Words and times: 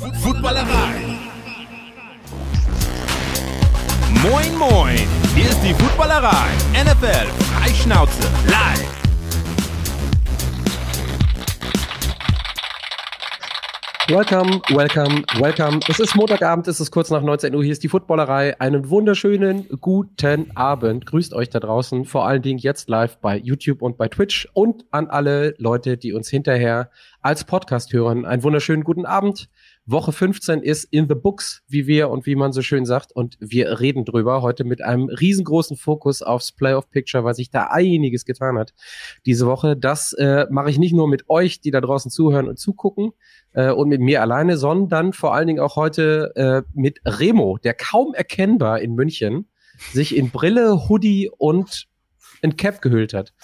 Footballerei. 0.00 1.18
Moin, 4.22 4.56
moin. 4.58 4.98
Hier 5.34 5.48
ist 5.48 5.60
die 5.62 5.72
Footballerei. 5.74 6.50
NFL 6.72 7.26
Freischnauze 7.44 8.22
live. 8.46 8.94
Welcome, 14.08 14.60
welcome, 14.68 15.22
welcome. 15.38 15.80
Es 15.88 15.98
ist 15.98 16.14
Montagabend, 16.14 16.68
es 16.68 16.78
ist 16.78 16.90
kurz 16.90 17.08
nach 17.10 17.22
19 17.22 17.54
Uhr. 17.54 17.62
Hier 17.62 17.72
ist 17.72 17.82
die 17.82 17.88
Footballerei. 17.88 18.60
Einen 18.60 18.90
wunderschönen 18.90 19.66
guten 19.80 20.54
Abend. 20.56 21.06
Grüßt 21.06 21.32
euch 21.32 21.48
da 21.50 21.60
draußen, 21.60 22.04
vor 22.04 22.26
allen 22.26 22.42
Dingen 22.42 22.58
jetzt 22.58 22.90
live 22.90 23.16
bei 23.18 23.38
YouTube 23.38 23.80
und 23.80 23.96
bei 23.96 24.08
Twitch 24.08 24.46
und 24.52 24.84
an 24.90 25.06
alle 25.06 25.54
Leute, 25.56 25.96
die 25.96 26.12
uns 26.12 26.28
hinterher 26.28 26.90
als 27.22 27.44
Podcast 27.44 27.92
hören. 27.92 28.26
Einen 28.26 28.42
wunderschönen 28.42 28.84
guten 28.84 29.06
Abend. 29.06 29.48
Woche 29.86 30.12
15 30.12 30.62
ist 30.62 30.84
in 30.84 31.08
the 31.08 31.14
books, 31.14 31.62
wie 31.68 31.86
wir 31.86 32.08
und 32.08 32.24
wie 32.24 32.36
man 32.36 32.52
so 32.52 32.62
schön 32.62 32.86
sagt. 32.86 33.12
Und 33.12 33.36
wir 33.38 33.80
reden 33.80 34.04
drüber 34.04 34.40
heute 34.40 34.64
mit 34.64 34.82
einem 34.82 35.08
riesengroßen 35.08 35.76
Fokus 35.76 36.22
aufs 36.22 36.52
Playoff 36.52 36.88
Picture, 36.90 37.24
weil 37.24 37.34
sich 37.34 37.50
da 37.50 37.68
einiges 37.70 38.24
getan 38.24 38.56
hat 38.56 38.72
diese 39.26 39.46
Woche. 39.46 39.76
Das 39.76 40.14
äh, 40.14 40.46
mache 40.50 40.70
ich 40.70 40.78
nicht 40.78 40.94
nur 40.94 41.06
mit 41.06 41.28
euch, 41.28 41.60
die 41.60 41.70
da 41.70 41.82
draußen 41.82 42.10
zuhören 42.10 42.48
und 42.48 42.58
zugucken 42.58 43.12
äh, 43.52 43.70
und 43.70 43.88
mit 43.88 44.00
mir 44.00 44.22
alleine, 44.22 44.56
sondern 44.56 45.12
vor 45.12 45.34
allen 45.34 45.48
Dingen 45.48 45.60
auch 45.60 45.76
heute 45.76 46.32
äh, 46.34 46.62
mit 46.72 47.00
Remo, 47.04 47.58
der 47.62 47.74
kaum 47.74 48.14
erkennbar 48.14 48.80
in 48.80 48.94
München 48.94 49.48
sich 49.92 50.16
in 50.16 50.30
Brille, 50.30 50.88
Hoodie 50.88 51.30
und 51.36 51.88
ein 52.42 52.56
Cap 52.56 52.80
gehüllt 52.80 53.12
hat. 53.12 53.34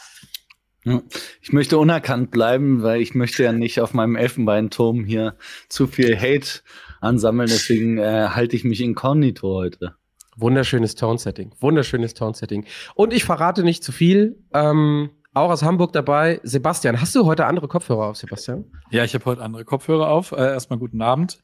Ich 1.42 1.52
möchte 1.52 1.78
unerkannt 1.78 2.30
bleiben, 2.30 2.82
weil 2.82 3.02
ich 3.02 3.14
möchte 3.14 3.42
ja 3.42 3.52
nicht 3.52 3.80
auf 3.80 3.92
meinem 3.92 4.16
Elfenbeinturm 4.16 5.04
hier 5.04 5.36
zu 5.68 5.86
viel 5.86 6.16
Hate 6.16 6.60
ansammeln. 7.00 7.48
Deswegen 7.50 7.98
äh, 7.98 8.28
halte 8.30 8.56
ich 8.56 8.64
mich 8.64 8.80
inkognito 8.80 9.48
heute. 9.48 9.94
Wunderschönes 10.36 10.94
Tone-Setting. 10.94 11.54
Wunderschönes 11.60 12.14
Tone-Setting. 12.14 12.64
Und 12.94 13.12
ich 13.12 13.24
verrate 13.24 13.62
nicht 13.62 13.84
zu 13.84 13.92
viel. 13.92 14.42
Ähm, 14.54 15.10
auch 15.34 15.50
aus 15.50 15.62
Hamburg 15.62 15.92
dabei. 15.92 16.40
Sebastian, 16.44 17.00
hast 17.00 17.14
du 17.14 17.26
heute 17.26 17.44
andere 17.44 17.68
Kopfhörer 17.68 18.06
auf, 18.06 18.16
Sebastian? 18.16 18.64
Ja, 18.90 19.04
ich 19.04 19.14
habe 19.14 19.24
heute 19.26 19.42
andere 19.42 19.64
Kopfhörer 19.64 20.08
auf. 20.08 20.32
Äh, 20.32 20.36
erstmal 20.36 20.78
guten 20.78 21.02
Abend, 21.02 21.42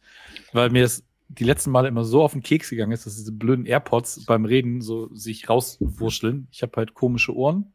weil 0.53 0.71
mir 0.71 0.85
es 0.85 1.05
die 1.29 1.45
letzten 1.45 1.73
Male 1.73 1.89
immer 1.89 2.05
so 2.05 2.23
auf 2.23 2.33
den 2.33 2.43
Keks 2.43 2.71
gegangen 2.71 2.93
ist, 2.93 3.05
dass 3.05 3.17
diese 3.17 3.33
blöden 3.33 3.67
AirPods 3.67 4.25
beim 4.25 4.45
Reden 4.45 4.81
so 4.81 5.15
sich 5.15 5.49
rauswurschteln. 5.49 6.49
Ich 6.51 6.63
habe 6.63 6.73
halt 6.77 6.95
komische 6.95 7.35
Ohren 7.35 7.75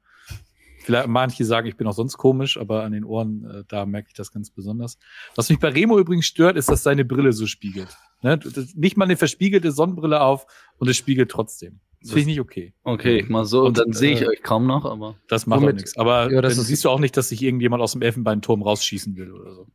Vielleicht 0.84 1.08
manche 1.08 1.46
sagen, 1.46 1.68
ich 1.68 1.78
bin 1.78 1.88
auch 1.88 1.94
sonst 1.94 2.18
komisch, 2.18 2.58
aber 2.58 2.84
an 2.84 2.92
den 2.92 3.04
Ohren, 3.04 3.46
äh, 3.46 3.64
da 3.68 3.86
merke 3.86 4.10
ich 4.10 4.14
das 4.14 4.32
ganz 4.32 4.50
besonders. 4.50 4.98
Was 5.36 5.50
mich 5.50 5.60
bei 5.60 5.70
Remo 5.70 5.98
übrigens 6.00 6.26
stört, 6.26 6.58
ist, 6.58 6.70
dass 6.70 6.84
seine 6.84 7.06
Brille 7.06 7.34
so 7.34 7.48
spiegelt. 7.48 7.90
Ne? 8.22 8.40
Nicht 8.76 8.98
mal 8.98 9.06
eine 9.06 9.18
verspiegelte 9.18 9.72
Sonnenbrille 9.72 10.22
auf 10.22 10.46
und 10.78 10.90
es 10.90 10.98
spiegelt 10.98 11.32
trotzdem. 11.32 11.80
Das, 12.02 12.10
finde 12.10 12.22
ich 12.22 12.28
nicht 12.28 12.40
okay. 12.40 12.74
Okay, 12.84 13.24
mal 13.30 13.46
so, 13.46 13.64
und 13.64 13.78
dann 13.78 13.94
sehe 13.94 14.14
ich 14.14 14.22
äh, 14.22 14.28
euch 14.28 14.42
kaum 14.42 14.66
noch, 14.66 14.86
aber. 14.86 15.16
Das 15.28 15.46
macht 15.46 15.64
auch 15.64 15.72
nichts. 15.72 15.98
Aber 15.98 16.32
ja, 16.32 16.42
dann 16.42 16.52
siehst 16.52 16.84
du 16.84 16.90
auch 16.90 17.00
nicht, 17.00 17.16
dass 17.16 17.30
sich 17.30 17.44
irgendjemand 17.44 17.84
aus 17.84 17.92
dem 17.92 18.02
Elfenbeinturm 18.02 18.64
rausschießen 18.64 19.16
will 19.18 19.32
oder 19.32 19.54
so. 19.54 19.68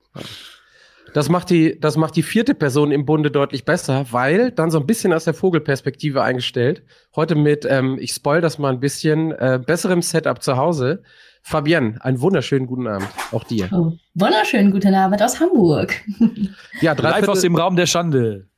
Das 1.15 1.29
macht 1.29 1.51
die, 1.51 1.79
das 1.81 1.97
macht 1.97 2.17
die 2.17 2.23
vierte 2.23 2.55
Person 2.55 2.91
im 2.91 3.07
Bunde 3.07 3.31
deutlich 3.31 3.65
besser, 3.65 4.07
weil 4.11 4.51
dann 4.51 4.71
so 4.71 4.79
ein 4.79 4.87
bisschen 4.87 5.13
aus 5.13 5.25
der 5.25 5.35
Vogelperspektive 5.35 6.23
eingestellt. 6.23 6.83
Heute 7.15 7.35
mit, 7.35 7.67
ähm, 7.69 7.97
ich 8.01 8.13
spoil 8.13 8.41
das 8.41 8.59
mal 8.59 8.73
ein 8.73 8.81
bisschen, 8.81 9.33
äh, 9.33 9.61
besserem 9.65 10.03
Setup 10.03 10.43
zu 10.43 10.57
Hause. 10.57 11.03
Fabienne, 11.43 11.97
einen 12.01 12.21
wunderschönen 12.21 12.67
guten 12.67 12.89
Abend. 12.89 13.09
Auch 13.31 13.45
dir. 13.45 13.69
Oh, 13.73 13.93
wunderschönen 14.15 14.73
guten 14.73 14.95
Abend 14.95 15.23
aus 15.23 15.39
Hamburg. 15.39 15.95
ja, 16.81 16.95
drei 16.95 17.11
Live 17.11 17.29
aus 17.29 17.41
dem 17.41 17.55
Raum 17.55 17.77
der 17.77 17.87
Schande. 17.87 18.49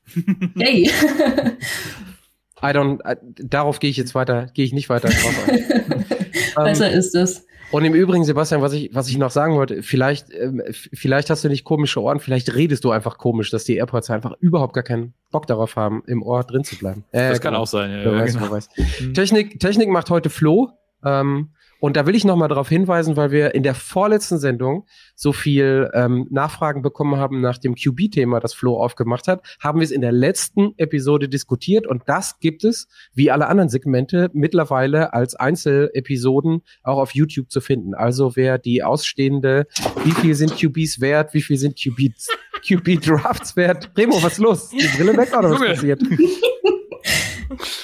Hey. 0.57 0.91
I 2.63 2.73
don't, 2.73 3.01
I, 3.07 3.17
darauf 3.45 3.79
gehe 3.79 3.91
ich 3.91 3.97
jetzt 3.97 4.15
weiter, 4.15 4.47
gehe 4.55 4.65
ich 4.65 4.73
nicht 4.73 4.89
weiter 4.89 5.09
drauf 5.11 5.47
Besser 6.65 6.91
ähm, 6.91 6.99
ist 6.99 7.15
es. 7.15 7.47
Und 7.71 7.85
im 7.85 7.95
Übrigen, 7.95 8.25
Sebastian, 8.25 8.63
was 8.63 8.73
ich, 8.73 8.91
was 8.95 9.09
ich 9.09 9.19
noch 9.19 9.31
sagen 9.31 9.55
wollte, 9.55 9.83
vielleicht, 9.83 10.33
ähm, 10.33 10.63
vielleicht 10.71 11.29
hast 11.29 11.45
du 11.45 11.49
nicht 11.49 11.65
komische 11.65 12.03
Ohren, 12.03 12.19
vielleicht 12.19 12.55
redest 12.55 12.85
du 12.85 12.91
einfach 12.91 13.19
komisch, 13.19 13.51
dass 13.51 13.65
die 13.65 13.77
AirPods 13.77 14.11
einfach 14.11 14.33
überhaupt 14.41 14.73
gar 14.75 14.85
keinen 14.85 15.13
Bock 15.31 15.47
darauf 15.47 15.77
haben, 15.77 16.03
im 16.07 16.23
Ohr 16.23 16.45
drin 16.45 16.65
zu 16.65 16.77
bleiben. 16.77 17.05
Äh, 17.13 17.29
das 17.31 17.41
kann 17.41 17.53
genau. 17.53 17.63
auch 17.63 17.67
sein, 17.67 17.91
ja. 17.91 17.99
ja, 17.99 18.25
genau. 18.25 18.51
weiß. 18.51 18.71
Mhm. 19.01 19.15
Technik, 19.15 19.61
Technik 19.61 19.91
macht 19.91 20.09
heute 20.09 20.31
Flo. 20.31 20.71
Ähm, 21.05 21.51
und 21.81 21.97
da 21.97 22.07
will 22.07 22.15
ich 22.15 22.25
nochmal 22.25 22.49
darauf 22.49 22.69
hinweisen, 22.69 23.17
weil 23.17 23.31
wir 23.31 23.55
in 23.55 23.63
der 23.63 23.75
vorletzten 23.75 24.39
Sendung 24.39 24.87
so 25.15 25.33
viel 25.33 25.91
ähm, 25.95 26.27
Nachfragen 26.31 26.83
bekommen 26.83 27.17
haben 27.17 27.41
nach 27.41 27.59
dem 27.59 27.75
QB-Thema, 27.75 28.41
das 28.41 28.55
Flo 28.55 28.83
aufgemacht 28.83 29.29
hat, 29.29 29.43
haben 29.61 29.79
wir 29.79 29.85
es 29.85 29.91
in 29.91 30.01
der 30.01 30.13
letzten 30.13 30.75
Episode 30.77 31.29
diskutiert 31.29 31.87
und 31.87 32.03
das 32.07 32.41
gibt 32.41 32.65
es, 32.65 32.89
wie 33.15 33.31
alle 33.31 33.47
anderen 33.47 33.69
Segmente, 33.69 34.31
mittlerweile 34.33 35.13
als 35.13 35.37
Einzelepisoden 35.37 36.63
auch 36.83 36.99
auf 36.99 37.15
YouTube 37.15 37.51
zu 37.51 37.61
finden. 37.61 37.95
Also 37.95 38.35
wer 38.35 38.59
die 38.59 38.83
ausstehende, 38.83 39.67
wie 40.05 40.13
viel 40.13 40.35
sind 40.35 40.57
QBs 40.57 41.01
wert, 41.01 41.33
wie 41.35 41.43
viel 41.43 41.59
sind 41.59 41.81
QBs, 41.81 42.29
QB-Drafts 42.67 43.57
wert? 43.57 43.91
Remo, 43.97 44.21
was 44.23 44.33
ist 44.33 44.39
los? 44.39 44.71
Die 44.71 44.87
Brille 44.97 45.17
weg 45.17 45.37
oder 45.37 45.51
was 45.51 45.61
passiert? 45.61 46.03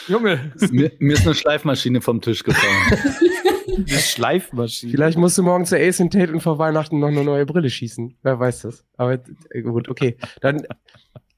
Junge. 0.09 0.53
Mir, 0.71 0.93
mir, 0.99 1.15
ist 1.15 1.25
eine 1.25 1.34
Schleifmaschine 1.34 2.00
vom 2.03 2.21
Tisch 2.21 2.43
gefallen. 2.43 3.00
eine 3.76 3.86
Schleifmaschine. 3.88 4.92
Vielleicht 4.92 5.19
musst 5.19 5.38
du 5.38 5.42
morgen 5.42 5.64
zur 5.64 5.78
Ace 5.78 5.98
Tate 5.98 6.32
und 6.32 6.41
vor 6.41 6.58
Weihnachten 6.58 6.98
noch 6.98 7.08
eine 7.08 7.25
neue 7.25 7.47
Brille 7.47 7.70
schießen. 7.70 8.16
Wer 8.22 8.38
weiß 8.38 8.62
das. 8.62 8.84
Aber 8.97 9.19
äh, 9.50 9.62
gut, 9.62 9.88
okay. 9.88 10.16
Dann, 10.41 10.66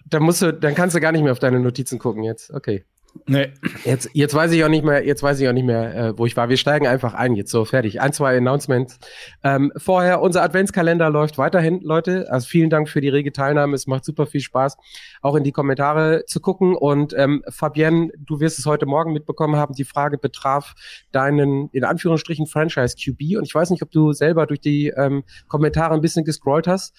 dann 0.06 0.22
musst 0.22 0.42
du, 0.42 0.52
dann 0.52 0.74
kannst 0.74 0.94
du 0.96 1.00
gar 1.00 1.12
nicht 1.12 1.22
mehr 1.22 1.32
auf 1.32 1.38
deine 1.38 1.60
Notizen 1.60 1.98
gucken 1.98 2.22
jetzt. 2.22 2.50
Okay. 2.52 2.84
Nee. 3.26 3.52
Jetzt, 3.84 4.10
jetzt 4.12 4.34
weiß 4.34 4.52
ich 4.52 4.64
auch 4.64 4.68
nicht 4.68 4.84
mehr, 4.84 5.04
jetzt 5.04 5.22
weiß 5.22 5.40
ich 5.40 5.48
auch 5.48 5.52
nicht 5.52 5.64
mehr, 5.64 5.94
äh, 5.94 6.18
wo 6.18 6.26
ich 6.26 6.36
war. 6.36 6.48
Wir 6.48 6.56
steigen 6.56 6.86
einfach 6.86 7.14
ein, 7.14 7.34
jetzt 7.34 7.50
so 7.50 7.64
fertig. 7.64 8.00
Ein, 8.00 8.12
zwei 8.12 8.36
Announcements. 8.36 8.98
Ähm, 9.42 9.72
vorher, 9.76 10.20
unser 10.20 10.42
Adventskalender 10.42 11.10
läuft 11.10 11.38
weiterhin, 11.38 11.80
Leute. 11.80 12.30
Also 12.30 12.46
vielen 12.48 12.70
Dank 12.70 12.88
für 12.88 13.00
die 13.00 13.08
rege 13.08 13.32
Teilnahme. 13.32 13.74
Es 13.74 13.86
macht 13.86 14.04
super 14.04 14.26
viel 14.26 14.40
Spaß, 14.40 14.76
auch 15.22 15.34
in 15.36 15.44
die 15.44 15.52
Kommentare 15.52 16.24
zu 16.26 16.40
gucken. 16.40 16.74
Und 16.74 17.14
ähm, 17.16 17.42
Fabienne, 17.48 18.10
du 18.18 18.40
wirst 18.40 18.58
es 18.58 18.66
heute 18.66 18.86
Morgen 18.86 19.12
mitbekommen 19.12 19.56
haben. 19.56 19.74
Die 19.74 19.84
Frage 19.84 20.18
betraf 20.18 20.74
deinen, 21.12 21.68
in 21.70 21.84
Anführungsstrichen, 21.84 22.46
Franchise 22.46 22.96
QB. 22.96 23.38
Und 23.38 23.44
ich 23.46 23.54
weiß 23.54 23.70
nicht, 23.70 23.82
ob 23.82 23.90
du 23.90 24.12
selber 24.12 24.46
durch 24.46 24.60
die 24.60 24.88
ähm, 24.88 25.24
Kommentare 25.48 25.94
ein 25.94 26.00
bisschen 26.00 26.24
gescrollt 26.24 26.66
hast 26.66 26.94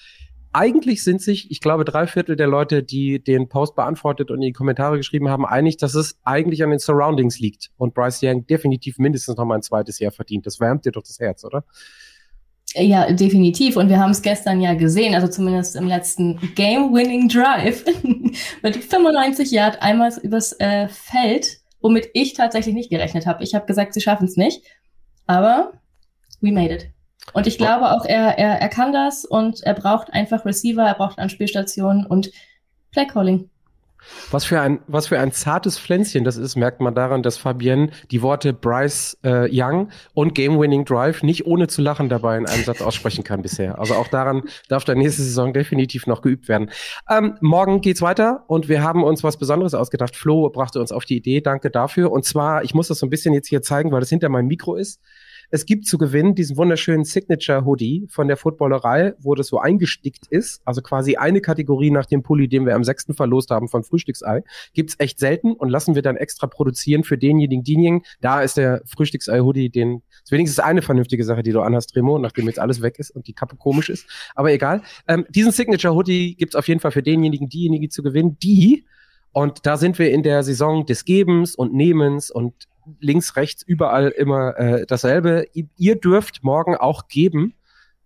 eigentlich 0.54 1.04
sind 1.04 1.22
sich, 1.22 1.52
ich 1.52 1.62
glaube, 1.62 1.86
drei 1.86 2.08
Viertel 2.08 2.36
der 2.36 2.48
Leute, 2.48 2.84
die 2.84 3.24
den 3.24 3.50
Post 3.50 3.76
beantwortet 3.76 4.32
und 4.32 4.38
in 4.38 4.48
die 4.48 4.54
Kommentare 4.54 4.98
geschrieben 4.98 5.30
haben, 5.30 5.46
einig, 5.46 5.78
dass 5.78 5.94
es 5.96 6.18
eigentlich 6.24 6.64
an 6.64 6.70
den 6.70 6.80
Surroundings 6.80 7.40
liegt 7.40 7.72
und 7.78 7.94
Bryce 7.94 8.22
Young 8.24 8.48
definitiv 8.48 8.98
mindestens 8.98 9.38
noch 9.38 9.46
mal 9.46 9.56
ein 9.56 9.62
zweites 9.62 10.00
Jahr 10.00 10.12
verdient. 10.12 10.46
Das 10.46 10.60
wärmt 10.60 10.86
dir 10.86 10.92
doch 10.92 11.04
das 11.04 11.20
Herz, 11.20 11.44
oder? 11.44 11.64
Ja, 12.76 13.12
definitiv. 13.12 13.78
Und 13.78 13.90
wir 13.90 14.00
haben 14.00 14.12
es 14.12 14.22
gestern 14.22 14.62
ja 14.62 14.74
gesehen, 14.74 15.16
also 15.16 15.28
zumindest 15.28 15.76
im 15.76 15.88
letzten 15.88 16.40
Game-Winning 16.56 17.30
Drive 17.30 17.86
mit 18.62 18.76
95 18.76 19.52
Yard 19.52 19.82
einmal 19.82 20.12
übers 20.22 20.54
äh, 20.60 20.88
Feld, 20.90 21.60
womit 21.82 22.10
ich 22.14 22.34
tatsächlich 22.34 22.76
nicht 22.76 22.90
gerechnet 22.90 23.26
habe. 23.26 23.44
Ich 23.44 23.56
habe 23.56 23.66
gesagt, 23.66 23.94
sie 23.94 24.02
schaffen 24.02 24.26
es 24.26 24.36
nicht, 24.36 24.64
aber 25.26 25.74
we 26.42 26.52
made 26.52 26.74
it. 26.74 26.97
Und 27.34 27.48
ich 27.48 27.58
glaube 27.58 27.92
auch, 27.92 28.06
er, 28.06 28.38
er, 28.38 28.62
er 28.62 28.70
kann 28.70 28.92
das 28.92 29.26
und 29.26 29.62
er 29.64 29.74
braucht 29.74 30.14
einfach 30.14 30.46
Receiver, 30.46 30.84
er 30.84 30.96
braucht 30.96 31.20
Anspielstationen 31.20 32.06
und 32.06 32.32
Playcalling. 32.92 33.50
Was 34.32 34.46
für 34.46 34.62
ein, 34.62 34.80
was 34.88 35.08
für 35.08 35.20
ein 35.20 35.32
zartes 35.32 35.80
Pflänzchen 35.80 36.24
das 36.24 36.38
ist, 36.38 36.56
merkt 36.56 36.82
man 36.82 36.96
daran, 36.96 37.24
dass 37.24 37.38
Fabienne 37.38 37.90
die 38.12 38.22
Worte 38.22 38.54
Bryce 38.54 39.18
äh, 39.24 39.50
Young 39.52 39.90
und 40.14 40.34
Game 40.36 40.60
Winning 40.60 40.86
Drive 40.86 41.24
nicht 41.24 41.46
ohne 41.46 41.68
zu 41.68 41.82
lachen 41.82 42.10
dabei 42.10 42.38
in 42.38 42.46
einem 42.46 42.64
Satz 42.64 42.82
aussprechen 42.82 43.24
kann 43.24 43.42
bisher. 43.42 43.80
Also 43.80 43.96
auch 43.96 44.08
daran 44.08 44.44
darf 44.70 44.86
der 44.86 44.96
nächste 44.96 45.24
Saison 45.24 45.54
definitiv 45.54 46.08
noch 46.08 46.22
geübt 46.22 46.48
werden. 46.48 46.70
Ähm, 47.10 47.38
morgen 47.42 47.82
geht's 47.82 48.02
weiter 48.02 48.44
und 48.48 48.70
wir 48.70 48.84
haben 48.84 49.04
uns 49.04 49.24
was 49.24 49.38
Besonderes 49.38 49.74
ausgedacht. 49.74 50.16
Flo 50.16 50.50
brachte 50.50 50.80
uns 50.80 50.92
auf 50.92 51.06
die 51.06 51.18
Idee, 51.18 51.42
danke 51.42 51.70
dafür. 51.70 52.12
Und 52.12 52.26
zwar, 52.26 52.64
ich 52.64 52.74
muss 52.74 52.88
das 52.88 53.00
so 53.00 53.06
ein 53.06 53.10
bisschen 53.10 53.34
jetzt 53.34 53.48
hier 53.48 53.62
zeigen, 53.62 53.92
weil 53.92 54.00
das 54.00 54.10
hinter 54.10 54.30
meinem 54.30 54.48
Mikro 54.48 54.76
ist. 54.76 55.02
Es 55.50 55.66
gibt 55.66 55.86
zu 55.86 55.98
gewinnen 55.98 56.36
diesen 56.36 56.58
wunderschönen 56.58 57.06
Signature 57.06 57.64
Hoodie 57.64 58.06
von 58.10 58.28
der 58.28 58.36
Footballerei, 58.36 59.14
wo 59.20 59.34
das 59.34 59.48
so 59.48 59.60
eingestickt 59.60 60.28
ist. 60.28 60.62
Also 60.66 60.82
quasi 60.82 61.16
eine 61.16 61.40
Kategorie 61.40 61.90
nach 61.90 62.06
dem 62.06 62.22
Pulli, 62.22 62.50
den 62.50 62.66
wir 62.66 62.76
am 62.76 62.84
6. 62.84 63.08
verlost 63.16 63.50
haben 63.50 63.70
von 63.70 63.84
Frühstücksei. 63.84 64.44
Gibt's 64.74 64.96
echt 64.98 65.20
selten 65.20 65.54
und 65.54 65.70
lassen 65.70 65.96
wir 65.96 66.02
dann 66.02 66.18
extra 66.18 66.48
produzieren 66.48 67.06
für 67.06 67.18
denjenigen, 67.18 67.64
diejenigen. 67.64 68.02
Da 68.20 68.42
ist 68.42 68.58
der 68.58 68.82
Frühstücksei 68.86 69.40
Hoodie, 69.40 69.70
den, 69.70 70.02
ist 70.22 70.32
wenigstens 70.34 70.60
eine 70.60 70.82
vernünftige 70.82 71.24
Sache, 71.24 71.44
die 71.44 71.54
du 71.54 71.62
anhast, 71.62 71.96
Remo, 71.96 72.20
nachdem 72.20 72.48
jetzt 72.48 72.60
alles 72.60 72.82
weg 72.82 73.00
ist 73.00 73.12
und 73.12 73.28
die 73.28 73.34
Kappe 73.34 73.56
komisch 73.56 73.90
ist. 73.90 74.06
Aber 74.36 74.52
egal. 74.52 74.82
Ähm, 75.08 75.26
diesen 75.30 75.54
Signature 75.54 75.96
Hoodie 75.96 76.36
gibt's 76.36 76.56
auf 76.56 76.68
jeden 76.68 76.82
Fall 76.82 76.92
für 76.92 77.04
denjenigen, 77.04 77.48
diejenigen 77.48 77.90
zu 77.90 78.04
gewinnen, 78.04 78.38
die 78.44 78.86
und 79.32 79.68
da 79.68 79.78
sind 79.78 80.00
wir 80.00 80.10
in 80.10 80.24
der 80.24 80.42
Saison 80.42 80.86
des 80.86 81.06
Gebens 81.06 81.54
und 81.56 81.72
Nehmens 81.72 82.32
und 82.32 82.54
links, 83.00 83.36
rechts, 83.36 83.64
überall 83.64 84.10
immer 84.10 84.58
äh, 84.58 84.86
dasselbe. 84.86 85.46
Ihr 85.78 85.96
dürft 85.96 86.44
morgen 86.44 86.76
auch 86.76 87.08
geben 87.08 87.54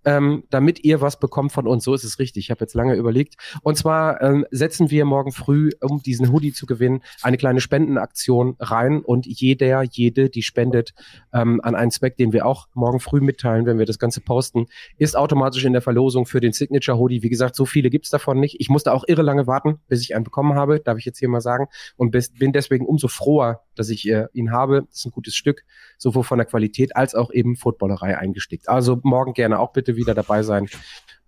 ähm, 0.06 0.44
damit 0.50 0.84
ihr 0.84 1.02
was 1.02 1.20
bekommt 1.20 1.52
von 1.52 1.68
uns. 1.68 1.84
So 1.84 1.94
ist 1.94 2.04
es 2.04 2.20
richtig. 2.20 2.46
Ich 2.46 2.52
habe 2.52 2.62
jetzt 2.62 2.74
lange 2.74 2.96
überlegt. 2.96 3.36
Und 3.62 3.78
zwar 3.78 4.22
ähm, 4.22 4.46
setzen 4.52 4.90
wir 4.92 5.06
morgen 5.06 5.32
früh, 5.32 5.72
um 5.82 6.02
diesen 6.02 6.32
Hoodie 6.32 6.54
zu 6.54 6.66
gewinnen, 6.66 7.02
eine 7.22 7.38
kleine 7.38 7.62
Spendenaktion 7.62 8.56
rein 8.60 9.02
und 9.02 9.26
jeder, 9.26 9.84
jede, 9.84 10.30
die 10.30 10.44
spendet 10.44 10.94
ähm, 11.34 11.62
an 11.64 11.76
einen 11.76 11.92
Zweck, 11.92 12.18
den 12.18 12.34
wir 12.34 12.46
auch 12.46 12.68
morgen 12.74 13.00
früh 13.00 13.22
mitteilen, 13.22 13.66
wenn 13.66 13.80
wir 13.80 13.86
das 13.86 14.00
Ganze 14.00 14.22
posten, 14.22 14.68
ist 14.98 15.16
automatisch 15.16 15.66
in 15.66 15.74
der 15.74 15.82
Verlosung 15.82 16.26
für 16.26 16.40
den 16.40 16.54
Signature 16.54 16.98
Hoodie. 16.98 17.24
Wie 17.24 17.30
gesagt, 17.30 17.56
so 17.56 17.66
viele 17.66 17.90
gibt's 17.90 18.10
davon 18.10 18.40
nicht. 18.40 18.58
Ich 18.60 18.70
musste 18.70 18.94
auch 18.94 19.04
irre 19.08 19.22
lange 19.22 19.48
warten, 19.48 19.80
bis 19.88 20.02
ich 20.02 20.16
einen 20.16 20.24
bekommen 20.24 20.56
habe, 20.56 20.80
darf 20.80 20.98
ich 20.98 21.06
jetzt 21.06 21.20
hier 21.20 21.30
mal 21.30 21.42
sagen. 21.42 21.68
Und 21.98 22.12
bin 22.12 22.52
deswegen 22.52 22.86
umso 22.86 23.08
froher, 23.08 23.62
dass 23.76 23.90
ich 23.90 24.08
äh, 24.08 24.28
ihn 24.34 24.52
habe. 24.52 24.84
Das 24.90 25.00
ist 25.00 25.06
ein 25.06 25.12
gutes 25.12 25.36
Stück, 25.36 25.64
sowohl 25.98 26.24
von 26.24 26.38
der 26.38 26.46
Qualität 26.46 26.96
als 26.96 27.16
auch 27.16 27.32
eben 27.32 27.56
Footballerei 27.56 28.18
eingestickt. 28.18 28.70
Also 28.70 29.00
morgen 29.04 29.34
gerne 29.34 29.60
auch 29.60 29.74
bitte 29.74 29.91
wieder 29.96 30.14
dabei 30.14 30.44
sein. 30.44 30.68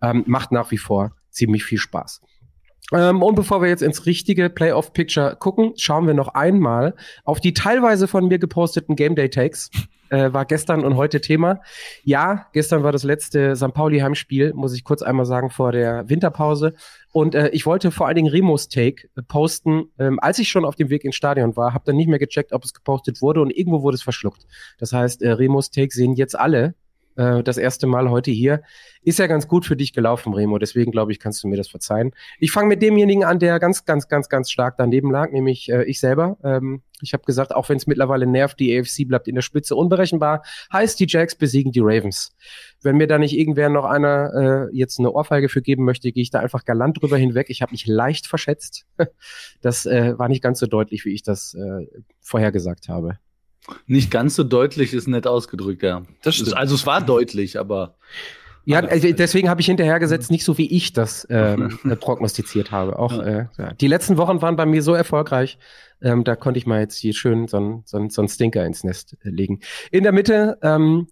Ähm, 0.01 0.23
macht 0.27 0.51
nach 0.51 0.71
wie 0.71 0.77
vor 0.77 1.15
ziemlich 1.29 1.63
viel 1.63 1.77
Spaß. 1.77 2.21
Ähm, 2.91 3.23
und 3.23 3.35
bevor 3.35 3.61
wir 3.61 3.69
jetzt 3.69 3.81
ins 3.81 4.05
richtige 4.05 4.49
Playoff-Picture 4.49 5.37
gucken, 5.39 5.73
schauen 5.77 6.05
wir 6.07 6.13
noch 6.13 6.29
einmal 6.29 6.95
auf 7.23 7.39
die 7.39 7.53
teilweise 7.53 8.07
von 8.07 8.27
mir 8.27 8.39
geposteten 8.39 8.95
Game 8.95 9.15
Day 9.15 9.29
Takes. 9.29 9.71
Äh, 10.09 10.31
war 10.31 10.45
gestern 10.45 10.85
und 10.85 10.95
heute 10.95 11.21
Thema. 11.21 11.61
Ja, 12.03 12.45
gestern 12.53 12.83
war 12.83 12.91
das 12.91 13.03
letzte 13.03 13.55
St. 13.55 13.73
Pauli-Heimspiel, 13.73 14.53
muss 14.53 14.75
ich 14.75 14.83
kurz 14.83 15.01
einmal 15.01 15.25
sagen, 15.25 15.49
vor 15.49 15.71
der 15.71 16.07
Winterpause. 16.07 16.75
Und 17.11 17.33
äh, 17.33 17.49
ich 17.49 17.65
wollte 17.65 17.89
vor 17.89 18.05
allen 18.05 18.17
Dingen 18.17 18.29
Remos 18.29 18.67
Take 18.67 19.07
posten, 19.27 19.85
ähm, 19.97 20.19
als 20.21 20.37
ich 20.37 20.49
schon 20.49 20.65
auf 20.65 20.75
dem 20.75 20.91
Weg 20.91 21.03
ins 21.03 21.15
Stadion 21.15 21.55
war, 21.55 21.73
habe 21.73 21.85
dann 21.85 21.95
nicht 21.95 22.09
mehr 22.09 22.19
gecheckt, 22.19 22.53
ob 22.53 22.63
es 22.63 22.75
gepostet 22.75 23.23
wurde 23.23 23.41
und 23.41 23.49
irgendwo 23.49 23.81
wurde 23.81 23.95
es 23.95 24.03
verschluckt. 24.03 24.45
Das 24.77 24.93
heißt, 24.93 25.23
äh, 25.23 25.31
Remos 25.31 25.71
Take 25.71 25.91
sehen 25.91 26.13
jetzt 26.13 26.37
alle 26.37 26.75
äh, 27.15 27.43
das 27.43 27.57
erste 27.57 27.87
Mal 27.87 28.09
heute 28.09 28.31
hier. 28.31 28.61
Ist 29.03 29.19
ja 29.19 29.27
ganz 29.27 29.47
gut 29.47 29.65
für 29.65 29.75
dich 29.75 29.93
gelaufen, 29.93 30.33
Remo. 30.33 30.57
Deswegen 30.57 30.91
glaube 30.91 31.11
ich, 31.11 31.19
kannst 31.19 31.43
du 31.43 31.47
mir 31.47 31.57
das 31.57 31.67
verzeihen. 31.67 32.11
Ich 32.39 32.51
fange 32.51 32.69
mit 32.69 32.81
demjenigen 32.81 33.23
an, 33.25 33.39
der 33.39 33.59
ganz, 33.59 33.85
ganz, 33.85 34.07
ganz, 34.07 34.29
ganz 34.29 34.49
stark 34.49 34.75
daneben 34.77 35.11
lag, 35.11 35.31
nämlich 35.31 35.69
äh, 35.69 35.83
ich 35.83 35.99
selber. 35.99 36.37
Ähm, 36.43 36.81
ich 37.01 37.13
habe 37.13 37.23
gesagt, 37.23 37.53
auch 37.53 37.67
wenn 37.67 37.77
es 37.77 37.85
mittlerweile 37.85 38.25
nervt, 38.25 38.59
die 38.59 38.77
AFC 38.77 39.05
bleibt 39.07 39.27
in 39.27 39.35
der 39.35 39.41
Spitze 39.41 39.75
unberechenbar. 39.75 40.43
Heißt, 40.71 40.99
die 40.99 41.07
Jacks 41.07 41.35
besiegen 41.35 41.71
die 41.71 41.81
Ravens. 41.81 42.33
Wenn 42.81 42.95
mir 42.95 43.07
da 43.07 43.17
nicht 43.17 43.37
irgendwer 43.37 43.69
noch 43.69 43.85
einer 43.85 44.69
äh, 44.71 44.75
jetzt 44.75 44.99
eine 44.99 45.11
Ohrfeige 45.11 45.49
für 45.49 45.61
geben 45.61 45.83
möchte, 45.83 46.11
gehe 46.11 46.23
ich 46.23 46.29
da 46.29 46.39
einfach 46.39 46.63
galant 46.63 47.01
drüber 47.01 47.17
hinweg. 47.17 47.49
Ich 47.49 47.61
habe 47.61 47.71
mich 47.71 47.85
leicht 47.85 48.27
verschätzt. 48.27 48.85
Das 49.61 49.85
äh, 49.85 50.17
war 50.17 50.27
nicht 50.27 50.43
ganz 50.43 50.59
so 50.59 50.67
deutlich, 50.67 51.05
wie 51.05 51.13
ich 51.13 51.23
das 51.23 51.53
äh, 51.53 51.87
vorhergesagt 52.21 52.89
habe. 52.89 53.17
Nicht 53.87 54.11
ganz 54.11 54.35
so 54.35 54.43
deutlich 54.43 54.93
ist 54.93 55.07
nett 55.07 55.27
ausgedrückt, 55.27 55.83
ja. 55.83 56.03
Das 56.21 56.35
stimmt. 56.35 56.55
Also 56.55 56.75
es 56.75 56.85
war 56.85 57.01
deutlich, 57.01 57.59
aber. 57.59 57.95
Ja, 58.65 58.79
also 58.79 59.11
deswegen 59.11 59.49
habe 59.49 59.59
ich 59.59 59.67
hinterhergesetzt, 59.67 60.31
nicht 60.31 60.45
so 60.45 60.57
wie 60.57 60.71
ich 60.71 60.93
das 60.93 61.27
ähm, 61.29 61.79
prognostiziert 61.99 62.71
habe. 62.71 62.97
Auch 62.97 63.19
äh, 63.19 63.47
die 63.81 63.87
letzten 63.87 64.17
Wochen 64.17 64.41
waren 64.41 64.55
bei 64.55 64.65
mir 64.65 64.81
so 64.81 64.93
erfolgreich, 64.93 65.57
ähm, 66.01 66.23
da 66.23 66.35
konnte 66.35 66.59
ich 66.59 66.65
mal 66.65 66.79
jetzt 66.79 66.97
hier 66.97 67.13
schön 67.13 67.47
so 67.47 67.57
einen 67.57 67.83
so 67.85 68.07
so 68.09 68.21
ein 68.21 68.29
Stinker 68.29 68.65
ins 68.65 68.83
Nest 68.83 69.17
äh, 69.23 69.29
legen. 69.29 69.59
In 69.91 70.03
der 70.03 70.11
Mitte 70.11 70.57
ähm, 70.61 71.07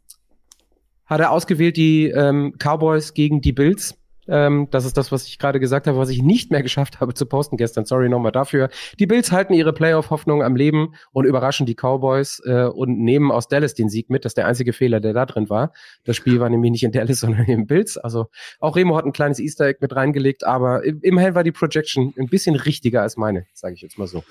hat 1.06 1.19
er 1.19 1.31
ausgewählt 1.31 1.75
die 1.75 2.07
ähm, 2.07 2.56
Cowboys 2.57 3.13
gegen 3.13 3.42
die 3.42 3.51
Bills. 3.51 3.95
Ähm, 4.28 4.68
das 4.72 4.86
ist 4.86 4.98
das, 4.98 5.12
was 5.12 5.26
ich 5.26 5.40
gerade 5.40 5.60
gesagt 5.60 5.88
habe, 5.88 5.98
was 5.98 6.10
ich 6.10 6.22
nicht 6.22 6.52
mehr 6.52 6.64
geschafft 6.64 7.00
habe 7.00 7.14
zu 7.14 7.26
posten 7.26 7.58
gestern. 7.58 7.86
Sorry 7.86 8.10
nochmal 8.10 8.32
dafür. 8.32 8.70
Die 9.00 9.08
Bills 9.08 9.32
halten 9.32 9.54
ihre 9.54 9.74
Playoff-Hoffnung 9.74 10.44
am 10.44 10.56
Leben 10.56 10.94
und 11.12 11.26
überraschen 11.26 11.66
die 11.66 11.76
Cowboys 11.76 12.42
äh, 12.46 12.66
und 12.66 13.00
nehmen 13.00 13.32
aus 13.32 13.48
Dallas 13.48 13.74
den 13.74 13.90
Sieg 13.90 14.10
mit. 14.10 14.26
Das 14.26 14.32
ist 14.32 14.38
der 14.38 14.48
einzige 14.48 14.74
Fehler, 14.74 15.00
der 15.00 15.14
da 15.14 15.26
drin 15.26 15.50
war. 15.50 15.74
Das 16.04 16.16
Spiel 16.16 16.40
war 16.40 16.50
nämlich 16.50 16.72
nicht 16.72 16.84
in 16.84 16.92
Dallas, 16.92 17.20
sondern 17.22 17.46
in 17.46 17.68
Bills. 17.68 17.98
Also 17.98 18.28
auch 18.60 18.76
Remo 18.76 18.96
hat 18.96 19.06
ein 19.06 19.14
kleines 19.14 19.40
Easter 19.40 19.66
Egg 19.66 19.80
mit 19.82 19.96
reingelegt, 19.96 20.46
aber 20.46 20.84
immerhin 20.84 21.36
war 21.36 21.44
die 21.44 21.52
Projection 21.52 22.14
ein 22.18 22.28
bisschen 22.28 22.56
richtiger 22.56 23.02
als 23.02 23.18
meine, 23.18 23.46
sage 23.54 23.76
ich 23.76 23.82
jetzt 23.82 23.98
mal 23.98 24.08
so. 24.08 24.24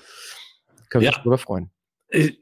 Können 0.89 1.01
wir 1.01 1.05
ja. 1.05 1.11
uns 1.11 1.17
darüber 1.19 1.37
freuen. 1.37 1.71
Ich, 2.13 2.37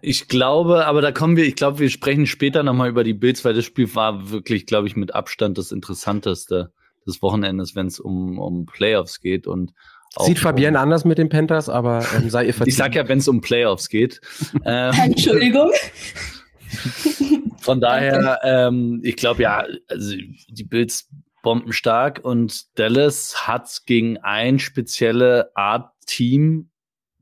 ich 0.00 0.28
glaube, 0.28 0.86
aber 0.86 1.00
da 1.00 1.12
kommen 1.12 1.36
wir, 1.36 1.44
ich 1.44 1.54
glaube, 1.54 1.78
wir 1.78 1.90
sprechen 1.90 2.26
später 2.26 2.64
nochmal 2.64 2.88
über 2.88 3.04
die 3.04 3.14
Bills, 3.14 3.44
weil 3.44 3.54
das 3.54 3.64
Spiel 3.64 3.94
war 3.94 4.30
wirklich, 4.30 4.66
glaube 4.66 4.88
ich, 4.88 4.96
mit 4.96 5.14
Abstand 5.14 5.58
das 5.58 5.70
Interessanteste 5.70 6.72
des 7.06 7.22
Wochenendes, 7.22 7.74
wenn 7.74 7.86
es 7.86 8.00
um, 8.00 8.38
um 8.38 8.66
Playoffs 8.66 9.20
geht 9.20 9.46
und 9.46 9.72
Sieht 10.20 10.38
Fabienne 10.38 10.76
um, 10.76 10.82
anders 10.82 11.06
mit 11.06 11.16
den 11.16 11.30
Panthers, 11.30 11.70
aber 11.70 12.04
ähm, 12.14 12.28
sei 12.28 12.46
ihr 12.46 12.54
verziehen. 12.54 12.68
Ich 12.72 12.76
sag 12.76 12.94
ja, 12.94 13.08
wenn 13.08 13.18
es 13.18 13.28
um 13.28 13.40
Playoffs 13.40 13.88
geht. 13.88 14.20
ähm, 14.66 14.92
Entschuldigung. 15.04 15.70
Von 17.58 17.80
daher, 17.80 18.38
ähm, 18.42 19.00
ich 19.04 19.16
glaube 19.16 19.42
ja, 19.42 19.64
also 19.88 20.16
die 20.48 20.64
Bills 20.64 21.08
bombenstark 21.42 22.20
und 22.22 22.78
Dallas 22.78 23.46
hat 23.46 23.82
gegen 23.86 24.18
ein 24.18 24.58
spezielle 24.58 25.50
Art 25.56 25.92
Team 26.06 26.70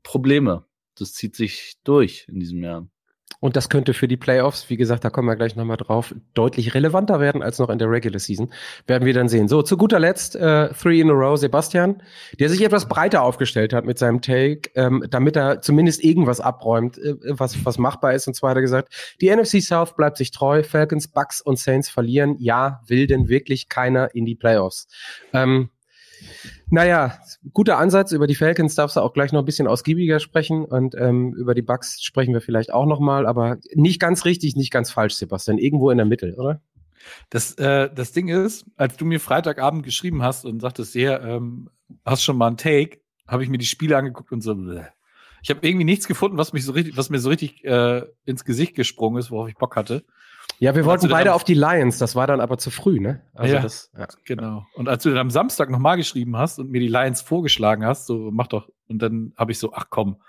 Probleme. 0.03 0.65
Das 0.97 1.13
zieht 1.13 1.35
sich 1.35 1.75
durch 1.83 2.25
in 2.27 2.39
diesem 2.39 2.61
Jahr. 2.61 2.87
Und 3.39 3.55
das 3.55 3.69
könnte 3.69 3.93
für 3.93 4.07
die 4.07 4.17
Playoffs, 4.17 4.69
wie 4.69 4.77
gesagt, 4.77 5.03
da 5.03 5.09
kommen 5.09 5.27
wir 5.27 5.35
gleich 5.35 5.55
nochmal 5.55 5.77
drauf, 5.77 6.13
deutlich 6.33 6.73
relevanter 6.73 7.19
werden 7.19 7.41
als 7.41 7.59
noch 7.59 7.69
in 7.69 7.79
der 7.79 7.89
Regular 7.89 8.19
Season. 8.19 8.51
Werden 8.87 9.05
wir 9.05 9.13
dann 9.13 9.29
sehen. 9.29 9.47
So, 9.47 9.61
zu 9.61 9.77
guter 9.77 9.99
Letzt, 9.99 10.35
äh, 10.35 10.69
Three 10.73 10.99
in 10.99 11.09
a 11.09 11.13
Row, 11.13 11.37
Sebastian, 11.37 12.01
der 12.39 12.49
sich 12.49 12.61
etwas 12.61 12.87
breiter 12.87 13.23
aufgestellt 13.23 13.73
hat 13.73 13.85
mit 13.85 13.97
seinem 13.97 14.21
Take, 14.21 14.69
ähm, 14.75 15.05
damit 15.09 15.35
er 15.35 15.61
zumindest 15.61 16.03
irgendwas 16.03 16.39
abräumt, 16.39 16.97
äh, 16.97 17.15
was, 17.23 17.65
was 17.65 17.77
machbar 17.77 18.13
ist. 18.13 18.27
Und 18.27 18.35
zwar 18.35 18.51
hat 18.51 18.57
er 18.57 18.61
gesagt, 18.61 18.93
die 19.21 19.29
NFC 19.29 19.61
South 19.61 19.95
bleibt 19.95 20.17
sich 20.17 20.31
treu, 20.31 20.63
Falcons, 20.63 21.07
Bucks 21.07 21.41
und 21.41 21.57
Saints 21.57 21.89
verlieren. 21.89 22.35
Ja, 22.39 22.81
will 22.87 23.07
denn 23.07 23.27
wirklich 23.27 23.69
keiner 23.69 24.13
in 24.13 24.25
die 24.25 24.35
Playoffs. 24.35 24.87
Ähm, 25.33 25.69
naja, 26.71 27.19
guter 27.53 27.77
Ansatz. 27.77 28.13
Über 28.13 28.27
die 28.27 28.35
Falcons 28.35 28.75
darfst 28.75 28.95
du 28.95 29.01
auch 29.01 29.13
gleich 29.13 29.31
noch 29.33 29.41
ein 29.41 29.45
bisschen 29.45 29.67
ausgiebiger 29.67 30.19
sprechen 30.19 30.65
und 30.65 30.95
ähm, 30.95 31.33
über 31.33 31.53
die 31.53 31.61
Bugs 31.61 32.01
sprechen 32.01 32.33
wir 32.33 32.41
vielleicht 32.41 32.73
auch 32.73 32.85
noch 32.85 32.99
mal, 32.99 33.27
aber 33.27 33.57
nicht 33.75 33.99
ganz 33.99 34.25
richtig, 34.25 34.55
nicht 34.55 34.71
ganz 34.71 34.89
falsch, 34.89 35.15
Sebastian. 35.15 35.57
Irgendwo 35.57 35.91
in 35.91 35.97
der 35.97 36.05
Mitte, 36.05 36.35
oder? 36.37 36.61
Das, 37.29 37.55
äh, 37.55 37.89
das 37.93 38.13
Ding 38.13 38.29
ist, 38.29 38.65
als 38.77 38.95
du 38.95 39.05
mir 39.05 39.19
Freitagabend 39.19 39.83
geschrieben 39.83 40.23
hast 40.23 40.45
und 40.45 40.61
sagtest, 40.61 40.95
ja, 40.95 41.19
ähm, 41.19 41.69
hast 42.05 42.23
schon 42.23 42.37
mal 42.37 42.47
einen 42.47 42.57
Take, 42.57 42.99
habe 43.27 43.43
ich 43.43 43.49
mir 43.49 43.57
die 43.57 43.65
Spiele 43.65 43.97
angeguckt 43.97 44.31
und 44.31 44.41
so. 44.41 44.55
Bleh. 44.55 44.85
Ich 45.43 45.49
habe 45.49 45.67
irgendwie 45.67 45.85
nichts 45.85 46.07
gefunden, 46.07 46.37
was 46.37 46.53
mich 46.53 46.63
so 46.63 46.71
richtig, 46.71 46.95
was 46.95 47.09
mir 47.09 47.19
so 47.19 47.29
richtig 47.29 47.65
äh, 47.65 48.03
ins 48.25 48.45
Gesicht 48.45 48.75
gesprungen 48.75 49.19
ist, 49.19 49.31
worauf 49.31 49.49
ich 49.49 49.55
Bock 49.55 49.75
hatte. 49.75 50.05
Ja, 50.61 50.75
wir 50.75 50.85
wollten 50.85 51.09
beide 51.09 51.33
auf 51.33 51.43
die 51.43 51.55
Lions, 51.55 51.97
das 51.97 52.15
war 52.15 52.27
dann 52.27 52.39
aber 52.39 52.59
zu 52.59 52.69
früh, 52.69 52.99
ne? 52.99 53.23
Also 53.33 53.55
ja, 53.55 53.61
das, 53.63 53.91
ja. 53.97 54.07
genau. 54.25 54.63
Und 54.75 54.89
als 54.89 55.01
du 55.01 55.09
dann 55.09 55.17
am 55.17 55.31
Samstag 55.31 55.71
nochmal 55.71 55.97
geschrieben 55.97 56.37
hast 56.37 56.59
und 56.59 56.69
mir 56.69 56.79
die 56.79 56.87
Lions 56.87 57.23
vorgeschlagen 57.23 57.83
hast, 57.83 58.05
so 58.05 58.29
mach 58.31 58.45
doch, 58.45 58.69
und 58.87 59.01
dann 59.01 59.33
habe 59.35 59.51
ich 59.53 59.57
so, 59.57 59.73
ach 59.73 59.87
komm, 59.89 60.21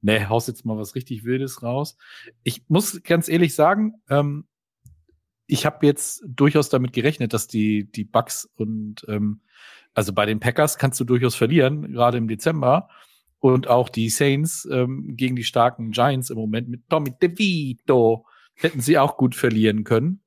ne, 0.00 0.28
haust 0.28 0.48
jetzt 0.48 0.64
mal 0.64 0.76
was 0.76 0.96
richtig 0.96 1.22
Wildes 1.22 1.62
raus. 1.62 1.96
Ich 2.42 2.64
muss 2.66 3.00
ganz 3.04 3.28
ehrlich 3.28 3.54
sagen, 3.54 4.02
ähm, 4.10 4.48
ich 5.46 5.64
habe 5.64 5.86
jetzt 5.86 6.24
durchaus 6.26 6.68
damit 6.68 6.92
gerechnet, 6.92 7.32
dass 7.32 7.46
die, 7.46 7.88
die 7.88 8.02
Bucks 8.02 8.50
und 8.56 9.06
ähm, 9.06 9.42
also 9.94 10.12
bei 10.12 10.26
den 10.26 10.40
Packers 10.40 10.78
kannst 10.78 10.98
du 10.98 11.04
durchaus 11.04 11.36
verlieren, 11.36 11.92
gerade 11.92 12.18
im 12.18 12.26
Dezember. 12.26 12.88
Und 13.38 13.68
auch 13.68 13.88
die 13.88 14.08
Saints 14.08 14.66
ähm, 14.68 15.16
gegen 15.16 15.36
die 15.36 15.44
starken 15.44 15.92
Giants 15.92 16.30
im 16.30 16.38
Moment 16.38 16.68
mit 16.68 16.88
Tommy 16.88 17.12
DeVito 17.22 18.26
hätten 18.56 18.80
sie 18.80 18.98
auch 18.98 19.16
gut 19.16 19.34
verlieren 19.34 19.84
können. 19.84 20.20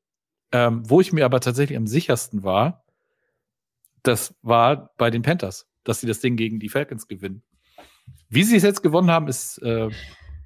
Ähm, 0.51 0.89
wo 0.89 0.99
ich 1.01 1.13
mir 1.13 1.25
aber 1.25 1.41
tatsächlich 1.41 1.77
am 1.77 1.85
sichersten 1.85 2.43
war, 2.43 2.83
das 4.01 4.35
war 4.41 4.91
bei 4.97 5.11
den 5.11 5.21
Panthers, 5.21 5.67
dass 5.83 5.99
sie 5.99 6.07
das 6.07 6.21
Ding 6.21 6.37
gegen 6.37 6.59
die 6.59 6.69
Falcons 6.69 7.07
gewinnen. 7.07 7.43
Wie 8.29 8.43
sie 8.43 8.55
es 8.55 8.63
jetzt 8.63 8.81
gewonnen 8.81 9.11
haben, 9.11 9.27
ist, 9.27 9.59
äh, 9.59 9.89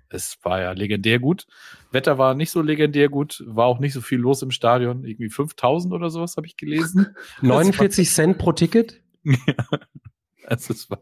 es 0.09 0.37
war 0.43 0.61
ja 0.61 0.71
legendär 0.71 1.19
gut. 1.19 1.47
Wetter 1.91 2.17
war 2.17 2.33
nicht 2.33 2.51
so 2.51 2.61
legendär 2.61 3.09
gut, 3.09 3.43
war 3.47 3.65
auch 3.65 3.79
nicht 3.79 3.93
so 3.93 4.01
viel 4.01 4.19
los 4.19 4.41
im 4.41 4.51
Stadion. 4.51 5.05
Irgendwie 5.05 5.29
5000 5.29 5.93
oder 5.93 6.09
sowas 6.09 6.35
habe 6.37 6.47
ich 6.47 6.57
gelesen. 6.57 7.15
49 7.41 8.09
Cent 8.09 8.37
pro 8.37 8.51
Ticket? 8.51 9.01
Also 10.47 10.73
es 10.73 10.89
war 10.89 10.99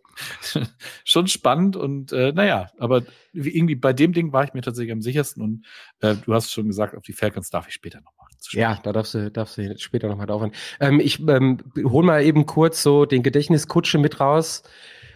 schon 1.04 1.28
spannend 1.28 1.76
und 1.76 2.12
äh, 2.12 2.32
naja, 2.32 2.70
aber 2.78 3.04
irgendwie 3.34 3.76
bei 3.76 3.92
dem 3.92 4.14
Ding 4.14 4.34
war 4.34 4.44
ich 4.44 4.54
mir 4.54 4.62
tatsächlich 4.62 4.92
am 4.92 5.02
sichersten 5.02 5.42
und 5.42 5.66
äh, 6.02 6.16
du 6.16 6.34
hast 6.34 6.52
schon 6.52 6.68
gesagt, 6.68 6.96
auf 6.96 7.04
die 7.04 7.14
Falcons 7.14 7.50
darf 7.50 7.68
ich 7.68 7.74
später 7.74 8.02
nochmal. 8.02 8.28
Ja, 8.52 8.80
da 8.84 8.92
darfst 8.92 9.14
du, 9.14 9.30
darfst 9.30 9.58
du 9.58 9.78
später 9.78 10.08
nochmal 10.08 10.26
drauf 10.26 10.50
ähm, 10.80 11.00
Ich 11.00 11.20
ähm, 11.28 11.60
hol 11.84 12.04
mal 12.04 12.24
eben 12.24 12.46
kurz 12.46 12.82
so 12.82 13.06
den 13.06 13.24
Gedächtniskutsche 13.24 13.98
mit 13.98 14.20
raus. 14.20 14.64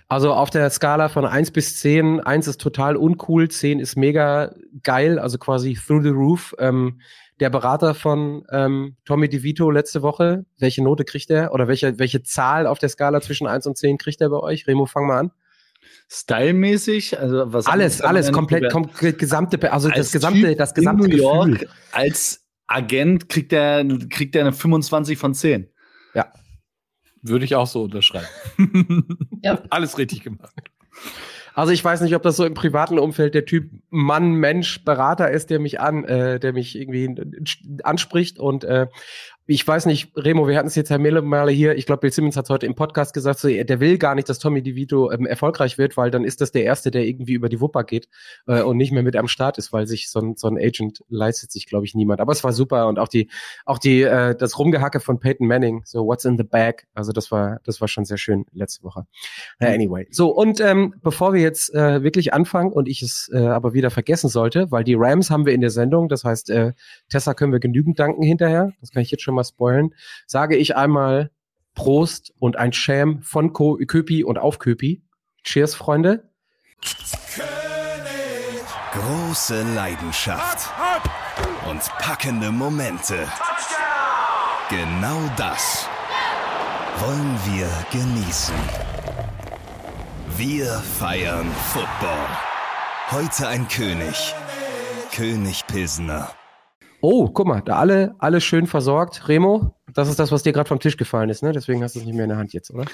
Also 0.07 0.33
auf 0.33 0.51
der 0.51 0.69
Skala 0.69 1.09
von 1.09 1.25
eins 1.25 1.49
bis 1.49 1.79
zehn 1.79 2.19
eins 2.19 2.47
ist 2.47 2.61
total 2.61 2.95
uncool, 2.95 3.49
zehn 3.49 3.79
ist 3.79 3.95
mega 3.95 4.53
geil, 4.83 5.17
also 5.17 5.39
quasi 5.39 5.73
through 5.73 6.03
the 6.03 6.09
roof. 6.09 6.53
Ähm, 6.59 7.01
der 7.39 7.49
Berater 7.49 7.93
von 7.93 8.45
ähm, 8.51 8.95
Tommy 9.05 9.27
DeVito 9.27 9.69
letzte 9.69 10.01
Woche. 10.01 10.45
Welche 10.57 10.83
Note 10.83 11.03
kriegt 11.03 11.29
er? 11.29 11.53
Oder 11.53 11.67
welche, 11.67 11.99
welche 11.99 12.23
Zahl 12.23 12.65
auf 12.67 12.79
der 12.79 12.89
Skala 12.89 13.21
zwischen 13.21 13.47
1 13.47 13.67
und 13.67 13.77
10 13.77 13.97
kriegt 13.97 14.21
er 14.21 14.29
bei 14.29 14.39
euch? 14.39 14.67
Remo, 14.67 14.85
fang 14.85 15.07
mal 15.07 15.19
an. 15.19 15.31
Stylmäßig, 16.09 17.19
also 17.19 17.51
was 17.51 17.65
alles, 17.67 18.01
alles 18.01 18.31
komplett, 18.31 18.71
komplett 18.71 19.17
gesamte, 19.17 19.71
also 19.71 19.89
das 19.89 20.11
gesamte, 20.11 20.55
das 20.55 20.73
gesamte 20.73 21.05
in 21.05 21.11
New 21.11 21.17
York 21.17 21.51
Gefühl. 21.51 21.69
als 21.91 22.45
Agent 22.67 23.29
kriegt 23.29 23.53
er 23.53 23.83
kriegt 24.09 24.35
er 24.35 24.41
eine 24.41 24.53
25 24.53 25.17
von 25.17 25.33
10. 25.33 25.69
Ja. 26.13 26.31
Würde 27.21 27.45
ich 27.45 27.55
auch 27.55 27.67
so 27.67 27.83
unterschreiben. 27.83 28.27
Ja. 29.43 29.61
Alles 29.69 29.99
richtig 29.99 30.23
gemacht. 30.23 30.55
Also 31.55 31.71
ich 31.71 31.83
weiß 31.83 32.01
nicht, 32.01 32.13
ob 32.15 32.21
das 32.21 32.35
so 32.35 32.45
im 32.45 32.53
privaten 32.53 32.99
Umfeld 32.99 33.33
der 33.33 33.45
Typ 33.45 33.71
Mann, 33.89 34.33
Mensch, 34.33 34.83
Berater 34.83 35.31
ist, 35.31 35.49
der 35.49 35.59
mich 35.59 35.79
an, 35.79 36.03
äh, 36.03 36.37
der 36.37 36.51
mich 36.51 36.77
irgendwie 36.77 37.15
anspricht 37.81 38.39
und 38.39 38.65
äh, 38.65 38.87
ich 39.47 39.67
weiß 39.67 39.85
nicht, 39.85 40.11
Remo, 40.15 40.47
wir 40.47 40.57
hatten 40.57 40.67
es 40.67 40.75
jetzt 40.75 40.89
ja 40.89 40.97
mehrere 40.97 41.21
Male 41.21 41.51
hier. 41.51 41.75
Ich 41.75 41.85
glaube, 41.85 42.01
Bill 42.01 42.11
Simmons 42.11 42.35
hat 42.35 42.49
heute 42.49 42.65
im 42.65 42.73
Podcast 42.73 43.13
gesagt, 43.13 43.39
so, 43.39 43.47
der 43.47 43.79
will 43.79 43.99
gar 43.99 44.15
nicht, 44.15 44.27
dass 44.27 44.39
Tommy 44.39 44.63
DeVito 44.63 45.11
ähm, 45.11 45.27
erfolgreich 45.27 45.77
wird, 45.77 45.97
weil 45.97 46.09
dann 46.09 46.23
ist 46.23 46.41
das 46.41 46.51
der 46.51 46.63
Erste, 46.63 46.89
der 46.89 47.05
irgendwie 47.05 47.33
über 47.33 47.47
die 47.47 47.61
Wupper 47.61 47.83
geht 47.83 48.09
äh, 48.47 48.63
und 48.63 48.77
nicht 48.77 48.91
mehr 48.91 49.03
mit 49.03 49.15
am 49.15 49.27
Start 49.27 49.59
ist, 49.59 49.71
weil 49.71 49.85
sich 49.85 50.09
so 50.09 50.19
ein, 50.19 50.35
so 50.35 50.47
ein 50.47 50.57
Agent 50.57 51.03
leistet 51.09 51.51
sich, 51.51 51.67
glaube 51.67 51.85
ich, 51.85 51.93
niemand. 51.93 52.21
Aber 52.21 52.31
es 52.31 52.43
war 52.43 52.53
super 52.53 52.87
und 52.87 52.97
auch 52.97 53.07
die, 53.07 53.29
auch 53.65 53.77
die, 53.77 54.01
äh, 54.01 54.35
das 54.35 54.57
Rumgehacke 54.57 54.99
von 54.99 55.19
Peyton 55.19 55.45
Manning, 55.45 55.83
so 55.85 56.07
What's 56.07 56.25
in 56.25 56.37
the 56.37 56.43
Bag, 56.43 56.87
also 56.95 57.11
das 57.11 57.31
war, 57.31 57.59
das 57.65 57.79
war 57.81 57.87
schon 57.87 58.05
sehr 58.05 58.17
schön 58.17 58.45
letzte 58.51 58.83
Woche. 58.83 59.05
Uh, 59.61 59.65
anyway, 59.67 60.07
so 60.09 60.29
und 60.29 60.59
ähm, 60.59 60.95
bevor 61.03 61.33
wir 61.33 61.41
jetzt 61.41 61.71
äh, 61.75 62.01
wirklich 62.01 62.33
anfangen 62.33 62.71
und 62.71 62.87
ich 62.87 63.03
es 63.03 63.29
äh, 63.31 63.37
aber 63.37 63.73
wieder 63.73 63.91
vergessen 63.91 64.29
sollte, 64.29 64.71
weil 64.71 64.83
die 64.83 64.95
Rams 64.95 65.29
haben 65.29 65.45
wir 65.45 65.53
in 65.53 65.61
der 65.61 65.69
Sendung, 65.69 66.09
das 66.09 66.23
heißt, 66.23 66.49
äh, 66.49 66.73
Tessa 67.09 67.35
können 67.35 67.51
wir 67.51 67.59
genügend 67.59 67.99
danken 67.99 68.23
hinterher, 68.23 68.71
das 68.81 68.89
kann 68.89 69.03
ich 69.03 69.11
jetzt 69.11 69.21
schon 69.21 69.34
mal 69.35 69.43
spoilen, 69.43 69.93
sage 70.25 70.55
ich 70.55 70.75
einmal 70.75 71.31
Prost 71.75 72.33
und 72.39 72.55
ein 72.55 72.73
Schäm 72.73 73.21
von 73.21 73.53
Ko 73.53 73.77
Köpi 73.85 74.23
und 74.23 74.39
auf 74.39 74.59
Köpi. 74.59 75.03
Cheers, 75.43 75.75
Freunde. 75.75 76.29
Große 78.93 79.63
Leidenschaft 79.75 80.69
und 81.69 81.81
packende 81.99 82.51
Momente. 82.51 83.27
Genau 84.69 85.19
das 85.37 85.87
wollen 86.99 87.39
wir 87.45 87.69
genießen. 87.91 88.55
Wir 90.37 90.65
feiern 90.99 91.51
Football. 91.73 92.27
Heute 93.11 93.47
ein 93.47 93.67
König. 93.67 94.33
König 95.13 95.67
Pilsner. 95.67 96.31
Oh, 97.07 97.29
guck 97.29 97.45
mal, 97.45 97.61
da 97.61 97.75
alle, 97.75 98.15
alle 98.17 98.41
schön 98.41 98.65
versorgt. 98.65 99.27
Remo, 99.27 99.75
das 99.93 100.09
ist 100.09 100.17
das, 100.17 100.31
was 100.31 100.41
dir 100.41 100.53
gerade 100.53 100.67
vom 100.67 100.79
Tisch 100.79 100.97
gefallen 100.97 101.29
ist, 101.29 101.43
ne? 101.43 101.51
Deswegen 101.51 101.83
hast 101.83 101.93
du 101.93 101.99
es 101.99 102.05
nicht 102.05 102.15
mehr 102.15 102.23
in 102.23 102.29
der 102.29 102.39
Hand 102.39 102.51
jetzt, 102.51 102.71
oder? 102.71 102.85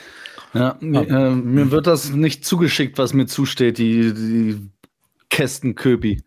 Ja, 0.53 0.75
mir, 0.81 1.07
äh, 1.07 1.29
mir 1.29 1.71
wird 1.71 1.87
das 1.87 2.11
nicht 2.11 2.43
zugeschickt, 2.43 2.97
was 2.97 3.13
mir 3.13 3.25
zusteht, 3.25 3.77
die, 3.77 4.13
die 4.13 4.69
Kästen 5.29 5.75
Köpi. 5.75 6.25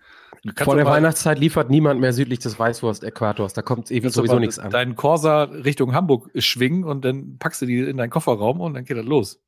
Vor 0.56 0.76
der 0.76 0.86
Weihnachtszeit 0.86 1.38
liefert 1.38 1.68
niemand 1.68 2.00
mehr 2.00 2.14
südlich 2.14 2.38
des 2.38 2.58
Weißwurst-Äquators. 2.58 3.52
Da 3.52 3.60
kommt 3.60 3.90
ewig 3.90 4.14
sowieso 4.14 4.38
nichts 4.38 4.58
an. 4.58 4.70
Deinen 4.70 4.96
Corsa 4.96 5.42
Richtung 5.42 5.92
Hamburg 5.92 6.30
schwingen 6.36 6.84
und 6.84 7.04
dann 7.04 7.36
packst 7.38 7.60
du 7.60 7.66
die 7.66 7.80
in 7.80 7.98
deinen 7.98 8.08
Kofferraum 8.08 8.62
und 8.62 8.72
dann 8.72 8.86
geht 8.86 8.96
das 8.96 9.04
los. 9.04 9.42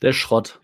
Der 0.00 0.12
Schrott. 0.12 0.60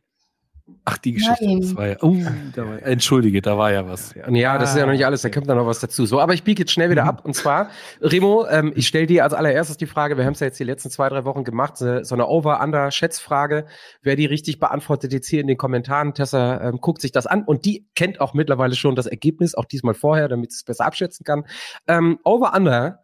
Ach, 0.85 0.99
die 0.99 1.12
Geschichte. 1.12 1.44
Nein. 1.44 1.61
Das 1.61 1.76
war 1.76 1.87
ja, 1.87 2.02
uh, 2.02 2.25
da 2.54 2.66
war, 2.66 2.82
entschuldige, 2.82 3.40
da 3.40 3.56
war 3.56 3.73
ja 3.73 3.87
was. 3.87 4.14
Ja, 4.30 4.58
das 4.58 4.70
ist 4.70 4.78
ja 4.78 4.85
noch 4.85 4.92
nicht 4.92 5.06
alles, 5.06 5.23
da 5.23 5.28
kommt 5.28 5.49
da 5.49 5.54
noch 5.54 5.66
was 5.66 5.78
dazu. 5.78 6.06
So, 6.06 6.20
aber 6.20 6.35
ich 6.35 6.42
biege 6.42 6.62
jetzt 6.62 6.73
schnell 6.73 6.90
wieder 6.90 7.04
ab. 7.04 7.25
Und 7.25 7.35
zwar, 7.35 7.70
Remo, 8.00 8.46
ähm, 8.49 8.73
ich 8.75 8.88
stelle 8.88 9.06
dir 9.06 9.23
als 9.23 9.32
allererstes 9.32 9.76
die 9.76 9.87
Frage, 9.87 10.16
wir 10.16 10.25
haben 10.25 10.32
es 10.32 10.40
ja 10.40 10.49
jetzt 10.49 10.58
die 10.58 10.64
letzten 10.64 10.90
zwei, 10.90 11.08
drei 11.08 11.25
Wochen 11.25 11.44
gemacht, 11.44 11.76
so 11.76 12.02
so 12.02 12.14
eine 12.16 12.26
Over-Under-Schätzfrage. 12.26 13.66
Wer 14.02 14.16
die 14.16 14.26
richtig 14.26 14.58
beantwortet, 14.58 15.12
jetzt 15.12 15.28
hier 15.28 15.40
in 15.40 15.46
den 15.46 15.56
Kommentaren. 15.56 16.14
Tessa 16.14 16.61
ähm, 16.61 16.80
guckt 16.80 17.00
sich 17.00 17.12
das 17.12 17.26
an 17.26 17.44
und 17.44 17.64
die 17.64 17.87
kennt 17.94 18.20
auch 18.20 18.35
mittlerweile 18.35 18.75
schon 18.75 18.96
das 18.96 19.06
Ergebnis, 19.06 19.54
auch 19.54 19.66
diesmal 19.66 19.94
vorher, 19.94 20.28
damit 20.28 20.50
sie 20.50 20.56
es 20.56 20.64
besser 20.64 20.85
abschätzen 20.85 21.25
kann. 21.25 21.44
Ähm, 21.87 22.18
Over-Under. 22.25 23.00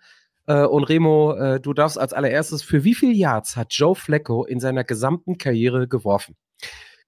Äh, 0.47 0.65
und 0.65 0.85
Remo, 0.85 1.35
äh, 1.35 1.61
du 1.61 1.75
darfst 1.75 1.99
als 1.99 2.13
allererstes, 2.13 2.63
für 2.63 2.83
wie 2.83 2.95
viel 2.95 3.17
Yards 3.17 3.57
hat 3.57 3.73
Joe 3.73 3.95
Flacco 3.95 4.45
in 4.45 4.59
seiner 4.59 4.83
gesamten 4.83 5.39
Karriere 5.39 5.87
geworfen? 5.87 6.37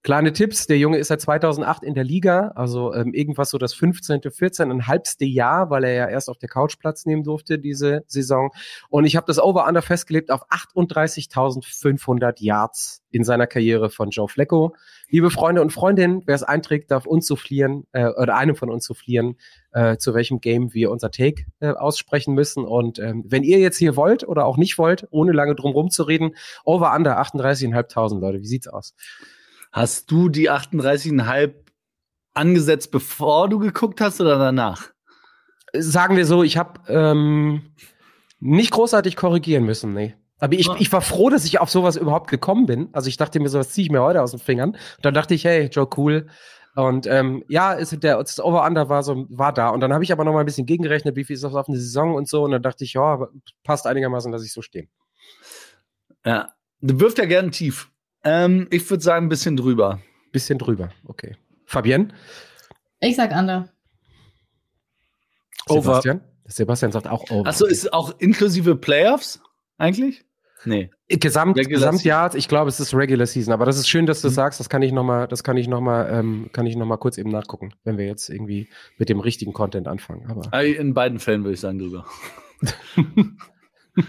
Kleine 0.05 0.33
Tipps, 0.33 0.67
der 0.67 0.77
Junge 0.77 0.99
ist 0.99 1.07
seit 1.07 1.19
2008 1.19 1.81
in 1.81 1.95
der 1.95 2.03
Liga, 2.03 2.51
also 2.53 2.93
ähm, 2.93 3.15
irgendwas 3.15 3.49
so 3.49 3.57
das 3.57 3.73
15., 3.73 4.21
14., 4.21 4.69
ein 4.69 4.85
halbste 4.85 5.25
Jahr, 5.25 5.71
weil 5.71 5.83
er 5.83 5.93
ja 5.93 6.07
erst 6.07 6.29
auf 6.29 6.37
der 6.37 6.47
Couch 6.47 6.77
Platz 6.77 7.07
nehmen 7.07 7.23
durfte 7.23 7.57
diese 7.57 8.03
Saison. 8.05 8.51
Und 8.89 9.05
ich 9.05 9.15
habe 9.15 9.25
das 9.25 9.39
Over-Under 9.39 9.81
festgelegt 9.81 10.29
auf 10.29 10.47
38.500 10.51 12.35
Yards 12.37 13.01
in 13.09 13.23
seiner 13.23 13.47
Karriere 13.47 13.89
von 13.89 14.11
Joe 14.11 14.27
Flacco. 14.27 14.75
Liebe 15.09 15.31
Freunde 15.31 15.63
und 15.63 15.73
Freundinnen, 15.73 16.21
wer 16.27 16.35
es 16.35 16.43
einträgt, 16.43 16.91
darf 16.91 17.07
uns 17.07 17.25
soufflieren, 17.25 17.87
äh, 17.91 18.05
oder 18.05 18.35
einem 18.35 18.55
von 18.55 18.69
uns 18.69 18.85
soufflieren, 18.85 19.39
äh, 19.71 19.97
zu 19.97 20.13
welchem 20.13 20.39
Game 20.39 20.71
wir 20.75 20.91
unser 20.91 21.09
Take 21.09 21.45
äh, 21.61 21.69
aussprechen 21.69 22.35
müssen. 22.35 22.63
Und 22.63 22.99
ähm, 22.99 23.23
wenn 23.25 23.41
ihr 23.41 23.57
jetzt 23.57 23.77
hier 23.77 23.95
wollt 23.95 24.23
oder 24.23 24.45
auch 24.45 24.57
nicht 24.57 24.77
wollt, 24.77 25.07
ohne 25.09 25.31
lange 25.31 25.55
drum 25.55 25.71
rumzureden, 25.71 26.35
Over-Under 26.63 27.19
38.500, 27.19 28.19
Leute, 28.19 28.41
wie 28.41 28.45
sieht's 28.45 28.67
aus? 28.67 28.93
Hast 29.75 30.09
du 30.09 30.29
die 30.29 30.49
38,5 30.49 31.53
angesetzt, 32.33 32.91
bevor 32.91 33.49
du 33.49 33.59
geguckt 33.59 33.99
hast 33.99 34.21
oder 34.21 34.39
danach? 34.39 34.95
sagen 35.77 36.15
wir 36.15 36.25
so, 36.25 36.43
ich 36.43 36.55
habe 36.55 36.79
ähm, 36.87 37.73
nicht 38.39 38.71
großartig 38.71 39.17
korrigieren 39.17 39.65
müssen, 39.65 39.93
nee. 39.93 40.15
Aber 40.39 40.53
ich, 40.53 40.69
ich 40.79 40.93
war 40.93 41.01
froh, 41.01 41.29
dass 41.29 41.43
ich 41.43 41.59
auf 41.59 41.69
sowas 41.69 41.97
überhaupt 41.97 42.29
gekommen 42.29 42.67
bin. 42.67 42.87
Also 42.93 43.09
ich 43.09 43.17
dachte 43.17 43.41
mir, 43.41 43.49
sowas 43.49 43.71
ziehe 43.71 43.83
ich 43.83 43.91
mir 43.91 44.01
heute 44.01 44.21
aus 44.21 44.31
den 44.31 44.39
Fingern. 44.39 44.69
Und 44.69 45.03
dann 45.05 45.13
dachte 45.13 45.33
ich, 45.33 45.43
hey, 45.43 45.65
Joe, 45.65 45.89
cool. 45.97 46.27
Und 46.75 47.05
ähm, 47.05 47.43
ja, 47.49 47.73
ist 47.73 48.01
der 48.01 48.17
das 48.17 48.39
Over-Under 48.39 48.87
war 48.87 49.03
so 49.03 49.25
war 49.29 49.51
da. 49.51 49.69
Und 49.71 49.81
dann 49.81 49.91
habe 49.91 50.05
ich 50.05 50.13
aber 50.13 50.23
noch 50.23 50.31
mal 50.31 50.39
ein 50.39 50.45
bisschen 50.45 50.65
gegengerechnet, 50.65 51.17
wie 51.17 51.25
viel 51.25 51.33
ist 51.33 51.43
das 51.43 51.53
auf 51.53 51.67
eine 51.67 51.77
Saison 51.77 52.15
und 52.15 52.29
so. 52.29 52.45
Und 52.45 52.51
dann 52.51 52.61
dachte 52.61 52.85
ich, 52.85 52.93
ja, 52.93 53.27
passt 53.65 53.87
einigermaßen, 53.87 54.31
dass 54.31 54.45
ich 54.45 54.53
so 54.53 54.61
stehen. 54.61 54.89
Ja, 56.25 56.53
du 56.79 56.97
wirft 57.01 57.17
ja 57.17 57.25
gern 57.25 57.51
tief. 57.51 57.91
Ähm, 58.25 58.67
ich 58.71 58.89
würde 58.89 59.03
sagen, 59.03 59.27
ein 59.27 59.29
bisschen 59.29 59.55
drüber. 59.55 60.01
Bisschen 60.31 60.57
drüber, 60.57 60.89
okay. 61.05 61.35
Fabienne? 61.65 62.09
Ich 62.99 63.15
sag 63.15 63.31
Under. 63.31 63.69
Over. 65.67 65.81
Sebastian? 65.81 66.21
Sebastian 66.45 66.91
sagt 66.91 67.07
auch 67.07 67.29
over. 67.31 67.47
Achso, 67.49 67.65
ist 67.65 67.91
auch 67.93 68.19
inklusive 68.19 68.75
Playoffs 68.75 69.39
eigentlich? 69.77 70.23
Nee. 70.65 70.89
Gesamt, 71.07 71.57
Regular 71.57 71.91
Gesamtjahr, 71.91 72.33
ich 72.35 72.47
glaube, 72.47 72.69
es 72.69 72.79
ist 72.79 72.93
Regular 72.95 73.27
Season, 73.27 73.53
aber 73.53 73.65
das 73.65 73.77
ist 73.77 73.87
schön, 73.87 74.07
dass 74.07 74.21
du 74.21 74.29
Mhm. 74.29 74.33
sagst, 74.33 74.59
das 74.59 74.67
kann 74.69 74.81
ich 74.81 74.91
noch 74.91 75.03
mal, 75.03 75.27
das 75.27 75.43
kann 75.43 75.57
ich 75.57 75.67
noch 75.67 75.81
mal, 75.81 76.09
ähm, 76.11 76.49
kann 76.53 76.65
ich 76.65 76.75
noch 76.75 76.87
mal 76.87 76.97
kurz 76.97 77.17
eben 77.19 77.29
nachgucken, 77.29 77.73
wenn 77.83 77.97
wir 77.99 78.05
jetzt 78.07 78.29
irgendwie 78.29 78.67
mit 78.97 79.09
dem 79.09 79.19
richtigen 79.19 79.53
Content 79.53 79.87
anfangen. 79.87 80.25
Aber 80.29 80.49
Äh, 80.57 80.71
In 80.73 80.95
beiden 80.95 81.19
Fällen 81.19 81.43
würde 81.43 81.53
ich 81.53 81.59
sagen 81.59 81.77
drüber. 81.79 82.05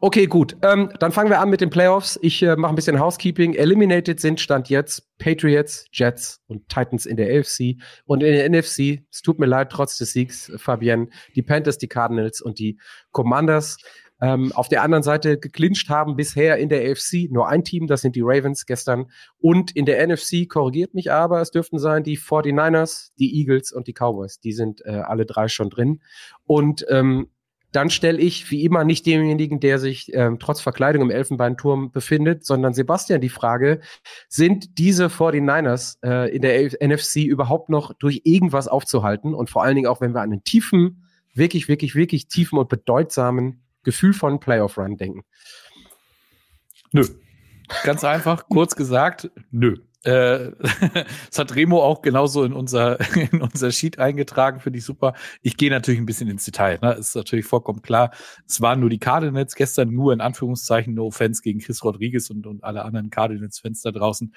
okay, 0.00 0.26
gut. 0.26 0.56
Ähm, 0.62 0.92
dann 0.98 1.12
fangen 1.12 1.30
wir 1.30 1.40
an 1.40 1.50
mit 1.50 1.60
den 1.60 1.70
Playoffs. 1.70 2.18
Ich 2.22 2.42
äh, 2.42 2.56
mache 2.56 2.72
ein 2.72 2.76
bisschen 2.76 2.98
Housekeeping. 2.98 3.54
Eliminated 3.54 4.20
sind 4.20 4.40
Stand 4.40 4.68
jetzt 4.68 5.06
Patriots, 5.18 5.86
Jets 5.92 6.40
und 6.46 6.68
Titans 6.68 7.06
in 7.06 7.16
der 7.16 7.38
AFC 7.38 7.76
und 8.06 8.22
in 8.22 8.32
der 8.32 8.48
NFC. 8.48 9.04
Es 9.10 9.22
tut 9.22 9.38
mir 9.38 9.46
leid, 9.46 9.70
trotz 9.70 9.98
des 9.98 10.12
Siegs, 10.12 10.52
Fabienne, 10.56 11.08
die 11.36 11.42
Panthers, 11.42 11.78
die 11.78 11.88
Cardinals 11.88 12.40
und 12.40 12.58
die 12.58 12.78
Commanders. 13.12 13.76
Ähm, 14.22 14.52
auf 14.52 14.68
der 14.68 14.82
anderen 14.82 15.02
Seite 15.02 15.38
geclincht 15.38 15.88
haben 15.88 16.14
bisher 16.14 16.58
in 16.58 16.68
der 16.68 16.90
AFC 16.90 17.30
nur 17.30 17.48
ein 17.48 17.64
Team, 17.64 17.86
das 17.86 18.02
sind 18.02 18.16
die 18.16 18.22
Ravens 18.22 18.66
gestern. 18.66 19.06
Und 19.38 19.74
in 19.74 19.86
der 19.86 20.06
NFC 20.06 20.48
korrigiert 20.48 20.94
mich 20.94 21.10
aber, 21.10 21.40
es 21.40 21.50
dürften 21.50 21.78
sein 21.78 22.04
die 22.04 22.18
49ers, 22.18 23.12
die 23.18 23.38
Eagles 23.38 23.72
und 23.72 23.86
die 23.86 23.94
Cowboys. 23.94 24.38
Die 24.40 24.52
sind 24.52 24.84
äh, 24.84 24.90
alle 24.90 25.24
drei 25.24 25.48
schon 25.48 25.70
drin. 25.70 26.02
Und 26.44 26.84
ähm, 26.90 27.28
dann 27.72 27.90
stelle 27.90 28.18
ich 28.18 28.50
wie 28.50 28.64
immer 28.64 28.84
nicht 28.84 29.06
demjenigen, 29.06 29.60
der 29.60 29.78
sich 29.78 30.12
ähm, 30.14 30.38
trotz 30.38 30.60
Verkleidung 30.60 31.02
im 31.02 31.10
Elfenbeinturm 31.10 31.92
befindet, 31.92 32.44
sondern 32.44 32.74
Sebastian 32.74 33.20
die 33.20 33.28
Frage, 33.28 33.80
sind 34.28 34.78
diese 34.78 35.06
49ers 35.06 35.98
äh, 36.02 36.34
in 36.34 36.42
der 36.42 36.70
NFC 36.82 37.16
überhaupt 37.16 37.68
noch 37.68 37.92
durch 37.94 38.22
irgendwas 38.24 38.68
aufzuhalten? 38.68 39.34
Und 39.34 39.50
vor 39.50 39.62
allen 39.62 39.76
Dingen 39.76 39.86
auch, 39.86 40.00
wenn 40.00 40.14
wir 40.14 40.20
an 40.20 40.32
einen 40.32 40.44
tiefen, 40.44 41.06
wirklich, 41.34 41.68
wirklich, 41.68 41.94
wirklich 41.94 42.28
tiefen 42.28 42.58
und 42.58 42.68
bedeutsamen 42.68 43.62
gefühlvollen 43.82 44.40
Playoff-Run 44.40 44.96
denken. 44.96 45.22
Nö. 46.92 47.04
Ganz 47.84 48.02
einfach, 48.04 48.48
kurz 48.48 48.74
gesagt, 48.74 49.30
nö. 49.50 49.76
Äh, 50.02 50.52
das 51.28 51.38
hat 51.38 51.54
Remo 51.54 51.82
auch 51.82 52.02
genauso 52.02 52.44
in 52.44 52.52
unser, 52.52 52.98
in 53.16 53.42
unser 53.42 53.70
Sheet 53.70 53.98
eingetragen, 53.98 54.60
finde 54.60 54.78
ich 54.78 54.84
super. 54.84 55.14
Ich 55.42 55.56
gehe 55.56 55.70
natürlich 55.70 56.00
ein 56.00 56.06
bisschen 56.06 56.28
ins 56.28 56.44
Detail, 56.44 56.78
ne? 56.80 56.92
Ist 56.92 57.14
natürlich 57.14 57.46
vollkommen 57.46 57.82
klar. 57.82 58.10
Es 58.46 58.60
waren 58.60 58.80
nur 58.80 58.90
die 58.90 58.98
Cardinals 58.98 59.54
gestern, 59.54 59.90
nur 59.90 60.12
in 60.12 60.20
Anführungszeichen, 60.20 60.94
no 60.94 61.06
offense 61.06 61.42
gegen 61.42 61.60
Chris 61.60 61.84
Rodriguez 61.84 62.30
und, 62.30 62.46
und 62.46 62.64
alle 62.64 62.84
anderen 62.84 63.10
Cardinals-Fans 63.10 63.82
da 63.82 63.90
draußen. 63.90 64.34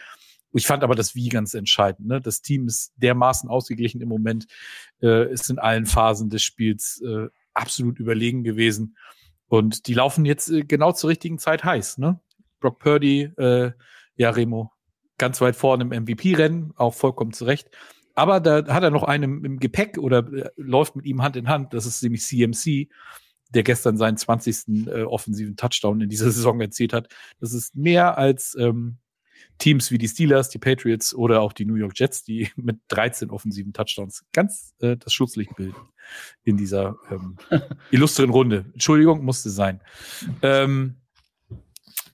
Ich 0.54 0.68
fand 0.68 0.84
aber 0.84 0.96
das 0.96 1.16
Wie 1.16 1.30
ganz 1.30 1.54
entscheidend. 1.56 2.08
Ne? 2.08 2.22
Das 2.22 2.42
Team 2.42 2.68
ist 2.68 2.94
dermaßen 2.98 3.50
ausgeglichen 3.50 4.02
im 4.02 4.10
Moment, 4.10 4.46
äh, 5.02 5.32
ist 5.32 5.50
in 5.50 5.58
allen 5.58 5.86
Phasen 5.86 6.30
des 6.30 6.44
Spiels 6.44 7.02
äh, 7.06 7.28
absolut 7.54 8.00
überlegen 8.00 8.44
gewesen. 8.44 8.96
Und 9.48 9.88
die 9.88 9.96
laufen 9.96 10.26
jetzt 10.26 10.50
äh, 10.50 10.62
genau 10.62 10.92
zur 10.92 11.10
richtigen 11.10 11.40
Zeit 11.40 11.64
heiß. 11.64 11.98
Ne? 11.98 12.20
Brock 12.60 12.80
Purdy, 12.80 13.32
äh, 13.38 13.72
ja, 14.16 14.30
Remo, 14.30 14.72
ganz 15.18 15.42
weit 15.42 15.56
vorne 15.56 15.84
im 15.84 16.04
MVP-Rennen, 16.04 16.74
auch 16.76 16.94
vollkommen 16.94 17.34
zurecht. 17.34 17.70
aber 18.16 18.40
da 18.40 18.66
hat 18.68 18.84
er 18.84 18.92
noch 18.92 19.04
einen 19.04 19.44
im 19.44 19.60
Gepäck 19.60 19.98
oder 19.98 20.20
äh, 20.34 20.50
läuft 20.56 20.96
mit 20.96 21.06
ihm 21.06 21.22
Hand 21.22 21.36
in 21.36 21.50
Hand. 21.50 21.74
Das 21.74 21.86
ist 21.86 22.02
nämlich 22.04 22.24
CMC, 22.24 22.90
der 23.50 23.64
gestern 23.64 23.98
seinen 23.98 24.18
20. 24.18 24.88
Äh, 24.88 25.04
offensiven 25.04 25.56
Touchdown 25.56 26.02
in 26.02 26.10
dieser 26.10 26.26
Saison 26.32 26.60
erzielt 26.62 26.94
hat. 26.94 27.08
Das 27.40 27.54
ist 27.54 27.76
mehr 27.76 28.18
als 28.18 28.56
ähm, 28.60 28.98
Teams 29.58 29.92
wie 29.92 29.98
die 29.98 30.08
Steelers, 30.08 30.50
die 30.50 30.58
Patriots 30.58 31.14
oder 31.14 31.42
auch 31.42 31.54
die 31.54 31.66
New 31.66 31.76
York 31.76 31.94
Jets, 31.96 32.24
die 32.24 32.50
mit 32.56 32.80
13 32.90 33.30
offensiven 33.30 33.74
Touchdowns 33.74 34.26
ganz 34.34 34.74
äh, 34.80 34.98
das 34.98 35.14
Schlusslicht 35.14 35.56
bilden 35.56 35.76
in 36.44 36.58
dieser 36.58 36.98
ähm, 37.10 37.38
illustren 37.92 38.30
Runde. 38.30 38.66
Entschuldigung, 38.74 39.24
musste 39.24 39.50
sein. 39.50 39.82
Ähm, 40.42 40.98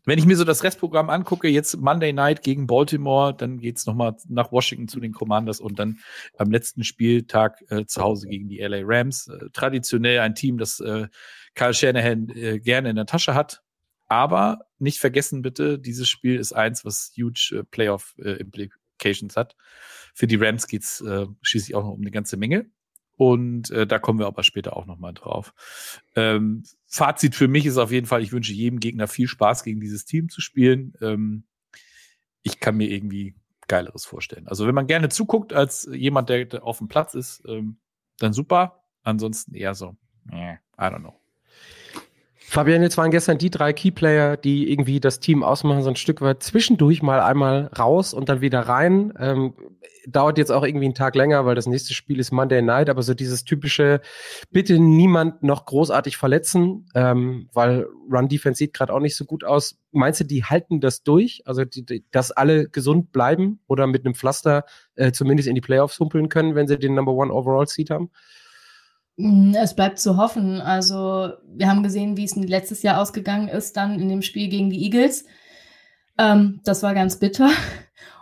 wenn 0.06 0.20
ich 0.20 0.26
mir 0.26 0.36
so 0.36 0.44
das 0.44 0.64
Restprogramm 0.64 1.10
angucke, 1.10 1.48
jetzt 1.48 1.78
Monday 1.78 2.14
Night 2.14 2.42
gegen 2.42 2.68
Baltimore, 2.68 3.34
dann 3.34 3.60
geht's 3.60 3.86
nochmal 3.86 4.16
nach 4.28 4.52
Washington 4.52 4.88
zu 4.88 5.00
den 5.00 5.14
Commanders 5.14 5.60
und 5.60 5.80
dann 5.80 6.00
am 6.38 6.52
letzten 6.52 6.84
Spieltag 6.84 7.64
äh, 7.70 7.86
zu 7.86 8.02
Hause 8.02 8.28
gegen 8.28 8.50
die 8.50 8.60
LA 8.60 8.82
Rams. 8.84 9.28
Äh, 9.28 9.50
traditionell 9.54 10.20
ein 10.20 10.36
Team, 10.36 10.58
das 10.58 10.80
äh, 10.80 11.08
Kyle 11.56 11.74
Shanahan 11.74 12.30
äh, 12.30 12.60
gerne 12.60 12.90
in 12.90 12.96
der 12.96 13.06
Tasche 13.06 13.34
hat. 13.34 13.62
Aber 14.08 14.62
nicht 14.80 15.00
vergessen 15.00 15.42
bitte, 15.42 15.78
dieses 15.78 16.10
Spiel 16.10 16.40
ist 16.40 16.54
eins, 16.54 16.84
was 16.84 17.14
huge 17.16 17.60
äh, 17.60 17.64
Playoff-Implications 17.64 19.36
äh, 19.36 19.40
hat. 19.40 19.56
Für 20.16 20.26
die 20.26 20.36
Rams 20.36 20.68
geht's 20.68 21.02
äh, 21.02 21.28
schließlich 21.42 21.76
auch 21.76 21.84
noch 21.84 21.92
um 21.92 22.02
eine 22.02 22.12
ganze 22.12 22.38
Menge. 22.38 22.66
Und 23.18 23.70
äh, 23.72 23.86
da 23.86 24.00
kommen 24.00 24.18
wir 24.18 24.28
aber 24.28 24.44
später 24.44 24.78
auch 24.78 24.86
nochmal 24.86 25.14
drauf. 25.14 25.54
Ähm, 26.16 26.64
Fazit 26.92 27.36
für 27.36 27.48
mich 27.48 27.68
ist 27.68 27.78
auf 27.78 27.92
jeden 27.92 28.08
Fall, 28.08 28.24
ich 28.24 28.32
wünsche 28.32 28.52
jedem 28.52 28.80
Gegner 28.80 29.08
viel 29.08 29.28
Spaß, 29.28 29.64
gegen 29.64 29.80
dieses 29.80 30.06
Team 30.06 30.28
zu 30.30 30.42
spielen. 30.42 30.94
Ähm, 31.02 31.44
ich 32.42 32.60
kann 32.60 32.78
mir 32.78 32.90
irgendwie 32.90 33.36
Geileres 33.68 34.06
vorstellen. 34.06 34.48
Also 34.48 34.66
wenn 34.66 34.74
man 34.74 34.88
gerne 34.88 35.10
zuguckt 35.10 35.54
als 35.54 35.88
jemand, 35.92 36.30
der 36.30 36.64
auf 36.64 36.80
dem 36.80 36.88
Platz 36.88 37.14
ist, 37.14 37.44
ähm, 37.48 37.78
dann 38.18 38.34
super. 38.34 38.84
Ansonsten 39.04 39.54
eher 39.54 39.76
so, 39.76 39.96
I 40.78 40.82
don't 40.82 41.00
know. 41.00 41.20
Fabian, 42.50 42.82
jetzt 42.82 42.98
waren 42.98 43.12
gestern 43.12 43.38
die 43.38 43.52
drei 43.52 43.74
Keyplayer, 43.74 44.36
die 44.36 44.72
irgendwie 44.72 45.00
das 45.00 45.20
Team 45.20 45.44
ausmachen, 45.44 45.84
so 45.84 45.90
ein 45.90 45.96
Stück 45.96 46.20
weit 46.22 46.42
zwischendurch 46.42 47.04
mal 47.04 47.20
einmal 47.20 47.68
raus 47.78 48.12
und 48.12 48.28
dann 48.28 48.42
wieder 48.42 48.62
rein. 48.62 49.14
Ähm, 49.20 49.54
dauert 50.08 50.40
jetzt 50.40 50.52
auch 50.52 50.64
irgendwie 50.64 50.86
einen 50.86 50.96
Tag 50.96 51.14
länger, 51.14 51.46
weil 51.46 51.54
das 51.54 51.68
nächste 51.68 51.94
Spiel 51.94 52.20
ist 52.20 52.32
Monday 52.32 52.64
Night, 52.64 52.90
aber 52.90 53.04
so 53.04 53.14
dieses 53.14 53.44
typische, 53.44 54.02
bitte 54.50 54.80
niemand 54.80 55.44
noch 55.44 55.68
großartig 55.68 56.18
verletzen, 56.18 56.88
ähm, 56.96 57.50
weil 57.54 57.86
Run 58.12 58.30
Defense 58.30 58.58
sieht 58.58 58.74
gerade 58.74 58.96
auch 58.96 59.00
nicht 59.00 59.16
so 59.16 59.26
gut 59.26 59.44
aus. 59.44 59.78
Meinst 59.92 60.20
du, 60.22 60.24
die 60.24 60.44
halten 60.44 60.82
das 60.82 61.04
durch? 61.04 61.44
Also, 61.46 61.66
die, 61.66 61.86
die, 61.86 62.04
dass 62.10 62.32
alle 62.32 62.68
gesund 62.68 63.12
bleiben 63.12 63.60
oder 63.68 63.86
mit 63.86 64.08
einem 64.08 64.16
Pflaster 64.16 64.66
äh, 64.96 65.12
zumindest 65.12 65.48
in 65.48 65.54
die 65.54 65.62
Playoffs 65.62 66.00
humpeln 66.00 66.30
können, 66.30 66.56
wenn 66.56 66.68
sie 66.68 66.80
den 66.80 66.96
Number 66.96 67.14
One 67.14 67.32
Overall 67.32 67.68
Seat 67.68 67.92
haben? 67.92 68.10
Mm, 69.20 69.54
es 69.54 69.76
bleibt 69.76 70.00
zu 70.00 70.16
hoffen. 70.16 70.62
Also, 70.62 71.34
wir 71.46 71.68
haben 71.68 71.84
gesehen, 71.84 72.16
wie 72.16 72.24
es 72.24 72.38
letztes 72.38 72.84
Jahr 72.84 73.02
ausgegangen 73.02 73.50
ist, 73.50 73.76
dann 73.76 74.00
in 74.00 74.08
dem 74.08 74.22
Spiel 74.22 74.48
gegen 74.48 74.70
die 74.70 74.82
Eagles. 74.86 75.26
Ähm, 76.18 76.62
das 76.64 76.84
war 76.84 76.94
ganz 76.94 77.20
bitter. 77.20 77.50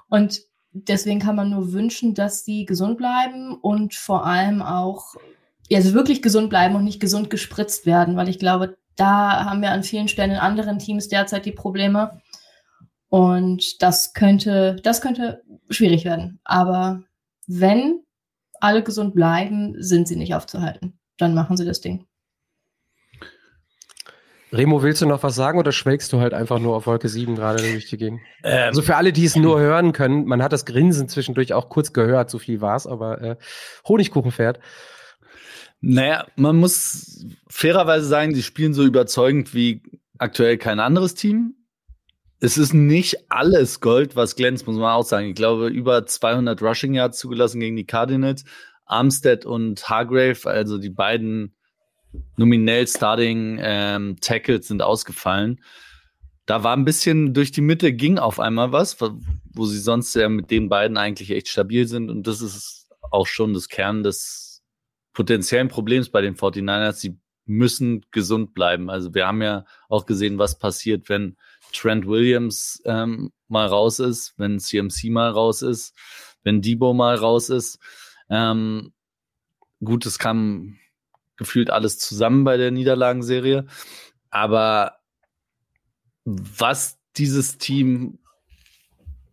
Und 0.10 0.42
deswegen 0.72 1.20
kann 1.20 1.36
man 1.36 1.52
nur 1.52 1.72
wünschen, 1.72 2.16
dass 2.16 2.44
sie 2.46 2.66
gesund 2.66 2.98
bleiben 2.98 3.54
und 3.54 3.94
vor 3.94 4.26
allem 4.26 4.64
auch, 4.64 5.16
also 5.72 5.94
wirklich 5.94 6.24
gesund 6.24 6.50
bleiben 6.50 6.76
und 6.76 6.84
nicht 6.84 7.00
gesund 7.00 7.30
gespritzt 7.30 7.86
werden, 7.86 8.16
weil 8.16 8.30
ich 8.30 8.40
glaube, 8.40 8.78
da 8.96 9.46
haben 9.46 9.62
wir 9.62 9.72
an 9.72 9.84
vielen 9.84 10.08
Stellen 10.08 10.32
in 10.32 10.38
anderen 10.38 10.80
Teams 10.80 11.10
derzeit 11.10 11.46
die 11.46 11.52
Probleme. 11.52 12.22
Und 13.10 13.84
das 13.84 14.14
könnte, 14.14 14.78
das 14.82 15.02
könnte 15.02 15.44
schwierig 15.70 16.06
werden. 16.06 16.40
Aber 16.44 17.04
wenn 17.46 18.02
alle 18.60 18.84
gesund 18.84 19.14
bleiben, 19.16 19.76
sind 19.78 20.08
sie 20.08 20.16
nicht 20.16 20.36
aufzuhalten. 20.36 21.00
Dann 21.18 21.34
machen 21.34 21.58
sie 21.58 21.66
das 21.66 21.82
Ding. 21.82 22.06
Remo, 24.54 24.82
willst 24.82 25.02
du 25.02 25.06
noch 25.06 25.24
was 25.24 25.36
sagen 25.36 25.60
oder 25.60 25.74
schwelgst 25.74 26.14
du 26.14 26.22
halt 26.22 26.34
einfach 26.34 26.60
nur 26.60 26.76
auf 26.76 26.88
Wolke 26.88 27.10
7 27.10 27.36
gerade 27.36 27.62
durch 27.62 27.90
die 27.90 27.98
Gegend? 27.98 28.22
Ähm, 28.44 28.68
also 28.68 28.82
für 28.82 28.96
alle, 28.96 29.12
die 29.12 29.26
es 29.26 29.36
nur 29.36 29.60
hören 29.60 29.92
können, 29.92 30.26
man 30.26 30.42
hat 30.42 30.54
das 30.54 30.66
Grinsen 30.66 31.10
zwischendurch 31.10 31.54
auch 31.54 31.68
kurz 31.68 31.92
gehört, 31.92 32.30
so 32.30 32.40
viel 32.40 32.62
war 32.62 32.78
es, 32.78 32.88
aber 32.88 33.22
äh, 33.22 33.36
Honigkuchenpferd. 33.88 34.60
Naja, 35.82 36.28
man 36.38 36.56
muss 36.56 37.26
fairerweise 37.50 38.06
sagen, 38.06 38.34
die 38.34 38.42
spielen 38.42 38.74
so 38.74 38.84
überzeugend 38.84 39.54
wie 39.54 39.84
aktuell 40.18 40.58
kein 40.58 40.80
anderes 40.80 41.14
Team 41.14 41.56
es 42.40 42.58
ist 42.58 42.74
nicht 42.74 43.32
alles 43.32 43.80
Gold, 43.80 44.16
was 44.16 44.36
glänzt, 44.36 44.68
muss 44.68 44.76
man 44.76 44.94
auch 44.94 45.06
sagen. 45.06 45.30
Ich 45.30 45.36
glaube, 45.36 45.68
über 45.68 46.06
200 46.06 46.62
Rushing 46.62 46.94
Yards 46.94 47.18
zugelassen 47.18 47.60
gegen 47.60 47.76
die 47.76 47.86
Cardinals. 47.86 48.46
Armstead 48.86 49.46
und 49.46 49.90
Hargrave, 49.90 50.40
also 50.46 50.78
die 50.78 50.90
beiden 50.90 51.54
nominell 52.38 52.88
Starting 52.88 53.60
ähm, 53.62 54.18
Tackles 54.22 54.68
sind 54.68 54.82
ausgefallen. 54.82 55.62
Da 56.46 56.64
war 56.64 56.76
ein 56.76 56.86
bisschen 56.86 57.34
durch 57.34 57.52
die 57.52 57.62
Mitte 57.62 57.92
ging 57.92 58.18
auf 58.18 58.40
einmal 58.40 58.72
was, 58.72 58.98
wo 59.02 59.66
sie 59.66 59.80
sonst 59.80 60.16
ja 60.16 60.30
mit 60.30 60.50
den 60.50 60.70
beiden 60.70 60.96
eigentlich 60.96 61.32
echt 61.32 61.50
stabil 61.50 61.88
sind. 61.88 62.10
Und 62.10 62.28
das 62.28 62.42
ist 62.42 62.88
auch 63.12 63.28
schon 63.28 63.54
das 63.54 63.68
Kern 63.68 64.04
des 64.04 64.64
potenziellen 65.14 65.68
Problems 65.68 66.10
bei 66.10 66.22
den 66.22 66.36
49ers. 66.36 66.94
Sie 66.94 67.20
müssen 67.46 68.06
gesund 68.12 68.54
bleiben. 68.54 68.90
Also 68.90 69.14
wir 69.14 69.28
haben 69.28 69.42
ja 69.42 69.66
auch 69.90 70.06
gesehen, 70.06 70.38
was 70.38 70.58
passiert, 70.58 71.10
wenn 71.10 71.36
Trent 71.74 72.08
Williams 72.08 72.82
ähm, 72.86 73.32
mal 73.48 73.68
raus 73.68 74.00
ist, 74.00 74.34
wenn 74.38 74.60
CMC 74.60 75.10
mal 75.10 75.30
raus 75.32 75.62
ist, 75.62 75.96
wenn 76.44 76.62
Debo 76.62 76.94
mal 76.94 77.16
raus 77.16 77.50
ist. 77.50 77.80
Ähm, 78.30 78.94
gut, 79.84 80.06
es 80.06 80.20
kam 80.20 80.78
gefühlt 81.38 81.70
alles 81.70 82.00
zusammen 82.00 82.44
bei 82.44 82.58
der 82.58 82.72
Niederlagenserie. 82.72 83.66
Aber 84.30 84.98
was 86.26 87.00
dieses 87.16 87.58
Team 87.58 88.20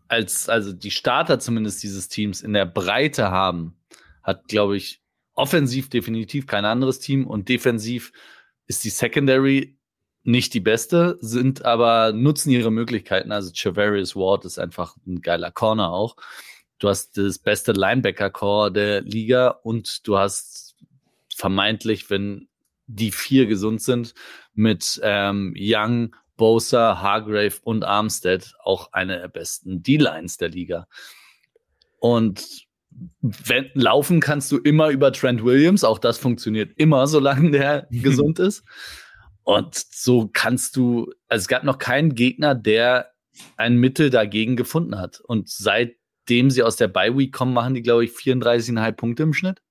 als, 0.08 0.48
also 0.48 0.72
die 0.72 0.90
Starter 0.90 1.38
zumindest 1.40 1.82
dieses 1.82 2.08
Teams 2.08 2.42
in 2.42 2.52
der 2.52 2.66
Breite 2.66 3.30
haben, 3.30 3.76
hat, 4.22 4.48
glaube 4.48 4.76
ich, 4.76 5.02
offensiv 5.34 5.90
definitiv 5.90 6.46
kein 6.46 6.64
anderes 6.64 7.00
Team 7.00 7.26
und 7.26 7.48
defensiv 7.48 8.12
ist 8.66 8.84
die 8.84 8.90
Secondary 8.90 9.76
nicht 10.24 10.54
die 10.54 10.60
beste, 10.60 11.18
sind 11.20 11.64
aber 11.64 12.12
nutzen 12.12 12.50
ihre 12.50 12.70
Möglichkeiten. 12.70 13.30
Also 13.30 13.52
Chavarius 13.54 14.16
Ward 14.16 14.44
ist 14.46 14.58
einfach 14.58 14.96
ein 15.06 15.20
geiler 15.20 15.50
Corner 15.50 15.92
auch. 15.92 16.16
Du 16.78 16.88
hast 16.88 17.16
das 17.16 17.38
beste 17.38 17.72
Linebacker-Core 17.72 18.72
der 18.72 19.02
Liga 19.02 19.48
und 19.48 20.06
du 20.08 20.18
hast 20.18 20.76
vermeintlich, 21.34 22.10
wenn 22.10 22.48
die 22.86 23.12
vier 23.12 23.46
gesund 23.46 23.82
sind, 23.82 24.14
mit 24.54 25.00
ähm, 25.02 25.54
Young, 25.56 26.16
Bosa, 26.36 27.00
Hargrave 27.00 27.54
und 27.62 27.84
Armstead 27.84 28.54
auch 28.62 28.92
eine 28.92 29.18
der 29.18 29.28
besten 29.28 29.82
D-Lines 29.82 30.36
der 30.38 30.48
Liga. 30.48 30.88
Und 31.98 32.66
wenn, 33.20 33.70
laufen 33.74 34.20
kannst 34.20 34.52
du 34.52 34.58
immer 34.58 34.90
über 34.90 35.12
Trent 35.12 35.44
Williams, 35.44 35.84
auch 35.84 35.98
das 35.98 36.18
funktioniert 36.18 36.72
immer, 36.76 37.06
solange 37.06 37.50
der 37.50 37.86
gesund 37.90 38.38
ist. 38.38 38.64
Und 39.44 39.74
so 39.74 40.28
kannst 40.32 40.76
du, 40.76 41.12
also 41.28 41.42
es 41.42 41.48
gab 41.48 41.64
noch 41.64 41.78
keinen 41.78 42.14
Gegner, 42.14 42.54
der 42.54 43.12
ein 43.56 43.76
Mittel 43.76 44.10
dagegen 44.10 44.56
gefunden 44.56 44.98
hat. 44.98 45.20
Und 45.20 45.48
seitdem 45.48 46.50
sie 46.50 46.62
aus 46.62 46.76
der 46.76 46.88
Bye 46.88 47.16
Week 47.16 47.32
kommen, 47.32 47.52
machen 47.52 47.74
die, 47.74 47.82
glaube 47.82 48.04
ich, 48.04 48.12
34,5 48.12 48.92
Punkte 48.92 49.22
im 49.22 49.34
Schnitt. 49.34 49.62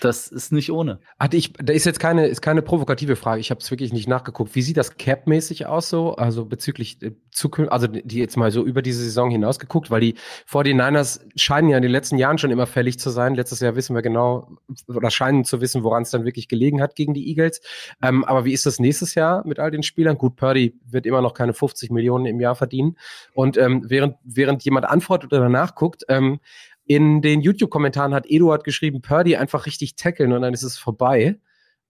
Das 0.00 0.28
ist 0.28 0.52
nicht 0.52 0.70
ohne. 0.70 1.00
Hatte 1.18 1.36
ich, 1.36 1.52
da 1.54 1.72
ist 1.72 1.84
jetzt 1.84 2.00
keine, 2.00 2.26
ist 2.26 2.40
keine 2.40 2.62
provokative 2.62 3.16
Frage. 3.16 3.40
Ich 3.40 3.50
habe 3.50 3.60
es 3.60 3.70
wirklich 3.70 3.92
nicht 3.92 4.08
nachgeguckt. 4.08 4.54
Wie 4.54 4.62
sieht 4.62 4.76
das 4.76 4.96
Cap-mäßig 4.96 5.66
aus 5.66 5.88
so? 5.88 6.14
Also 6.14 6.44
bezüglich 6.44 7.02
äh, 7.02 7.12
Zukunft, 7.30 7.72
also 7.72 7.86
die 7.86 8.18
jetzt 8.18 8.36
mal 8.36 8.50
so 8.50 8.64
über 8.64 8.82
diese 8.82 9.02
Saison 9.02 9.30
hinaus 9.30 9.58
geguckt, 9.58 9.90
weil 9.90 10.00
die 10.00 10.14
49ers 10.48 11.20
scheinen 11.36 11.70
ja 11.70 11.76
in 11.76 11.82
den 11.82 11.92
letzten 11.92 12.18
Jahren 12.18 12.38
schon 12.38 12.50
immer 12.50 12.66
fällig 12.66 12.98
zu 12.98 13.10
sein. 13.10 13.34
Letztes 13.34 13.60
Jahr 13.60 13.76
wissen 13.76 13.94
wir 13.94 14.02
genau 14.02 14.56
oder 14.88 15.10
scheinen 15.10 15.44
zu 15.44 15.60
wissen, 15.60 15.82
woran 15.82 16.02
es 16.02 16.10
dann 16.10 16.24
wirklich 16.24 16.48
gelegen 16.48 16.80
hat 16.80 16.96
gegen 16.96 17.14
die 17.14 17.28
Eagles. 17.28 17.60
Ähm, 18.02 18.24
aber 18.24 18.44
wie 18.44 18.52
ist 18.52 18.66
das 18.66 18.78
nächstes 18.78 19.14
Jahr 19.14 19.46
mit 19.46 19.58
all 19.58 19.70
den 19.70 19.82
Spielern? 19.82 20.18
Gut, 20.18 20.36
Purdy 20.36 20.78
wird 20.84 21.06
immer 21.06 21.22
noch 21.22 21.34
keine 21.34 21.54
50 21.54 21.90
Millionen 21.90 22.26
im 22.26 22.40
Jahr 22.40 22.54
verdienen. 22.54 22.96
Und 23.34 23.56
ähm, 23.56 23.84
während, 23.86 24.16
während 24.24 24.62
jemand 24.64 24.86
antwortet 24.86 25.32
oder 25.32 25.48
nachguckt, 25.48 26.04
ähm, 26.08 26.40
in 26.90 27.22
den 27.22 27.40
YouTube-Kommentaren 27.40 28.12
hat 28.14 28.26
Eduard 28.28 28.64
geschrieben, 28.64 29.00
Purdy 29.00 29.36
einfach 29.36 29.66
richtig 29.66 29.94
tackeln 29.94 30.32
und 30.32 30.42
dann 30.42 30.52
ist 30.52 30.64
es 30.64 30.76
vorbei. 30.76 31.38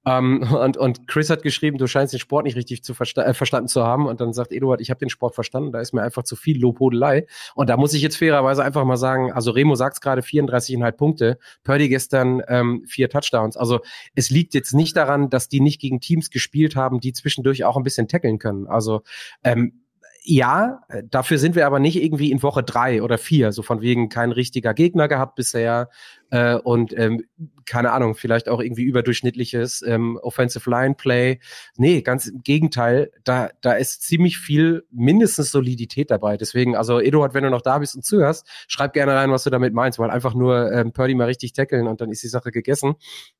Ähm, 0.05 0.43
und, 0.53 0.77
und 0.77 1.09
Chris 1.09 1.31
hat 1.31 1.43
geschrieben, 1.43 1.79
du 1.79 1.87
scheinst 1.87 2.13
den 2.13 2.21
Sport 2.21 2.45
nicht 2.45 2.55
richtig 2.55 2.85
zu 2.85 2.93
versta 2.93 3.23
äh, 3.23 3.33
verstanden 3.33 3.69
zu 3.69 3.83
haben. 3.83 4.05
Und 4.07 4.21
dann 4.21 4.35
sagt 4.35 4.53
Eduard, 4.53 4.83
ich 4.83 4.91
habe 4.91 5.01
den 5.01 5.09
Sport 5.09 5.35
verstanden, 5.35 5.73
da 5.73 5.81
ist 5.81 5.95
mir 5.95 6.03
einfach 6.03 6.25
zu 6.25 6.37
viel 6.37 6.61
Lobhudelei. 6.61 7.27
Und 7.55 7.71
da 7.71 7.79
muss 7.79 7.95
ich 7.95 8.03
jetzt 8.03 8.19
fairerweise 8.19 8.63
einfach 8.63 8.85
mal 8.85 8.99
sagen, 8.99 9.33
also 9.33 9.53
Remo 9.53 9.75
sagt 9.75 9.95
es 9.95 10.01
gerade 10.03 10.21
34,5 10.21 10.93
Punkte, 10.93 11.39
Purdy 11.65 11.89
gestern 11.89 12.43
ähm, 12.49 12.85
vier 12.87 13.09
Touchdowns. 13.09 13.57
Also 13.57 13.81
es 14.15 14.29
liegt 14.29 14.53
jetzt 14.53 14.75
nicht 14.75 14.99
daran, 14.99 15.31
dass 15.31 15.49
die 15.49 15.61
nicht 15.63 15.81
gegen 15.81 16.01
Teams 16.01 16.29
gespielt 16.29 16.77
haben, 16.77 17.01
die 17.01 17.15
zwischendurch 17.15 17.65
auch 17.65 17.79
ein 17.79 17.85
bisschen 17.85 18.07
tackeln 18.07 18.39
können. 18.39 18.67
Also 18.67 19.01
ähm, 19.45 19.80
ja, 20.23 20.81
dafür 21.05 21.39
sind 21.39 21.55
wir 21.55 21.67
aber 21.67 21.79
nicht 21.79 22.03
irgendwie 22.03 22.31
in 22.31 22.43
Woche 22.43 22.63
drei 22.63 23.03
oder 23.03 23.17
vier, 23.17 23.53
so 23.53 23.63
von 23.63 23.81
wegen 23.81 24.09
kein 24.09 24.33
richtiger 24.33 24.75
Gegner 24.75 25.09
gehabt 25.09 25.35
bisher 25.35 25.89
äh, 26.31 26.57
und 26.57 26.97
ähm, 26.97 27.25
keine 27.65 27.93
Ahnung, 27.93 28.15
vielleicht 28.15 28.49
auch 28.49 28.61
irgendwie 28.61 28.83
überdurchschnittliches 28.83 29.83
ähm, 29.87 30.19
Offensive 30.23 30.69
Line 30.69 30.95
Play. 30.95 31.41
Nee, 31.77 32.03
ganz 32.03 32.27
im 32.27 32.43
Gegenteil, 32.43 33.11
da, 33.25 33.51
da 33.63 33.73
ist 33.73 34.03
ziemlich 34.03 34.39
viel 34.39 34.85
mindestens 34.91 35.51
Solidität 35.53 36.11
dabei. 36.11 36.37
Deswegen, 36.37 36.77
also 36.77 37.01
Eduard, 37.01 37.33
wenn 37.33 37.45
du 37.45 37.51
noch 37.51 37.63
da 37.63 37.79
bist 37.79 37.97
und 37.97 38.05
zuhörst, 38.05 38.47
schreib 38.69 38.93
gerne 38.93 39.15
rein, 39.15 39.31
was 39.31 39.45
du 39.45 39.51
damit 39.51 39.73
meinst, 39.73 39.99
weil 39.99 40.11
einfach 40.11 40.35
nur 40.35 40.71
ähm, 40.73 40.93
Purdy 40.93 41.15
mal 41.15 41.25
richtig 41.25 41.55
tackeln 41.55 41.87
und 41.87 42.01
dann 42.01 42.11
ist 42.11 42.23
die 42.23 42.29
Sache 42.29 42.51
gegessen. 42.51 42.95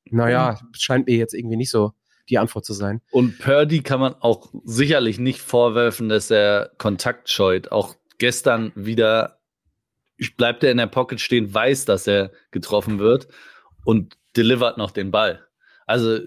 Naja, 0.09 0.59
mhm. 0.61 0.67
scheint 0.73 1.07
mir 1.07 1.17
jetzt 1.17 1.33
irgendwie 1.33 1.57
nicht 1.57 1.71
so 1.71 1.93
die 2.29 2.37
Antwort 2.37 2.65
zu 2.65 2.73
sein. 2.73 3.01
Und 3.11 3.39
Purdy 3.39 3.81
kann 3.81 3.99
man 3.99 4.15
auch 4.19 4.49
sicherlich 4.63 5.19
nicht 5.19 5.39
vorwerfen, 5.39 6.09
dass 6.09 6.31
er 6.31 6.71
Kontakt 6.77 7.29
scheut. 7.29 7.71
Auch 7.71 7.95
gestern 8.17 8.71
wieder 8.75 9.39
bleibt 10.37 10.63
er 10.63 10.71
in 10.71 10.77
der 10.77 10.87
Pocket 10.87 11.19
stehen, 11.19 11.53
weiß, 11.53 11.85
dass 11.85 12.07
er 12.07 12.31
getroffen 12.51 12.99
wird 12.99 13.27
und 13.83 14.17
delivert 14.35 14.77
noch 14.77 14.91
den 14.91 15.11
Ball. 15.11 15.45
Also 15.85 16.19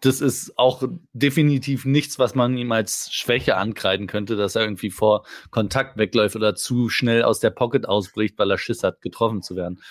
das 0.00 0.20
ist 0.22 0.58
auch 0.58 0.82
definitiv 1.12 1.84
nichts, 1.84 2.18
was 2.18 2.34
man 2.34 2.56
ihm 2.56 2.72
als 2.72 3.12
Schwäche 3.12 3.56
ankreiden 3.56 4.06
könnte, 4.06 4.36
dass 4.36 4.56
er 4.56 4.62
irgendwie 4.62 4.90
vor 4.90 5.26
Kontakt 5.50 5.98
wegläuft 5.98 6.36
oder 6.36 6.54
zu 6.54 6.88
schnell 6.88 7.22
aus 7.22 7.40
der 7.40 7.50
Pocket 7.50 7.86
ausbricht, 7.86 8.38
weil 8.38 8.50
er 8.50 8.58
Schiss 8.58 8.82
hat, 8.82 9.02
getroffen 9.02 9.42
zu 9.42 9.56
werden. 9.56 9.82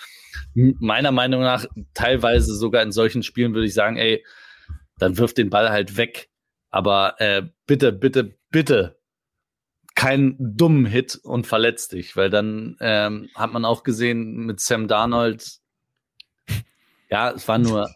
Meiner 0.54 1.12
Meinung 1.12 1.42
nach 1.42 1.66
teilweise 1.94 2.54
sogar 2.54 2.82
in 2.82 2.92
solchen 2.92 3.22
Spielen 3.22 3.54
würde 3.54 3.66
ich 3.66 3.74
sagen, 3.74 3.96
ey, 3.96 4.24
dann 5.00 5.18
wirf 5.18 5.34
den 5.34 5.50
Ball 5.50 5.70
halt 5.70 5.96
weg. 5.96 6.30
Aber 6.70 7.16
äh, 7.18 7.42
bitte, 7.66 7.92
bitte, 7.92 8.38
bitte 8.50 9.00
keinen 9.94 10.36
dummen 10.38 10.86
Hit 10.86 11.16
und 11.16 11.46
verletz 11.46 11.88
dich, 11.88 12.16
weil 12.16 12.30
dann 12.30 12.76
ähm, 12.80 13.28
hat 13.34 13.52
man 13.52 13.64
auch 13.64 13.82
gesehen 13.82 14.46
mit 14.46 14.60
Sam 14.60 14.88
Darnold, 14.88 15.58
ja, 17.10 17.32
es 17.32 17.48
war 17.48 17.58
nur, 17.58 17.90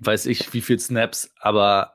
weiß 0.00 0.26
ich, 0.26 0.52
wie 0.52 0.60
viel 0.60 0.78
Snaps, 0.78 1.32
aber 1.40 1.94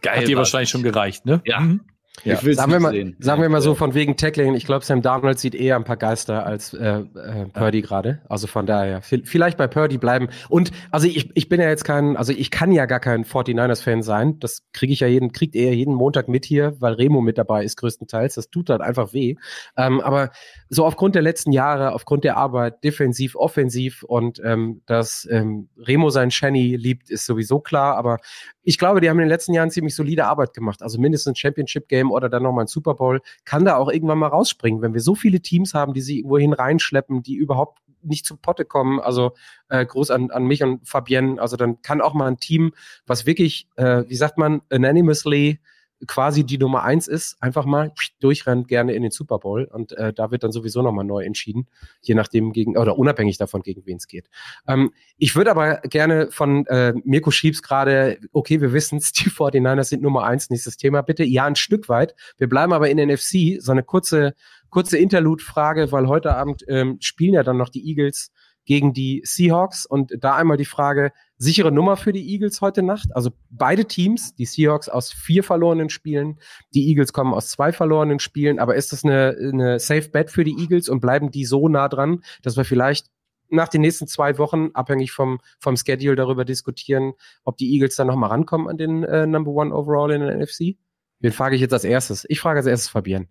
geil. 0.00 0.20
Hat 0.20 0.28
dir 0.28 0.36
wahrscheinlich 0.36 0.70
schon 0.70 0.82
gereicht, 0.82 1.26
ne? 1.26 1.42
Ja. 1.44 1.60
Mhm. 1.60 1.86
Ja. 2.24 2.38
Ich 2.42 2.56
sagen, 2.56 2.72
wir 2.72 2.80
mal, 2.80 2.92
sehen. 2.92 3.16
sagen 3.18 3.42
wir 3.42 3.48
mal 3.48 3.60
so 3.60 3.74
von 3.74 3.94
wegen 3.94 4.16
Tackling. 4.16 4.54
Ich 4.54 4.66
glaube, 4.66 4.84
Sam 4.84 5.02
Darnold 5.02 5.38
sieht 5.38 5.54
eher 5.54 5.76
ein 5.76 5.84
paar 5.84 5.96
Geister 5.96 6.44
als 6.46 6.74
äh, 6.74 7.00
äh, 7.00 7.46
Purdy 7.52 7.80
ja. 7.80 7.86
gerade. 7.86 8.20
Also 8.28 8.46
von 8.46 8.66
daher, 8.66 9.02
vielleicht 9.02 9.56
bei 9.56 9.66
Purdy 9.66 9.98
bleiben. 9.98 10.28
Und 10.48 10.70
also 10.90 11.06
ich, 11.06 11.30
ich 11.34 11.48
bin 11.48 11.60
ja 11.60 11.68
jetzt 11.68 11.84
kein, 11.84 12.16
also 12.16 12.32
ich 12.32 12.50
kann 12.50 12.72
ja 12.72 12.86
gar 12.86 13.00
kein 13.00 13.24
49ers-Fan 13.24 14.02
sein. 14.02 14.38
Das 14.40 14.62
kriege 14.72 14.92
ich 14.92 15.00
ja 15.00 15.06
jeden, 15.06 15.32
kriegt 15.32 15.54
er 15.54 15.74
jeden 15.74 15.94
Montag 15.94 16.28
mit 16.28 16.44
hier, 16.44 16.76
weil 16.80 16.94
Remo 16.94 17.20
mit 17.20 17.38
dabei 17.38 17.64
ist 17.64 17.76
größtenteils. 17.76 18.34
Das 18.34 18.50
tut 18.50 18.70
halt 18.70 18.80
einfach 18.80 19.12
weh. 19.12 19.36
Ähm, 19.76 20.00
aber 20.00 20.30
so 20.70 20.84
aufgrund 20.84 21.14
der 21.14 21.22
letzten 21.22 21.52
Jahre, 21.52 21.92
aufgrund 21.92 22.24
der 22.24 22.36
Arbeit, 22.36 22.84
defensiv, 22.84 23.36
offensiv 23.36 24.02
und 24.02 24.40
ähm, 24.44 24.82
dass 24.86 25.26
ähm, 25.30 25.68
Remo 25.78 26.10
sein 26.10 26.30
Shanny 26.30 26.76
liebt, 26.76 27.10
ist 27.10 27.26
sowieso 27.26 27.60
klar. 27.60 27.96
Aber 27.96 28.18
ich 28.62 28.78
glaube, 28.78 29.00
die 29.00 29.08
haben 29.08 29.18
in 29.18 29.24
den 29.24 29.30
letzten 29.30 29.54
Jahren 29.54 29.70
ziemlich 29.70 29.94
solide 29.94 30.26
Arbeit 30.26 30.52
gemacht. 30.52 30.82
Also 30.82 31.00
mindestens 31.00 31.38
Championship-Game 31.38 32.10
oder 32.10 32.28
dann 32.28 32.42
nochmal 32.42 32.64
ein 32.64 32.68
Super 32.68 32.94
Bowl 32.94 33.20
kann 33.44 33.64
da 33.64 33.76
auch 33.76 33.90
irgendwann 33.90 34.18
mal 34.18 34.28
rausspringen, 34.28 34.82
wenn 34.82 34.94
wir 34.94 35.00
so 35.00 35.14
viele 35.14 35.40
Teams 35.40 35.74
haben, 35.74 35.94
die 35.94 36.02
sie 36.02 36.18
irgendwohin 36.18 36.52
reinschleppen, 36.52 37.22
die 37.22 37.34
überhaupt 37.34 37.78
nicht 38.02 38.26
zu 38.26 38.36
Potte 38.36 38.64
kommen. 38.64 39.00
Also 39.00 39.32
äh, 39.68 39.84
groß 39.84 40.10
an, 40.10 40.30
an 40.30 40.44
mich 40.44 40.62
und 40.62 40.86
Fabienne. 40.86 41.40
Also 41.40 41.56
dann 41.56 41.82
kann 41.82 42.00
auch 42.00 42.14
mal 42.14 42.26
ein 42.26 42.38
Team, 42.38 42.72
was 43.06 43.26
wirklich, 43.26 43.68
äh, 43.76 44.04
wie 44.06 44.16
sagt 44.16 44.38
man, 44.38 44.62
anonymously 44.70 45.60
quasi 46.06 46.44
die 46.44 46.58
Nummer 46.58 46.82
eins 46.82 47.08
ist, 47.08 47.36
einfach 47.40 47.64
mal 47.64 47.92
durchrennt 48.20 48.68
gerne 48.68 48.92
in 48.92 49.02
den 49.02 49.10
Super 49.10 49.38
Bowl 49.38 49.64
und 49.64 49.92
äh, 49.92 50.12
da 50.12 50.30
wird 50.30 50.44
dann 50.44 50.52
sowieso 50.52 50.82
nochmal 50.82 51.04
neu 51.04 51.24
entschieden, 51.24 51.66
je 52.00 52.14
nachdem 52.14 52.52
gegen 52.52 52.76
oder 52.76 52.98
unabhängig 52.98 53.38
davon, 53.38 53.62
gegen 53.62 53.84
wen 53.86 53.96
es 53.96 54.06
geht. 54.06 54.30
Ähm, 54.66 54.92
ich 55.16 55.34
würde 55.34 55.50
aber 55.50 55.78
gerne 55.78 56.30
von 56.30 56.66
äh, 56.66 56.94
Mirko 57.04 57.30
Schiebs 57.30 57.62
gerade, 57.62 58.18
okay, 58.32 58.60
wir 58.60 58.72
wissen 58.72 58.98
es, 58.98 59.12
die 59.12 59.30
49ers 59.30 59.84
sind 59.84 60.02
Nummer 60.02 60.24
eins, 60.24 60.50
nächstes 60.50 60.76
Thema 60.76 61.02
bitte. 61.02 61.24
Ja, 61.24 61.46
ein 61.46 61.56
Stück 61.56 61.88
weit. 61.88 62.14
Wir 62.36 62.48
bleiben 62.48 62.72
aber 62.72 62.88
in 62.88 62.98
NFC, 62.98 63.60
so 63.60 63.72
eine 63.72 63.82
kurze, 63.82 64.34
kurze 64.70 64.98
Interlude-Frage, 64.98 65.90
weil 65.92 66.06
heute 66.06 66.34
Abend 66.34 66.64
ähm, 66.68 66.98
spielen 67.00 67.34
ja 67.34 67.42
dann 67.42 67.56
noch 67.56 67.68
die 67.68 67.86
Eagles 67.86 68.30
gegen 68.64 68.92
die 68.92 69.22
Seahawks. 69.24 69.86
Und 69.86 70.12
da 70.20 70.36
einmal 70.36 70.58
die 70.58 70.64
Frage, 70.64 71.12
sichere 71.38 71.72
Nummer 71.72 71.96
für 71.96 72.12
die 72.12 72.28
Eagles 72.32 72.60
heute 72.60 72.82
Nacht. 72.82 73.14
Also 73.14 73.30
beide 73.48 73.84
Teams, 73.84 74.34
die 74.34 74.44
Seahawks 74.44 74.88
aus 74.88 75.12
vier 75.12 75.44
verlorenen 75.44 75.88
Spielen, 75.88 76.38
die 76.74 76.88
Eagles 76.88 77.12
kommen 77.12 77.32
aus 77.32 77.48
zwei 77.48 77.72
verlorenen 77.72 78.18
Spielen. 78.18 78.58
Aber 78.58 78.74
ist 78.74 78.92
das 78.92 79.04
eine, 79.04 79.36
eine 79.40 79.78
Safe 79.78 80.08
Bet 80.08 80.30
für 80.30 80.44
die 80.44 80.58
Eagles 80.58 80.88
und 80.88 81.00
bleiben 81.00 81.30
die 81.30 81.44
so 81.44 81.68
nah 81.68 81.88
dran, 81.88 82.22
dass 82.42 82.56
wir 82.56 82.64
vielleicht 82.64 83.06
nach 83.50 83.68
den 83.68 83.80
nächsten 83.80 84.06
zwei 84.06 84.36
Wochen, 84.36 84.70
abhängig 84.74 85.12
vom, 85.12 85.40
vom 85.58 85.76
Schedule, 85.76 86.16
darüber 86.16 86.44
diskutieren, 86.44 87.14
ob 87.44 87.56
die 87.56 87.72
Eagles 87.72 87.96
dann 87.96 88.08
nochmal 88.08 88.30
rankommen 88.30 88.68
an 88.68 88.76
den 88.76 89.04
äh, 89.04 89.26
Number 89.26 89.52
One 89.52 89.74
Overall 89.74 90.10
in 90.10 90.20
der 90.20 90.36
NFC? 90.36 90.76
Wen 91.20 91.32
frage 91.32 91.54
ich 91.54 91.62
jetzt 91.62 91.72
als 91.72 91.84
erstes? 91.84 92.26
Ich 92.28 92.40
frage 92.40 92.58
als 92.58 92.66
erstes 92.66 92.90
Fabian. 92.90 93.28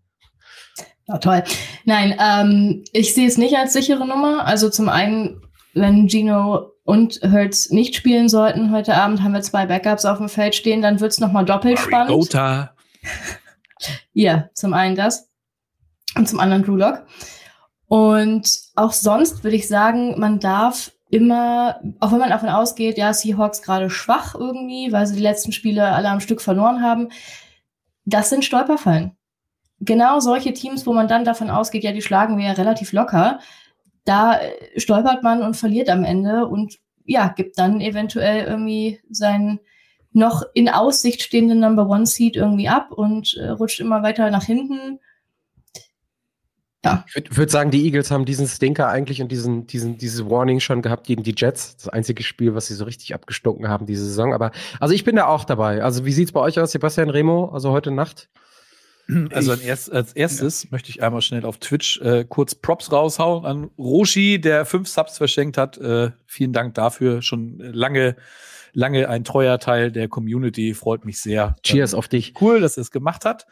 Ja, 1.08 1.20
toll. 1.20 1.44
Nein, 1.86 2.16
ähm, 2.20 2.84
ich 2.92 3.14
sehe 3.14 3.28
es 3.28 3.38
nicht 3.38 3.56
als 3.56 3.74
sichere 3.74 4.06
Nummer. 4.06 4.46
Also 4.46 4.70
zum 4.70 4.90
einen, 4.90 5.42
wenn 5.74 6.10
Gino 6.10 6.74
und 6.88 7.20
Hertz 7.22 7.70
nicht 7.70 7.96
spielen 7.96 8.30
sollten 8.30 8.72
heute 8.72 8.96
Abend, 8.96 9.22
haben 9.22 9.34
wir 9.34 9.42
zwei 9.42 9.66
Backups 9.66 10.06
auf 10.06 10.20
dem 10.20 10.30
Feld 10.30 10.56
stehen, 10.56 10.82
dann 10.82 11.02
wird 11.02 11.12
es 11.12 11.20
nochmal 11.20 11.44
doppelt 11.44 11.78
spannend. 11.80 12.08
Gota. 12.08 12.74
ja, 14.14 14.50
zum 14.54 14.74
einen 14.74 14.96
das 14.96 15.30
und 16.16 16.30
zum 16.30 16.40
anderen 16.40 16.64
Drew 16.64 16.78
Lock. 16.78 17.06
Und 17.88 18.50
auch 18.76 18.94
sonst 18.94 19.44
würde 19.44 19.58
ich 19.58 19.68
sagen, 19.68 20.18
man 20.18 20.40
darf 20.40 20.94
immer, 21.10 21.82
auch 22.00 22.14
wenn 22.14 22.20
man 22.20 22.30
davon 22.30 22.48
ausgeht, 22.48 22.98
ja, 22.98 23.14
Seahawks 23.14 23.62
gerade 23.62 23.90
schwach 23.90 24.34
irgendwie, 24.34 24.94
weil 24.94 25.06
sie 25.08 25.18
die 25.18 25.22
letzten 25.22 25.52
Spiele 25.52 25.90
alle 25.92 26.08
am 26.08 26.22
Stück 26.22 26.42
verloren 26.42 26.82
haben, 26.82 27.10
das 28.06 28.30
sind 28.30 28.46
Stolperfallen 28.46 29.12
genau 29.80 30.20
solche 30.20 30.54
Teams, 30.54 30.88
wo 30.88 30.94
man 30.94 31.08
dann 31.08 31.26
davon 31.26 31.50
ausgeht, 31.50 31.84
ja, 31.84 31.92
die 31.92 32.02
schlagen 32.02 32.38
wir 32.38 32.46
ja 32.46 32.54
relativ 32.54 32.94
locker, 32.94 33.40
da 34.08 34.40
äh, 34.40 34.80
stolpert 34.80 35.24
man 35.24 35.44
und 35.44 35.56
verliert 35.56 35.90
am 35.90 36.04
Ende 36.04 36.48
und 36.48 36.78
ja, 37.06 37.28
gibt 37.30 37.58
dann 37.58 37.82
eventuell 37.82 38.46
irgendwie 38.46 39.00
seinen 39.10 39.60
noch 40.12 40.44
in 40.54 40.70
Aussicht 40.70 41.22
stehenden 41.22 41.60
Number 41.60 41.88
One 41.88 42.06
Seed 42.06 42.36
irgendwie 42.36 42.70
ab 42.70 42.92
und 42.92 43.36
äh, 43.36 43.50
rutscht 43.50 43.80
immer 43.80 44.04
weiter 44.04 44.32
nach 44.32 44.44
hinten. 44.44 45.00
Ja. 46.86 47.04
Ich 47.08 47.16
würde 47.16 47.36
würd 47.36 47.52
sagen, 47.52 47.72
die 47.72 47.84
Eagles 47.84 48.12
haben 48.12 48.26
diesen 48.26 48.48
Stinker 48.48 48.88
eigentlich 48.88 49.22
und 49.22 49.32
diesen, 49.32 49.68
diesen, 49.68 49.98
dieses 49.98 50.30
Warning 50.30 50.60
schon 50.60 50.82
gehabt 50.82 51.06
gegen 51.06 51.24
die 51.24 51.36
Jets. 51.36 51.76
Das 51.76 51.90
einzige 51.90 52.24
Spiel, 52.24 52.56
was 52.56 52.68
sie 52.68 52.76
so 52.76 52.86
richtig 52.86 53.14
abgestunken 53.14 53.68
haben 53.68 53.86
diese 53.86 54.06
Saison. 54.06 54.34
Aber 54.34 54.52
also 54.80 54.94
ich 54.94 55.04
bin 55.04 55.18
da 55.18 55.28
auch 55.28 55.44
dabei. 55.44 55.84
Also 55.84 56.06
wie 56.06 56.14
sieht's 56.14 56.32
bei 56.32 56.40
euch 56.40 56.60
aus, 56.60 56.72
Sebastian 56.72 57.10
Remo? 57.10 57.50
Also 57.54 57.72
heute 57.72 57.92
Nacht? 57.92 58.30
Also 59.32 59.54
erst, 59.54 59.92
als 59.92 60.14
erstes 60.14 60.64
ja. 60.64 60.70
möchte 60.72 60.90
ich 60.90 61.02
einmal 61.02 61.22
schnell 61.22 61.46
auf 61.46 61.58
Twitch 61.60 62.02
äh, 62.02 62.26
kurz 62.28 62.56
Props 62.56 62.92
raushauen 62.92 63.46
an 63.46 63.70
Roshi, 63.78 64.40
der 64.42 64.66
fünf 64.66 64.88
Subs 64.90 65.18
verschenkt 65.18 65.58
hat. 65.58 65.78
Äh, 65.78 66.12
vielen 66.26 66.52
Dank 66.52 66.74
dafür. 66.74 67.22
Schon 67.22 67.58
lange, 67.60 68.18
lange 68.74 69.08
ein 69.08 69.24
treuer 69.24 69.60
Teil 69.60 69.92
der 69.92 70.10
Community. 70.10 70.74
Freut 70.74 71.06
mich 71.06 71.22
sehr. 71.22 71.56
Cheers 71.64 71.94
ähm, 71.94 72.00
auf 72.00 72.08
dich. 72.08 72.34
Cool, 72.42 72.60
dass 72.60 72.78
er 72.78 72.82
es 72.82 72.92
gemacht 72.92 73.24
hat. 73.24 73.48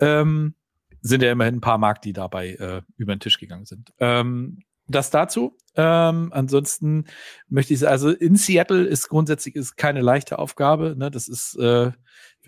Ähm, 0.00 0.54
sind 1.00 1.22
ja 1.22 1.30
immerhin 1.30 1.56
ein 1.56 1.60
paar 1.60 1.78
Mark, 1.78 2.02
die 2.02 2.12
dabei 2.12 2.54
äh, 2.54 2.82
über 2.96 3.14
den 3.14 3.20
Tisch 3.20 3.38
gegangen 3.38 3.66
sind. 3.66 3.92
Ähm, 4.00 4.62
das 4.88 5.10
dazu. 5.10 5.56
Ähm, 5.76 6.32
ansonsten 6.32 7.04
möchte 7.48 7.72
ich 7.72 7.86
also 7.86 8.10
in 8.10 8.36
Seattle 8.36 8.84
ist 8.84 9.08
grundsätzlich 9.08 9.54
ist 9.54 9.76
keine 9.76 10.00
leichte 10.00 10.38
Aufgabe. 10.38 10.96
Ne? 10.96 11.10
Das 11.10 11.28
ist 11.28 11.56
äh, 11.56 11.92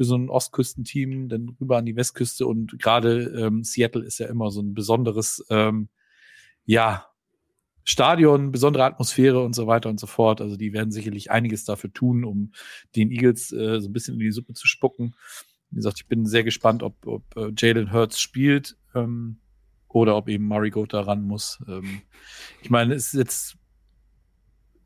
für 0.00 0.04
so 0.06 0.16
ein 0.16 0.30
Ostküstenteam 0.30 1.28
dann 1.28 1.54
rüber 1.60 1.76
an 1.76 1.84
die 1.84 1.94
Westküste 1.94 2.46
und 2.46 2.78
gerade 2.78 3.24
ähm, 3.38 3.64
Seattle 3.64 4.02
ist 4.02 4.18
ja 4.18 4.28
immer 4.28 4.50
so 4.50 4.62
ein 4.62 4.72
besonderes, 4.72 5.44
ähm, 5.50 5.90
ja, 6.64 7.04
Stadion, 7.84 8.50
besondere 8.50 8.84
Atmosphäre 8.84 9.44
und 9.44 9.54
so 9.54 9.66
weiter 9.66 9.90
und 9.90 10.00
so 10.00 10.06
fort. 10.06 10.40
Also 10.40 10.56
die 10.56 10.72
werden 10.72 10.90
sicherlich 10.90 11.30
einiges 11.30 11.66
dafür 11.66 11.92
tun, 11.92 12.24
um 12.24 12.52
den 12.96 13.10
Eagles 13.10 13.52
äh, 13.52 13.78
so 13.78 13.90
ein 13.90 13.92
bisschen 13.92 14.14
in 14.14 14.20
die 14.20 14.30
Suppe 14.30 14.54
zu 14.54 14.66
spucken. 14.66 15.14
Wie 15.68 15.76
gesagt, 15.76 15.98
ich 15.98 16.08
bin 16.08 16.24
sehr 16.24 16.44
gespannt, 16.44 16.82
ob, 16.82 17.06
ob 17.06 17.36
äh, 17.36 17.52
Jalen 17.54 17.92
Hurts 17.92 18.18
spielt 18.18 18.78
ähm, 18.94 19.40
oder 19.86 20.16
ob 20.16 20.30
eben 20.30 20.48
Goat 20.70 20.94
da 20.94 21.02
ran 21.02 21.24
muss. 21.24 21.62
Ähm, 21.68 22.00
ich 22.62 22.70
meine, 22.70 22.94
es 22.94 23.08
ist 23.08 23.18
jetzt 23.18 23.58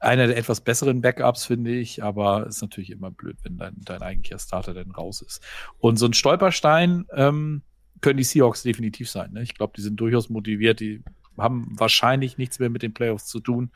einer 0.05 0.27
der 0.27 0.37
etwas 0.37 0.61
besseren 0.61 1.01
Backups, 1.01 1.47
finde 1.47 1.73
ich, 1.73 2.03
aber 2.03 2.47
ist 2.47 2.63
natürlich 2.63 2.91
immer 2.91 3.11
blöd, 3.11 3.37
wenn 3.43 3.57
dein, 3.57 3.75
dein 3.79 4.03
eigentlicher 4.03 4.39
Starter 4.39 4.75
dann 4.75 4.91
raus 4.91 5.23
ist. 5.23 5.43
Und 5.79 5.99
so 5.99 6.07
ein 6.07 6.15
Stolperstein 6.15 7.07
ähm, 7.13 7.63
können 8.01 8.19
die 8.19 8.25
Seahawks 8.25 8.63
definitiv 8.63 9.11
sein. 9.11 9.33
Ne? 9.33 9.43
Ich 9.43 9.55
glaube, 9.55 9.73
die 9.77 9.83
sind 9.83 9.97
durchaus 9.97 10.29
motiviert, 10.29 10.81
die 10.81 11.03
haben 11.37 11.67
wahrscheinlich 11.79 12.39
nichts 12.39 12.59
mehr 12.59 12.71
mit 12.71 12.83
den 12.83 12.95
Playoffs 12.95 13.27
zu 13.27 13.41
tun. 13.41 13.71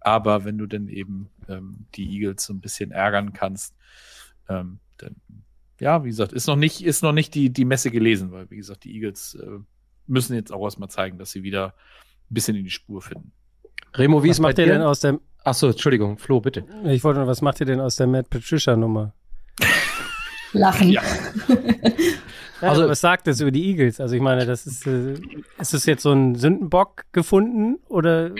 Aber 0.00 0.44
wenn 0.44 0.58
du 0.58 0.66
dann 0.66 0.88
eben 0.88 1.30
ähm, 1.48 1.86
die 1.94 2.08
Eagles 2.08 2.44
so 2.44 2.52
ein 2.52 2.60
bisschen 2.60 2.90
ärgern 2.90 3.32
kannst, 3.32 3.74
ähm, 4.48 4.78
dann 4.98 5.16
ja, 5.80 6.04
wie 6.04 6.08
gesagt, 6.08 6.32
ist 6.32 6.46
noch 6.46 6.56
nicht, 6.56 6.84
ist 6.84 7.02
noch 7.02 7.12
nicht 7.12 7.34
die, 7.34 7.50
die 7.50 7.64
Messe 7.64 7.90
gelesen, 7.90 8.30
weil, 8.30 8.48
wie 8.50 8.56
gesagt, 8.56 8.84
die 8.84 8.94
Eagles 8.94 9.34
äh, 9.34 9.58
müssen 10.06 10.34
jetzt 10.34 10.52
auch 10.52 10.64
erstmal 10.64 10.88
zeigen, 10.88 11.18
dass 11.18 11.32
sie 11.32 11.42
wieder 11.42 11.74
ein 12.30 12.34
bisschen 12.34 12.56
in 12.56 12.64
die 12.64 12.70
Spur 12.70 13.02
finden. 13.02 13.32
Remo, 13.94 14.22
wie 14.22 14.30
bei 14.30 14.38
macht 14.40 14.58
ihr 14.58 14.66
denn 14.66 14.82
aus 14.82 15.00
der, 15.00 15.20
Achso, 15.44 15.68
Entschuldigung, 15.68 16.18
Flo, 16.18 16.40
bitte. 16.40 16.64
ich 16.86 17.04
wollte 17.04 17.20
nur, 17.20 17.28
was 17.28 17.42
macht 17.42 17.60
ihr 17.60 17.66
denn 17.66 17.80
aus 17.80 17.96
der 17.96 18.06
Matt 18.06 18.30
Patricia 18.30 18.76
Nummer? 18.76 19.12
Lachen. 20.52 20.90
Ja. 20.90 21.02
Also, 22.60 22.80
Also- 22.80 22.90
was 22.92 23.00
sagt 23.02 23.26
das 23.26 23.40
über 23.42 23.50
die 23.50 23.62
Eagles? 23.68 24.00
Also 24.00 24.14
ich 24.14 24.22
meine, 24.22 24.46
das 24.46 24.64
ist, 24.66 24.86
äh, 24.86 25.14
ist 25.58 25.74
es 25.74 25.84
jetzt 25.84 26.02
so 26.02 26.12
ein 26.12 26.34
Sündenbock 26.34 27.04
gefunden 27.12 27.78
oder? 27.88 28.30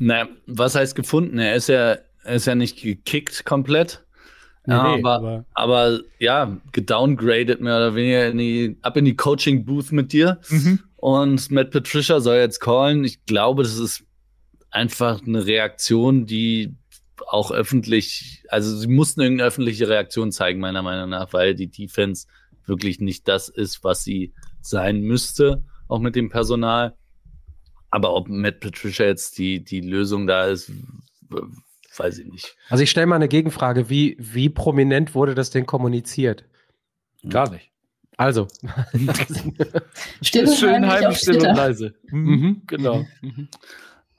Naja, 0.00 0.26
was 0.46 0.74
heißt 0.74 0.96
gefunden? 0.96 1.38
Er 1.38 1.54
ist 1.54 1.68
ja, 1.68 1.98
er 2.24 2.34
ist 2.34 2.46
ja 2.46 2.56
nicht 2.56 2.82
gekickt 2.82 3.44
komplett. 3.44 4.02
Ja, 4.66 4.96
Nee, 4.96 5.02
aber, 5.04 5.44
aber 5.54 6.00
ja, 6.18 6.56
gedowngradet 6.72 7.60
mehr 7.60 7.76
oder 7.76 7.94
weniger 7.94 8.28
in 8.28 8.38
die, 8.38 8.76
ab 8.82 8.96
in 8.96 9.04
die 9.04 9.14
Coaching 9.14 9.64
Booth 9.64 9.92
mit 9.92 10.12
dir. 10.12 10.40
Und 10.96 11.50
Matt 11.52 11.70
Patricia 11.70 12.18
soll 12.18 12.36
jetzt 12.38 12.58
callen. 12.60 13.04
Ich 13.04 13.24
glaube, 13.26 13.62
das 13.62 13.78
ist 13.78 14.02
einfach 14.70 15.22
eine 15.22 15.46
Reaktion, 15.46 16.26
die 16.26 16.76
auch 17.28 17.50
öffentlich, 17.50 18.44
also 18.48 18.76
sie 18.76 18.88
mussten 18.88 19.20
irgendeine 19.20 19.48
öffentliche 19.48 19.88
Reaktion 19.88 20.32
zeigen, 20.32 20.60
meiner 20.60 20.82
Meinung 20.82 21.10
nach, 21.10 21.32
weil 21.32 21.54
die 21.54 21.70
Defense 21.70 22.26
wirklich 22.66 23.00
nicht 23.00 23.28
das 23.28 23.48
ist, 23.48 23.84
was 23.84 24.04
sie 24.04 24.32
sein 24.60 25.00
müsste, 25.00 25.64
auch 25.88 26.00
mit 26.00 26.16
dem 26.16 26.30
Personal. 26.30 26.94
Aber 27.90 28.14
ob 28.14 28.28
Matt 28.28 28.60
Patricia 28.60 29.06
jetzt 29.06 29.38
die, 29.38 29.62
die 29.62 29.80
Lösung 29.80 30.26
da 30.26 30.46
ist, 30.46 30.70
weiß 31.96 32.18
ich 32.18 32.26
nicht. 32.26 32.56
Also 32.68 32.84
ich 32.84 32.90
stelle 32.90 33.06
mal 33.06 33.16
eine 33.16 33.28
Gegenfrage. 33.28 33.90
Wie, 33.90 34.16
wie 34.18 34.48
prominent 34.48 35.14
wurde 35.14 35.34
das 35.34 35.50
denn 35.50 35.66
kommuniziert? 35.66 36.44
Gar 37.28 37.50
nicht. 37.50 37.70
Also. 38.16 38.48
Still 40.22 40.46
und 40.46 40.54
Schön 40.54 40.86
heimlich 40.86 41.18
still 41.18 41.36
und 41.36 41.56
leise. 41.56 41.94
Mhm. 42.10 42.62
Genau. 42.66 43.06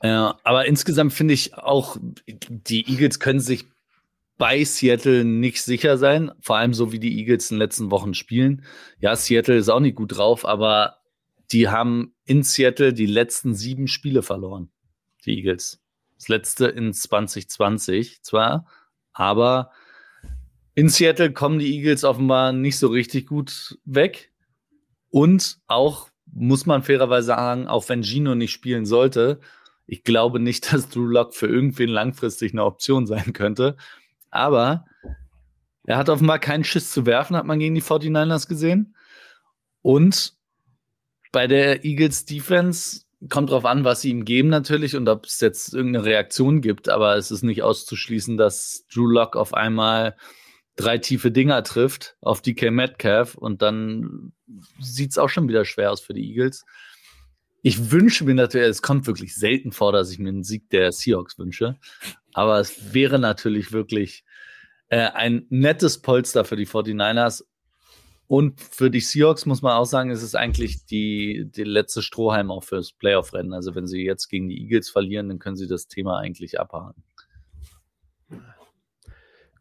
Ja, 0.03 0.39
aber 0.43 0.65
insgesamt 0.65 1.13
finde 1.13 1.33
ich 1.33 1.53
auch, 1.53 1.97
die 2.27 2.89
Eagles 2.89 3.19
können 3.19 3.39
sich 3.39 3.65
bei 4.37 4.63
Seattle 4.63 5.23
nicht 5.23 5.61
sicher 5.61 5.97
sein, 5.97 6.31
vor 6.41 6.57
allem 6.57 6.73
so 6.73 6.91
wie 6.91 6.99
die 6.99 7.19
Eagles 7.19 7.51
in 7.51 7.57
den 7.57 7.61
letzten 7.61 7.91
Wochen 7.91 8.15
spielen. 8.15 8.65
Ja, 8.99 9.15
Seattle 9.15 9.57
ist 9.57 9.69
auch 9.69 9.79
nicht 9.79 9.95
gut 9.95 10.17
drauf, 10.17 10.45
aber 10.45 10.97
die 11.51 11.69
haben 11.69 12.15
in 12.25 12.41
Seattle 12.41 12.93
die 12.93 13.05
letzten 13.05 13.53
sieben 13.53 13.87
Spiele 13.87 14.23
verloren, 14.23 14.71
die 15.25 15.37
Eagles. 15.37 15.79
Das 16.15 16.27
letzte 16.27 16.67
in 16.67 16.93
2020 16.93 18.23
zwar, 18.23 18.65
aber 19.13 19.71
in 20.73 20.89
Seattle 20.89 21.33
kommen 21.33 21.59
die 21.59 21.75
Eagles 21.75 22.03
offenbar 22.03 22.53
nicht 22.53 22.79
so 22.79 22.87
richtig 22.87 23.27
gut 23.27 23.77
weg. 23.85 24.31
Und 25.09 25.59
auch, 25.67 26.09
muss 26.25 26.65
man 26.65 26.81
fairerweise 26.81 27.27
sagen, 27.27 27.67
auch 27.67 27.89
wenn 27.89 28.03
Gino 28.03 28.33
nicht 28.33 28.51
spielen 28.51 28.85
sollte, 28.85 29.39
ich 29.91 30.03
glaube 30.05 30.39
nicht, 30.39 30.71
dass 30.73 30.89
Drew 30.89 31.05
Lock 31.05 31.35
für 31.35 31.47
irgendwen 31.47 31.89
langfristig 31.89 32.53
eine 32.53 32.63
Option 32.63 33.05
sein 33.05 33.33
könnte. 33.33 33.75
Aber 34.31 34.85
er 35.83 35.97
hat 35.97 36.09
offenbar 36.09 36.39
keinen 36.39 36.63
Schiss 36.63 36.91
zu 36.91 37.05
werfen, 37.05 37.35
hat 37.35 37.45
man 37.45 37.59
gegen 37.59 37.75
die 37.75 37.81
49ers 37.81 38.47
gesehen. 38.47 38.95
Und 39.81 40.33
bei 41.33 41.47
der 41.47 41.83
Eagles 41.83 42.25
Defense 42.25 43.01
kommt 43.29 43.51
drauf 43.51 43.65
an, 43.65 43.83
was 43.83 44.01
sie 44.01 44.11
ihm 44.11 44.23
geben 44.23 44.47
natürlich 44.47 44.95
und 44.95 45.09
ob 45.09 45.25
es 45.25 45.41
jetzt 45.41 45.73
irgendeine 45.73 46.05
Reaktion 46.05 46.61
gibt. 46.61 46.87
Aber 46.87 47.17
es 47.17 47.29
ist 47.29 47.43
nicht 47.43 47.61
auszuschließen, 47.61 48.37
dass 48.37 48.85
Drew 48.93 49.07
Lock 49.07 49.35
auf 49.35 49.53
einmal 49.53 50.15
drei 50.77 50.99
tiefe 50.99 51.31
Dinger 51.31 51.63
trifft 51.63 52.15
auf 52.21 52.41
DK 52.41 52.71
Metcalf 52.71 53.35
und 53.35 53.61
dann 53.61 54.31
sieht 54.79 55.11
es 55.11 55.17
auch 55.17 55.29
schon 55.29 55.49
wieder 55.49 55.65
schwer 55.65 55.91
aus 55.91 55.99
für 55.99 56.13
die 56.13 56.29
Eagles. 56.29 56.63
Ich 57.61 57.91
wünsche 57.91 58.25
mir 58.25 58.33
natürlich, 58.33 58.69
es 58.69 58.81
kommt 58.81 59.05
wirklich 59.07 59.35
selten 59.35 59.71
vor, 59.71 59.91
dass 59.91 60.11
ich 60.11 60.19
mir 60.19 60.29
einen 60.29 60.43
Sieg 60.43 60.69
der 60.69 60.91
Seahawks 60.91 61.37
wünsche, 61.37 61.77
aber 62.33 62.59
es 62.59 62.93
wäre 62.93 63.19
natürlich 63.19 63.71
wirklich 63.71 64.23
äh, 64.89 65.09
ein 65.11 65.45
nettes 65.49 66.01
Polster 66.01 66.43
für 66.43 66.55
die 66.55 66.67
49ers. 66.67 67.43
Und 68.27 68.61
für 68.61 68.89
die 68.89 69.01
Seahawks 69.01 69.45
muss 69.45 69.61
man 69.61 69.73
auch 69.73 69.85
sagen, 69.85 70.09
es 70.09 70.23
ist 70.23 70.35
eigentlich 70.35 70.85
die, 70.85 71.49
die 71.53 71.65
letzte 71.65 72.01
Strohhalm 72.01 72.49
auch 72.49 72.63
fürs 72.63 72.93
Playoff-Rennen. 72.93 73.53
Also 73.53 73.75
wenn 73.75 73.87
sie 73.87 74.03
jetzt 74.03 74.29
gegen 74.29 74.47
die 74.47 74.61
Eagles 74.61 74.89
verlieren, 74.89 75.27
dann 75.27 75.39
können 75.39 75.57
sie 75.57 75.67
das 75.67 75.87
Thema 75.87 76.17
eigentlich 76.17 76.59
abhaken. 76.59 77.03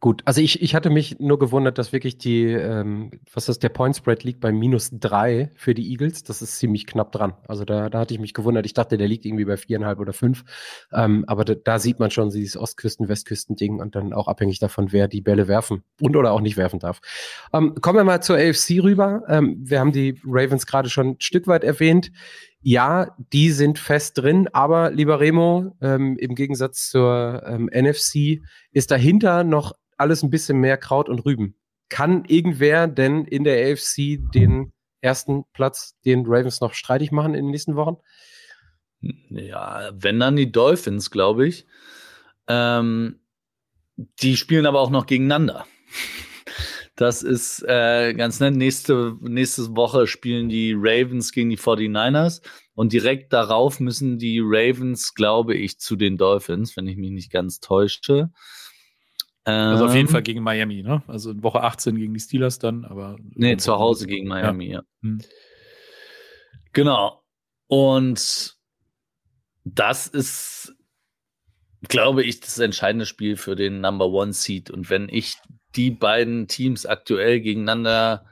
Gut, 0.00 0.22
also 0.24 0.40
ich, 0.40 0.62
ich 0.62 0.74
hatte 0.74 0.88
mich 0.88 1.20
nur 1.20 1.38
gewundert, 1.38 1.76
dass 1.76 1.92
wirklich 1.92 2.16
die, 2.16 2.44
ähm, 2.44 3.10
was 3.34 3.50
ist 3.50 3.62
der 3.62 3.68
Point 3.68 3.96
Spread 3.96 4.24
liegt 4.24 4.40
bei 4.40 4.50
minus 4.50 4.88
drei 4.92 5.50
für 5.56 5.74
die 5.74 5.90
Eagles. 5.90 6.24
Das 6.24 6.40
ist 6.40 6.58
ziemlich 6.58 6.86
knapp 6.86 7.12
dran. 7.12 7.34
Also 7.46 7.66
da, 7.66 7.90
da 7.90 7.98
hatte 7.98 8.14
ich 8.14 8.20
mich 8.20 8.32
gewundert. 8.32 8.64
Ich 8.64 8.72
dachte, 8.72 8.96
der 8.96 9.08
liegt 9.08 9.26
irgendwie 9.26 9.44
bei 9.44 9.58
viereinhalb 9.58 9.98
oder 10.00 10.14
fünf. 10.14 10.44
Ähm, 10.90 11.26
aber 11.26 11.44
da, 11.44 11.54
da 11.54 11.78
sieht 11.78 11.98
man 11.98 12.10
schon 12.10 12.30
dieses 12.30 12.56
Ostküsten-Westküsten-Ding 12.56 13.78
und 13.78 13.94
dann 13.94 14.14
auch 14.14 14.26
abhängig 14.26 14.58
davon, 14.58 14.90
wer 14.90 15.06
die 15.06 15.20
Bälle 15.20 15.48
werfen 15.48 15.84
und 16.00 16.16
oder 16.16 16.32
auch 16.32 16.40
nicht 16.40 16.56
werfen 16.56 16.78
darf. 16.78 17.00
Ähm, 17.52 17.74
kommen 17.82 17.98
wir 17.98 18.04
mal 18.04 18.22
zur 18.22 18.38
AFC 18.38 18.82
rüber. 18.82 19.24
Ähm, 19.28 19.58
wir 19.60 19.80
haben 19.80 19.92
die 19.92 20.18
Ravens 20.24 20.66
gerade 20.66 20.88
schon 20.88 21.08
ein 21.08 21.16
Stück 21.20 21.46
weit 21.46 21.62
erwähnt. 21.62 22.10
Ja, 22.62 23.16
die 23.32 23.52
sind 23.52 23.78
fest 23.78 24.18
drin, 24.18 24.48
aber 24.52 24.90
lieber 24.90 25.18
Remo, 25.18 25.76
ähm, 25.80 26.16
im 26.18 26.34
Gegensatz 26.34 26.90
zur 26.90 27.42
ähm, 27.46 27.70
NFC 27.72 28.42
ist 28.72 28.90
dahinter 28.90 29.44
noch 29.44 29.72
alles 30.00 30.22
ein 30.22 30.30
bisschen 30.30 30.58
mehr 30.58 30.76
Kraut 30.76 31.08
und 31.08 31.24
Rüben. 31.24 31.54
Kann 31.88 32.24
irgendwer 32.26 32.86
denn 32.86 33.24
in 33.24 33.44
der 33.44 33.72
AFC 33.72 34.18
den 34.34 34.72
ersten 35.00 35.44
Platz 35.52 35.98
den 36.04 36.24
Ravens 36.26 36.60
noch 36.60 36.74
streitig 36.74 37.12
machen 37.12 37.34
in 37.34 37.44
den 37.44 37.50
nächsten 37.50 37.76
Wochen? 37.76 37.96
Ja, 39.30 39.90
wenn 39.94 40.20
dann 40.20 40.36
die 40.36 40.52
Dolphins, 40.52 41.10
glaube 41.10 41.46
ich. 41.46 41.66
Ähm, 42.48 43.20
die 43.96 44.36
spielen 44.36 44.66
aber 44.66 44.80
auch 44.80 44.90
noch 44.90 45.06
gegeneinander. 45.06 45.66
Das 46.96 47.22
ist 47.22 47.64
äh, 47.66 48.12
ganz 48.12 48.40
nett. 48.40 48.54
Nächste, 48.54 49.16
nächste 49.22 49.74
Woche 49.74 50.06
spielen 50.06 50.50
die 50.50 50.74
Ravens 50.76 51.32
gegen 51.32 51.48
die 51.48 51.56
49ers 51.56 52.42
und 52.74 52.92
direkt 52.92 53.32
darauf 53.32 53.80
müssen 53.80 54.18
die 54.18 54.38
Ravens, 54.42 55.14
glaube 55.14 55.54
ich, 55.54 55.78
zu 55.78 55.96
den 55.96 56.18
Dolphins, 56.18 56.76
wenn 56.76 56.86
ich 56.86 56.98
mich 56.98 57.10
nicht 57.10 57.32
ganz 57.32 57.60
täusche. 57.60 58.30
Also 59.44 59.86
auf 59.86 59.94
jeden 59.94 60.08
Ähm, 60.08 60.12
Fall 60.12 60.22
gegen 60.22 60.42
Miami, 60.42 60.82
ne? 60.82 61.02
Also 61.06 61.30
in 61.30 61.42
Woche 61.42 61.62
18 61.62 61.96
gegen 61.96 62.12
die 62.12 62.20
Steelers 62.20 62.58
dann, 62.58 62.84
aber. 62.84 63.16
Nee, 63.34 63.56
zu 63.56 63.78
Hause 63.78 64.06
gegen 64.06 64.28
Miami, 64.28 64.66
ja. 64.72 64.82
Hm. 65.02 65.20
Genau. 66.72 67.22
Und 67.66 68.56
das 69.64 70.06
ist, 70.06 70.74
glaube 71.88 72.22
ich, 72.22 72.40
das 72.40 72.58
entscheidende 72.58 73.06
Spiel 73.06 73.36
für 73.36 73.56
den 73.56 73.80
Number 73.80 74.08
One 74.08 74.32
Seed. 74.32 74.70
Und 74.70 74.90
wenn 74.90 75.08
ich 75.08 75.36
die 75.76 75.90
beiden 75.90 76.48
Teams 76.48 76.86
aktuell 76.86 77.40
gegeneinander 77.40 78.26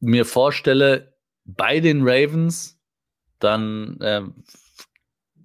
mir 0.00 0.24
vorstelle, 0.24 1.14
bei 1.44 1.80
den 1.80 2.02
Ravens, 2.02 2.78
dann 3.38 3.98
ähm, 4.02 4.44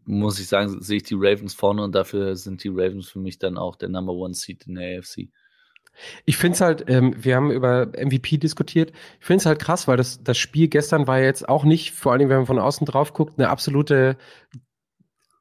muss 0.06 0.40
ich 0.40 0.48
sagen, 0.48 0.82
sehe 0.82 0.98
ich 0.98 1.04
die 1.04 1.16
Ravens 1.18 1.54
vorne 1.54 1.84
und 1.84 1.94
dafür 1.94 2.36
sind 2.36 2.64
die 2.64 2.70
Ravens 2.70 3.10
für 3.10 3.20
mich 3.20 3.40
dann 3.40 3.58
auch 3.58 3.76
der 3.76 3.90
Number 3.90 4.14
One 4.14 4.34
Seed 4.34 4.66
in 4.68 4.76
der 4.76 5.00
AFC. 5.00 5.30
Ich 6.26 6.38
finde 6.38 6.56
es 6.56 6.62
halt, 6.62 6.90
ähm, 6.90 7.14
wir 7.24 7.36
haben 7.36 7.52
über 7.52 7.88
MVP 7.88 8.38
diskutiert. 8.38 8.92
Ich 9.20 9.26
finde 9.26 9.42
es 9.42 9.46
halt 9.46 9.60
krass, 9.60 9.88
weil 9.88 9.98
das, 9.98 10.24
das 10.24 10.38
Spiel 10.38 10.68
gestern 10.68 11.08
war 11.08 11.20
jetzt 11.20 11.48
auch 11.48 11.64
nicht, 11.66 11.92
vor 11.92 12.14
allem 12.14 12.30
wenn 12.30 12.38
man 12.38 12.46
von 12.46 12.60
außen 12.60 12.86
drauf 12.86 13.14
guckt, 13.14 13.38
eine 13.38 13.50
absolute, 13.50 14.18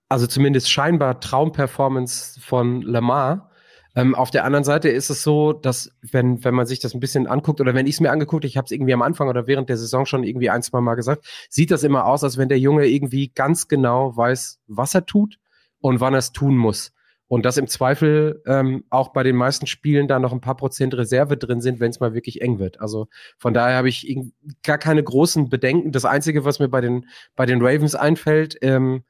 also 0.09 0.27
zumindest 0.27 0.71
scheinbar 0.71 1.21
Traumperformance 1.21 2.39
von 2.41 2.83
Lamar. 2.83 3.51
Ähm, 3.95 4.15
auf 4.15 4.31
der 4.31 4.45
anderen 4.45 4.65
Seite 4.65 4.89
ist 4.89 5.11
es 5.11 5.23
so, 5.23 5.53
dass 5.53 5.91
wenn, 6.01 6.43
wenn 6.45 6.55
man 6.55 6.67
sich 6.67 6.81
das 6.81 6.95
ein 6.95 7.01
bisschen 7.01 7.27
anguckt 7.27 7.61
oder 7.61 7.75
wenn 7.75 7.87
ich 7.87 7.97
es 7.97 8.01
mir 8.01 8.11
angeguckt, 8.11 8.45
ich 8.45 8.57
habe 8.57 8.65
es 8.65 8.71
irgendwie 8.71 8.95
am 8.95 9.03
Anfang 9.03 9.29
oder 9.29 9.47
während 9.47 9.69
der 9.69 9.77
Saison 9.77 10.07
schon 10.07 10.25
irgendwie 10.25 10.51
ein, 10.51 10.63
zwei 10.63 10.81
Mal 10.81 10.95
gesagt, 10.95 11.27
sieht 11.51 11.71
das 11.71 11.83
immer 11.83 12.07
aus, 12.07 12.25
als 12.25 12.39
wenn 12.39 12.49
der 12.49 12.59
Junge 12.59 12.87
irgendwie 12.87 13.29
ganz 13.29 13.69
genau 13.69 14.17
weiß, 14.17 14.61
was 14.67 14.95
er 14.95 15.05
tut 15.05 15.39
und 15.81 16.01
wann 16.01 16.15
er 16.15 16.19
es 16.19 16.33
tun 16.33 16.57
muss. 16.57 16.93
Und 17.29 17.47
dass 17.47 17.57
im 17.57 17.67
Zweifel 17.67 18.43
ähm, 18.47 18.85
auch 18.91 19.09
bei 19.15 19.23
den 19.23 19.37
meisten 19.37 19.67
Spielen 19.67 20.07
da 20.07 20.19
noch 20.19 20.33
ein 20.33 20.43
paar 20.43 20.57
Prozent 20.57 20.95
Reserve 20.95 21.39
drin 21.39 21.63
sind, 21.63 21.81
wenn 21.81 21.91
es 21.91 21.99
mal 21.99 22.13
wirklich 22.13 22.43
eng 22.43 22.59
wird. 22.59 22.81
Also 22.81 23.09
von 23.39 23.55
daher 23.55 23.77
habe 23.77 23.89
ich 23.89 24.07
gar 24.63 24.77
keine 24.77 25.03
großen 25.03 25.49
Bedenken. 25.49 25.93
Das 25.93 26.05
Einzige, 26.05 26.45
was 26.45 26.59
mir 26.59 26.69
bei 26.69 26.83
den, 26.83 27.07
bei 27.35 27.47
den 27.47 27.63
Ravens 27.63 27.95
einfällt, 27.95 28.59
ähm, 28.61 29.05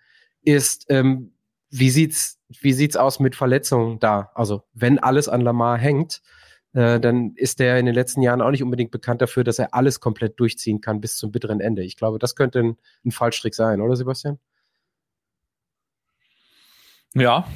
ist, 0.45 0.87
ähm, 0.89 1.33
wie 1.73 1.91
sieht's, 1.91 2.39
wie 2.61 2.75
sieht's 2.75 2.97
aus 2.97 3.19
mit 3.19 3.35
Verletzungen 3.35 3.99
da? 3.99 4.31
Also 4.35 4.63
wenn 4.75 4.99
alles 4.99 5.29
an 5.29 5.41
Lamar 5.41 5.79
hängt, 5.79 6.23
äh, 6.75 7.01
dann 7.01 7.35
ist 7.35 7.61
der 7.61 7.79
in 7.79 7.87
den 7.87 7.95
letzten 7.95 8.21
Jahren 8.21 8.43
auch 8.43 8.51
nicht 8.51 8.63
unbedingt 8.63 8.91
bekannt 8.91 9.23
dafür, 9.23 9.43
dass 9.43 9.59
er 9.59 9.75
alles 9.75 9.99
komplett 9.99 10.39
durchziehen 10.39 10.83
kann 10.83 11.01
bis 11.01 11.17
zum 11.17 11.33
bitteren 11.33 11.61
Ende. 11.61 11.83
Ich 11.83 11.97
glaube, 11.97 12.19
das 12.19 12.37
könnte 12.37 12.61
ein, 12.61 12.77
ein 13.07 13.11
Fallstrick 13.11 13.55
sein, 13.55 13.81
oder 13.81 13.97
Sebastian? 13.97 14.39
Ja, 17.15 17.47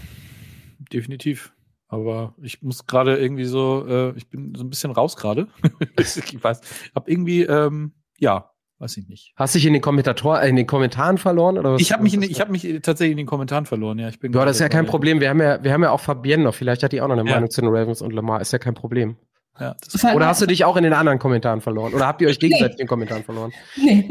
definitiv. 0.93 1.53
Aber 1.89 2.35
ich 2.43 2.63
muss 2.63 2.87
gerade 2.87 3.19
irgendwie 3.19 3.45
so, 3.45 3.87
äh, 3.87 4.17
ich 4.17 4.29
bin 4.29 4.55
so 4.55 4.65
ein 4.65 4.71
bisschen 4.71 4.93
raus 4.93 5.17
gerade. 5.17 5.49
ich 5.99 6.43
weiß, 6.43 6.61
hab 6.95 7.09
irgendwie, 7.09 7.43
ähm, 7.43 7.93
ja, 8.19 8.51
weiß 8.79 8.97
ich 8.99 9.09
nicht. 9.09 9.33
Hast 9.37 9.55
du 9.55 9.59
dich 9.59 9.67
in 9.67 9.73
den, 9.73 9.83
Kommentator, 9.83 10.41
äh, 10.41 10.49
in 10.49 10.57
den 10.57 10.67
Kommentaren 10.67 11.19
verloren? 11.19 11.59
Oder 11.59 11.75
was, 11.75 11.81
Ich 11.81 11.93
habe 11.93 12.03
mich, 12.03 12.15
in, 12.15 12.23
ich 12.23 12.41
hab 12.41 12.49
mich 12.51 12.63
tatsächlich 12.83 13.13
in 13.13 13.17
den 13.17 13.27
Kommentaren 13.27 13.67
verloren, 13.67 13.99
ja. 13.99 14.09
Ich 14.09 14.19
bin 14.19 14.33
Ja, 14.33 14.45
das 14.45 14.57
ist 14.57 14.61
ja 14.61 14.69
kein 14.69 14.87
Problem. 14.87 15.21
Wir 15.21 15.31
haben 15.31 15.41
ja, 15.41 15.63
wir 15.63 15.73
haben 15.73 15.83
ja 15.83 15.91
auch 15.91 16.01
Fabienne 16.01 16.45
noch. 16.45 16.55
Vielleicht 16.55 16.83
hat 16.83 16.93
die 16.93 17.01
auch 17.01 17.09
noch 17.09 17.17
eine 17.17 17.29
Ja. 17.29 17.35
Meinung 17.37 17.51
zu 17.51 17.61
den 17.61 17.71
Ravens 17.71 18.03
und 18.03 18.13
Lamar. 18.13 18.41
Ist 18.41 18.53
ja 18.53 18.59
kein 18.59 18.75
Problem. 18.75 19.17
Ja, 19.59 19.75
Oder 20.15 20.27
hast 20.27 20.43
du 20.43 20.47
dich 20.47 20.67
auch 20.67 20.77
in 20.77 20.83
den 20.83 20.93
anderen 20.93 21.19
Kommentaren 21.19 21.63
verloren? 21.63 21.95
Oder 21.95 22.07
habt 22.07 22.21
ihr 22.21 22.29
euch 22.29 22.39
gegenseitig 22.39 22.73
in 22.73 22.85
den 22.85 22.89
Kommentaren 22.89 23.25
verloren? 23.25 23.53
Nee. 23.77 24.07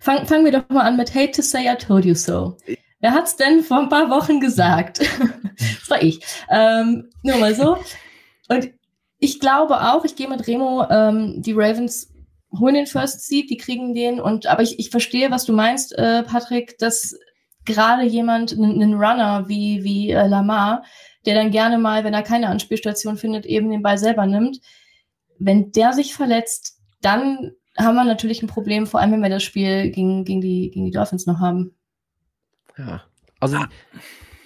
Fang, 0.00 0.26
fangen 0.26 0.46
wir 0.46 0.52
doch 0.52 0.68
mal 0.70 0.80
an 0.86 0.96
mit 0.96 1.14
Hate 1.14 1.32
to 1.32 1.42
say 1.42 1.70
I 1.70 1.76
told 1.76 2.06
you 2.06 2.14
so. 2.14 2.56
Wer 3.00 3.12
hat's 3.12 3.36
denn 3.36 3.62
vor 3.62 3.80
ein 3.80 3.88
paar 3.90 4.08
Wochen 4.08 4.40
gesagt? 4.40 5.00
das 5.00 5.90
war 5.90 6.02
ich. 6.02 6.20
Ähm, 6.50 7.10
nur 7.22 7.36
mal 7.36 7.54
so. 7.54 7.76
Und 8.48 8.70
ich 9.18 9.40
glaube 9.40 9.78
auch, 9.80 10.04
ich 10.04 10.16
gehe 10.16 10.28
mit 10.28 10.46
Remo, 10.46 10.86
ähm, 10.88 11.42
die 11.42 11.52
Ravens 11.52 12.11
holen 12.58 12.74
den 12.74 12.86
First 12.86 13.26
Seed, 13.26 13.50
die 13.50 13.56
kriegen 13.56 13.94
den. 13.94 14.20
Und 14.20 14.46
aber 14.46 14.62
ich, 14.62 14.78
ich 14.78 14.90
verstehe, 14.90 15.30
was 15.30 15.44
du 15.44 15.52
meinst, 15.52 15.96
äh, 15.96 16.22
Patrick, 16.22 16.78
dass 16.78 17.16
gerade 17.64 18.04
jemand, 18.04 18.52
einen 18.52 18.94
Runner 18.94 19.48
wie, 19.48 19.84
wie 19.84 20.10
äh, 20.10 20.26
Lamar, 20.26 20.84
der 21.24 21.34
dann 21.34 21.50
gerne 21.50 21.78
mal, 21.78 22.04
wenn 22.04 22.14
er 22.14 22.22
keine 22.22 22.48
Anspielstation 22.48 23.16
findet, 23.16 23.46
eben 23.46 23.70
den 23.70 23.82
Ball 23.82 23.98
selber 23.98 24.26
nimmt. 24.26 24.58
Wenn 25.38 25.72
der 25.72 25.92
sich 25.92 26.14
verletzt, 26.14 26.78
dann 27.00 27.52
haben 27.78 27.94
wir 27.94 28.04
natürlich 28.04 28.42
ein 28.42 28.48
Problem, 28.48 28.86
vor 28.86 29.00
allem 29.00 29.12
wenn 29.12 29.22
wir 29.22 29.30
das 29.30 29.42
Spiel 29.42 29.90
gegen, 29.90 30.24
gegen, 30.24 30.40
die, 30.40 30.70
gegen 30.70 30.86
die 30.86 30.90
Dolphins 30.90 31.26
noch 31.26 31.40
haben. 31.40 31.74
Ja. 32.76 33.02
Also, 33.40 33.58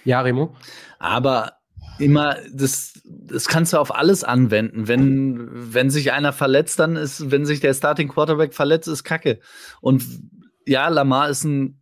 ja, 0.05 0.21
Remo. 0.21 0.55
Aber 0.99 1.53
immer, 1.99 2.37
das, 2.51 3.01
das 3.05 3.47
kannst 3.47 3.73
du 3.73 3.77
auf 3.77 3.93
alles 3.93 4.23
anwenden. 4.23 4.87
Wenn, 4.87 5.47
wenn 5.73 5.89
sich 5.89 6.11
einer 6.11 6.33
verletzt, 6.33 6.79
dann 6.79 6.95
ist, 6.95 7.31
wenn 7.31 7.45
sich 7.45 7.59
der 7.59 7.73
Starting 7.73 8.07
Quarterback 8.07 8.53
verletzt, 8.53 8.87
ist 8.87 9.03
Kacke. 9.03 9.39
Und 9.81 10.03
ja, 10.65 10.87
Lamar 10.89 11.29
ist 11.29 11.43
ein, 11.43 11.81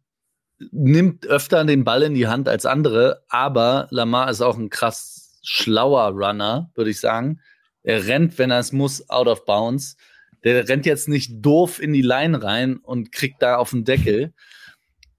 nimmt 0.71 1.27
öfter 1.27 1.63
den 1.65 1.83
Ball 1.83 2.03
in 2.03 2.13
die 2.13 2.27
Hand 2.27 2.47
als 2.47 2.65
andere, 2.65 3.23
aber 3.29 3.87
Lamar 3.89 4.29
ist 4.29 4.41
auch 4.41 4.57
ein 4.57 4.69
krass 4.69 5.39
schlauer 5.43 6.09
Runner, 6.11 6.71
würde 6.75 6.89
ich 6.89 6.99
sagen. 6.99 7.39
Er 7.83 8.07
rennt, 8.07 8.37
wenn 8.39 8.51
er 8.51 8.59
es 8.59 8.71
muss, 8.71 9.09
out 9.09 9.27
of 9.27 9.45
bounds. 9.45 9.95
Der 10.43 10.67
rennt 10.67 10.85
jetzt 10.85 11.07
nicht 11.07 11.45
doof 11.45 11.81
in 11.81 11.93
die 11.93 12.01
Line 12.01 12.41
rein 12.41 12.77
und 12.77 13.11
kriegt 13.11 13.41
da 13.41 13.57
auf 13.57 13.71
den 13.71 13.83
Deckel. 13.83 14.33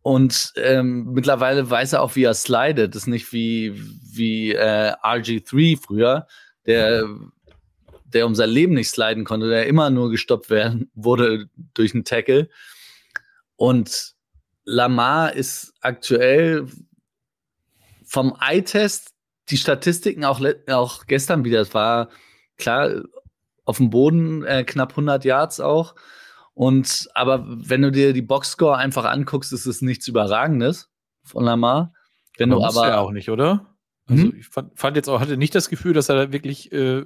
Und 0.07 0.53
ähm, 0.55 1.14
mittlerweile 1.14 1.69
weiß 1.69 1.95
er 1.95 2.03
auch, 2.03 2.14
wie 2.14 2.23
er 2.23 2.35
slidet. 2.35 2.95
Das 2.95 3.03
ist 3.03 3.09
nicht 3.09 3.33
wie, 3.33 3.75
wie 4.09 4.53
äh, 4.53 4.92
RG3 5.03 5.83
früher, 5.83 6.29
der, 6.64 7.09
der 8.05 8.27
um 8.27 8.37
sein 8.37 8.51
Leben 8.51 8.75
nicht 8.75 8.88
sliden 8.88 9.25
konnte, 9.25 9.49
der 9.49 9.66
immer 9.66 9.90
nur 9.90 10.12
gestoppt 10.12 10.49
werden 10.49 10.92
wurde 10.95 11.49
durch 11.75 11.92
einen 11.92 12.05
Tackle. 12.05 12.49
Und 13.57 14.14
Lamar 14.64 15.33
ist 15.33 15.75
aktuell 15.81 16.69
vom 18.05 18.38
Eye-Test 18.40 19.12
die 19.51 19.57
Statistiken 19.57 20.25
auch, 20.25 20.40
auch 20.69 21.07
gestern 21.09 21.42
wieder. 21.42 21.61
Es 21.61 21.75
war 21.75 22.11
klar 22.59 23.03
auf 23.64 23.79
dem 23.79 23.90
Boden 23.90 24.45
äh, 24.45 24.62
knapp 24.62 24.90
100 24.90 25.25
Yards 25.25 25.59
auch. 25.59 25.97
Und 26.57 27.11
aber 27.12 27.45
wenn 27.47 27.83
du 27.83 27.92
dir 27.92 28.14
die 28.14 28.23
Boxscore 28.23 28.79
einfach 28.79 29.05
anguckst, 29.05 29.53
ist 29.53 29.66
es 29.66 29.83
nichts 29.83 30.09
Überragendes 30.09 30.88
von 31.23 31.45
Lamar. 31.45 31.92
Wenn 32.38 32.49
du 32.49 32.57
muss 32.57 32.75
aber 32.75 32.88
er 32.88 33.01
auch 33.01 33.11
nicht, 33.12 33.29
oder? 33.29 33.77
Also 34.07 34.23
Hm? 34.23 34.37
ich 34.38 34.47
fand, 34.49 34.79
fand 34.79 34.97
jetzt 34.97 35.11
auch, 35.11 35.21
hatte 35.21 35.37
nicht 35.37 35.55
das 35.55 35.69
Gefühl, 35.69 35.92
dass 35.92 36.09
er 36.09 36.14
da 36.16 36.33
wirklich 36.33 36.73
äh, 36.73 37.05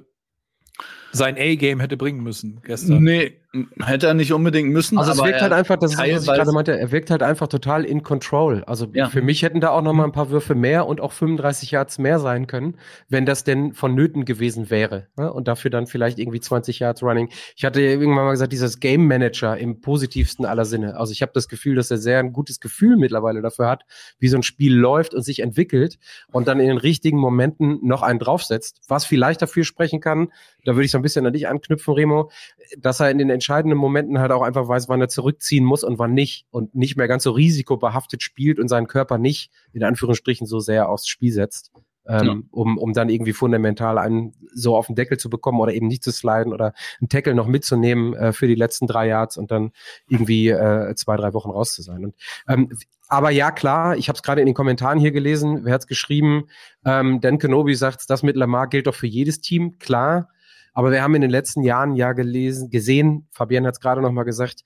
sein 1.11 1.35
A-Game 1.37 1.81
hätte 1.81 1.97
bringen 1.97 2.23
müssen 2.23 2.61
gestern. 2.61 3.03
nee, 3.03 3.40
hätte 3.81 4.07
er 4.07 4.13
nicht 4.13 4.31
unbedingt 4.31 4.69
müssen. 4.69 4.97
Also 4.97 5.11
es 5.11 5.17
wirkt 5.21 5.41
halt 5.41 5.51
einfach, 5.51 5.75
das 5.75 5.91
ist, 5.93 5.99
was 5.99 6.07
ich 6.07 6.25
gerade 6.25 6.51
meinte, 6.53 6.79
er 6.79 6.91
wirkt 6.91 7.11
halt 7.11 7.21
einfach 7.21 7.47
total 7.47 7.83
in 7.83 8.01
control. 8.01 8.63
Also 8.65 8.87
Ja. 8.93 9.09
für 9.09 9.21
mich 9.21 9.43
hätten 9.43 9.59
da 9.59 9.71
auch 9.71 9.81
noch 9.81 9.91
mal 9.91 10.05
ein 10.05 10.13
paar 10.13 10.29
Würfe 10.29 10.55
mehr 10.55 10.87
und 10.87 11.01
auch 11.01 11.11
35 11.11 11.71
Yards 11.71 11.99
mehr 11.99 12.19
sein 12.19 12.47
können, 12.47 12.77
wenn 13.09 13.25
das 13.25 13.43
denn 13.43 13.73
vonnöten 13.73 14.23
gewesen 14.23 14.69
wäre. 14.69 15.07
Ne? 15.17 15.31
Und 15.33 15.49
dafür 15.49 15.69
dann 15.69 15.85
vielleicht 15.87 16.17
irgendwie 16.17 16.39
20 16.39 16.79
Yards 16.79 17.03
Running. 17.03 17.29
Ich 17.57 17.65
hatte 17.65 17.81
irgendwann 17.81 18.23
mal 18.25 18.31
gesagt, 18.31 18.53
dieses 18.53 18.79
Game 18.79 19.05
Manager 19.07 19.57
im 19.57 19.81
positivsten 19.81 20.45
aller 20.45 20.63
Sinne. 20.63 20.95
Also 20.97 21.11
ich 21.11 21.21
habe 21.21 21.33
das 21.35 21.49
Gefühl, 21.49 21.75
dass 21.75 21.91
er 21.91 21.97
sehr 21.97 22.19
ein 22.19 22.31
gutes 22.31 22.61
Gefühl 22.61 22.95
mittlerweile 22.95 23.41
dafür 23.41 23.67
hat, 23.67 23.83
wie 24.19 24.29
so 24.29 24.37
ein 24.37 24.43
Spiel 24.43 24.73
läuft 24.75 25.13
und 25.13 25.23
sich 25.23 25.39
entwickelt 25.41 25.99
und 26.31 26.47
dann 26.47 26.61
in 26.61 26.67
den 26.67 26.77
richtigen 26.77 27.17
Momenten 27.17 27.79
noch 27.81 28.01
einen 28.01 28.19
draufsetzt. 28.19 28.79
Was 28.87 29.03
vielleicht 29.03 29.41
dafür 29.41 29.65
sprechen 29.65 29.99
kann, 29.99 30.31
da 30.63 30.73
würde 30.75 30.85
ich 30.85 30.91
so 30.91 30.97
ein 30.97 31.01
bisschen 31.01 31.25
an 31.25 31.33
dich 31.33 31.49
anknüpfen, 31.49 31.93
Remo, 31.93 32.31
dass 32.77 33.01
er 33.01 33.09
in 33.11 33.17
den 33.17 33.29
entscheidenden 33.41 33.77
Momenten 33.79 34.19
halt 34.19 34.31
auch 34.31 34.43
einfach 34.43 34.67
weiß, 34.67 34.87
wann 34.87 35.01
er 35.01 35.09
zurückziehen 35.09 35.65
muss 35.65 35.83
und 35.83 35.97
wann 35.97 36.13
nicht 36.13 36.45
und 36.51 36.75
nicht 36.75 36.95
mehr 36.95 37.07
ganz 37.07 37.23
so 37.23 37.31
risikobehaftet 37.31 38.21
spielt 38.21 38.59
und 38.59 38.67
seinen 38.67 38.85
Körper 38.87 39.17
nicht 39.17 39.49
in 39.73 39.83
Anführungsstrichen 39.83 40.45
so 40.45 40.59
sehr 40.59 40.89
aufs 40.89 41.07
Spiel 41.07 41.33
setzt, 41.33 41.71
ähm, 42.05 42.25
Ja. 42.25 42.35
um, 42.51 42.77
um 42.77 42.93
dann 42.93 43.09
irgendwie 43.09 43.33
fundamental 43.33 43.97
einen 43.97 44.33
so 44.53 44.75
auf 44.75 44.85
den 44.85 44.95
Deckel 44.95 45.17
zu 45.17 45.29
bekommen 45.29 45.59
oder 45.59 45.73
eben 45.73 45.87
nicht 45.87 46.03
zu 46.03 46.11
sliden 46.11 46.53
oder 46.53 46.73
einen 46.99 47.09
Tackle 47.09 47.33
noch 47.33 47.47
mitzunehmen 47.47 48.13
äh, 48.13 48.31
für 48.31 48.47
die 48.47 48.55
letzten 48.55 48.85
drei 48.85 49.07
Yards 49.07 49.37
und 49.37 49.49
dann 49.49 49.71
irgendwie 50.07 50.49
äh, 50.49 50.93
zwei, 50.95 51.17
drei 51.17 51.33
Wochen 51.33 51.49
raus 51.49 51.73
zu 51.73 51.81
sein. 51.81 52.05
Und, 52.05 52.15
ähm, 52.47 52.69
aber 53.07 53.31
ja, 53.31 53.51
klar, 53.51 53.97
ich 53.97 54.07
habe 54.07 54.15
es 54.17 54.23
gerade 54.23 54.41
in 54.41 54.45
den 54.45 54.55
Kommentaren 54.55 54.99
hier 54.99 55.11
gelesen, 55.11 55.65
wer 55.65 55.73
hat's 55.73 55.87
geschrieben? 55.87 56.45
Ähm, 56.85 57.19
Dan 57.21 57.39
Kenobi 57.39 57.75
sagt, 57.75 58.09
das 58.09 58.23
mit 58.23 58.35
Lamar 58.37 58.67
gilt 58.69 58.87
doch 58.87 58.95
für 58.95 59.07
jedes 59.07 59.41
Team, 59.41 59.79
klar. 59.79 60.29
Aber 60.73 60.91
wir 60.91 61.03
haben 61.03 61.15
in 61.15 61.21
den 61.21 61.31
letzten 61.31 61.63
Jahren 61.63 61.95
ja 61.95 62.13
gelesen, 62.13 62.69
gesehen, 62.69 63.27
Fabian 63.31 63.65
hat 63.65 63.75
es 63.75 63.79
gerade 63.79 64.01
noch 64.01 64.11
mal 64.11 64.23
gesagt, 64.23 64.63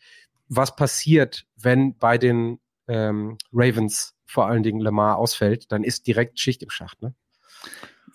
was 0.47 0.75
passiert, 0.75 1.45
wenn 1.55 1.97
bei 1.97 2.17
den 2.17 2.59
ähm, 2.87 3.37
Ravens 3.51 4.15
vor 4.25 4.47
allen 4.47 4.63
Dingen 4.63 4.81
Lamar 4.81 5.17
ausfällt, 5.17 5.71
dann 5.71 5.83
ist 5.83 6.07
direkt 6.07 6.39
Schicht 6.39 6.61
im 6.61 6.69
Schacht. 6.69 7.01
Ne? 7.01 7.15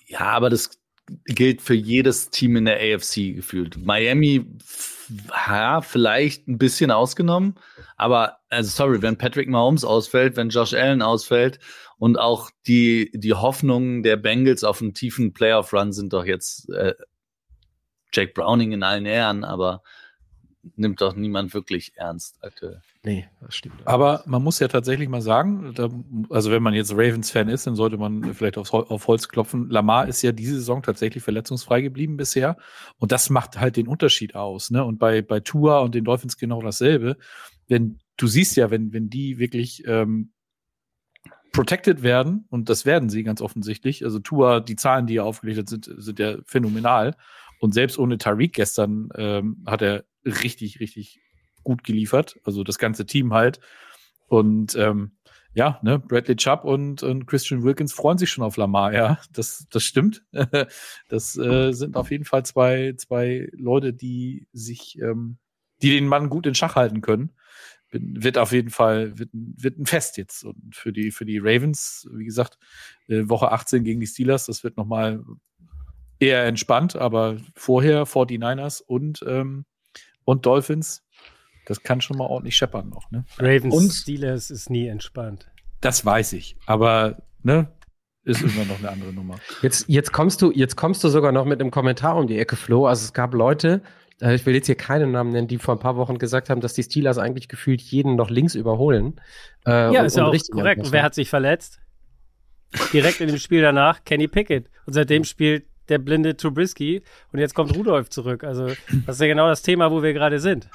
Ja, 0.06 0.20
aber 0.20 0.50
das 0.50 0.80
gilt 1.24 1.62
für 1.62 1.74
jedes 1.74 2.30
Team 2.30 2.56
in 2.56 2.66
der 2.66 2.76
AFC 2.76 3.34
gefühlt. 3.34 3.84
Miami, 3.84 4.46
ja, 5.30 5.80
vielleicht 5.80 6.46
ein 6.46 6.58
bisschen 6.58 6.90
ausgenommen, 6.90 7.56
aber 7.96 8.38
also 8.48 8.70
sorry, 8.70 9.02
wenn 9.02 9.18
Patrick 9.18 9.48
Mahomes 9.48 9.84
ausfällt, 9.84 10.36
wenn 10.36 10.50
Josh 10.50 10.74
Allen 10.74 11.02
ausfällt 11.02 11.58
und 11.98 12.16
auch 12.16 12.50
die 12.66 13.10
die 13.14 13.34
Hoffnungen 13.34 14.02
der 14.02 14.16
Bengals 14.16 14.62
auf 14.62 14.80
einen 14.80 14.94
tiefen 14.94 15.32
Playoff 15.32 15.72
Run 15.72 15.92
sind 15.92 16.12
doch 16.12 16.24
jetzt 16.24 16.68
äh, 16.70 16.94
Jake 18.12 18.32
Browning 18.34 18.72
in 18.72 18.82
allen 18.82 19.06
Ehren, 19.06 19.44
aber 19.44 19.82
nimmt 20.76 21.00
doch 21.00 21.14
niemand 21.14 21.54
wirklich 21.54 21.92
ernst 21.96 22.38
aktuell. 22.42 22.82
Nee, 23.02 23.26
das 23.40 23.54
stimmt. 23.54 23.86
Aber 23.86 24.22
man 24.26 24.42
muss 24.42 24.58
ja 24.58 24.68
tatsächlich 24.68 25.08
mal 25.08 25.22
sagen, 25.22 25.72
da, 25.74 25.88
also 26.28 26.50
wenn 26.50 26.62
man 26.62 26.74
jetzt 26.74 26.92
Ravens-Fan 26.92 27.48
ist, 27.48 27.66
dann 27.66 27.76
sollte 27.76 27.96
man 27.96 28.34
vielleicht 28.34 28.58
aufs, 28.58 28.72
auf 28.72 29.06
Holz 29.06 29.28
klopfen. 29.28 29.70
Lamar 29.70 30.06
ist 30.06 30.20
ja 30.22 30.32
diese 30.32 30.56
Saison 30.56 30.82
tatsächlich 30.82 31.22
verletzungsfrei 31.22 31.80
geblieben 31.80 32.16
bisher. 32.18 32.58
Und 32.98 33.10
das 33.10 33.30
macht 33.30 33.58
halt 33.58 33.76
den 33.76 33.88
Unterschied 33.88 34.34
aus. 34.34 34.70
Ne? 34.70 34.84
Und 34.84 34.98
bei, 34.98 35.22
bei 35.22 35.40
Tua 35.40 35.78
und 35.80 35.94
den 35.94 36.04
Dolphins 36.04 36.36
genau 36.36 36.60
dasselbe. 36.60 37.16
Wenn 37.66 37.98
du 38.18 38.26
siehst 38.26 38.56
ja, 38.56 38.70
wenn, 38.70 38.92
wenn 38.92 39.08
die 39.08 39.38
wirklich 39.38 39.84
ähm, 39.86 40.32
protected 41.52 42.02
werden, 42.02 42.46
und 42.50 42.68
das 42.68 42.84
werden 42.84 43.08
sie 43.08 43.22
ganz 43.22 43.40
offensichtlich, 43.40 44.04
also 44.04 44.18
Tua, 44.18 44.60
die 44.60 44.76
Zahlen, 44.76 45.06
die 45.06 45.16
er 45.16 45.24
aufgelegt 45.24 45.68
sind, 45.70 45.90
sind 45.96 46.18
ja 46.18 46.36
phänomenal. 46.44 47.16
Und 47.60 47.74
selbst 47.74 47.98
ohne 47.98 48.18
Tariq 48.18 48.54
gestern 48.54 49.10
ähm, 49.16 49.62
hat 49.66 49.82
er 49.82 50.04
richtig, 50.24 50.80
richtig 50.80 51.20
gut 51.62 51.84
geliefert. 51.84 52.38
Also 52.42 52.64
das 52.64 52.78
ganze 52.78 53.06
Team 53.06 53.34
halt. 53.34 53.60
Und 54.28 54.74
ähm, 54.76 55.12
ja, 55.52 55.78
ne, 55.82 55.98
Bradley 55.98 56.36
Chubb 56.36 56.64
und, 56.64 57.02
und 57.02 57.26
Christian 57.26 57.62
Wilkins 57.62 57.92
freuen 57.92 58.16
sich 58.16 58.30
schon 58.30 58.44
auf 58.44 58.56
Lamar, 58.56 58.94
ja. 58.94 59.18
Das, 59.32 59.66
das 59.70 59.82
stimmt. 59.82 60.24
das 61.08 61.36
äh, 61.36 61.72
sind 61.72 61.96
auf 61.96 62.10
jeden 62.10 62.24
Fall 62.24 62.44
zwei, 62.46 62.94
zwei 62.96 63.48
Leute, 63.52 63.92
die 63.92 64.46
sich, 64.52 64.98
ähm, 65.00 65.38
die 65.82 65.90
den 65.90 66.06
Mann 66.06 66.30
gut 66.30 66.46
in 66.46 66.54
Schach 66.54 66.76
halten 66.76 67.02
können. 67.02 67.30
Bin, 67.90 68.22
wird 68.22 68.38
auf 68.38 68.52
jeden 68.52 68.70
Fall, 68.70 69.18
wird, 69.18 69.30
wird 69.32 69.78
ein 69.78 69.86
Fest 69.86 70.16
jetzt. 70.16 70.44
Und 70.44 70.76
für 70.76 70.92
die, 70.92 71.10
für 71.10 71.26
die 71.26 71.38
Ravens, 71.38 72.08
wie 72.12 72.24
gesagt, 72.24 72.58
äh, 73.08 73.28
Woche 73.28 73.50
18 73.52 73.84
gegen 73.84 74.00
die 74.00 74.06
Steelers, 74.06 74.46
das 74.46 74.64
wird 74.64 74.76
nochmal 74.76 75.24
eher 76.20 76.44
entspannt, 76.46 76.94
aber 76.96 77.36
vorher 77.56 78.06
49ers 78.06 78.82
und, 78.82 79.24
ähm, 79.26 79.64
und 80.24 80.46
Dolphins, 80.46 81.02
das 81.66 81.82
kann 81.82 82.00
schon 82.00 82.16
mal 82.18 82.26
ordentlich 82.26 82.56
scheppern 82.56 82.88
noch, 82.88 83.10
ne? 83.10 83.24
Ravens 83.38 83.74
Und- 83.74 83.90
Steelers 83.90 84.50
ist 84.50 84.70
nie 84.70 84.86
entspannt. 84.86 85.50
Das 85.80 86.04
weiß 86.04 86.34
ich, 86.34 86.56
aber 86.66 87.22
ne, 87.42 87.72
ist 88.22 88.42
immer 88.42 88.66
noch 88.66 88.78
eine 88.78 88.90
andere 88.90 89.12
Nummer. 89.14 89.36
Jetzt, 89.62 89.88
jetzt 89.88 90.12
kommst 90.12 90.42
du, 90.42 90.52
jetzt 90.52 90.76
kommst 90.76 91.02
du 91.02 91.08
sogar 91.08 91.32
noch 91.32 91.46
mit 91.46 91.58
einem 91.60 91.70
Kommentar 91.70 92.16
um 92.16 92.26
die 92.26 92.38
Ecke, 92.38 92.54
Flo. 92.56 92.86
Also 92.86 93.04
es 93.04 93.14
gab 93.14 93.32
Leute, 93.32 93.80
äh, 94.20 94.34
ich 94.34 94.44
will 94.44 94.54
jetzt 94.54 94.66
hier 94.66 94.74
keinen 94.74 95.10
Namen 95.10 95.30
nennen, 95.30 95.48
die 95.48 95.56
vor 95.56 95.74
ein 95.74 95.78
paar 95.78 95.96
Wochen 95.96 96.18
gesagt 96.18 96.50
haben, 96.50 96.60
dass 96.60 96.74
die 96.74 96.82
Steelers 96.82 97.16
eigentlich 97.16 97.48
gefühlt 97.48 97.80
jeden 97.80 98.16
noch 98.16 98.28
links 98.28 98.54
überholen. 98.54 99.18
Äh, 99.66 99.94
Ja, 99.94 100.00
und- 100.00 100.06
ist 100.06 100.16
ja 100.18 100.26
auch 100.26 100.32
richtig 100.34 100.52
korrekt. 100.54 100.82
Und 100.84 100.92
wer 100.92 101.02
hat 101.02 101.14
sich 101.14 101.30
verletzt? 101.30 101.80
Direkt 102.92 103.20
in 103.22 103.28
dem 103.28 103.38
Spiel 103.38 103.62
danach 103.62 104.04
Kenny 104.04 104.28
Pickett. 104.28 104.68
Und 104.84 104.92
seitdem 104.92 105.24
spielt 105.24 105.64
der 105.90 105.98
blinde 105.98 106.36
Trubisky 106.36 107.02
und 107.32 107.38
jetzt 107.38 107.54
kommt 107.54 107.76
Rudolph 107.76 108.08
zurück. 108.08 108.44
Also 108.44 108.66
das 108.66 109.16
ist 109.16 109.20
ja 109.20 109.26
genau 109.26 109.48
das 109.48 109.62
Thema, 109.62 109.90
wo 109.90 110.02
wir 110.02 110.12
gerade 110.12 110.40
sind. 110.40 110.68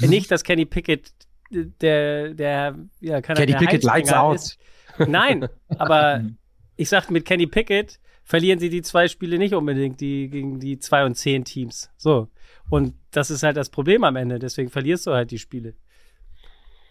Nicht, 0.00 0.30
dass 0.30 0.42
Kenny 0.42 0.64
Pickett 0.64 1.12
der, 1.50 2.34
der, 2.34 2.74
ja, 3.00 3.20
keine 3.20 3.40
Kenny 3.40 3.52
der 3.52 3.58
Pickett 3.58 3.84
lights 3.84 4.12
out. 4.12 4.36
Ist. 4.36 4.58
Nein, 5.06 5.46
aber 5.78 6.24
ich 6.76 6.88
sag, 6.88 7.10
mit 7.10 7.24
Kenny 7.24 7.46
Pickett 7.46 8.00
verlieren 8.24 8.58
sie 8.58 8.70
die 8.70 8.82
zwei 8.82 9.08
Spiele 9.08 9.38
nicht 9.38 9.54
unbedingt, 9.54 10.00
die 10.00 10.28
gegen 10.28 10.60
die 10.60 10.78
zwei 10.78 11.04
und 11.04 11.14
zehn 11.14 11.44
Teams. 11.44 11.90
So. 11.96 12.28
Und 12.70 12.94
das 13.10 13.30
ist 13.30 13.42
halt 13.42 13.56
das 13.56 13.68
Problem 13.68 14.04
am 14.04 14.16
Ende. 14.16 14.38
Deswegen 14.38 14.70
verlierst 14.70 15.06
du 15.06 15.12
halt 15.12 15.30
die 15.30 15.38
Spiele. 15.38 15.74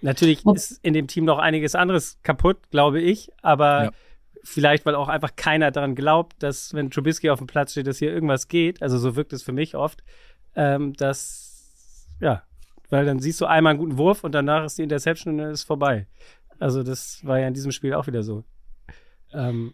Natürlich 0.02 0.46
ist 0.46 0.80
in 0.84 0.94
dem 0.94 1.08
Team 1.08 1.26
noch 1.26 1.40
einiges 1.40 1.76
anderes 1.76 2.20
kaputt, 2.24 2.58
glaube 2.70 3.02
ich, 3.02 3.32
aber 3.42 3.86
Ja. 3.86 3.92
Vielleicht, 4.44 4.86
weil 4.86 4.96
auch 4.96 5.08
einfach 5.08 5.36
keiner 5.36 5.72
daran 5.72 5.96
glaubt, 5.96 6.42
dass, 6.42 6.74
wenn 6.74 6.89
Trubisky 6.89 7.30
auf 7.30 7.39
dem 7.39 7.48
Platz 7.48 7.72
steht, 7.72 7.88
dass 7.88 8.00
hier 8.00 8.12
irgendwas 8.12 8.48
geht. 8.48 8.82
Also 8.82 8.98
so 8.98 9.16
wirkt 9.16 9.34
es 9.34 9.44
für 9.44 9.52
mich 9.52 9.76
oft, 9.76 10.04
ähm, 10.56 10.94
dass, 10.94 12.08
ja, 12.20 12.44
weil 12.89 13.06
dann 13.06 13.20
siehst 13.20 13.39
du 13.42 13.46
einmal 13.46 13.72
einen 13.72 13.80
guten 13.80 13.98
Wurf 13.98 14.24
und 14.24 14.34
danach 14.34 14.66
ist 14.66 14.78
die 14.78 14.84
Interception 14.84 15.34
und 15.34 15.38
dann 15.39 15.52
ist 15.52 15.64
vorbei. 15.64 16.08
Also 16.60 16.84
das 16.84 17.26
war 17.26 17.39
ja 17.39 17.48
in 17.48 17.54
diesem 17.54 17.72
Spiel 17.72 17.94
auch 17.94 18.08
wieder 18.08 18.24
so. 18.24 18.44
Ähm, 19.34 19.74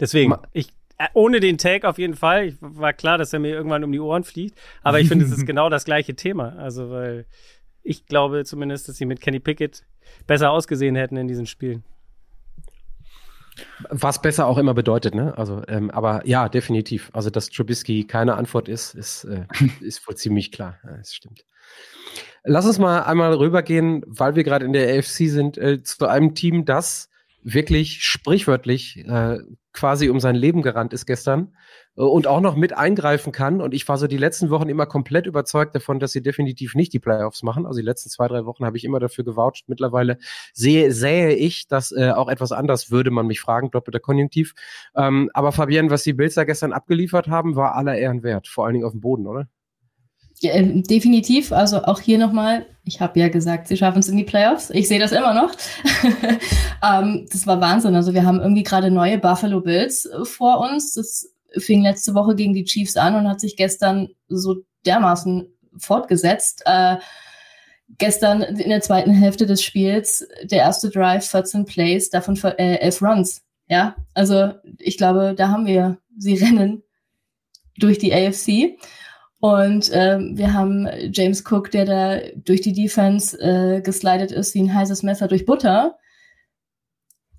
deswegen, 0.00 0.34
ich, 0.52 0.68
ohne 1.14 1.40
den 1.40 1.58
Take 1.58 1.88
auf 1.88 1.98
jeden 1.98 2.14
Fall, 2.14 2.46
ich, 2.46 2.56
war 2.60 2.92
klar, 2.92 3.18
dass 3.18 3.32
er 3.32 3.38
mir 3.38 3.50
irgendwann 3.50 3.84
um 3.84 3.92
die 3.92 4.00
Ohren 4.00 4.24
fliegt, 4.24 4.58
aber 4.82 5.00
ich 5.00 5.08
finde, 5.08 5.24
es 5.24 5.30
ist 5.30 5.46
genau 5.46 5.68
das 5.68 5.84
gleiche 5.84 6.16
Thema. 6.16 6.56
Also, 6.56 6.90
weil 6.90 7.26
ich 7.82 8.06
glaube 8.06 8.44
zumindest, 8.44 8.88
dass 8.88 8.96
sie 8.96 9.06
mit 9.06 9.20
Kenny 9.20 9.40
Pickett 9.40 9.84
besser 10.26 10.50
ausgesehen 10.50 10.96
hätten 10.96 11.16
in 11.16 11.28
diesen 11.28 11.46
Spielen. 11.46 11.84
Was 13.90 14.22
besser 14.22 14.46
auch 14.46 14.58
immer 14.58 14.74
bedeutet, 14.74 15.14
ne? 15.14 15.36
Also, 15.36 15.62
ähm, 15.68 15.90
aber 15.90 16.26
ja, 16.26 16.48
definitiv. 16.48 17.10
Also, 17.12 17.30
dass 17.30 17.50
Trubisky 17.50 18.04
keine 18.04 18.34
Antwort 18.34 18.68
ist, 18.68 18.94
ist, 18.94 19.24
äh, 19.24 19.46
ist 19.80 20.06
wohl 20.06 20.16
ziemlich 20.16 20.52
klar. 20.52 20.78
Ja, 20.84 20.96
das 20.96 21.14
stimmt. 21.14 21.44
Lass 22.44 22.66
uns 22.66 22.78
mal 22.78 23.02
einmal 23.02 23.34
rübergehen, 23.34 24.02
weil 24.06 24.36
wir 24.36 24.44
gerade 24.44 24.64
in 24.64 24.72
der 24.72 24.98
AFC 24.98 25.28
sind, 25.28 25.58
äh, 25.58 25.82
zu 25.82 26.06
einem 26.06 26.34
Team, 26.34 26.64
das 26.64 27.10
wirklich 27.42 28.02
sprichwörtlich 28.02 28.98
äh, 29.06 29.38
quasi 29.72 30.08
um 30.08 30.20
sein 30.20 30.34
Leben 30.34 30.62
gerannt 30.62 30.92
ist 30.92 31.06
gestern 31.06 31.54
und 32.04 32.28
auch 32.28 32.40
noch 32.40 32.54
mit 32.54 32.76
eingreifen 32.76 33.32
kann. 33.32 33.60
Und 33.60 33.74
ich 33.74 33.88
war 33.88 33.98
so 33.98 34.06
die 34.06 34.16
letzten 34.16 34.50
Wochen 34.50 34.68
immer 34.68 34.86
komplett 34.86 35.26
überzeugt 35.26 35.74
davon, 35.74 35.98
dass 35.98 36.12
sie 36.12 36.22
definitiv 36.22 36.76
nicht 36.76 36.92
die 36.92 37.00
Playoffs 37.00 37.42
machen. 37.42 37.66
Also 37.66 37.80
die 37.80 37.84
letzten 37.84 38.08
zwei, 38.08 38.28
drei 38.28 38.44
Wochen 38.44 38.64
habe 38.64 38.76
ich 38.76 38.84
immer 38.84 39.00
dafür 39.00 39.24
gewoucht. 39.24 39.64
Mittlerweile 39.66 40.18
sehe, 40.52 40.92
sähe 40.92 41.32
ich 41.32 41.66
das 41.66 41.90
äh, 41.90 42.12
auch 42.12 42.28
etwas 42.28 42.52
anders, 42.52 42.92
würde 42.92 43.10
man 43.10 43.26
mich 43.26 43.40
fragen, 43.40 43.72
doppelter 43.72 43.98
Konjunktiv. 43.98 44.54
Ähm, 44.94 45.28
aber 45.34 45.50
Fabienne, 45.50 45.90
was 45.90 46.04
die 46.04 46.12
Bills 46.12 46.34
da 46.34 46.44
gestern 46.44 46.72
abgeliefert 46.72 47.26
haben, 47.26 47.56
war 47.56 47.74
aller 47.74 47.98
Ehren 47.98 48.22
wert. 48.22 48.46
Vor 48.46 48.64
allen 48.64 48.74
Dingen 48.74 48.86
auf 48.86 48.92
dem 48.92 49.00
Boden, 49.00 49.26
oder? 49.26 49.48
Ja, 50.40 50.52
ähm, 50.52 50.84
definitiv. 50.84 51.50
Also 51.50 51.82
auch 51.82 52.00
hier 52.00 52.18
nochmal, 52.18 52.66
ich 52.84 53.00
habe 53.00 53.18
ja 53.18 53.28
gesagt, 53.28 53.66
sie 53.66 53.76
schaffen 53.76 53.98
es 53.98 54.08
in 54.08 54.16
die 54.16 54.22
Playoffs. 54.22 54.70
Ich 54.70 54.86
sehe 54.86 55.00
das 55.00 55.10
immer 55.10 55.34
noch. 55.34 55.50
ähm, 56.84 57.26
das 57.32 57.44
war 57.48 57.60
Wahnsinn. 57.60 57.96
Also 57.96 58.14
wir 58.14 58.24
haben 58.24 58.38
irgendwie 58.38 58.62
gerade 58.62 58.92
neue 58.92 59.18
Buffalo 59.18 59.60
Bills 59.60 60.06
äh, 60.06 60.24
vor 60.24 60.60
uns. 60.60 60.94
Das 60.94 61.34
fing 61.56 61.82
letzte 61.82 62.14
Woche 62.14 62.34
gegen 62.34 62.54
die 62.54 62.64
Chiefs 62.64 62.96
an 62.96 63.14
und 63.14 63.28
hat 63.28 63.40
sich 63.40 63.56
gestern 63.56 64.08
so 64.28 64.56
dermaßen 64.86 65.46
fortgesetzt. 65.78 66.62
Äh, 66.66 66.96
gestern 67.96 68.42
in 68.42 68.68
der 68.68 68.80
zweiten 68.80 69.12
Hälfte 69.12 69.46
des 69.46 69.62
Spiels 69.62 70.26
der 70.42 70.58
erste 70.58 70.90
Drive, 70.90 71.26
14 71.26 71.64
Plays, 71.64 72.10
davon 72.10 72.36
äh, 72.58 72.76
11 72.76 73.02
Runs. 73.02 73.42
Ja, 73.68 73.96
also 74.14 74.52
ich 74.78 74.96
glaube, 74.96 75.34
da 75.36 75.48
haben 75.48 75.66
wir 75.66 75.98
sie 76.16 76.34
rennen 76.34 76.82
durch 77.78 77.98
die 77.98 78.12
AFC. 78.12 78.78
Und 79.40 79.90
ähm, 79.92 80.36
wir 80.36 80.52
haben 80.52 80.88
James 81.12 81.44
Cook, 81.48 81.70
der 81.70 81.84
da 81.84 82.18
durch 82.34 82.60
die 82.60 82.72
Defense 82.72 83.38
äh, 83.40 83.80
geslidet 83.80 84.32
ist 84.32 84.54
wie 84.54 84.62
ein 84.62 84.74
heißes 84.74 85.04
Messer 85.04 85.28
durch 85.28 85.46
Butter. 85.46 85.96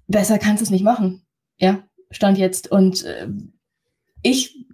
Besser 0.07 0.39
kannst 0.39 0.62
du 0.62 0.64
es 0.64 0.70
nicht 0.70 0.84
machen. 0.84 1.26
Ja, 1.57 1.84
stand 2.10 2.38
jetzt. 2.38 2.72
Und 2.72 3.03
äh, 3.03 3.28
ich 4.22 4.65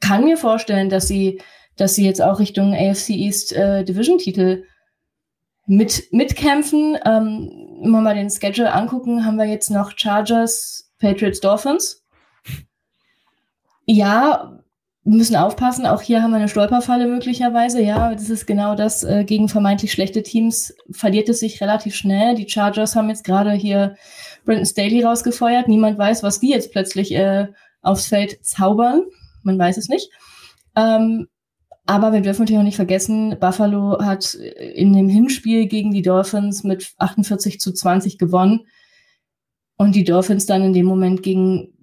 kann 0.00 0.24
mir 0.24 0.36
vorstellen, 0.36 0.90
dass 0.90 1.08
sie, 1.08 1.40
dass 1.76 1.94
sie 1.94 2.04
jetzt 2.04 2.22
auch 2.22 2.38
Richtung 2.38 2.74
AFC 2.74 3.10
East 3.10 3.52
äh, 3.52 3.84
Division-Titel 3.84 4.64
mit, 5.66 6.12
mitkämpfen. 6.12 6.98
Ähm, 7.04 7.50
wenn 7.82 7.90
wir 7.90 8.00
mal 8.00 8.14
den 8.14 8.30
Schedule 8.30 8.72
angucken, 8.72 9.24
haben 9.24 9.36
wir 9.36 9.46
jetzt 9.46 9.70
noch 9.70 9.92
Chargers, 9.96 10.92
Patriots, 10.98 11.40
Dolphins. 11.40 12.02
Ja, 13.86 14.60
wir 15.04 15.16
müssen 15.18 15.36
aufpassen. 15.36 15.84
Auch 15.84 16.00
hier 16.00 16.22
haben 16.22 16.30
wir 16.30 16.38
eine 16.38 16.48
Stolperfalle 16.48 17.06
möglicherweise. 17.06 17.82
Ja, 17.82 18.14
das 18.14 18.30
ist 18.30 18.46
genau 18.46 18.74
das. 18.74 19.04
Äh, 19.04 19.24
gegen 19.24 19.48
vermeintlich 19.48 19.92
schlechte 19.92 20.22
Teams 20.22 20.74
verliert 20.90 21.28
es 21.28 21.40
sich 21.40 21.60
relativ 21.60 21.94
schnell. 21.94 22.34
Die 22.34 22.48
Chargers 22.48 22.96
haben 22.96 23.10
jetzt 23.10 23.24
gerade 23.24 23.52
hier 23.52 23.96
Brandon 24.46 24.64
Staley 24.64 25.02
rausgefeuert. 25.02 25.68
Niemand 25.68 25.98
weiß, 25.98 26.22
was 26.22 26.40
die 26.40 26.50
jetzt 26.50 26.72
plötzlich 26.72 27.14
äh, 27.14 27.48
aufs 27.84 28.06
Feld 28.06 28.44
zaubern. 28.44 29.02
Man 29.42 29.58
weiß 29.58 29.76
es 29.76 29.88
nicht. 29.88 30.10
Ähm, 30.76 31.28
aber 31.86 32.12
wir 32.12 32.22
dürfen 32.22 32.42
natürlich 32.42 32.58
auch 32.58 32.64
nicht 32.64 32.76
vergessen, 32.76 33.36
Buffalo 33.38 33.98
hat 34.02 34.34
in 34.34 34.94
dem 34.94 35.08
Hinspiel 35.08 35.66
gegen 35.66 35.90
die 35.92 36.02
Dolphins 36.02 36.64
mit 36.64 36.94
48 36.96 37.60
zu 37.60 37.72
20 37.72 38.16
gewonnen. 38.16 38.66
Und 39.76 39.94
die 39.94 40.04
Dolphins 40.04 40.46
dann 40.46 40.62
in 40.62 40.72
dem 40.72 40.86
Moment 40.86 41.22
gegen 41.22 41.74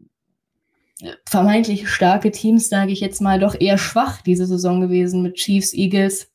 vermeintlich 1.28 1.90
starke 1.90 2.32
Teams, 2.32 2.70
sage 2.70 2.92
ich 2.92 3.00
jetzt 3.00 3.22
mal, 3.22 3.40
doch 3.40 3.60
eher 3.60 3.78
schwach 3.78 4.22
diese 4.22 4.46
Saison 4.46 4.82
gewesen 4.82 5.22
mit 5.22 5.36
Chiefs, 5.36 5.74
Eagles 5.74 6.32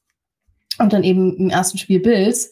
und 0.78 0.92
dann 0.92 1.04
eben 1.04 1.36
im 1.36 1.50
ersten 1.50 1.78
Spiel 1.78 2.00
Bills. 2.00 2.50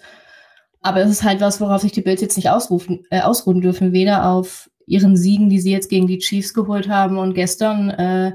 Aber 0.81 1.01
es 1.01 1.11
ist 1.11 1.23
halt 1.23 1.41
was, 1.41 1.61
worauf 1.61 1.83
sich 1.83 1.93
die 1.93 2.03
Bills 2.03 2.21
jetzt 2.21 2.37
nicht 2.37 2.51
ausrufen, 2.51 3.05
äh, 3.11 3.21
ausruhen 3.21 3.61
dürfen, 3.61 3.93
weder 3.93 4.31
auf 4.31 4.71
ihren 4.87 5.17
Siegen, 5.17 5.49
die 5.49 5.61
sie 5.61 5.73
jetzt 5.73 5.89
gegen 5.89 6.07
die 6.07 6.19
Chiefs 6.19 6.55
geholt 6.55 6.89
haben 6.89 7.19
und 7.19 7.35
gestern 7.35 7.91
äh, 7.91 8.33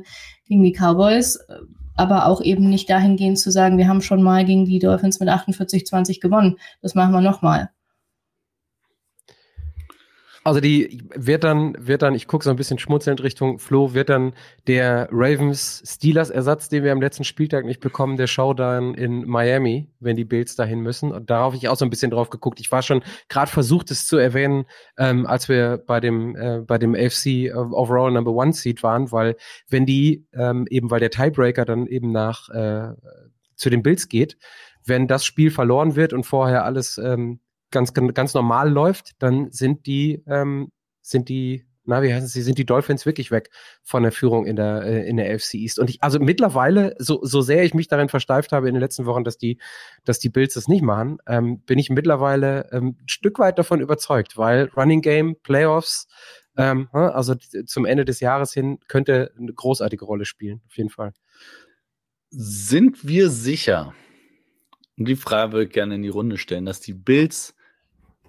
gegen 0.47 0.63
die 0.63 0.73
Cowboys, 0.73 1.39
aber 1.95 2.25
auch 2.27 2.41
eben 2.41 2.69
nicht 2.69 2.89
dahingehend 2.89 3.39
zu 3.39 3.51
sagen, 3.51 3.77
wir 3.77 3.87
haben 3.87 4.01
schon 4.01 4.23
mal 4.23 4.45
gegen 4.45 4.65
die 4.65 4.79
Dolphins 4.79 5.19
mit 5.19 5.29
48-20 5.29 6.21
gewonnen. 6.21 6.57
Das 6.81 6.95
machen 6.95 7.11
wir 7.11 7.21
nochmal. 7.21 7.69
Also 10.43 10.61
die 10.61 11.03
wird 11.13 11.43
dann, 11.43 11.75
wird 11.77 12.01
dann, 12.01 12.15
ich 12.15 12.27
gucke 12.27 12.45
so 12.45 12.49
ein 12.49 12.55
bisschen 12.55 12.79
schmunzelnd 12.79 13.21
Richtung 13.21 13.59
Flo, 13.59 13.93
wird 13.93 14.09
dann 14.09 14.33
der 14.67 15.09
Ravens 15.11 15.83
Steelers 15.85 16.29
Ersatz, 16.29 16.69
den 16.69 16.83
wir 16.83 16.93
am 16.93 17.01
letzten 17.01 17.25
Spieltag 17.25 17.65
nicht 17.65 17.81
bekommen, 17.81 18.15
der 18.15 18.27
Showdown 18.27 18.93
in 18.93 19.27
Miami, 19.27 19.89
wenn 19.99 20.15
die 20.15 20.23
Bills 20.23 20.55
dahin 20.55 20.79
müssen. 20.79 21.11
Und 21.11 21.29
darauf 21.29 21.53
habe 21.53 21.57
ich 21.57 21.67
auch 21.67 21.75
so 21.75 21.83
ein 21.83 21.89
bisschen 21.89 22.11
drauf 22.11 22.29
geguckt. 22.29 22.61
Ich 22.61 22.71
war 22.71 22.81
schon 22.81 23.03
gerade 23.27 23.51
versucht, 23.51 23.91
es 23.91 24.07
zu 24.07 24.17
erwähnen, 24.17 24.65
ähm, 24.97 25.25
als 25.25 25.49
wir 25.49 25.77
bei 25.85 25.99
dem, 25.99 26.35
äh, 26.37 26.61
bei 26.65 26.77
dem 26.77 26.95
AFC 26.95 27.53
Overall 27.53 28.11
Number 28.11 28.31
One 28.31 28.53
Seed 28.53 28.81
waren, 28.81 29.11
weil 29.11 29.35
wenn 29.67 29.85
die, 29.85 30.25
ähm, 30.33 30.67
eben 30.69 30.89
weil 30.89 31.01
der 31.01 31.11
Tiebreaker 31.11 31.65
dann 31.65 31.85
eben 31.85 32.13
nach 32.13 32.49
äh, 32.49 32.93
zu 33.55 33.69
den 33.69 33.83
Bills 33.83 34.07
geht, 34.07 34.37
wenn 34.85 35.07
das 35.07 35.25
Spiel 35.25 35.51
verloren 35.51 35.97
wird 35.97 36.13
und 36.13 36.23
vorher 36.23 36.63
alles 36.63 36.97
ähm, 36.97 37.41
ganz, 37.71 37.93
ganz 37.93 38.33
normal 38.33 38.69
läuft, 38.69 39.11
dann 39.19 39.51
sind 39.51 39.85
die, 39.85 40.23
ähm, 40.27 40.71
sind 41.01 41.29
die, 41.29 41.65
na, 41.85 42.03
wie 42.03 42.13
heißen 42.13 42.27
sie, 42.27 42.41
sind 42.41 42.57
die 42.57 42.65
Dolphins 42.65 43.05
wirklich 43.05 43.31
weg 43.31 43.49
von 43.83 44.03
der 44.03 44.11
Führung 44.11 44.45
in 44.45 44.55
der, 44.55 44.83
äh, 44.83 45.09
in 45.09 45.17
der 45.17 45.33
AFC 45.33 45.55
East. 45.55 45.79
Und 45.79 45.89
ich, 45.89 46.03
also 46.03 46.19
mittlerweile, 46.19 46.95
so, 46.99 47.19
so 47.23 47.41
sehr 47.41 47.63
ich 47.63 47.73
mich 47.73 47.87
darin 47.87 48.09
versteift 48.09 48.51
habe 48.51 48.67
in 48.67 48.75
den 48.75 48.81
letzten 48.81 49.05
Wochen, 49.05 49.23
dass 49.23 49.37
die, 49.37 49.59
dass 50.03 50.19
die 50.19 50.29
Bills 50.29 50.53
das 50.53 50.67
nicht 50.67 50.83
machen, 50.83 51.17
ähm, 51.27 51.61
bin 51.61 51.79
ich 51.79 51.89
mittlerweile 51.89 52.69
ähm, 52.71 52.97
ein 52.99 53.07
Stück 53.09 53.39
weit 53.39 53.57
davon 53.57 53.81
überzeugt, 53.81 54.37
weil 54.37 54.69
Running 54.75 55.01
Game, 55.01 55.35
Playoffs, 55.41 56.07
ähm, 56.57 56.89
also 56.91 57.35
zum 57.35 57.85
Ende 57.85 58.05
des 58.05 58.19
Jahres 58.19 58.53
hin 58.53 58.79
könnte 58.87 59.31
eine 59.37 59.53
großartige 59.53 60.05
Rolle 60.05 60.25
spielen, 60.25 60.61
auf 60.67 60.77
jeden 60.77 60.89
Fall. 60.89 61.13
Sind 62.29 63.07
wir 63.07 63.29
sicher, 63.29 63.95
und 64.99 65.07
die 65.07 65.15
Frage 65.15 65.53
würde 65.53 65.65
ich 65.65 65.71
gerne 65.71 65.95
in 65.95 66.03
die 66.03 66.09
Runde 66.09 66.37
stellen, 66.37 66.65
dass 66.65 66.81
die 66.81 66.93
Bills 66.93 67.55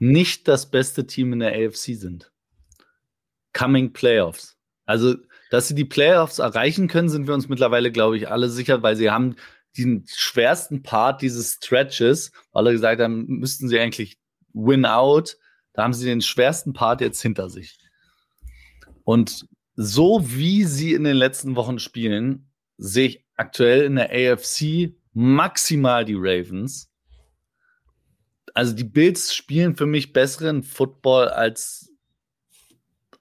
nicht 0.01 0.48
das 0.48 0.70
beste 0.70 1.07
Team 1.07 1.32
in 1.32 1.38
der 1.38 1.53
AFC 1.53 1.94
sind. 1.94 2.32
Coming 3.53 3.92
Playoffs. 3.92 4.57
Also, 4.86 5.14
dass 5.51 5.68
sie 5.68 5.74
die 5.74 5.84
Playoffs 5.84 6.38
erreichen 6.38 6.88
können, 6.88 7.09
sind 7.09 7.26
wir 7.26 7.34
uns 7.34 7.48
mittlerweile, 7.48 7.92
glaube 7.92 8.16
ich, 8.16 8.28
alle 8.28 8.48
sicher, 8.48 8.82
weil 8.82 8.96
sie 8.96 9.11
haben 9.11 9.36
den 9.76 10.05
schwersten 10.09 10.82
Part 10.82 11.22
dieses 11.22 11.55
Stretches, 11.55 12.32
weil 12.53 12.66
alle 12.66 12.72
gesagt 12.72 13.01
haben, 13.01 13.26
müssten 13.26 13.68
sie 13.68 13.78
eigentlich 13.78 14.18
win 14.53 14.84
out. 14.84 15.36
Da 15.74 15.84
haben 15.84 15.92
sie 15.92 16.07
den 16.07 16.22
schwersten 16.22 16.72
Part 16.72 17.01
jetzt 17.01 17.20
hinter 17.20 17.48
sich. 17.51 17.78
Und 19.05 19.46
so 19.76 20.22
wie 20.24 20.64
sie 20.64 20.94
in 20.94 21.05
den 21.05 21.16
letzten 21.16 21.57
Wochen 21.57 21.78
spielen, 21.78 22.51
sehe 22.76 23.09
ich 23.09 23.26
aktuell 23.36 23.84
in 23.84 23.96
der 23.96 24.11
AFC 24.11 24.94
maximal 25.12 26.05
die 26.05 26.16
Ravens. 26.16 26.89
Also 28.55 28.74
die 28.74 28.84
Bills 28.84 29.34
spielen 29.34 29.76
für 29.76 29.86
mich 29.86 30.12
besseren 30.12 30.62
Football 30.62 31.28
als 31.28 31.92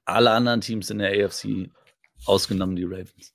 alle 0.05 0.32
anderen 0.32 0.61
Teams 0.61 0.89
in 0.89 0.99
der 0.99 1.25
AFC, 1.25 1.69
ausgenommen 2.25 2.75
die 2.75 2.84
Ravens. 2.84 3.34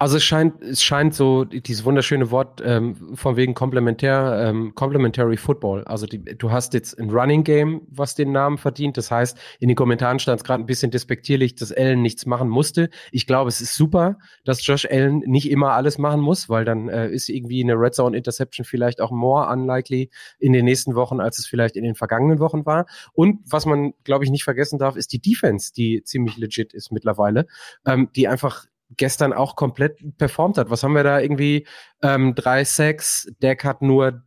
Also 0.00 0.16
es 0.18 0.22
scheint, 0.22 0.62
es 0.62 0.80
scheint 0.80 1.12
so 1.12 1.44
dieses 1.44 1.84
wunderschöne 1.84 2.30
Wort 2.30 2.62
ähm, 2.64 3.16
von 3.16 3.34
wegen 3.34 3.54
komplementär, 3.54 4.44
ähm, 4.46 4.72
complementary 4.76 5.36
Football. 5.36 5.82
Also 5.84 6.06
die, 6.06 6.22
du 6.22 6.52
hast 6.52 6.72
jetzt 6.74 6.96
ein 7.00 7.10
Running 7.10 7.42
Game, 7.42 7.82
was 7.90 8.14
den 8.14 8.30
Namen 8.30 8.58
verdient. 8.58 8.96
Das 8.96 9.10
heißt, 9.10 9.36
in 9.58 9.66
den 9.66 9.74
Kommentaren 9.74 10.20
stand 10.20 10.38
es 10.40 10.44
gerade 10.44 10.62
ein 10.62 10.66
bisschen 10.66 10.92
despektierlich, 10.92 11.56
dass 11.56 11.72
Allen 11.72 12.00
nichts 12.00 12.26
machen 12.26 12.48
musste. 12.48 12.90
Ich 13.10 13.26
glaube, 13.26 13.48
es 13.48 13.60
ist 13.60 13.74
super, 13.74 14.18
dass 14.44 14.64
Josh 14.64 14.86
Allen 14.88 15.18
nicht 15.26 15.50
immer 15.50 15.72
alles 15.72 15.98
machen 15.98 16.20
muss, 16.20 16.48
weil 16.48 16.64
dann 16.64 16.88
äh, 16.88 17.10
ist 17.10 17.28
irgendwie 17.28 17.64
eine 17.64 17.74
Red 17.74 17.94
Zone 17.94 18.16
Interception 18.16 18.64
vielleicht 18.64 19.00
auch 19.00 19.10
more 19.10 19.52
unlikely 19.52 20.10
in 20.38 20.52
den 20.52 20.64
nächsten 20.64 20.94
Wochen, 20.94 21.18
als 21.18 21.40
es 21.40 21.46
vielleicht 21.48 21.74
in 21.74 21.82
den 21.82 21.96
vergangenen 21.96 22.38
Wochen 22.38 22.64
war. 22.64 22.86
Und 23.14 23.40
was 23.50 23.66
man, 23.66 23.94
glaube 24.04 24.24
ich, 24.24 24.30
nicht 24.30 24.44
vergessen 24.44 24.78
darf, 24.78 24.94
ist 24.94 25.12
die 25.12 25.20
Defense, 25.20 25.72
die 25.72 26.04
ziemlich 26.04 26.36
legit 26.36 26.72
ist 26.72 26.92
mittlerweile, 26.92 27.46
ähm, 27.84 28.10
die 28.14 28.28
einfach 28.28 28.66
gestern 28.96 29.32
auch 29.32 29.56
komplett 29.56 29.98
performt 30.18 30.58
hat. 30.58 30.70
Was 30.70 30.82
haben 30.82 30.94
wir 30.94 31.04
da 31.04 31.20
irgendwie? 31.20 31.66
Ähm, 32.02 32.34
drei 32.34 32.64
Sacks, 32.64 33.26
Deck 33.40 33.64
hat 33.64 33.82
nur 33.82 34.22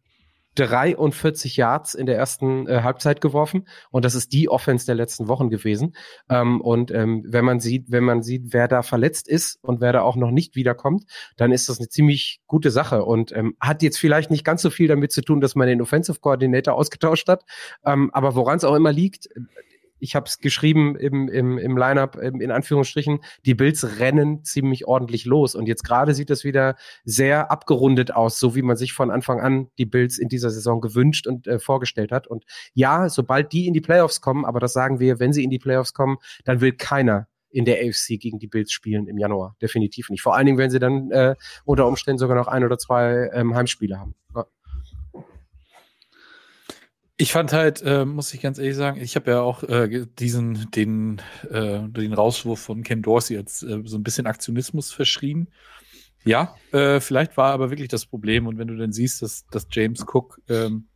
43 0.55 1.55
Yards 1.55 1.93
in 1.93 2.05
der 2.05 2.17
ersten 2.17 2.67
äh, 2.67 2.81
Halbzeit 2.83 3.21
geworfen 3.21 3.67
und 3.89 4.03
das 4.03 4.15
ist 4.15 4.33
die 4.33 4.49
Offense 4.49 4.85
der 4.85 4.95
letzten 4.95 5.27
Wochen 5.27 5.49
gewesen. 5.49 5.95
Ähm, 6.29 6.59
und 6.59 6.91
ähm, 6.91 7.23
wenn 7.25 7.45
man 7.45 7.59
sieht, 7.59 7.89
wenn 7.89 8.03
man 8.03 8.21
sieht, 8.21 8.53
wer 8.53 8.67
da 8.67 8.81
verletzt 8.81 9.29
ist 9.29 9.59
und 9.63 9.79
wer 9.79 9.93
da 9.93 10.01
auch 10.01 10.17
noch 10.17 10.31
nicht 10.31 10.55
wiederkommt, 10.55 11.05
dann 11.37 11.51
ist 11.51 11.69
das 11.69 11.79
eine 11.79 11.87
ziemlich 11.87 12.41
gute 12.47 12.69
Sache 12.69 13.05
und 13.05 13.31
ähm, 13.31 13.55
hat 13.61 13.81
jetzt 13.81 13.97
vielleicht 13.97 14.29
nicht 14.29 14.43
ganz 14.43 14.61
so 14.61 14.69
viel 14.69 14.87
damit 14.87 15.11
zu 15.13 15.21
tun, 15.21 15.39
dass 15.39 15.55
man 15.55 15.67
den 15.67 15.81
Offensive 15.81 16.19
Coordinator 16.19 16.73
ausgetauscht 16.73 17.29
hat, 17.29 17.43
ähm, 17.85 18.09
aber 18.13 18.35
woran 18.35 18.57
es 18.57 18.65
auch 18.65 18.75
immer 18.75 18.91
liegt, 18.91 19.29
ich 20.01 20.15
habe 20.15 20.25
es 20.25 20.39
geschrieben 20.39 20.95
im, 20.95 21.29
im, 21.29 21.57
im 21.57 21.77
Lineup 21.77 22.15
in 22.17 22.51
Anführungsstrichen, 22.51 23.19
die 23.45 23.53
Bills 23.53 23.99
rennen 23.99 24.43
ziemlich 24.43 24.87
ordentlich 24.87 25.25
los. 25.25 25.55
Und 25.55 25.67
jetzt 25.67 25.83
gerade 25.83 26.13
sieht 26.13 26.29
das 26.29 26.43
wieder 26.43 26.75
sehr 27.05 27.51
abgerundet 27.51 28.13
aus, 28.13 28.39
so 28.39 28.55
wie 28.55 28.61
man 28.63 28.75
sich 28.75 28.93
von 28.93 29.11
Anfang 29.11 29.39
an 29.39 29.69
die 29.77 29.85
Bills 29.85 30.17
in 30.17 30.27
dieser 30.27 30.49
Saison 30.49 30.81
gewünscht 30.81 31.27
und 31.27 31.47
äh, 31.47 31.59
vorgestellt 31.59 32.11
hat. 32.11 32.27
Und 32.27 32.45
ja, 32.73 33.09
sobald 33.09 33.53
die 33.53 33.67
in 33.67 33.73
die 33.73 33.81
Playoffs 33.81 34.21
kommen, 34.21 34.43
aber 34.45 34.59
das 34.59 34.73
sagen 34.73 34.99
wir, 34.99 35.19
wenn 35.19 35.33
sie 35.33 35.43
in 35.43 35.49
die 35.49 35.59
Playoffs 35.59 35.93
kommen, 35.93 36.17
dann 36.43 36.61
will 36.61 36.73
keiner 36.73 37.27
in 37.51 37.65
der 37.65 37.79
AFC 37.85 38.19
gegen 38.19 38.39
die 38.39 38.47
Bills 38.47 38.71
spielen 38.71 39.07
im 39.07 39.17
Januar. 39.17 39.55
Definitiv 39.61 40.09
nicht. 40.09 40.21
Vor 40.21 40.35
allen 40.35 40.45
Dingen, 40.45 40.57
wenn 40.57 40.71
sie 40.71 40.79
dann 40.79 41.11
äh, 41.11 41.35
unter 41.65 41.87
Umständen 41.87 42.17
sogar 42.17 42.37
noch 42.37 42.47
ein 42.47 42.63
oder 42.63 42.77
zwei 42.77 43.29
ähm, 43.33 43.55
Heimspiele 43.55 43.99
haben. 43.99 44.15
Ja. 44.35 44.45
Ich 47.21 47.33
fand 47.33 47.53
halt, 47.53 47.83
äh, 47.83 48.03
muss 48.03 48.33
ich 48.33 48.41
ganz 48.41 48.57
ehrlich 48.57 48.75
sagen, 48.75 48.99
ich 48.99 49.15
habe 49.15 49.29
ja 49.29 49.41
auch 49.41 49.61
äh, 49.61 50.07
diesen, 50.17 50.71
den, 50.71 51.21
äh, 51.51 51.81
den 51.87 52.13
Rauswurf 52.13 52.59
von 52.59 52.81
Ken 52.81 53.03
Dorsey 53.03 53.37
jetzt 53.37 53.61
äh, 53.61 53.79
so 53.85 53.99
ein 53.99 54.01
bisschen 54.01 54.25
Aktionismus 54.25 54.91
verschrien. 54.91 55.47
Ja, 56.23 56.55
äh, 56.71 56.99
vielleicht 56.99 57.37
war 57.37 57.53
aber 57.53 57.69
wirklich 57.69 57.89
das 57.89 58.07
Problem. 58.07 58.47
Und 58.47 58.57
wenn 58.57 58.69
du 58.69 58.75
dann 58.75 58.91
siehst, 58.91 59.21
dass, 59.21 59.45
dass 59.51 59.67
James 59.69 60.03
Cook 60.11 60.41
ähm, 60.49 60.87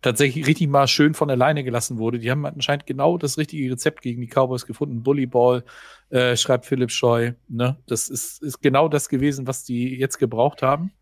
tatsächlich 0.00 0.46
richtig 0.46 0.68
mal 0.68 0.88
schön 0.88 1.12
von 1.12 1.28
alleine 1.28 1.62
gelassen 1.62 1.98
wurde, 1.98 2.20
die 2.20 2.30
haben 2.30 2.46
anscheinend 2.46 2.86
genau 2.86 3.18
das 3.18 3.36
richtige 3.36 3.70
Rezept 3.70 4.00
gegen 4.00 4.22
die 4.22 4.28
Cowboys 4.28 4.64
gefunden. 4.64 5.02
Bullyball, 5.02 5.62
äh, 6.08 6.38
schreibt 6.38 6.64
Philipp 6.64 6.90
Scheu. 6.90 7.32
Ne? 7.48 7.76
Das 7.86 8.08
ist, 8.08 8.42
ist 8.42 8.62
genau 8.62 8.88
das 8.88 9.10
gewesen, 9.10 9.46
was 9.46 9.64
die 9.64 9.94
jetzt 9.98 10.16
gebraucht 10.16 10.62
haben. 10.62 10.92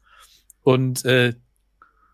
Und 0.63 1.05
äh, 1.05 1.35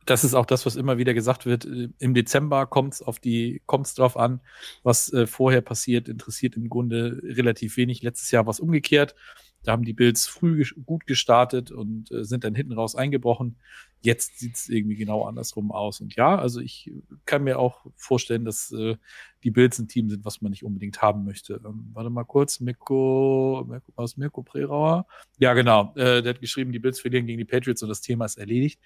das 0.06 0.24
ist 0.24 0.34
auch 0.34 0.46
das, 0.46 0.66
was 0.66 0.76
immer 0.76 0.98
wieder 0.98 1.14
gesagt 1.14 1.46
wird. 1.46 1.64
Äh, 1.64 1.88
Im 1.98 2.14
Dezember 2.14 2.66
kommt 2.66 2.94
es 2.94 3.02
auf 3.02 3.18
die, 3.18 3.62
kommt 3.66 3.86
es 3.86 3.94
drauf 3.94 4.16
an, 4.16 4.40
was 4.82 5.12
äh, 5.12 5.26
vorher 5.26 5.60
passiert, 5.60 6.08
interessiert 6.08 6.56
im 6.56 6.68
Grunde 6.68 7.20
relativ 7.22 7.76
wenig. 7.76 8.02
Letztes 8.02 8.30
Jahr 8.30 8.46
war 8.46 8.52
es 8.52 8.60
umgekehrt. 8.60 9.14
Da 9.62 9.72
haben 9.72 9.84
die 9.84 9.92
Bills 9.92 10.26
früh 10.26 10.64
gut 10.86 11.06
gestartet 11.06 11.70
und 11.70 12.10
äh, 12.10 12.24
sind 12.24 12.44
dann 12.44 12.54
hinten 12.54 12.72
raus 12.72 12.94
eingebrochen. 12.94 13.56
Jetzt 14.00 14.38
sieht 14.38 14.56
es 14.56 14.70
irgendwie 14.70 14.96
genau 14.96 15.26
andersrum 15.26 15.70
aus. 15.70 16.00
Und 16.00 16.16
ja, 16.16 16.38
also 16.38 16.60
ich 16.60 16.90
kann 17.26 17.44
mir 17.44 17.58
auch 17.58 17.84
vorstellen, 17.94 18.46
dass 18.46 18.72
äh, 18.72 18.96
die 19.44 19.50
Bills 19.50 19.78
ein 19.78 19.88
Team 19.88 20.08
sind, 20.08 20.24
was 20.24 20.40
man 20.40 20.50
nicht 20.50 20.64
unbedingt 20.64 21.02
haben 21.02 21.26
möchte. 21.26 21.60
Ähm, 21.62 21.90
warte 21.92 22.08
mal 22.08 22.24
kurz, 22.24 22.60
Mirko, 22.60 23.66
Mirko 23.68 23.92
was 23.96 24.16
Mirko 24.16 24.42
Prerauer? 24.42 25.06
Ja, 25.38 25.52
genau. 25.52 25.92
Äh, 25.94 26.22
der 26.22 26.34
hat 26.34 26.40
geschrieben, 26.40 26.72
die 26.72 26.78
Bills 26.78 26.98
verlieren 26.98 27.26
gegen 27.26 27.38
die 27.38 27.44
Patriots 27.44 27.82
und 27.82 27.90
das 27.90 28.00
Thema 28.00 28.24
ist 28.24 28.38
erledigt. 28.38 28.80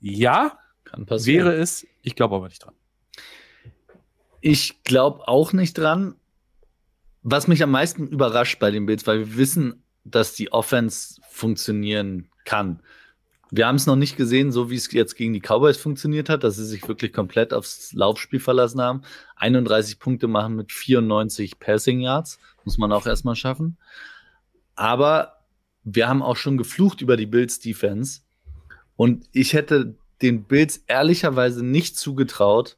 Ja, 0.00 0.58
Kann 0.84 1.06
passieren. 1.06 1.46
wäre 1.46 1.56
es. 1.56 1.86
Ich 2.02 2.14
glaube 2.14 2.36
aber 2.36 2.48
nicht 2.48 2.64
dran. 2.64 2.74
Ich 4.40 4.82
glaube 4.84 5.26
auch 5.26 5.52
nicht 5.52 5.76
dran. 5.76 6.14
Was 7.22 7.48
mich 7.48 7.62
am 7.62 7.70
meisten 7.70 8.06
überrascht 8.06 8.58
bei 8.58 8.70
den 8.70 8.86
Bills, 8.86 9.06
weil 9.06 9.18
wir 9.20 9.36
wissen, 9.36 9.82
dass 10.04 10.34
die 10.34 10.52
Offense 10.52 11.20
funktionieren 11.28 12.30
kann. 12.44 12.80
Wir 13.50 13.66
haben 13.66 13.76
es 13.76 13.86
noch 13.86 13.96
nicht 13.96 14.16
gesehen, 14.16 14.52
so 14.52 14.70
wie 14.70 14.76
es 14.76 14.92
jetzt 14.92 15.16
gegen 15.16 15.32
die 15.32 15.40
Cowboys 15.40 15.78
funktioniert 15.78 16.28
hat, 16.28 16.44
dass 16.44 16.56
sie 16.56 16.66
sich 16.66 16.86
wirklich 16.86 17.12
komplett 17.12 17.54
aufs 17.54 17.92
Laufspiel 17.94 18.40
verlassen 18.40 18.80
haben. 18.80 19.02
31 19.36 19.98
Punkte 19.98 20.28
machen 20.28 20.54
mit 20.54 20.70
94 20.70 21.58
Passing 21.58 22.00
Yards, 22.00 22.38
muss 22.64 22.78
man 22.78 22.92
auch 22.92 23.06
erstmal 23.06 23.36
schaffen. 23.36 23.78
Aber 24.74 25.38
wir 25.82 26.08
haben 26.08 26.22
auch 26.22 26.36
schon 26.36 26.58
geflucht 26.58 27.00
über 27.00 27.16
die 27.16 27.26
Bills 27.26 27.58
Defense. 27.58 28.20
Und 28.98 29.28
ich 29.30 29.52
hätte 29.52 29.94
den 30.22 30.42
Bills 30.42 30.82
ehrlicherweise 30.88 31.64
nicht 31.64 31.96
zugetraut, 31.96 32.76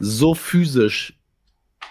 so 0.00 0.34
physisch 0.34 1.20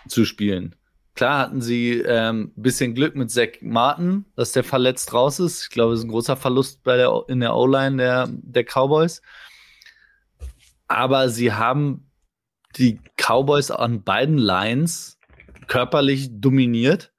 zu 0.07 0.25
spielen. 0.25 0.75
Klar 1.13 1.37
hatten 1.37 1.61
sie 1.61 1.99
ähm, 1.99 2.53
bisschen 2.55 2.95
Glück 2.95 3.15
mit 3.15 3.29
Zach 3.29 3.61
Martin, 3.61 4.25
dass 4.35 4.51
der 4.51 4.63
verletzt 4.63 5.13
raus 5.13 5.39
ist. 5.39 5.65
Ich 5.65 5.69
glaube, 5.69 5.93
es 5.93 5.99
ist 5.99 6.05
ein 6.05 6.09
großer 6.09 6.35
Verlust 6.35 6.81
bei 6.81 6.97
der, 6.97 7.25
in 7.27 7.39
der 7.39 7.55
O-Line 7.55 7.97
der, 7.97 8.29
der 8.31 8.63
Cowboys. 8.63 9.21
Aber 10.87 11.29
sie 11.29 11.53
haben 11.53 12.09
die 12.77 12.99
Cowboys 13.15 13.69
an 13.69 14.01
beiden 14.01 14.39
Lines 14.39 15.19
körperlich 15.67 16.29
dominiert. 16.31 17.13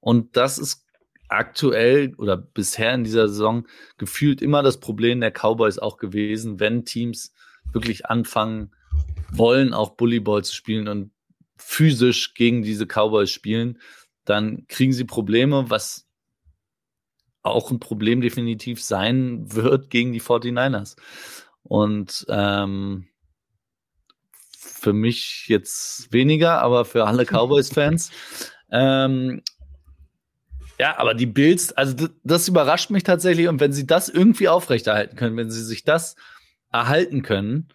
Und 0.00 0.36
das 0.36 0.58
ist 0.58 0.84
aktuell 1.28 2.14
oder 2.16 2.36
bisher 2.36 2.94
in 2.94 3.04
dieser 3.04 3.28
Saison 3.28 3.66
gefühlt 3.96 4.42
immer 4.42 4.62
das 4.62 4.80
Problem 4.80 5.20
der 5.20 5.30
Cowboys 5.30 5.78
auch 5.78 5.96
gewesen, 5.96 6.60
wenn 6.60 6.84
Teams 6.84 7.32
wirklich 7.72 8.06
anfangen 8.06 8.72
wollen, 9.30 9.74
auch 9.74 9.90
Bullyball 9.90 10.44
zu 10.44 10.54
spielen 10.54 10.88
und 10.88 11.10
physisch 11.56 12.34
gegen 12.34 12.62
diese 12.62 12.86
Cowboys 12.86 13.30
spielen, 13.30 13.78
dann 14.24 14.66
kriegen 14.68 14.92
sie 14.92 15.04
Probleme, 15.04 15.70
was 15.70 16.06
auch 17.42 17.70
ein 17.70 17.80
Problem 17.80 18.20
definitiv 18.20 18.82
sein 18.82 19.52
wird 19.52 19.90
gegen 19.90 20.12
die 20.12 20.20
49ers. 20.20 20.96
Und 21.62 22.26
ähm, 22.28 23.08
für 24.56 24.92
mich 24.92 25.46
jetzt 25.48 26.12
weniger, 26.12 26.60
aber 26.60 26.84
für 26.84 27.06
alle 27.06 27.24
Cowboys-Fans. 27.26 28.10
Ähm, 28.70 29.42
ja, 30.78 30.96
aber 30.98 31.14
die 31.14 31.26
Bills, 31.26 31.72
also 31.72 32.08
das, 32.22 32.48
überrascht 32.48 32.90
mich 32.90 33.02
tatsächlich. 33.02 33.48
Und 33.48 33.58
wenn 33.60 33.72
sie 33.72 33.86
das 33.86 34.08
irgendwie 34.08 34.48
aufrechterhalten 34.48 35.16
können, 35.16 35.36
wenn 35.36 35.50
sie 35.50 35.64
sich 35.64 35.82
das 35.82 36.14
erhalten 36.70 37.22
können, 37.22 37.68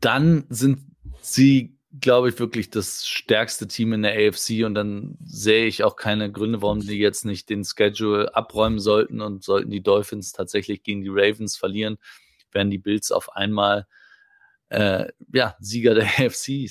dann 0.00 0.44
sind 0.48 0.80
sie, 1.20 1.76
glaube 2.00 2.28
ich, 2.28 2.38
wirklich 2.38 2.70
das 2.70 3.08
stärkste 3.08 3.66
Team 3.66 3.92
in 3.92 4.02
der 4.02 4.14
AFC. 4.14 4.64
Und 4.64 4.74
dann 4.74 5.18
sehe 5.24 5.66
ich 5.66 5.82
auch 5.82 5.96
keine 5.96 6.30
Gründe, 6.30 6.62
warum 6.62 6.80
sie 6.80 6.98
jetzt 6.98 7.24
nicht 7.24 7.50
den 7.50 7.64
Schedule 7.64 8.34
abräumen 8.36 8.78
sollten. 8.78 9.20
Und 9.20 9.42
sollten 9.42 9.70
die 9.70 9.82
Dolphins 9.82 10.30
tatsächlich 10.30 10.84
gegen 10.84 11.02
die 11.02 11.10
Ravens 11.10 11.56
verlieren, 11.56 11.98
werden 12.52 12.70
die 12.70 12.78
Bills 12.78 13.10
auf 13.10 13.34
einmal 13.34 13.88
äh, 14.68 15.06
ja, 15.32 15.56
Sieger 15.58 15.94
der 15.94 16.04
AFC. 16.18 16.70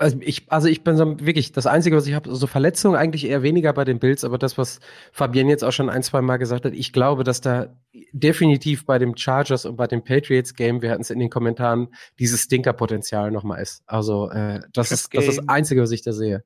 Also 0.00 0.16
ich, 0.22 0.50
also 0.50 0.66
ich 0.66 0.82
bin 0.82 0.96
so 0.96 1.20
wirklich, 1.20 1.52
das 1.52 1.66
Einzige, 1.66 1.94
was 1.94 2.06
ich 2.06 2.14
habe, 2.14 2.34
so 2.34 2.46
Verletzungen 2.46 2.96
eigentlich 2.96 3.26
eher 3.26 3.42
weniger 3.42 3.74
bei 3.74 3.84
den 3.84 3.98
Bills, 3.98 4.24
aber 4.24 4.38
das, 4.38 4.56
was 4.56 4.80
Fabian 5.12 5.46
jetzt 5.46 5.62
auch 5.62 5.72
schon 5.72 5.90
ein, 5.90 6.02
zwei 6.02 6.22
Mal 6.22 6.38
gesagt 6.38 6.64
hat, 6.64 6.72
ich 6.72 6.94
glaube, 6.94 7.22
dass 7.22 7.42
da 7.42 7.76
definitiv 8.12 8.86
bei 8.86 8.98
dem 8.98 9.14
Chargers 9.14 9.66
und 9.66 9.76
bei 9.76 9.86
dem 9.86 10.02
Patriots 10.02 10.54
Game, 10.54 10.80
wir 10.80 10.90
hatten 10.90 11.02
es 11.02 11.10
in 11.10 11.18
den 11.18 11.28
Kommentaren, 11.28 11.88
dieses 12.18 12.44
Stinker-Potenzial 12.44 13.30
nochmal 13.30 13.60
ist. 13.60 13.82
Also 13.84 14.30
äh, 14.30 14.60
das, 14.72 14.90
ist, 14.90 15.12
das 15.12 15.26
ist 15.26 15.36
das 15.36 15.48
Einzige, 15.50 15.82
was 15.82 15.90
ich 15.90 16.00
da 16.00 16.12
sehe. 16.12 16.44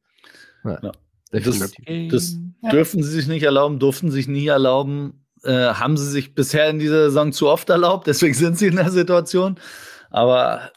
Ja, 0.65 0.81
ja. 0.83 0.93
Das, 1.31 1.61
das 2.11 2.37
dürfen 2.73 3.05
sie 3.05 3.11
sich 3.11 3.29
nicht 3.29 3.45
erlauben, 3.45 3.79
durften 3.79 4.11
sich 4.11 4.27
nie 4.27 4.49
erlauben, 4.49 5.25
äh, 5.45 5.53
haben 5.53 5.97
sie 5.97 6.11
sich 6.11 6.35
bisher 6.35 6.69
in 6.71 6.81
dieser 6.81 7.05
Saison 7.05 7.31
zu 7.31 7.49
oft 7.49 7.71
erlaubt, 7.71 8.09
deswegen 8.09 8.35
sind 8.35 8.59
sie 8.59 8.67
in 8.67 8.77
der 8.77 8.91
Situation. 8.91 9.61
Aber 10.11 10.73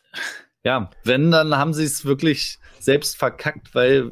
ja, 0.63 0.91
wenn, 1.03 1.31
dann 1.31 1.57
haben 1.57 1.73
sie 1.73 1.83
es 1.83 2.05
wirklich 2.05 2.59
selbst 2.79 3.17
verkackt, 3.17 3.73
weil 3.75 4.11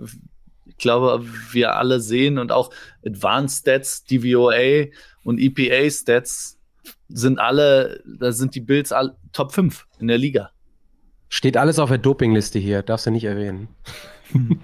ich 0.65 0.77
glaube, 0.77 1.25
wir 1.51 1.75
alle 1.75 1.99
sehen 1.99 2.37
und 2.37 2.51
auch 2.51 2.71
Advanced 3.05 3.61
Stats, 3.61 4.03
DVOA 4.03 4.87
und 5.23 5.39
EPA 5.39 5.89
Stats 5.89 6.57
sind 7.07 7.39
alle, 7.39 8.01
da 8.05 8.31
sind 8.31 8.55
die 8.55 8.61
Bills 8.61 8.91
all, 8.91 9.15
Top 9.31 9.53
5 9.53 9.87
in 9.99 10.07
der 10.07 10.17
Liga. 10.17 10.51
Steht 11.29 11.57
alles 11.57 11.79
auf 11.79 11.89
der 11.89 11.97
Dopingliste 11.97 12.59
hier, 12.59 12.81
darfst 12.81 13.05
du 13.05 13.11
nicht 13.11 13.25
erwähnen. 13.25 13.67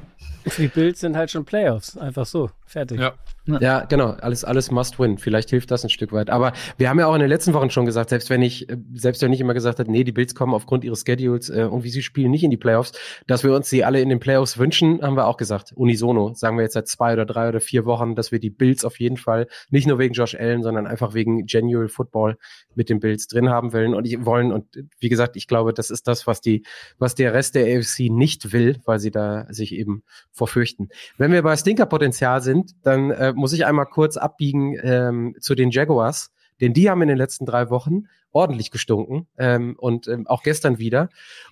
Die 0.57 0.67
Bills 0.67 0.99
sind 0.99 1.15
halt 1.15 1.29
schon 1.29 1.45
Playoffs, 1.45 1.97
einfach 1.97 2.25
so, 2.25 2.49
fertig. 2.65 2.99
Ja. 2.99 3.13
Ja, 3.45 3.85
genau. 3.85 4.11
Alles, 4.21 4.43
alles 4.43 4.69
must 4.69 4.99
win. 4.99 5.17
Vielleicht 5.17 5.49
hilft 5.49 5.71
das 5.71 5.83
ein 5.83 5.89
Stück 5.89 6.11
weit. 6.11 6.29
Aber 6.29 6.53
wir 6.77 6.89
haben 6.89 6.99
ja 6.99 7.07
auch 7.07 7.15
in 7.15 7.21
den 7.21 7.29
letzten 7.29 7.53
Wochen 7.53 7.71
schon 7.71 7.85
gesagt, 7.85 8.11
selbst 8.11 8.29
wenn 8.29 8.41
ich, 8.43 8.69
äh, 8.69 8.77
selbst 8.93 9.21
wenn 9.23 9.33
ich 9.33 9.41
immer 9.41 9.55
gesagt 9.55 9.79
hat, 9.79 9.87
nee, 9.87 10.03
die 10.03 10.11
Bills 10.11 10.35
kommen 10.35 10.53
aufgrund 10.53 10.83
ihres 10.83 11.03
Schedules 11.05 11.49
äh, 11.49 11.63
und 11.63 11.83
wie 11.83 11.89
sie 11.89 12.03
spielen 12.03 12.29
nicht 12.29 12.43
in 12.43 12.51
die 12.51 12.57
Playoffs, 12.57 12.91
dass 13.25 13.43
wir 13.43 13.53
uns 13.55 13.69
sie 13.69 13.83
alle 13.83 13.99
in 13.99 14.09
den 14.09 14.19
Playoffs 14.19 14.59
wünschen, 14.59 15.01
haben 15.01 15.15
wir 15.15 15.25
auch 15.25 15.37
gesagt. 15.37 15.73
Unisono. 15.73 16.33
Sagen 16.35 16.57
wir 16.57 16.63
jetzt 16.63 16.73
seit 16.73 16.87
zwei 16.87 17.13
oder 17.13 17.25
drei 17.25 17.49
oder 17.49 17.61
vier 17.61 17.85
Wochen, 17.85 18.15
dass 18.15 18.31
wir 18.31 18.39
die 18.39 18.51
Bills 18.51 18.85
auf 18.85 18.99
jeden 18.99 19.17
Fall 19.17 19.47
nicht 19.71 19.87
nur 19.87 19.97
wegen 19.97 20.13
Josh 20.13 20.35
Allen, 20.35 20.61
sondern 20.61 20.85
einfach 20.85 21.15
wegen 21.15 21.45
Genuine 21.47 21.89
Football 21.89 22.37
mit 22.75 22.89
den 22.89 22.99
Bills 22.99 23.27
drin 23.27 23.49
haben 23.49 23.73
wollen 23.73 23.95
und 23.95 24.05
ich 24.05 24.23
wollen. 24.23 24.51
Und 24.51 24.65
wie 24.99 25.09
gesagt, 25.09 25.35
ich 25.35 25.47
glaube, 25.47 25.73
das 25.73 25.89
ist 25.89 26.07
das, 26.07 26.27
was 26.27 26.41
die, 26.41 26.63
was 26.99 27.15
der 27.15 27.33
Rest 27.33 27.55
der 27.55 27.65
AFC 27.65 28.11
nicht 28.11 28.53
will, 28.53 28.79
weil 28.85 28.99
sie 28.99 29.11
da 29.11 29.47
sich 29.49 29.73
eben 29.73 30.03
vorfürchten. 30.31 30.89
Wenn 31.17 31.31
wir 31.31 31.41
bei 31.41 31.55
Stinkerpotenzial 31.57 32.41
sind, 32.41 32.71
dann 32.83 33.09
äh, 33.11 33.30
muss 33.33 33.53
ich 33.53 33.65
einmal 33.65 33.85
kurz 33.85 34.17
abbiegen 34.17 34.77
ähm, 34.81 35.35
zu 35.39 35.55
den 35.55 35.71
Jaguars, 35.71 36.31
denn 36.59 36.73
die 36.73 36.89
haben 36.89 37.01
in 37.01 37.07
den 37.07 37.17
letzten 37.17 37.45
drei 37.45 37.69
Wochen 37.69 38.05
ordentlich 38.33 38.71
gestunken 38.71 39.27
ähm, 39.37 39.75
und 39.77 40.07
ähm, 40.07 40.25
auch 40.27 40.43
gestern 40.43 40.79
wieder. 40.79 41.09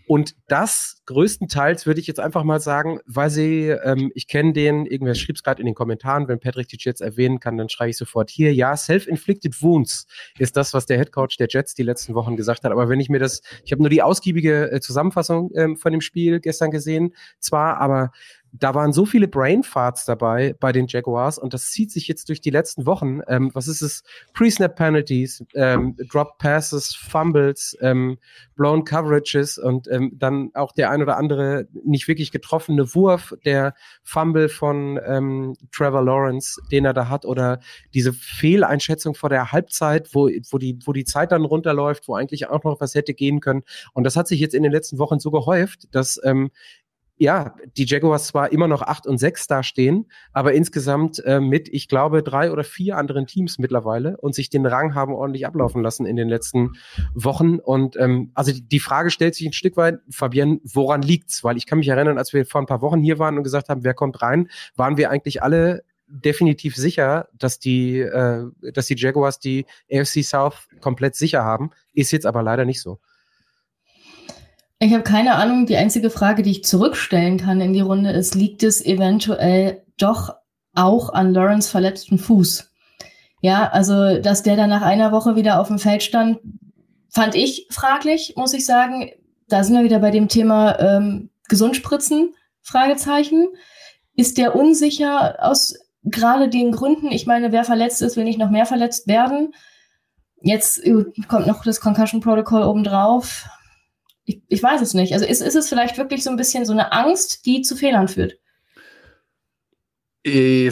Und 0.07 0.36
das 0.47 1.01
größtenteils 1.05 1.86
würde 1.86 1.99
ich 1.99 2.07
jetzt 2.07 2.19
einfach 2.19 2.43
mal 2.43 2.59
sagen, 2.59 2.99
weil 3.05 3.30
sie, 3.30 3.67
ähm, 3.67 4.11
ich 4.15 4.27
kenne 4.27 4.53
den, 4.53 4.86
irgendwer 4.86 5.15
schrieb 5.15 5.36
es 5.36 5.43
gerade 5.43 5.61
in 5.61 5.65
den 5.65 5.75
Kommentaren, 5.75 6.27
wenn 6.27 6.39
Patrick 6.39 6.67
die 6.67 6.77
Jets 6.80 7.01
erwähnen 7.01 7.39
kann, 7.39 7.57
dann 7.57 7.69
schreibe 7.69 7.89
ich 7.89 7.97
sofort 7.97 8.30
hier, 8.30 8.53
ja, 8.53 8.75
self-inflicted 8.75 9.61
wounds 9.61 10.07
ist 10.38 10.55
das, 10.55 10.73
was 10.73 10.86
der 10.86 10.97
Headcoach 10.97 11.38
der 11.38 11.47
Jets 11.49 11.73
die 11.73 11.84
letzten 11.84 12.15
Wochen 12.15 12.38
gesagt 12.38 12.63
hat. 12.63 12.71
Aber 12.71 12.88
wenn 12.89 12.99
ich 12.99 13.09
mir 13.09 13.19
das, 13.19 13.41
ich 13.65 13.71
habe 13.71 13.82
nur 13.82 13.89
die 13.89 14.01
ausgiebige 14.01 14.71
äh, 14.71 14.80
Zusammenfassung 14.80 15.51
ähm, 15.55 15.77
von 15.77 15.91
dem 15.91 16.01
Spiel 16.01 16.39
gestern 16.39 16.71
gesehen, 16.71 17.13
zwar, 17.39 17.77
aber 17.77 18.11
da 18.52 18.74
waren 18.74 18.93
so 18.93 19.06
viele 19.06 19.28
Brainfarts 19.28 20.06
dabei 20.06 20.56
bei 20.60 20.72
den 20.72 20.88
Jaguars 20.88 21.38
und 21.38 21.54
das 21.54 21.72
zieht 21.72 21.91
sich 21.91 22.08
jetzt 22.08 22.30
durch 22.30 22.41
die 22.41 22.50
letzten 22.50 22.86
Wochen. 22.86 23.22
Ähm, 23.28 23.52
was 23.54 23.68
ist 23.68 23.82
es? 23.82 24.04
Pre-Snap 24.34 24.76
Penalties, 24.76 25.43
ähm, 25.56 25.95
Drop 26.12 26.38
Passes, 26.38 26.95
Fumbles, 26.95 27.78
ähm, 27.82 28.18
Blown 28.56 28.84
Coverages 28.84 29.58
und 29.58 29.88
ähm, 29.89 30.12
dann 30.16 30.52
auch 30.54 30.72
der 30.72 30.89
ein 30.89 31.02
oder 31.02 31.18
andere 31.18 31.68
nicht 31.84 32.08
wirklich 32.08 32.32
getroffene 32.32 32.93
Wurf, 32.95 33.34
der 33.45 33.74
Fumble 34.04 34.50
von 34.50 35.00
ähm, 35.06 35.56
Trevor 35.72 36.04
Lawrence, 36.04 36.62
den 36.72 36.86
er 36.86 36.93
da 36.93 37.10
hat 37.10 37.26
oder 37.26 37.60
diese 37.93 38.14
Fehleinschätzung 38.14 39.16
vor 39.16 39.30
der 39.30 39.52
Halbzeit, 39.52 40.14
wo, 40.14 40.30
wo, 40.50 40.58
die, 40.58 40.80
wo 40.86 40.93
die 40.93 41.06
Zeit 41.06 41.32
dann 41.32 41.45
runterläuft, 41.45 42.08
wo 42.08 42.16
eigentlich 42.16 42.47
auch 42.47 42.64
noch 42.64 42.82
was 42.82 42.95
hätte 42.95 43.14
gehen 43.14 43.39
können. 43.39 43.64
Und 43.93 44.04
das 44.04 44.16
hat 44.16 44.28
sich 44.28 44.39
jetzt 44.39 44.56
in 44.56 44.64
den 44.64 44.72
letzten 44.72 44.97
Wochen 44.97 45.20
so 45.20 45.32
gehäuft, 45.32 45.88
dass 45.91 46.20
ähm, 46.24 46.52
ja, 47.20 47.53
die 47.76 47.86
Jaguars 47.86 48.28
zwar 48.28 48.51
immer 48.53 48.70
noch 48.70 48.82
acht 48.82 49.05
und 49.05 49.17
sechs 49.17 49.45
da 49.45 49.61
stehen, 49.61 50.07
aber 50.32 50.53
insgesamt 50.53 51.22
äh, 51.26 51.41
mit, 51.41 51.67
ich 51.67 51.89
glaube, 51.89 52.24
drei 52.24 52.49
oder 52.49 52.63
vier 52.63 52.97
anderen 52.97 53.28
Teams 53.28 53.59
mittlerweile 53.59 54.15
und 54.17 54.34
sich 54.34 54.49
den 54.49 54.65
Rang 54.65 54.95
haben 54.95 55.13
ordentlich 55.13 55.45
ablaufen 55.45 55.84
lassen 55.84 56.05
in 56.05 56.15
den 56.15 56.30
letzten 56.30 56.78
Wochen. 57.13 57.59
Und 57.59 57.97
ähm, 57.97 58.32
also 58.36 58.53
die 58.53 58.80
Frage 58.80 59.11
stellt 59.11 59.36
sich 59.36 59.45
ein 59.45 59.53
Stück 59.53 59.76
weit, 59.76 59.99
Fabian, 60.09 60.61
woran 60.63 61.01
liegt's? 61.01 61.43
Weil 61.43 61.57
ich 61.57 61.65
kann 61.65 61.80
mich 61.80 61.89
erinnern, 61.89 62.17
als 62.17 62.32
wir 62.32 62.45
vor 62.45 62.61
ein 62.61 62.67
paar 62.67 62.82
Wochen 62.82 63.01
hier 63.01 63.20
waren 63.20 63.38
und 63.38 63.43
gesagt 63.43 63.67
haben, 63.67 63.84
wer 63.84 63.93
kommt 63.93 64.22
rein, 64.22 64.49
waren 64.78 64.95
wir 64.95 65.09
eigentlich 65.09 65.43
alle 65.43 65.84
definitiv 66.07 66.78
sicher, 66.78 67.28
dass 67.34 67.59
die, 67.59 67.99
äh, 67.99 68.45
dass 68.74 68.88
die 68.88 68.95
Jaguars 68.95 69.39
die 69.39 69.65
AFC 69.91 70.24
South 70.24 70.70
komplett 70.80 71.15
sicher 71.15 71.43
haben. 71.43 71.72
Ist 71.93 72.11
jetzt 72.11 72.26
aber 72.26 72.43
leider 72.43 72.63
nicht 72.63 72.82
so. 72.82 72.99
Ich 74.82 74.93
habe 74.93 75.03
keine 75.03 75.36
Ahnung. 75.36 75.65
Die 75.65 75.75
einzige 75.75 76.09
Frage, 76.09 76.41
die 76.41 76.51
ich 76.51 76.63
zurückstellen 76.63 77.38
kann 77.38 77.59
in 77.59 77.73
die 77.73 77.82
Runde 77.82 78.11
ist, 78.11 78.34
liegt 78.34 78.63
es 78.63 78.84
eventuell 78.84 79.84
doch 79.97 80.36
auch 80.73 81.13
an 81.13 81.34
Lawrence 81.34 81.69
verletzten 81.69 82.17
Fuß? 82.17 82.71
Ja, 83.41 83.69
also, 83.69 84.19
dass 84.21 84.43
der 84.43 84.55
dann 84.55 84.69
nach 84.69 84.82
einer 84.82 85.11
Woche 85.11 85.36
wieder 85.36 85.59
auf 85.59 85.67
dem 85.67 85.80
Feld 85.80 86.01
stand, 86.01 86.39
fand 87.09 87.36
ich 87.36 87.67
fraglich, 87.69 88.34
muss 88.38 88.53
ich 88.53 88.65
sagen. 88.65 89.11
Da 89.49 89.63
sind 89.63 89.75
wir 89.75 89.84
wieder 89.84 89.99
bei 89.99 90.11
dem 90.11 90.30
Thema 90.30 90.80
ähm, 90.80 91.30
Gesundspritzen, 91.49 92.36
Fragezeichen. 92.61 93.47
Ist 94.15 94.38
der 94.38 94.55
unsicher 94.55 95.38
aus 95.39 95.73
gerade 96.03 96.47
den 96.47 96.71
Gründen? 96.71 97.11
Ich 97.11 97.25
meine, 97.25 97.51
wer 97.51 97.65
verletzt 97.65 98.01
ist, 98.01 98.15
will 98.15 98.23
nicht 98.23 98.39
noch 98.39 98.49
mehr 98.49 98.65
verletzt 98.65 99.07
werden. 99.07 99.53
Jetzt 100.41 100.82
kommt 101.27 101.47
noch 101.47 101.63
das 101.63 101.82
Concussion 101.82 102.21
Protocol 102.21 102.63
obendrauf 102.63 103.49
ich, 104.30 104.41
ich 104.47 104.61
weiß 104.61 104.82
es 104.82 104.93
nicht. 104.93 105.13
Also 105.13 105.25
ist, 105.25 105.41
ist 105.41 105.55
es 105.55 105.69
vielleicht 105.69 105.97
wirklich 105.97 106.23
so 106.23 106.30
ein 106.30 106.36
bisschen 106.36 106.63
so 106.63 106.71
eine 106.71 106.91
Angst, 106.91 107.47
die 107.47 107.61
zu 107.61 107.75
Fehlern 107.75 108.07
führt? 108.07 108.38
Ich 110.21 110.34
äh, 110.34 110.71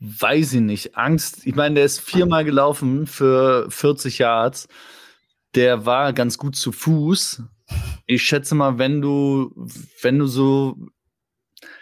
weiß 0.00 0.52
ich 0.54 0.60
nicht. 0.60 0.96
Angst, 0.96 1.46
ich 1.46 1.54
meine, 1.54 1.76
der 1.76 1.86
ist 1.86 2.00
viermal 2.00 2.44
gelaufen 2.44 3.06
für 3.06 3.70
40 3.70 4.18
Yards. 4.18 4.68
Der 5.54 5.86
war 5.86 6.12
ganz 6.12 6.36
gut 6.36 6.54
zu 6.54 6.70
Fuß. 6.70 7.42
Ich 8.06 8.22
schätze 8.24 8.54
mal, 8.54 8.76
wenn 8.76 9.00
du, 9.00 9.54
wenn 10.02 10.18
du 10.18 10.26
so, 10.26 10.76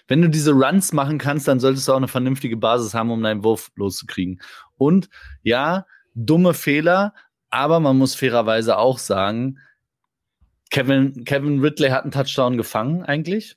wenn 0.07 0.23
du 0.23 0.29
diese 0.29 0.53
Runs 0.53 0.93
machen 0.93 1.19
kannst, 1.19 1.49
dann 1.49 1.59
solltest 1.59 1.89
du 1.89 1.93
auch 1.93 1.97
eine 1.97 2.09
vernünftige 2.09 2.57
Basis 2.57 2.95
haben, 2.95 3.11
um 3.11 3.23
deinen 3.23 3.43
Wurf 3.43 3.73
loszukriegen. 3.75 4.41
Und 4.77 5.09
ja, 5.43 5.87
dumme 6.15 6.55
Fehler, 6.55 7.15
aber 7.49 7.81
man 7.81 7.99
muss 7.99 8.15
fairerweise 8.15 8.79
auch 8.79 8.99
sagen, 8.99 9.59
Kevin, 10.71 11.25
Kevin 11.25 11.61
Ridley 11.61 11.91
hat 11.91 12.05
einen 12.05 12.13
Touchdown 12.13 12.57
gefangen 12.57 13.03
eigentlich. 13.03 13.57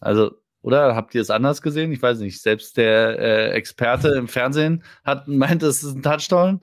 Also, 0.00 0.32
oder 0.62 0.94
habt 0.94 1.14
ihr 1.14 1.20
es 1.20 1.30
anders 1.30 1.60
gesehen? 1.62 1.92
Ich 1.92 2.00
weiß 2.00 2.20
nicht. 2.20 2.40
Selbst 2.40 2.76
der 2.76 3.18
äh, 3.18 3.50
Experte 3.50 4.08
im 4.08 4.28
Fernsehen 4.28 4.82
hat 5.04 5.28
meint, 5.28 5.62
es 5.62 5.82
ist 5.82 5.96
ein 5.96 6.02
Touchdown. 6.02 6.62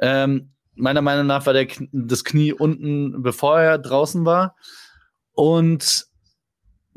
Ähm, 0.00 0.50
meiner 0.74 1.02
Meinung 1.02 1.26
nach 1.26 1.46
war 1.46 1.52
der, 1.52 1.68
das 1.92 2.24
Knie 2.24 2.52
unten, 2.52 3.22
bevor 3.22 3.60
er 3.60 3.78
draußen 3.78 4.24
war. 4.24 4.56
Und 5.32 6.06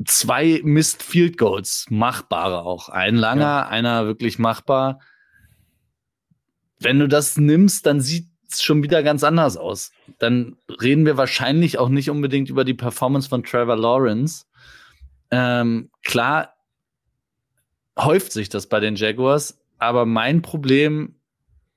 zwei 0.04 0.60
Missed 0.64 1.02
Field 1.02 1.38
Goals, 1.38 1.86
machbare 1.90 2.62
auch. 2.62 2.88
Ein 2.88 3.16
langer, 3.16 3.44
ja. 3.44 3.68
einer 3.68 4.06
wirklich 4.06 4.38
machbar. 4.38 5.00
Wenn 6.78 6.98
du 6.98 7.08
das 7.08 7.36
nimmst, 7.36 7.86
dann 7.86 8.00
sieht 8.00 8.28
schon 8.52 8.82
wieder 8.82 9.02
ganz 9.02 9.24
anders 9.24 9.56
aus. 9.56 9.92
Dann 10.18 10.56
reden 10.80 11.06
wir 11.06 11.16
wahrscheinlich 11.16 11.78
auch 11.78 11.88
nicht 11.88 12.10
unbedingt 12.10 12.48
über 12.50 12.64
die 12.64 12.74
Performance 12.74 13.28
von 13.28 13.42
Trevor 13.42 13.76
Lawrence. 13.76 14.46
Ähm, 15.30 15.90
klar 16.02 16.54
häuft 17.98 18.32
sich 18.32 18.48
das 18.48 18.68
bei 18.68 18.80
den 18.80 18.96
Jaguars, 18.96 19.58
aber 19.78 20.06
mein 20.06 20.42
Problem 20.42 21.16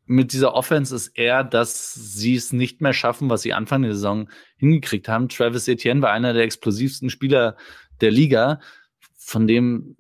mit 0.06 0.34
dieser 0.34 0.56
Offense 0.56 0.96
ist 0.96 1.10
eher, 1.10 1.44
dass 1.44 1.94
sie 1.94 2.36
es 2.36 2.52
nicht 2.52 2.82
mehr 2.82 2.94
schaffen, 2.94 3.30
was 3.30 3.44
sie 3.44 3.54
Anfang 3.54 3.84
der 3.84 3.94
Saison 3.94 4.28
hingekriegt 4.58 5.08
haben. 5.08 5.30
Travis 5.30 5.68
Etienne 5.68 6.02
war 6.02 6.12
einer 6.12 6.34
der 6.34 6.44
explosivsten 6.44 7.12
Spieler 7.12 7.56
der 8.02 8.10
Liga, 8.10 8.60
von 9.16 9.46
dem 9.46 9.98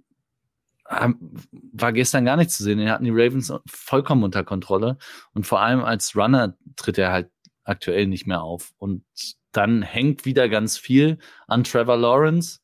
war 0.89 1.93
gestern 1.93 2.25
gar 2.25 2.37
nicht 2.37 2.51
zu 2.51 2.63
sehen. 2.63 2.79
Er 2.79 2.93
hatten 2.93 3.03
die 3.03 3.11
Ravens 3.11 3.53
vollkommen 3.67 4.23
unter 4.23 4.43
Kontrolle. 4.43 4.97
Und 5.33 5.45
vor 5.45 5.61
allem 5.61 5.83
als 5.83 6.15
Runner 6.15 6.55
tritt 6.75 6.97
er 6.97 7.11
halt 7.11 7.29
aktuell 7.63 8.07
nicht 8.07 8.25
mehr 8.25 8.41
auf. 8.41 8.71
Und 8.77 9.03
dann 9.51 9.81
hängt 9.81 10.25
wieder 10.25 10.49
ganz 10.49 10.77
viel 10.77 11.19
an 11.47 11.63
Trevor 11.63 11.97
Lawrence. 11.97 12.59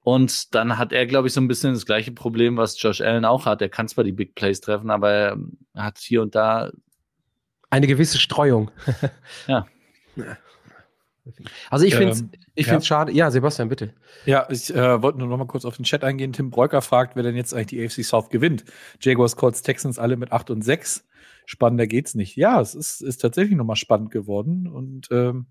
Und 0.00 0.54
dann 0.54 0.78
hat 0.78 0.92
er, 0.92 1.06
glaube 1.06 1.28
ich, 1.28 1.34
so 1.34 1.40
ein 1.40 1.48
bisschen 1.48 1.74
das 1.74 1.84
gleiche 1.84 2.12
Problem, 2.12 2.56
was 2.56 2.80
Josh 2.80 3.02
Allen 3.02 3.26
auch 3.26 3.44
hat. 3.44 3.60
Er 3.60 3.68
kann 3.68 3.88
zwar 3.88 4.04
die 4.04 4.12
Big 4.12 4.34
Plays 4.34 4.60
treffen, 4.62 4.90
aber 4.90 5.10
er 5.74 5.84
hat 5.84 5.98
hier 5.98 6.22
und 6.22 6.34
da 6.34 6.70
eine 7.68 7.86
gewisse 7.86 8.18
Streuung. 8.18 8.70
ja. 9.46 9.66
Also 11.70 11.84
ich 11.84 11.94
finde 11.94 12.12
es 12.12 12.20
ähm, 12.20 12.30
ich 12.54 12.66
ja. 12.66 12.80
schade. 12.80 13.12
Ja, 13.12 13.30
Sebastian, 13.30 13.68
bitte. 13.68 13.94
Ja, 14.26 14.46
ich 14.50 14.74
äh, 14.74 15.02
wollte 15.02 15.18
nur 15.18 15.28
noch 15.28 15.36
mal 15.36 15.46
kurz 15.46 15.64
auf 15.64 15.76
den 15.76 15.84
Chat 15.84 16.04
eingehen. 16.04 16.32
Tim 16.32 16.50
Breuker 16.50 16.82
fragt, 16.82 17.16
wer 17.16 17.22
denn 17.22 17.36
jetzt 17.36 17.54
eigentlich 17.54 17.66
die 17.66 17.84
AFC 17.84 18.04
South 18.04 18.30
gewinnt. 18.30 18.64
Jaguars, 19.00 19.36
Colts, 19.36 19.62
Texans 19.62 19.98
alle 19.98 20.16
mit 20.16 20.32
8 20.32 20.50
und 20.50 20.62
6. 20.62 21.06
Spannender 21.46 21.86
geht's 21.86 22.14
nicht. 22.14 22.36
Ja, 22.36 22.60
es 22.60 22.74
ist, 22.74 23.00
ist 23.00 23.18
tatsächlich 23.18 23.56
noch 23.56 23.64
mal 23.64 23.76
spannend 23.76 24.10
geworden 24.10 24.66
und 24.66 25.08
ähm, 25.10 25.46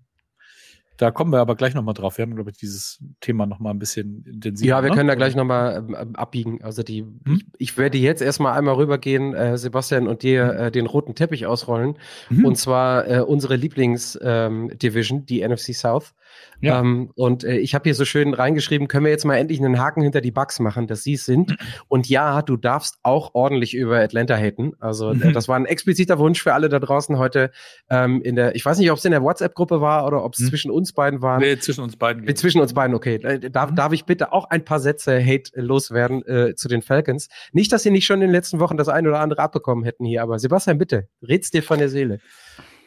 da 1.00 1.10
kommen 1.10 1.32
wir 1.32 1.38
aber 1.38 1.56
gleich 1.56 1.72
nochmal 1.72 1.94
drauf. 1.94 2.18
Wir 2.18 2.24
haben, 2.24 2.34
glaube 2.34 2.50
ich, 2.50 2.58
dieses 2.58 3.02
Thema 3.20 3.46
nochmal 3.46 3.72
ein 3.72 3.78
bisschen 3.78 4.22
intensiver. 4.26 4.68
Ja, 4.68 4.82
wir 4.82 4.90
ne? 4.90 4.96
können 4.96 5.08
da 5.08 5.14
gleich 5.14 5.34
nochmal 5.34 5.76
ähm, 5.76 6.14
abbiegen. 6.14 6.62
Also 6.62 6.82
die, 6.82 7.00
hm? 7.00 7.20
ich, 7.26 7.46
ich, 7.56 7.78
werde 7.78 7.96
jetzt 7.96 8.20
erstmal 8.20 8.58
einmal 8.58 8.74
rübergehen, 8.74 9.32
äh, 9.34 9.56
Sebastian, 9.56 10.06
und 10.06 10.22
dir 10.22 10.48
hm? 10.48 10.58
äh, 10.58 10.70
den 10.70 10.84
roten 10.84 11.14
Teppich 11.14 11.46
ausrollen. 11.46 11.96
Mhm. 12.28 12.44
Und 12.44 12.56
zwar 12.56 13.08
äh, 13.08 13.20
unsere 13.20 13.56
Lieblings-Division, 13.56 15.18
ähm, 15.20 15.26
die 15.26 15.48
NFC 15.48 15.74
South. 15.74 16.12
Ja. 16.60 16.80
Ähm, 16.80 17.10
und 17.14 17.44
äh, 17.44 17.56
ich 17.56 17.74
habe 17.74 17.84
hier 17.84 17.94
so 17.94 18.04
schön 18.04 18.34
reingeschrieben, 18.34 18.88
können 18.88 19.04
wir 19.04 19.10
jetzt 19.10 19.24
mal 19.24 19.36
endlich 19.36 19.60
einen 19.60 19.78
Haken 19.78 20.02
hinter 20.02 20.20
die 20.20 20.30
Bugs 20.30 20.60
machen, 20.60 20.86
dass 20.86 21.02
sie 21.02 21.14
es 21.14 21.24
sind. 21.24 21.56
Und 21.88 22.08
ja, 22.08 22.42
du 22.42 22.56
darfst 22.56 22.98
auch 23.02 23.34
ordentlich 23.34 23.74
über 23.74 23.98
Atlanta 23.98 24.36
haten. 24.36 24.72
Also 24.78 25.14
mhm. 25.14 25.32
das 25.32 25.48
war 25.48 25.56
ein 25.56 25.66
expliziter 25.66 26.18
Wunsch 26.18 26.42
für 26.42 26.52
alle 26.52 26.68
da 26.68 26.78
draußen 26.78 27.18
heute 27.18 27.50
ähm, 27.88 28.20
in 28.22 28.36
der, 28.36 28.54
ich 28.54 28.64
weiß 28.64 28.78
nicht, 28.78 28.90
ob 28.90 28.98
es 28.98 29.04
in 29.04 29.12
der 29.12 29.22
WhatsApp-Gruppe 29.22 29.80
war 29.80 30.06
oder 30.06 30.24
ob 30.24 30.34
es 30.34 30.40
mhm. 30.40 30.48
zwischen 30.48 30.70
uns 30.70 30.92
beiden 30.92 31.22
war. 31.22 31.38
Nee, 31.38 31.58
zwischen 31.58 31.82
uns 31.82 31.96
beiden. 31.96 32.24
Nee, 32.24 32.34
zwischen 32.34 32.60
uns 32.60 32.74
beiden, 32.74 32.94
okay. 32.94 33.16
Äh, 33.16 33.50
darf, 33.50 33.70
mhm. 33.70 33.76
darf 33.76 33.92
ich 33.92 34.04
bitte 34.04 34.32
auch 34.32 34.50
ein 34.50 34.64
paar 34.64 34.80
Sätze 34.80 35.24
Hate 35.24 35.50
loswerden 35.54 36.26
äh, 36.26 36.54
zu 36.54 36.68
den 36.68 36.82
Falcons? 36.82 37.28
Nicht, 37.52 37.72
dass 37.72 37.82
sie 37.82 37.90
nicht 37.90 38.06
schon 38.06 38.16
in 38.16 38.28
den 38.28 38.32
letzten 38.32 38.60
Wochen 38.60 38.76
das 38.76 38.88
eine 38.88 39.08
oder 39.08 39.20
andere 39.20 39.40
abbekommen 39.40 39.84
hätten 39.84 40.04
hier, 40.04 40.22
aber 40.22 40.38
Sebastian, 40.38 40.78
bitte, 40.78 41.08
red's 41.26 41.50
dir 41.50 41.62
von 41.62 41.78
der 41.78 41.88
Seele. 41.88 42.18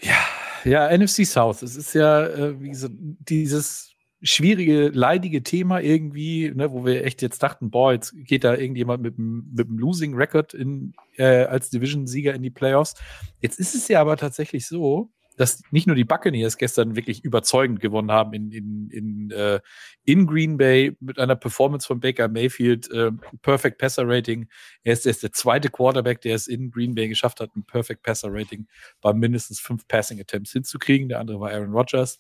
Ja, 0.02 0.18
ja, 0.64 0.96
NFC 0.96 1.26
South. 1.26 1.62
Es 1.62 1.76
ist 1.76 1.94
ja 1.94 2.26
äh, 2.26 2.74
so, 2.74 2.88
dieses 2.92 3.94
schwierige, 4.22 4.88
leidige 4.88 5.44
Thema 5.44 5.82
irgendwie, 5.82 6.52
ne, 6.56 6.72
wo 6.72 6.86
wir 6.86 7.04
echt 7.04 7.22
jetzt 7.22 7.44
dachten, 7.44 7.70
boah, 7.70 7.92
jetzt 7.92 8.14
geht 8.16 8.46
da 8.46 8.56
irgendjemand 8.56 9.04
mit 9.04 9.18
einem 9.18 9.50
mit 9.54 9.68
einem 9.68 9.78
Losing 9.78 10.16
Record 10.16 10.54
in, 10.54 10.94
äh, 11.18 11.44
als 11.44 11.70
Division-Sieger 11.70 12.34
in 12.34 12.42
die 12.42 12.50
Playoffs. 12.50 12.96
Jetzt 13.42 13.60
ist 13.60 13.76
es 13.76 13.88
ja 13.90 14.00
aber 14.00 14.16
tatsächlich 14.16 14.66
so, 14.66 15.12
dass 15.36 15.62
nicht 15.72 15.88
nur 15.88 15.96
die 15.96 16.04
Buccaneers 16.04 16.58
gestern 16.58 16.96
wirklich 16.96 17.24
überzeugend 17.24 17.80
gewonnen 17.80 18.12
haben 18.12 18.34
in, 18.34 18.52
in, 18.52 18.90
in, 18.90 19.32
äh, 19.32 19.60
in 20.04 20.28
Green 20.28 20.58
Bay 20.58 20.96
mit 21.00 21.20
einer 21.20 21.36
Performance 21.36 21.88
von 21.88 22.00
Baker 22.00 22.28
Mayfield, 22.28 22.90
äh, 22.92 23.12
Perfect 23.42 23.78
Passer 23.78 24.04
Rating. 24.06 24.48
Er 24.84 24.94
ist, 24.94 25.06
er 25.06 25.12
ist 25.12 25.24
der 25.24 25.32
zweite 25.32 25.70
Quarterback, 25.70 26.22
der 26.22 26.36
es 26.36 26.48
in 26.48 26.72
Green 26.72 26.96
Bay 26.96 27.08
geschafft 27.08 27.40
hat, 27.40 27.56
ein 27.56 27.66
Perfect 27.66 28.04
Passer 28.04 28.30
Rating 28.32 28.68
bei 29.02 29.14
mindestens 29.14 29.60
fünf 29.60 29.88
Passing 29.88 30.20
Attempts 30.20 30.52
hinzukriegen. 30.52 31.10
Der 31.10 31.20
andere 31.20 31.40
war 31.40 31.52
Aaron 31.52 31.74
Rodgers. 31.74 32.20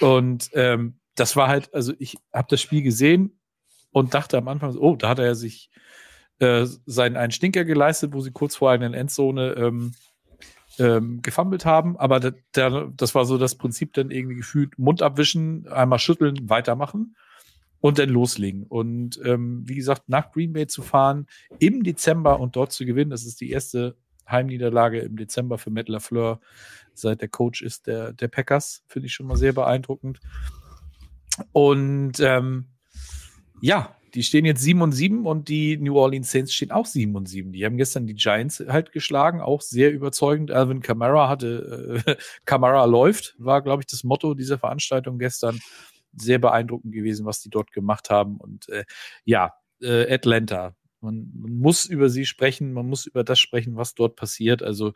Und 0.00 0.50
ähm, 0.54 0.98
das 1.14 1.36
war 1.36 1.48
halt, 1.48 1.72
also 1.74 1.92
ich 1.98 2.16
habe 2.32 2.48
das 2.50 2.60
Spiel 2.60 2.82
gesehen 2.82 3.38
und 3.92 4.14
dachte 4.14 4.38
am 4.38 4.48
Anfang, 4.48 4.76
oh, 4.76 4.96
da 4.96 5.08
hat 5.08 5.18
er 5.18 5.34
sich 5.34 5.70
äh, 6.38 6.66
seinen 6.86 7.16
einen 7.16 7.32
Stinker 7.32 7.64
geleistet, 7.64 8.12
wo 8.14 8.20
sie 8.20 8.30
kurz 8.30 8.56
vor 8.56 8.70
einer 8.70 8.92
Endzone 8.94 9.52
ähm, 9.52 9.92
ähm, 10.80 11.20
gefummelt 11.22 11.64
haben, 11.66 11.96
aber 11.98 12.18
da, 12.18 12.30
da, 12.52 12.90
das 12.96 13.14
war 13.14 13.26
so 13.26 13.38
das 13.38 13.54
Prinzip 13.54 13.92
dann 13.92 14.10
irgendwie 14.10 14.36
gefühlt 14.36 14.78
Mund 14.78 15.02
abwischen, 15.02 15.68
einmal 15.68 15.98
schütteln, 15.98 16.48
weitermachen 16.48 17.14
und 17.80 17.98
dann 17.98 18.08
loslegen. 18.08 18.64
Und 18.64 19.20
ähm, 19.24 19.62
wie 19.68 19.74
gesagt, 19.74 20.08
nach 20.08 20.32
Green 20.32 20.54
Bay 20.54 20.66
zu 20.66 20.82
fahren 20.82 21.26
im 21.58 21.82
Dezember 21.82 22.40
und 22.40 22.56
dort 22.56 22.72
zu 22.72 22.86
gewinnen, 22.86 23.10
das 23.10 23.24
ist 23.24 23.40
die 23.40 23.50
erste 23.50 23.94
Heimniederlage 24.28 25.00
im 25.00 25.16
Dezember 25.16 25.58
für 25.58 25.70
Matt 25.70 25.88
LaFleur, 25.88 26.40
seit 26.94 27.20
der 27.20 27.28
Coach 27.28 27.62
ist 27.62 27.86
der, 27.86 28.12
der 28.12 28.28
Packers, 28.28 28.82
finde 28.86 29.06
ich 29.06 29.12
schon 29.12 29.26
mal 29.26 29.36
sehr 29.36 29.52
beeindruckend. 29.52 30.20
Und 31.52 32.20
ähm, 32.20 32.66
ja, 33.60 33.94
die 34.14 34.22
stehen 34.22 34.44
jetzt 34.44 34.62
7 34.62 34.82
und 34.82 34.92
7 34.92 35.26
und 35.26 35.48
die 35.48 35.76
New 35.76 35.96
Orleans 35.96 36.30
Saints 36.30 36.52
stehen 36.52 36.70
auch 36.70 36.86
7 36.86 37.14
und 37.14 37.28
7. 37.28 37.52
Die 37.52 37.64
haben 37.64 37.76
gestern 37.76 38.06
die 38.06 38.14
Giants 38.14 38.62
halt 38.68 38.92
geschlagen, 38.92 39.40
auch 39.40 39.60
sehr 39.60 39.92
überzeugend. 39.92 40.50
Alvin 40.50 40.80
Kamara 40.80 41.28
hatte, 41.28 42.02
äh, 42.06 42.16
Kamara 42.44 42.84
läuft, 42.84 43.34
war, 43.38 43.62
glaube 43.62 43.82
ich, 43.82 43.86
das 43.86 44.04
Motto 44.04 44.34
dieser 44.34 44.58
Veranstaltung 44.58 45.18
gestern. 45.18 45.60
Sehr 46.12 46.38
beeindruckend 46.38 46.92
gewesen, 46.92 47.24
was 47.24 47.40
die 47.40 47.50
dort 47.50 47.72
gemacht 47.72 48.10
haben. 48.10 48.36
Und 48.38 48.68
äh, 48.68 48.84
ja, 49.24 49.54
äh, 49.80 50.12
Atlanta. 50.12 50.74
Man, 51.00 51.30
man 51.34 51.52
muss 51.52 51.86
über 51.86 52.10
sie 52.10 52.26
sprechen, 52.26 52.72
man 52.72 52.86
muss 52.86 53.06
über 53.06 53.24
das 53.24 53.38
sprechen, 53.38 53.76
was 53.76 53.94
dort 53.94 54.16
passiert. 54.16 54.62
Also, 54.62 54.92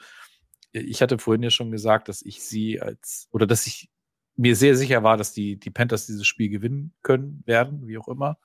ich 0.73 1.01
hatte 1.01 1.19
vorhin 1.19 1.43
ja 1.43 1.51
schon 1.51 1.71
gesagt, 1.71 2.09
dass 2.09 2.21
ich 2.21 2.43
sie 2.43 2.81
als, 2.81 3.29
oder 3.31 3.47
dass 3.47 3.67
ich 3.67 3.89
mir 4.37 4.57
sehr 4.57 4.77
sicher 4.77 5.03
war, 5.03 5.17
dass 5.17 5.33
die, 5.33 5.57
die 5.59 5.71
Panthers 5.71 6.07
dieses 6.07 6.27
Spiel 6.27 6.49
gewinnen 6.49 6.93
können, 7.03 7.43
werden, 7.47 7.87
wie 7.87 7.99
auch 7.99 8.09
immer. 8.09 8.39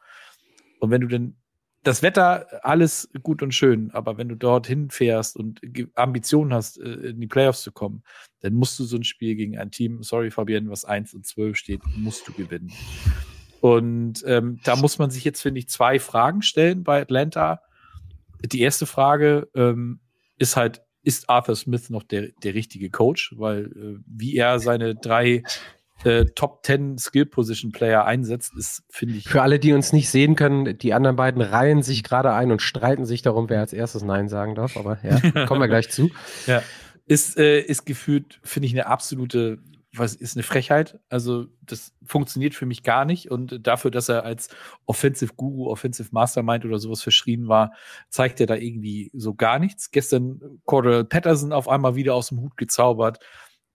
Und 0.80 0.92
wenn 0.92 1.02
du 1.02 1.08
denn 1.08 1.36
das 1.84 2.04
Wetter, 2.04 2.48
alles 2.64 3.10
gut 3.24 3.42
und 3.42 3.54
schön, 3.54 3.92
aber 3.92 4.18
wenn 4.18 4.28
du 4.28 4.36
dorthin 4.36 4.90
fährst 4.90 5.38
und 5.38 5.62
Ambitionen 5.96 6.54
hast, 6.54 6.78
äh, 6.78 6.90
in 6.90 7.22
die 7.22 7.28
Playoffs 7.28 7.62
zu 7.62 7.72
kommen, 7.72 8.04
dann 8.42 8.54
musst 8.54 8.78
du 8.80 8.84
so 8.84 8.98
ein 8.98 9.04
Spiel 9.04 9.36
gegen 9.36 9.58
ein 9.58 9.72
Team, 9.72 10.04
sorry 10.04 10.32
Fabian, 10.32 10.70
was 10.70 10.84
1 10.84 11.14
und 11.14 11.26
12 11.26 11.56
steht, 11.56 11.82
musst 11.96 12.28
du 12.28 12.34
gewinnen. 12.34 12.72
Und 13.62 14.24
ähm, 14.26 14.60
da 14.64 14.76
muss 14.76 15.00
man 15.00 15.10
sich 15.10 15.24
jetzt, 15.24 15.42
finde 15.42 15.60
ich, 15.60 15.70
zwei 15.70 16.00
Fragen 16.00 16.42
stellen 16.42 16.84
bei 16.84 17.02
Atlanta. 17.02 17.62
Die 18.44 18.62
erste 18.62 18.86
Frage 18.86 19.50
ähm, 19.54 20.00
ist 20.38 20.56
halt, 20.56 20.82
ist 21.04 21.30
Arthur 21.30 21.56
Smith 21.56 21.90
noch 21.90 22.04
der, 22.04 22.30
der 22.44 22.54
richtige 22.54 22.90
Coach? 22.90 23.34
Weil 23.38 23.66
äh, 23.66 24.04
wie 24.06 24.36
er 24.36 24.60
seine 24.60 24.96
drei 24.96 25.44
äh, 26.04 26.26
Top 26.36 26.66
10 26.66 26.98
Skill 26.98 27.26
Position 27.26 27.72
Player 27.72 28.06
einsetzt, 28.06 28.54
ist, 28.58 28.84
finde 28.90 29.16
ich. 29.16 29.28
Für 29.28 29.42
alle, 29.42 29.60
die 29.60 29.74
uns 29.74 29.92
nicht 29.94 30.10
sehen 30.10 30.36
können, 30.36 30.78
die 30.78 30.94
anderen 30.94 31.16
beiden 31.16 31.42
reihen 31.42 31.84
sich 31.84 32.04
gerade 32.04 32.34
ein 32.34 32.52
und 32.52 32.62
streiten 32.62 33.06
sich 33.06 33.22
darum, 33.22 33.50
wer 33.50 33.60
als 33.60 33.74
erstes 33.74 34.04
Nein 34.04 34.30
sagen 34.30 34.56
darf. 34.56 34.78
Aber 34.78 35.00
ja, 35.04 35.46
kommen 35.46 35.62
wir 35.62 35.68
gleich 35.68 35.90
zu. 35.90 36.10
Ja. 36.48 36.62
Ist, 37.06 37.38
äh, 37.38 37.60
ist 37.60 37.86
gefühlt, 37.86 38.40
finde 38.44 38.68
ich, 38.68 38.74
eine 38.74 38.86
absolute, 38.86 39.60
was 39.94 40.14
ist 40.14 40.38
eine 40.38 40.44
Frechheit. 40.44 41.00
Also, 41.10 41.48
das 41.62 41.94
funktioniert 42.06 42.54
für 42.54 42.66
mich 42.66 42.84
gar 42.84 43.04
nicht. 43.04 43.32
Und 43.32 43.66
dafür, 43.66 43.92
dass 43.92 44.08
er 44.08 44.24
als 44.24 44.50
Offensive 44.86 45.34
Guru, 45.36 45.70
Offensive 45.70 46.10
Mastermind 46.12 46.66
oder 46.66 46.78
sowas 46.78 47.02
verschrien 47.02 47.48
war, 47.48 47.74
zeigt 48.10 48.40
er 48.40 48.46
da 48.46 48.56
irgendwie 48.56 49.10
so 49.14 49.34
gar 49.34 49.60
nichts. 49.60 49.92
Gestern 49.92 50.60
Cordell 50.66 51.04
Patterson 51.04 51.52
auf 51.52 51.68
einmal 51.68 51.96
wieder 51.96 52.14
aus 52.14 52.30
dem 52.30 52.40
Hut 52.42 52.56
gezaubert 52.58 53.20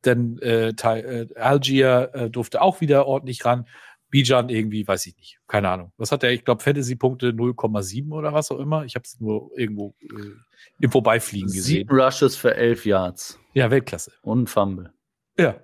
denn 0.06 0.38
äh, 0.40 0.68
äh, 0.68 1.28
Algier 1.36 2.10
äh, 2.14 2.30
durfte 2.30 2.62
auch 2.62 2.80
wieder 2.80 3.06
ordentlich 3.06 3.44
ran. 3.44 3.66
Bijan 4.10 4.48
irgendwie, 4.48 4.86
weiß 4.86 5.06
ich 5.06 5.16
nicht, 5.16 5.40
keine 5.48 5.68
Ahnung. 5.70 5.92
Was 5.96 6.12
hat 6.12 6.22
der? 6.22 6.30
Ich 6.32 6.44
glaube, 6.44 6.62
Fantasy-Punkte 6.62 7.30
0,7 7.30 8.12
oder 8.12 8.32
was 8.32 8.52
auch 8.52 8.60
immer. 8.60 8.84
Ich 8.84 8.94
habe 8.94 9.02
es 9.04 9.18
nur 9.18 9.50
irgendwo 9.56 9.96
äh, 10.02 10.30
im 10.78 10.90
Vorbeifliegen 10.90 11.48
gesehen. 11.48 11.62
Sieben 11.62 12.00
Rushes 12.00 12.36
für 12.36 12.54
elf 12.54 12.86
Yards. 12.86 13.40
Ja, 13.54 13.72
Weltklasse. 13.72 14.12
Und 14.22 14.48
Fumble. 14.48 14.92
Ja, 15.36 15.56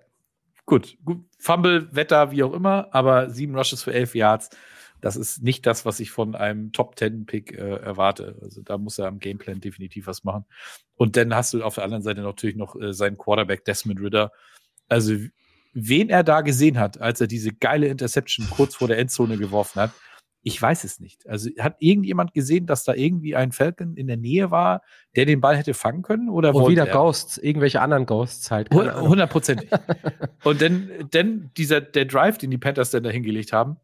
gut. 0.66 0.97
gut. 1.05 1.24
Fumble, 1.38 1.95
Wetter, 1.95 2.32
wie 2.32 2.43
auch 2.43 2.53
immer, 2.53 2.88
aber 2.91 3.30
sieben 3.30 3.57
Rushes 3.57 3.84
für 3.84 3.95
elf 3.95 4.16
Yards 4.16 4.51
das 5.01 5.16
ist 5.16 5.42
nicht 5.42 5.66
das, 5.66 5.84
was 5.84 6.01
ich 6.01 6.11
von 6.11 6.34
einem 6.34 6.72
Top 6.72 6.96
Ten 6.96 7.26
Pick 7.26 7.53
äh, 7.53 7.76
erwarte. 7.76 8.38
Also 8.42 8.62
da 8.62 8.78
muss 8.78 8.98
er 8.98 9.07
am 9.07 9.18
Gameplan 9.18 9.61
definitiv 9.61 10.07
was 10.07 10.24
machen. 10.24 10.44
Und 10.94 11.16
dann 11.16 11.34
hast 11.34 11.55
du 11.55 11.62
auf 11.62 11.76
der 11.76 11.84
anderen 11.84 12.03
Seite 12.03 12.22
natürlich 12.22 12.57
noch 12.57 12.76
äh, 12.80 12.92
seinen 12.92 13.18
Quarterback 13.18 13.64
Desmond 13.64 14.01
Ritter. 14.01 14.32
Also 14.88 15.14
wen 15.72 16.09
er 16.09 16.22
da 16.22 16.40
gesehen 16.40 16.78
hat, 16.78 17.01
als 17.01 17.20
er 17.20 17.26
diese 17.26 17.53
geile 17.53 17.86
Interception 17.88 18.48
kurz 18.51 18.74
vor 18.74 18.88
der 18.88 18.98
Endzone 18.98 19.38
geworfen 19.38 19.80
hat, 19.80 19.92
ich 20.42 20.61
weiß 20.61 20.84
es 20.84 21.01
nicht. 21.01 21.28
Also 21.28 21.51
hat 21.59 21.76
irgendjemand 21.80 22.32
gesehen, 22.32 22.66
dass 22.66 22.84
da 22.84 22.94
irgendwie 22.94 23.36
ein 23.36 23.53
Falcon 23.53 23.94
in 23.96 24.07
der 24.07 24.16
Nähe 24.16 24.51
war, 24.51 24.82
der 25.14 25.26
den 25.26 25.40
Ball 25.40 25.57
hätte 25.57 25.74
fangen 25.74 26.03
können? 26.03 26.30
Oder 26.30 26.55
Und 26.55 26.68
wieder 26.68 26.86
er? 26.86 26.92
Ghosts, 26.94 27.36
irgendwelche 27.36 27.80
anderen 27.82 28.07
Ghosts 28.07 28.51
halt. 28.51 28.70
Hundertprozentig. 28.72 29.70
Und 30.44 30.62
dann, 30.62 30.90
dann 31.11 31.51
dieser, 31.57 31.82
der 31.82 32.07
Drive, 32.07 32.38
den 32.38 32.51
die 32.51 32.59
Panthers 32.59 32.90
dann 32.90 33.03
da 33.03 33.11
hingelegt 33.11 33.53
haben, 33.53 33.76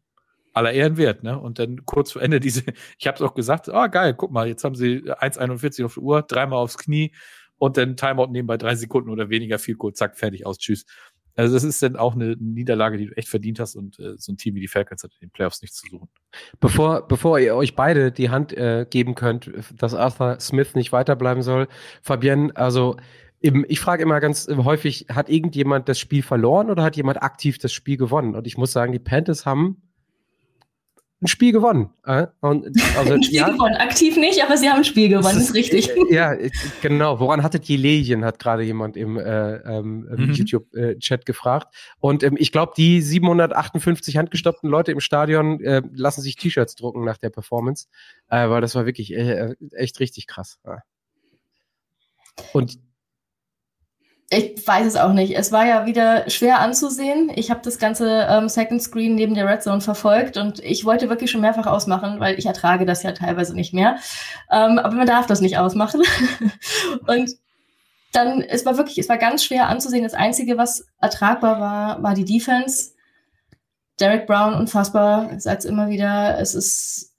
aller 0.57 0.73
Ehren 0.73 0.97
wert, 0.97 1.23
ne? 1.23 1.39
Und 1.39 1.59
dann 1.59 1.85
kurz 1.85 2.11
vor 2.11 2.21
Ende 2.21 2.39
diese, 2.39 2.63
ich 2.97 3.07
habe 3.07 3.15
es 3.15 3.21
auch 3.21 3.33
gesagt, 3.33 3.69
oh, 3.69 3.87
geil, 3.89 4.13
guck 4.13 4.31
mal, 4.31 4.47
jetzt 4.47 4.63
haben 4.63 4.75
sie 4.75 5.03
1,41 5.03 5.85
auf 5.85 5.93
der 5.95 6.03
Uhr, 6.03 6.21
dreimal 6.23 6.59
aufs 6.59 6.77
Knie 6.77 7.13
und 7.57 7.77
dann 7.77 7.95
Timeout 7.95 8.27
nehmen 8.27 8.47
bei 8.47 8.57
drei 8.57 8.75
Sekunden 8.75 9.09
oder 9.09 9.29
weniger, 9.29 9.59
viel 9.59 9.75
kurz, 9.75 9.97
zack, 9.97 10.17
fertig, 10.17 10.45
aus, 10.45 10.57
tschüss. 10.57 10.85
Also 11.35 11.53
das 11.53 11.63
ist 11.63 11.83
dann 11.83 11.95
auch 11.95 12.15
eine 12.15 12.35
Niederlage, 12.39 12.97
die 12.97 13.05
du 13.05 13.15
echt 13.15 13.29
verdient 13.29 13.59
hast 13.59 13.75
und 13.75 13.99
äh, 13.99 14.15
so 14.17 14.31
ein 14.31 14.37
Team 14.37 14.55
wie 14.55 14.59
die 14.59 14.67
Falcons 14.67 15.03
hat 15.03 15.11
in 15.19 15.27
den 15.27 15.31
Playoffs 15.31 15.61
nichts 15.61 15.77
zu 15.77 15.87
suchen. 15.87 16.09
Bevor, 16.59 17.07
bevor 17.07 17.37
ihr 17.37 17.55
euch 17.55 17.75
beide 17.75 18.11
die 18.11 18.31
Hand 18.31 18.53
äh, 18.53 18.87
geben 18.89 19.13
könnt, 19.13 19.51
dass 19.75 19.93
Arthur 19.93 20.39
Smith 20.39 20.73
nicht 20.73 20.91
weiterbleiben 20.91 21.43
soll, 21.43 21.67
Fabienne, 22.01 22.55
also 22.55 22.97
ich 23.39 23.79
frage 23.79 24.01
immer 24.01 24.19
ganz 24.19 24.47
häufig, 24.49 25.05
hat 25.09 25.29
irgendjemand 25.29 25.87
das 25.87 25.99
Spiel 25.99 26.23
verloren 26.23 26.71
oder 26.71 26.81
hat 26.81 26.95
jemand 26.95 27.21
aktiv 27.21 27.59
das 27.59 27.71
Spiel 27.71 27.97
gewonnen? 27.97 28.35
Und 28.35 28.47
ich 28.47 28.57
muss 28.57 28.71
sagen, 28.71 28.91
die 28.91 28.99
Panthers 28.99 29.45
haben 29.45 29.86
ein 31.21 31.27
Spiel 31.27 31.51
gewonnen. 31.51 31.89
Äh? 32.05 32.27
Und, 32.41 32.67
also, 32.97 33.13
ein 33.13 33.23
Spiel 33.23 33.37
ja, 33.37 33.49
gewonnen, 33.49 33.75
aktiv 33.75 34.17
nicht, 34.17 34.43
aber 34.43 34.57
sie 34.57 34.69
haben 34.69 34.77
ein 34.77 34.83
Spiel 34.83 35.09
gewonnen, 35.09 35.37
ist, 35.37 35.49
ist 35.49 35.55
richtig. 35.55 35.89
Äh, 35.89 36.13
ja, 36.13 36.35
genau. 36.81 37.19
Woran 37.19 37.43
hattet 37.43 37.67
ihr 37.69 37.77
Lelien, 37.77 38.23
hat 38.23 38.39
gerade 38.39 38.63
jemand 38.63 38.97
im, 38.97 39.17
äh, 39.17 39.55
ähm, 39.55 40.07
im 40.11 40.27
mhm. 40.27 40.33
YouTube-Chat 40.33 41.25
gefragt. 41.25 41.73
Und 41.99 42.23
ähm, 42.23 42.35
ich 42.37 42.51
glaube, 42.51 42.73
die 42.77 43.01
758 43.01 44.17
handgestoppten 44.17 44.69
Leute 44.69 44.91
im 44.91 44.99
Stadion 44.99 45.59
äh, 45.61 45.81
lassen 45.91 46.21
sich 46.21 46.35
T-Shirts 46.35 46.75
drucken 46.75 47.03
nach 47.03 47.17
der 47.17 47.29
Performance, 47.29 47.87
äh, 48.29 48.49
weil 48.49 48.61
das 48.61 48.75
war 48.75 48.85
wirklich 48.85 49.13
äh, 49.13 49.55
echt 49.71 49.99
richtig 49.99 50.27
krass. 50.27 50.59
Ja. 50.65 50.79
Und 52.53 52.77
ich 54.29 54.67
weiß 54.67 54.85
es 54.85 54.95
auch 54.97 55.13
nicht. 55.13 55.37
Es 55.37 55.53
war 55.53 55.65
ja 55.65 55.85
wieder 55.85 56.29
schwer 56.29 56.59
anzusehen. 56.59 57.31
Ich 57.35 57.49
habe 57.49 57.61
das 57.63 57.79
ganze 57.79 58.27
ähm, 58.29 58.49
Second 58.49 58.81
Screen 58.81 59.15
neben 59.15 59.35
der 59.35 59.47
Red 59.47 59.63
Zone 59.63 59.79
verfolgt 59.79 60.35
und 60.35 60.59
ich 60.59 60.83
wollte 60.83 61.07
wirklich 61.07 61.31
schon 61.31 61.39
mehrfach 61.39 61.65
ausmachen, 61.65 62.19
weil 62.19 62.37
ich 62.37 62.45
ertrage 62.45 62.85
das 62.85 63.03
ja 63.03 63.13
teilweise 63.13 63.55
nicht 63.55 63.73
mehr. 63.73 63.97
Ähm, 64.51 64.79
aber 64.79 64.95
man 64.95 65.07
darf 65.07 65.27
das 65.27 65.39
nicht 65.39 65.57
ausmachen. 65.57 66.01
und 67.07 67.31
dann, 68.11 68.41
es 68.41 68.65
war 68.65 68.77
wirklich, 68.77 68.97
es 68.97 69.07
war 69.07 69.17
ganz 69.17 69.45
schwer 69.45 69.69
anzusehen. 69.69 70.03
Das 70.03 70.13
Einzige, 70.13 70.57
was 70.57 70.85
ertragbar 70.99 71.61
war, 71.61 72.03
war 72.03 72.13
die 72.13 72.25
Defense. 72.25 72.91
Derek 73.99 74.27
Brown, 74.27 74.55
unfassbar, 74.55 75.39
sag's 75.39 75.65
immer 75.65 75.87
wieder. 75.87 76.37
Es 76.39 76.53
ist 76.53 77.13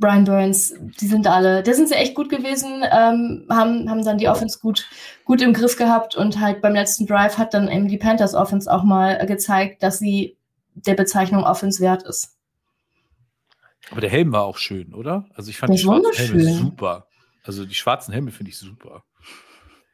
Brian 0.00 0.24
Burns, 0.24 0.74
die 1.00 1.06
sind 1.06 1.26
alle, 1.26 1.62
da 1.62 1.74
sind 1.74 1.88
sie 1.88 1.94
echt 1.94 2.14
gut 2.14 2.30
gewesen, 2.30 2.82
ähm, 2.90 3.46
haben, 3.50 3.88
haben 3.88 4.04
dann 4.04 4.18
die 4.18 4.28
Offense 4.28 4.58
gut, 4.58 4.88
gut 5.24 5.42
im 5.42 5.52
Griff 5.52 5.76
gehabt 5.76 6.16
und 6.16 6.40
halt 6.40 6.62
beim 6.62 6.72
letzten 6.72 7.06
Drive 7.06 7.36
hat 7.36 7.52
dann 7.54 7.68
eben 7.68 7.86
die 7.86 7.98
Panthers 7.98 8.34
Offense 8.34 8.72
auch 8.72 8.82
mal 8.82 9.24
gezeigt, 9.26 9.82
dass 9.82 9.98
sie 9.98 10.36
der 10.74 10.94
Bezeichnung 10.94 11.44
Offense 11.44 11.80
wert 11.80 12.02
ist. 12.02 12.36
Aber 13.90 14.00
der 14.00 14.10
Helm 14.10 14.32
war 14.32 14.44
auch 14.44 14.56
schön, 14.56 14.94
oder? 14.94 15.26
Also 15.34 15.50
ich 15.50 15.58
fand 15.58 15.70
Der 15.70 15.76
die 15.76 15.82
schwarzen. 15.82 16.14
Helme 16.14 16.54
super. 16.54 17.06
Also 17.44 17.66
die 17.66 17.74
schwarzen 17.74 18.12
Helme 18.12 18.30
finde 18.30 18.50
ich 18.50 18.58
super. 18.58 19.04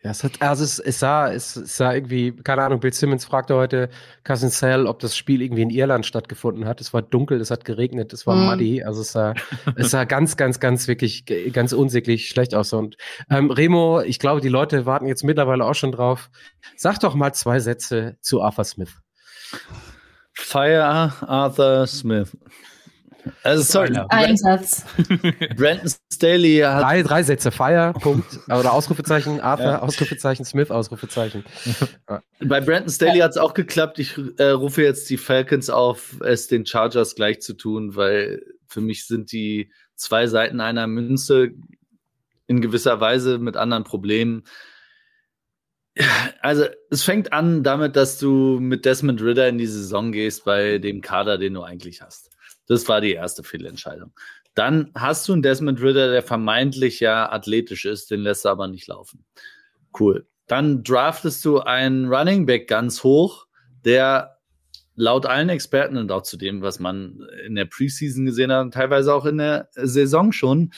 Ja, 0.03 0.11
es, 0.13 0.23
hat, 0.23 0.41
also 0.41 0.63
es, 0.63 0.79
es, 0.79 1.01
sah, 1.01 1.33
es, 1.33 1.57
es 1.57 1.77
sah 1.79 1.93
irgendwie, 1.93 2.31
keine 2.33 2.63
Ahnung, 2.63 2.79
Bill 2.79 2.93
Simmons 2.93 3.25
fragte 3.25 3.57
heute 3.57 3.89
Cousin 4.23 4.51
Sal, 4.51 4.87
ob 4.87 5.01
das 5.01 5.17
Spiel 5.17 5.43
irgendwie 5.43 5.63
in 5.63 5.71
Irland 5.71 6.07
stattgefunden 6.07 6.65
hat. 6.67 6.81
Es 6.81 6.93
war 6.95 7.03
dunkel, 7.03 7.41
es 7.41 7.51
hat 7.51 7.65
geregnet, 7.65 8.13
es 8.13 8.25
war 8.27 8.37
Mhm. 8.37 8.47
muddy. 8.47 8.85
Also 8.85 9.01
es 9.01 9.11
sah, 9.13 9.35
es 9.75 9.91
sah 9.91 10.05
ganz, 10.05 10.37
ganz, 10.37 10.61
ganz 10.61 10.87
wirklich 10.87 11.25
ganz 11.53 11.73
unsäglich 11.73 12.29
schlecht 12.29 12.55
aus. 12.55 12.73
Und 12.73 12.97
ähm, 13.31 13.51
Remo, 13.51 14.01
ich 14.01 14.21
glaube, 14.21 14.41
die 14.41 14.49
Leute 14.49 14.87
warten 14.87 15.07
jetzt 15.07 15.25
mittlerweile 15.25 15.65
auch 15.65 15.75
schon 15.75 15.91
drauf. 15.93 16.31
Sag 16.77 17.01
doch 17.01 17.15
mal 17.15 17.33
zwei 17.33 17.59
Sätze 17.59 18.17
zu 18.21 18.43
Arthur 18.43 18.65
Smith. 18.65 18.95
Fire 20.33 21.13
Arthur 21.27 21.87
Smith. 21.87 22.37
Also, 23.43 23.63
sorry. 23.63 23.97
Ein 24.09 24.37
Satz. 24.37 24.85
Brandon 25.57 25.91
Staley 26.13 26.59
hat 26.59 26.83
Drei, 26.83 27.03
drei 27.03 27.23
Sätze. 27.23 27.51
Fire, 27.51 27.93
Punkt. 28.01 28.39
Oder 28.47 28.73
Ausrufezeichen, 28.73 29.41
Arthur, 29.41 29.67
Ja. 29.67 29.79
Ausrufezeichen, 29.81 30.45
Smith, 30.45 30.71
Ausrufezeichen. 30.71 31.45
Bei 32.41 32.61
Brandon 32.61 32.91
Staley 32.91 33.19
hat 33.21 33.33
es 33.33 33.37
auch 33.37 33.55
geklappt. 33.55 33.99
Ich 33.99 34.19
äh, 34.39 34.51
rufe 34.51 34.83
jetzt 34.83 35.09
die 35.11 35.17
Falcons 35.17 35.71
auf, 35.71 36.21
es 36.21 36.49
den 36.49 36.67
Chargers 36.67 37.15
gleich 37.15 37.41
zu 37.41 37.55
tun, 37.55 37.97
weil 37.97 38.43
für 38.67 38.81
mich 38.81 39.07
sind 39.07 39.33
die 39.33 39.71
zwei 39.95 40.27
Seiten 40.27 40.61
einer 40.61 40.87
Münze 40.87 41.51
in 42.47 42.61
gewisser 42.61 43.01
Weise 43.01 43.39
mit 43.39 43.57
anderen 43.57 43.85
Problemen. 43.85 44.45
Also 46.43 46.67
es 46.91 47.03
fängt 47.05 47.33
an 47.33 47.63
damit, 47.63 47.97
dass 47.97 48.19
du 48.19 48.59
mit 48.61 48.85
Desmond 48.85 49.23
Ritter 49.23 49.49
in 49.49 49.57
die 49.57 49.67
Saison 49.67 50.13
gehst 50.13 50.45
bei 50.45 50.79
dem 50.79 51.01
Kader, 51.01 51.39
den 51.39 51.55
du 51.55 51.63
eigentlich 51.63 52.03
hast. 52.03 52.36
Das 52.67 52.89
war 52.89 53.01
die 53.01 53.13
erste 53.13 53.43
Fehlentscheidung. 53.43 54.13
Dann 54.55 54.91
hast 54.95 55.29
du 55.29 55.33
einen 55.33 55.43
Desmond 55.43 55.81
Ritter, 55.81 56.11
der 56.11 56.23
vermeintlich 56.23 57.01
ja 57.01 57.31
athletisch 57.31 57.85
ist, 57.85 58.11
den 58.11 58.21
lässt 58.21 58.45
du 58.45 58.49
aber 58.49 58.69
nicht 58.69 58.87
laufen. 58.87 59.25
Cool. 59.99 60.27
Dann 60.47 60.83
draftest 60.83 61.45
du 61.45 61.61
einen 61.61 62.13
Running 62.13 62.47
Back 62.47 62.69
ganz 62.69 63.03
hoch, 63.03 63.47
der 63.85 64.39
laut 64.95 65.27
allen 65.27 65.51
Experten 65.51 65.97
und 65.99 66.11
auch 66.11 66.23
zu 66.23 66.37
dem, 66.37 66.63
was 66.63 66.81
man 66.81 67.27
in 67.45 67.55
der 67.55 67.67
Preseason 67.67 68.25
gesehen 68.25 68.51
hat 68.51 68.63
und 68.63 68.75
teilweise 68.75 69.13
auch 69.15 69.27
in 69.27 69.39
der 69.39 69.69
Saison 69.75 70.33
schon, 70.33 70.73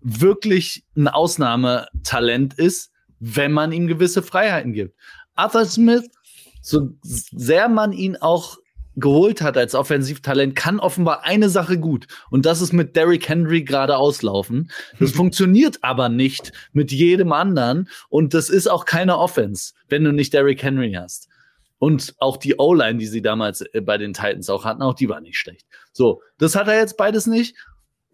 wirklich 0.00 0.84
ein 0.96 1.08
Ausnahmetalent 1.08 2.54
ist, 2.54 2.92
wenn 3.20 3.52
man 3.52 3.72
ihm 3.72 3.86
gewisse 3.86 4.22
Freiheiten 4.22 4.74
gibt. 4.74 4.94
Arthur 5.34 5.64
Smith, 5.64 6.06
so 6.60 6.90
sehr 7.02 7.68
man 7.68 7.92
ihn 7.92 8.16
auch 8.16 8.58
geholt 8.96 9.42
hat 9.42 9.56
als 9.56 9.74
Offensivtalent, 9.74 10.54
kann 10.54 10.80
offenbar 10.80 11.24
eine 11.24 11.48
Sache 11.48 11.78
gut. 11.78 12.06
Und 12.30 12.46
das 12.46 12.60
ist 12.60 12.72
mit 12.72 12.96
Derrick 12.96 13.28
Henry 13.28 13.62
gerade 13.62 13.96
auslaufen. 13.96 14.70
Das 14.98 15.12
funktioniert 15.14 15.78
aber 15.82 16.08
nicht 16.08 16.52
mit 16.72 16.92
jedem 16.92 17.32
anderen. 17.32 17.88
Und 18.08 18.34
das 18.34 18.50
ist 18.50 18.68
auch 18.68 18.84
keine 18.84 19.18
Offense, 19.18 19.74
wenn 19.88 20.04
du 20.04 20.12
nicht 20.12 20.32
Derrick 20.32 20.62
Henry 20.62 20.92
hast. 20.92 21.28
Und 21.78 22.14
auch 22.18 22.36
die 22.36 22.58
O-Line, 22.58 22.98
die 22.98 23.06
sie 23.06 23.20
damals 23.20 23.60
äh, 23.60 23.80
bei 23.80 23.98
den 23.98 24.14
Titans 24.14 24.48
auch 24.48 24.64
hatten, 24.64 24.82
auch 24.82 24.94
die 24.94 25.08
war 25.08 25.20
nicht 25.20 25.36
schlecht. 25.36 25.66
So, 25.92 26.22
das 26.38 26.56
hat 26.56 26.68
er 26.68 26.78
jetzt 26.78 26.96
beides 26.96 27.26
nicht. 27.26 27.56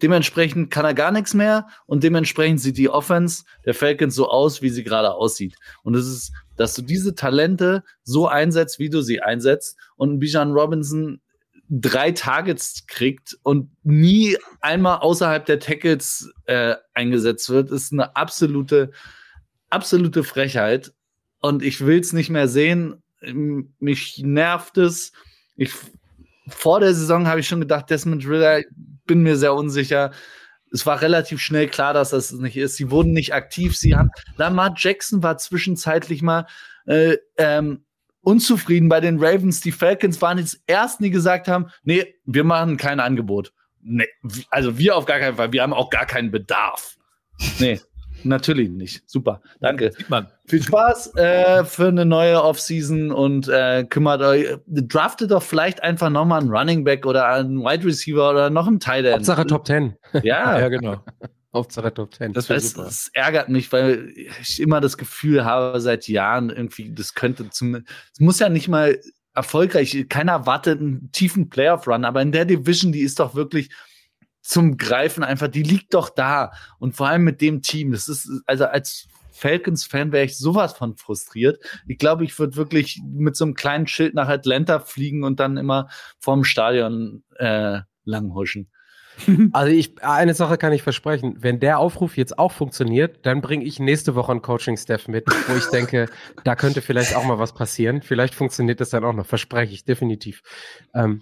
Dementsprechend 0.01 0.71
kann 0.71 0.83
er 0.83 0.95
gar 0.95 1.11
nichts 1.11 1.35
mehr 1.35 1.67
und 1.85 2.03
dementsprechend 2.03 2.59
sieht 2.59 2.77
die 2.77 2.89
Offense 2.89 3.43
der 3.65 3.75
Falcons 3.75 4.15
so 4.15 4.29
aus, 4.29 4.63
wie 4.63 4.69
sie 4.69 4.83
gerade 4.83 5.13
aussieht. 5.13 5.55
Und 5.83 5.95
es 5.95 6.07
ist, 6.07 6.31
dass 6.61 6.75
du 6.75 6.83
diese 6.83 7.15
Talente 7.15 7.83
so 8.03 8.27
einsetzt, 8.27 8.77
wie 8.77 8.91
du 8.91 9.01
sie 9.01 9.19
einsetzt 9.19 9.77
und 9.95 10.19
Bijan 10.19 10.51
Robinson 10.51 11.19
drei 11.69 12.11
Targets 12.11 12.85
kriegt 12.85 13.35
und 13.41 13.71
nie 13.83 14.37
einmal 14.59 14.99
außerhalb 14.99 15.43
der 15.43 15.59
Tackles 15.59 16.31
äh, 16.45 16.75
eingesetzt 16.93 17.49
wird, 17.49 17.71
ist 17.71 17.91
eine 17.91 18.15
absolute, 18.15 18.91
absolute 19.71 20.23
Frechheit. 20.23 20.93
Und 21.39 21.63
ich 21.63 21.83
will 21.83 21.99
es 21.99 22.13
nicht 22.13 22.29
mehr 22.29 22.47
sehen. 22.47 23.01
Mich 23.79 24.19
nervt 24.19 24.77
es. 24.77 25.13
Ich, 25.55 25.71
vor 26.47 26.79
der 26.79 26.93
Saison 26.93 27.25
habe 27.25 27.39
ich 27.39 27.47
schon 27.47 27.61
gedacht, 27.61 27.89
Desmond 27.89 28.27
Ritter, 28.27 28.61
bin 29.07 29.23
mir 29.23 29.35
sehr 29.35 29.55
unsicher. 29.55 30.11
Es 30.71 30.85
war 30.85 31.01
relativ 31.01 31.41
schnell 31.41 31.67
klar, 31.67 31.93
dass 31.93 32.11
das 32.11 32.31
nicht 32.31 32.57
ist. 32.57 32.77
Sie 32.77 32.91
wurden 32.91 33.11
nicht 33.11 33.33
aktiv. 33.33 33.75
Sie 33.75 33.95
haben, 33.95 34.09
Lamar 34.37 34.73
Jackson 34.77 35.21
war 35.21 35.37
zwischenzeitlich 35.37 36.21
mal 36.21 36.47
äh, 36.85 37.17
ähm, 37.37 37.83
unzufrieden 38.21 38.89
bei 38.89 38.99
den 38.99 39.23
Ravens. 39.23 39.61
Die 39.61 39.71
Falcons 39.71 40.21
waren 40.21 40.37
jetzt 40.37 40.61
ersten, 40.67 41.03
die 41.03 41.11
gesagt 41.11 41.47
haben, 41.47 41.67
nee, 41.83 42.15
wir 42.25 42.43
machen 42.43 42.77
kein 42.77 42.99
Angebot. 42.99 43.53
Nee, 43.81 44.07
also 44.49 44.77
wir 44.77 44.95
auf 44.95 45.05
gar 45.05 45.19
keinen 45.19 45.35
Fall. 45.35 45.51
Wir 45.51 45.63
haben 45.63 45.73
auch 45.73 45.89
gar 45.89 46.05
keinen 46.05 46.31
Bedarf. 46.31 46.97
Nee, 47.59 47.81
natürlich 48.25 48.69
nicht. 48.69 49.09
Super, 49.09 49.41
danke. 49.59 49.91
Sieht 49.91 50.09
man. 50.09 50.27
Viel 50.47 50.61
Spaß 50.61 51.15
äh, 51.15 51.63
für 51.65 51.87
eine 51.87 52.05
neue 52.05 52.43
Offseason 52.43 53.11
und 53.11 53.47
äh, 53.47 53.85
kümmert 53.89 54.21
euch, 54.21 54.47
draftet 54.67 55.31
doch 55.31 55.43
vielleicht 55.43 55.83
einfach 55.83 56.09
nochmal 56.09 56.41
einen 56.41 56.51
Running 56.51 56.83
Back 56.83 57.05
oder 57.05 57.27
einen 57.27 57.59
Wide 57.59 57.85
Receiver 57.85 58.29
oder 58.29 58.49
noch 58.49 58.67
einen 58.67 58.79
Tight 58.79 59.05
End. 59.05 59.15
Hauptsache 59.15 59.45
Top 59.45 59.65
10. 59.65 59.95
Ja, 60.23 60.59
Ja, 60.59 60.69
genau. 60.69 61.03
Hauptsache 61.53 61.93
Top 61.93 62.13
10. 62.13 62.33
Das 62.33 62.47
das, 62.47 62.71
super. 62.71 62.85
das 62.85 63.09
ärgert 63.13 63.49
mich, 63.49 63.71
weil 63.71 64.13
ich 64.41 64.61
immer 64.61 64.79
das 64.79 64.97
Gefühl 64.97 65.43
habe, 65.43 65.81
seit 65.81 66.07
Jahren 66.07 66.49
irgendwie, 66.49 66.93
das 66.93 67.13
könnte 67.13 67.49
zum, 67.49 67.75
es 67.75 68.19
muss 68.19 68.39
ja 68.39 68.47
nicht 68.47 68.67
mal 68.67 68.99
erfolgreich, 69.33 70.05
keiner 70.09 70.33
erwartet 70.33 70.79
einen 70.79 71.11
tiefen 71.11 71.49
Playoff-Run, 71.49 72.05
aber 72.05 72.21
in 72.21 72.31
der 72.31 72.45
Division, 72.45 72.91
die 72.91 73.01
ist 73.01 73.19
doch 73.19 73.35
wirklich 73.35 73.69
zum 74.41 74.77
Greifen 74.77 75.23
einfach, 75.23 75.47
die 75.47 75.63
liegt 75.63 75.93
doch 75.93 76.09
da. 76.09 76.51
Und 76.79 76.95
vor 76.95 77.07
allem 77.07 77.23
mit 77.23 77.41
dem 77.41 77.61
Team, 77.61 77.91
das 77.91 78.07
ist, 78.07 78.29
also 78.45 78.65
als 78.65 79.07
Falcons-Fan 79.31 80.11
wäre 80.11 80.25
ich 80.25 80.37
sowas 80.37 80.73
von 80.73 80.95
frustriert. 80.95 81.59
Ich 81.87 81.97
glaube, 81.97 82.23
ich 82.23 82.37
würde 82.37 82.55
wirklich 82.55 83.01
mit 83.03 83.35
so 83.35 83.45
einem 83.45 83.55
kleinen 83.55 83.87
Schild 83.87 84.13
nach 84.13 84.29
Atlanta 84.29 84.79
fliegen 84.79 85.23
und 85.23 85.39
dann 85.39 85.57
immer 85.57 85.89
vorm 86.19 86.43
Stadion 86.43 87.23
äh, 87.37 87.79
langhuschen. 88.05 88.69
Also 89.53 89.71
ich, 89.71 90.01
eine 90.03 90.33
Sache 90.33 90.57
kann 90.57 90.73
ich 90.73 90.81
versprechen, 90.83 91.35
wenn 91.39 91.59
der 91.59 91.79
Aufruf 91.79 92.17
jetzt 92.17 92.39
auch 92.39 92.51
funktioniert, 92.51 93.25
dann 93.25 93.41
bringe 93.41 93.65
ich 93.65 93.79
nächste 93.79 94.15
Woche 94.15 94.31
einen 94.31 94.41
Coaching-Staff 94.41 95.07
mit, 95.07 95.25
wo 95.47 95.55
ich 95.55 95.65
denke, 95.65 96.07
da 96.43 96.55
könnte 96.55 96.81
vielleicht 96.81 97.15
auch 97.15 97.23
mal 97.23 97.37
was 97.37 97.53
passieren. 97.53 98.01
Vielleicht 98.01 98.33
funktioniert 98.33 98.79
das 98.79 98.89
dann 98.89 99.03
auch 99.03 99.13
noch, 99.13 99.25
verspreche 99.25 99.73
ich 99.73 99.85
definitiv. 99.85 100.41
Ähm, 100.93 101.21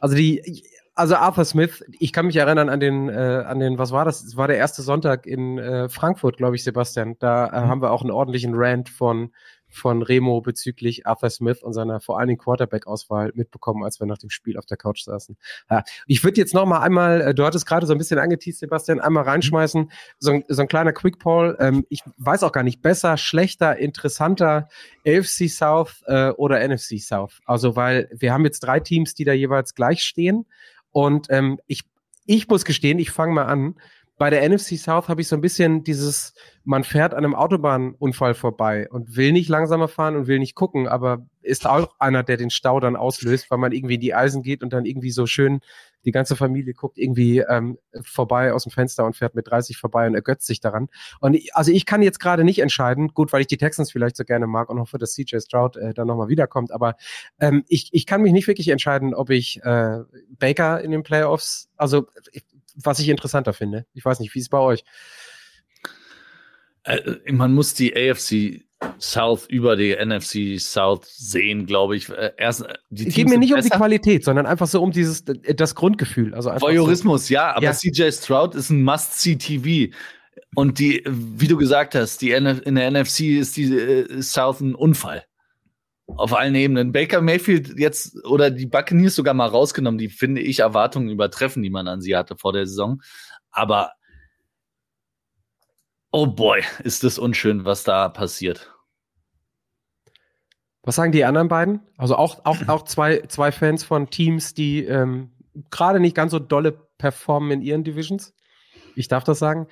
also 0.00 0.16
die, 0.16 0.64
also 0.94 1.16
Arthur 1.16 1.44
Smith, 1.44 1.84
ich 1.98 2.12
kann 2.12 2.26
mich 2.26 2.36
erinnern 2.36 2.68
an 2.68 2.80
den, 2.80 3.08
äh, 3.08 3.12
an 3.46 3.58
den, 3.58 3.78
was 3.78 3.90
war 3.92 4.04
das? 4.04 4.22
Es 4.22 4.36
war 4.36 4.46
der 4.48 4.56
erste 4.58 4.82
Sonntag 4.82 5.26
in 5.26 5.58
äh, 5.58 5.88
Frankfurt, 5.88 6.36
glaube 6.36 6.56
ich, 6.56 6.64
Sebastian. 6.64 7.16
Da 7.18 7.46
äh, 7.48 7.50
haben 7.52 7.82
wir 7.82 7.90
auch 7.90 8.02
einen 8.02 8.10
ordentlichen 8.12 8.52
Rant 8.54 8.88
von 8.88 9.32
von 9.76 10.02
Remo 10.02 10.40
bezüglich 10.40 11.04
Arthur 11.04 11.30
Smith 11.30 11.60
und 11.64 11.72
seiner 11.72 11.98
vor 11.98 12.20
allen 12.20 12.28
Dingen 12.28 12.38
Quarterback-Auswahl 12.38 13.32
mitbekommen, 13.34 13.82
als 13.82 13.98
wir 13.98 14.06
nach 14.06 14.18
dem 14.18 14.30
Spiel 14.30 14.56
auf 14.56 14.66
der 14.66 14.76
Couch 14.76 15.02
saßen. 15.02 15.36
Ja, 15.68 15.82
ich 16.06 16.22
würde 16.22 16.40
jetzt 16.40 16.54
noch 16.54 16.64
mal 16.64 16.78
einmal, 16.80 17.20
äh, 17.20 17.34
du 17.34 17.44
hattest 17.44 17.66
gerade 17.66 17.84
so 17.84 17.92
ein 17.92 17.98
bisschen 17.98 18.20
angeteased, 18.20 18.60
Sebastian, 18.60 19.00
einmal 19.00 19.24
reinschmeißen, 19.24 19.90
so, 20.20 20.30
ein- 20.30 20.44
so 20.46 20.62
ein 20.62 20.68
kleiner 20.68 20.92
Quick 20.92 21.18
Poll. 21.18 21.56
Ähm, 21.58 21.84
ich 21.88 22.02
weiß 22.18 22.44
auch 22.44 22.52
gar 22.52 22.62
nicht, 22.62 22.82
besser, 22.82 23.16
schlechter, 23.16 23.76
interessanter, 23.76 24.68
AFC 25.04 25.48
South 25.48 26.04
äh, 26.06 26.28
oder 26.30 26.60
NFC 26.60 27.00
South. 27.00 27.40
Also, 27.44 27.74
weil 27.74 28.08
wir 28.14 28.32
haben 28.32 28.44
jetzt 28.44 28.60
drei 28.60 28.78
Teams, 28.78 29.14
die 29.14 29.24
da 29.24 29.32
jeweils 29.32 29.74
gleich 29.74 30.02
stehen. 30.04 30.46
Und 30.94 31.26
ähm, 31.30 31.58
ich, 31.66 31.82
ich 32.24 32.46
muss 32.46 32.64
gestehen, 32.64 33.00
ich 33.00 33.10
fange 33.10 33.34
mal 33.34 33.46
an. 33.46 33.74
Bei 34.16 34.30
der 34.30 34.48
NFC 34.48 34.78
South 34.78 35.08
habe 35.08 35.22
ich 35.22 35.28
so 35.28 35.34
ein 35.34 35.40
bisschen 35.40 35.82
dieses, 35.82 36.34
man 36.62 36.84
fährt 36.84 37.14
an 37.14 37.24
einem 37.24 37.34
Autobahnunfall 37.34 38.34
vorbei 38.34 38.88
und 38.90 39.16
will 39.16 39.32
nicht 39.32 39.48
langsamer 39.48 39.88
fahren 39.88 40.14
und 40.14 40.28
will 40.28 40.38
nicht 40.38 40.54
gucken, 40.54 40.86
aber 40.86 41.26
ist 41.42 41.66
auch 41.66 41.96
einer, 41.98 42.22
der 42.22 42.36
den 42.36 42.50
Stau 42.50 42.78
dann 42.78 42.94
auslöst, 42.94 43.50
weil 43.50 43.58
man 43.58 43.72
irgendwie 43.72 43.96
in 43.96 44.00
die 44.00 44.14
Eisen 44.14 44.44
geht 44.44 44.62
und 44.62 44.72
dann 44.72 44.86
irgendwie 44.86 45.10
so 45.10 45.26
schön 45.26 45.60
die 46.04 46.12
ganze 46.12 46.36
Familie 46.36 46.74
guckt 46.74 46.98
irgendwie 46.98 47.38
ähm, 47.38 47.78
vorbei 48.02 48.52
aus 48.52 48.64
dem 48.64 48.72
Fenster 48.72 49.04
und 49.04 49.16
fährt 49.16 49.34
mit 49.34 49.48
30 49.48 49.76
vorbei 49.76 50.06
und 50.06 50.14
ergötzt 50.14 50.46
sich 50.46 50.60
daran. 50.60 50.88
Und 51.20 51.34
ich, 51.34 51.54
also 51.54 51.70
ich 51.72 51.86
kann 51.86 52.02
jetzt 52.02 52.20
gerade 52.20 52.44
nicht 52.44 52.60
entscheiden, 52.60 53.08
gut, 53.08 53.32
weil 53.32 53.40
ich 53.40 53.46
die 53.46 53.56
Texans 53.56 53.92
vielleicht 53.92 54.16
so 54.16 54.24
gerne 54.24 54.46
mag 54.46 54.68
und 54.68 54.78
hoffe, 54.78 54.98
dass 54.98 55.14
CJ 55.14 55.38
Stroud 55.38 55.76
äh, 55.76 55.94
dann 55.94 56.06
nochmal 56.06 56.28
wiederkommt, 56.28 56.72
aber 56.72 56.96
ähm, 57.40 57.64
ich, 57.68 57.88
ich 57.92 58.06
kann 58.06 58.22
mich 58.22 58.32
nicht 58.32 58.46
wirklich 58.46 58.68
entscheiden, 58.68 59.14
ob 59.14 59.30
ich 59.30 59.62
äh, 59.62 59.98
Baker 60.38 60.80
in 60.80 60.90
den 60.90 61.02
Playoffs, 61.02 61.68
also 61.76 62.06
ich, 62.32 62.44
was 62.74 62.98
ich 62.98 63.08
interessanter 63.08 63.52
finde. 63.52 63.86
Ich 63.94 64.04
weiß 64.04 64.20
nicht, 64.20 64.34
wie 64.34 64.38
ist 64.38 64.46
es 64.46 64.50
bei 64.50 64.58
euch? 64.58 64.84
Äh, 66.84 67.32
man 67.32 67.52
muss 67.54 67.74
die 67.74 67.94
AFC 67.96 68.63
South 68.98 69.46
über 69.48 69.76
die 69.76 69.94
NFC 69.94 70.60
South 70.60 71.06
sehen, 71.06 71.66
glaube 71.66 71.96
ich. 71.96 72.08
Äh, 72.08 72.32
erst, 72.36 72.62
äh, 72.62 72.74
die 72.90 73.08
es 73.08 73.14
geht 73.14 73.28
mir 73.28 73.38
nicht 73.38 73.54
um 73.54 73.60
die 73.60 73.68
Qualität, 73.68 74.24
sondern 74.24 74.46
einfach 74.46 74.66
so 74.66 74.82
um 74.82 74.90
dieses 74.90 75.22
äh, 75.22 75.54
das 75.54 75.74
Grundgefühl. 75.74 76.34
Also 76.34 76.50
Voyeurismus, 76.50 77.28
so. 77.28 77.34
ja, 77.34 77.54
aber 77.54 77.64
ja. 77.64 77.72
CJ 77.72 78.10
Stroud 78.12 78.54
ist 78.54 78.70
ein 78.70 78.82
Must-See-TV. 78.82 79.94
Und 80.56 80.78
die, 80.78 81.02
wie 81.06 81.48
du 81.48 81.56
gesagt 81.56 81.94
hast, 81.94 82.22
die 82.22 82.30
in 82.30 82.74
der 82.74 82.90
NFC 82.90 83.20
ist 83.38 83.56
die 83.56 84.22
South 84.22 84.60
ein 84.60 84.74
Unfall. 84.74 85.24
Auf 86.06 86.34
allen 86.34 86.54
Ebenen. 86.54 86.92
Baker 86.92 87.22
Mayfield 87.22 87.78
jetzt 87.78 88.24
oder 88.24 88.50
die 88.50 88.66
Buccaneers 88.66 89.14
sogar 89.14 89.34
mal 89.34 89.48
rausgenommen, 89.48 89.98
die 89.98 90.08
finde 90.08 90.42
ich 90.42 90.60
Erwartungen 90.60 91.08
übertreffen, 91.08 91.62
die 91.62 91.70
man 91.70 91.88
an 91.88 92.02
sie 92.02 92.14
hatte 92.14 92.36
vor 92.36 92.52
der 92.52 92.66
Saison. 92.66 93.00
Aber 93.50 93.92
oh 96.14 96.26
boy, 96.26 96.62
ist 96.84 97.02
das 97.02 97.18
unschön, 97.18 97.64
was 97.64 97.82
da 97.82 98.08
passiert. 98.08 98.73
Was 100.84 100.96
sagen 100.96 101.12
die 101.12 101.24
anderen 101.24 101.48
beiden? 101.48 101.80
Also 101.96 102.16
auch, 102.16 102.44
auch, 102.44 102.58
auch 102.68 102.84
zwei, 102.84 103.22
zwei 103.28 103.50
Fans 103.50 103.84
von 103.84 104.10
Teams, 104.10 104.54
die 104.54 104.84
ähm, 104.84 105.30
gerade 105.70 106.00
nicht 106.00 106.14
ganz 106.14 106.30
so 106.30 106.38
dolle 106.38 106.72
performen 106.98 107.50
in 107.50 107.62
ihren 107.62 107.84
Divisions. 107.84 108.34
Ich 108.94 109.08
darf 109.08 109.24
das 109.24 109.38
sagen. 109.38 109.66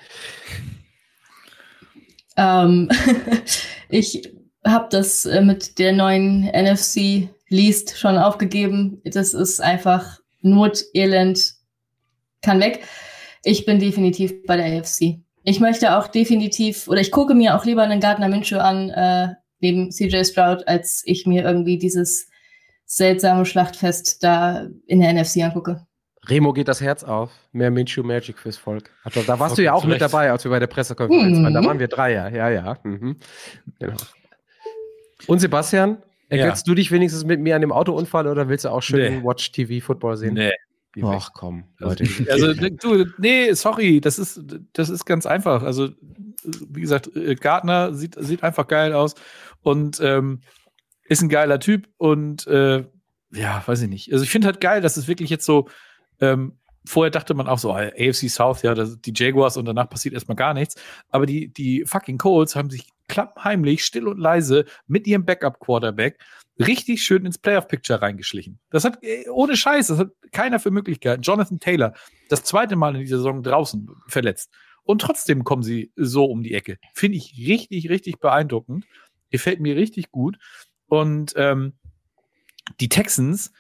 Ähm, 2.37 2.89
ich 3.89 4.33
habe 4.65 4.89
das 4.91 5.25
äh, 5.27 5.43
mit 5.43 5.79
der 5.79 5.93
neuen 5.93 6.45
NFC 6.47 7.29
Least 7.49 7.99
schon 7.99 8.17
aufgegeben. 8.17 9.01
Das 9.05 9.35
ist 9.35 9.61
einfach 9.61 10.19
Not, 10.41 10.83
Elend, 10.95 11.55
kann 12.41 12.61
weg. 12.61 12.85
Ich 13.45 13.67
bin 13.67 13.79
definitiv 13.79 14.45
bei 14.47 14.57
der 14.57 14.81
AFC. 14.81 15.21
Ich 15.45 15.61
möchte 15.61 15.97
auch 15.97 16.07
definitiv, 16.07 16.89
oder 16.89 17.01
ich 17.01 17.11
gucke 17.11 17.35
mir 17.35 17.57
auch 17.57 17.65
lieber 17.65 17.83
einen 17.83 18.01
Gardner 18.01 18.29
Minshew 18.29 18.59
an, 18.59 18.91
äh, 18.91 19.35
neben 19.63 19.91
CJ 19.91 20.25
Stroud, 20.25 20.67
als 20.69 21.03
ich 21.07 21.27
mir 21.27 21.45
irgendwie 21.45 21.79
dieses 21.79 22.29
seltsame 22.85 23.47
Schlachtfest 23.47 24.23
da 24.23 24.69
in 24.87 25.01
der 25.01 25.15
NFC 25.15 25.39
angucke. 25.39 25.87
Remo 26.29 26.53
geht 26.53 26.69
das 26.69 26.81
Herz 26.81 27.03
auf. 27.03 27.33
Mehr 27.53 27.71
Minshew 27.71 28.03
Magic 28.03 28.39
fürs 28.39 28.57
Volk. 28.57 28.91
Also, 29.03 29.23
da 29.23 29.39
warst 29.41 29.55
okay, 29.55 29.63
du 29.63 29.65
ja 29.65 29.73
auch 29.73 29.85
mit 29.85 30.01
dabei, 30.01 30.31
als 30.31 30.45
wir 30.45 30.51
bei 30.51 30.61
der 30.61 30.69
Pressekonferenz 30.69 31.39
mhm. 31.39 31.45
waren. 31.45 31.55
Da 31.55 31.65
waren 31.65 31.79
wir 31.79 31.89
drei, 31.89 32.13
ja. 32.13 32.29
Ja, 32.29 32.49
ja. 32.51 32.79
Mhm. 32.85 33.17
Genau. 33.81 33.97
Und 35.27 35.41
Sebastian, 35.41 35.99
ergötzt 36.29 36.67
ja. 36.67 36.71
du 36.71 36.75
dich 36.77 36.93
wenigstens 36.93 37.25
mit 37.25 37.41
mir 37.41 37.57
an 37.57 37.61
dem 37.61 37.73
Autounfall 37.73 38.27
oder 38.27 38.49
willst 38.49 38.65
du 38.65 38.69
auch 38.69 38.83
schön 38.83 39.19
nee. 39.19 39.25
Watch 39.25 39.51
TV 39.53 39.85
Football 39.85 40.17
sehen? 40.17 40.35
Nee. 40.35 40.53
Ach 41.03 41.31
komm, 41.33 41.65
Leute. 41.79 42.05
Also 42.31 42.53
du, 42.53 43.07
nee, 43.19 43.53
sorry, 43.55 44.01
das 44.01 44.19
ist, 44.19 44.43
das 44.75 44.91
ist 44.91 45.07
ganz 45.07 45.27
einfach. 45.27 45.63
Also, 45.63 45.89
wie 46.45 46.81
gesagt, 46.81 47.17
äh, 47.17 47.35
Gardner 47.35 47.95
sieht, 47.95 48.17
sieht 48.19 48.43
einfach 48.43 48.67
geil 48.69 48.93
aus 48.93 49.15
und 49.63 50.01
ähm, 50.01 50.41
ist 51.05 51.23
ein 51.23 51.29
geiler 51.29 51.61
Typ 51.61 51.89
und 51.97 52.47
äh, 52.47 52.85
ja, 53.33 53.63
weiß 53.67 53.83
ich 53.83 53.89
nicht. 53.89 54.13
Also 54.13 54.25
ich 54.25 54.31
finde 54.31 54.47
halt 54.47 54.61
geil, 54.61 54.81
dass 54.81 54.97
es 54.97 55.09
wirklich 55.09 55.31
jetzt 55.31 55.45
so 55.45 55.69
ähm, 56.21 56.59
vorher 56.85 57.11
dachte 57.11 57.35
man 57.35 57.49
auch 57.49 57.59
so, 57.59 57.73
AFC 57.73 58.29
South, 58.29 58.63
ja, 58.63 58.75
das, 58.75 59.01
die 59.01 59.13
Jaguars 59.15 59.57
und 59.57 59.65
danach 59.65 59.89
passiert 59.89 60.15
erstmal 60.15 60.37
gar 60.37 60.55
nichts. 60.55 60.77
Aber 61.11 61.27
die, 61.27 61.53
die 61.53 61.85
fucking 61.87 62.19
Colts 62.19 62.57
haben 62.57 62.71
sich 62.71 62.89
klappheimlich, 63.09 63.85
still 63.85 64.09
und 64.09 64.19
leise 64.19 64.65
mit 64.87 65.07
ihrem 65.07 65.25
Backup-Quarterback 65.25 66.19
richtig 66.59 67.03
schön 67.03 67.25
ins 67.25 67.39
Playoff-Picture 67.39 68.01
reingeschlichen. 68.01 68.59
Das 68.71 68.85
hat, 68.85 69.03
äh, 69.03 69.29
ohne 69.29 69.57
Scheiß, 69.57 69.89
das 69.89 69.99
hat 69.99 70.11
keiner 70.33 70.61
für 70.61 70.71
Möglichkeiten. 70.71 71.23
Jonathan 71.23 71.61
Taylor, 71.61 71.95
das 72.29 72.45
zweite 72.45 72.77
Mal 72.77 72.95
in 72.95 73.03
dieser 73.03 73.19
Saison 73.19 73.43
draußen 73.43 73.89
verletzt. 74.09 74.51
Und 74.85 75.01
trotzdem 75.01 75.45
kommen 75.45 75.63
sie 75.63 75.93
so 75.97 76.25
um 76.25 76.43
die 76.43 76.55
Ecke. 76.55 76.79
Finde 76.95 77.19
ich 77.19 77.35
richtig, 77.47 77.89
richtig 77.89 78.19
beeindruckend. 78.19 78.85
Gefällt 79.33 79.59
mir 79.61 79.75
richtig 79.75 80.13
gut. 80.13 80.39
Und 80.87 81.33
ähm, 81.37 81.73
die 82.81 82.89
Texans, 82.89 83.53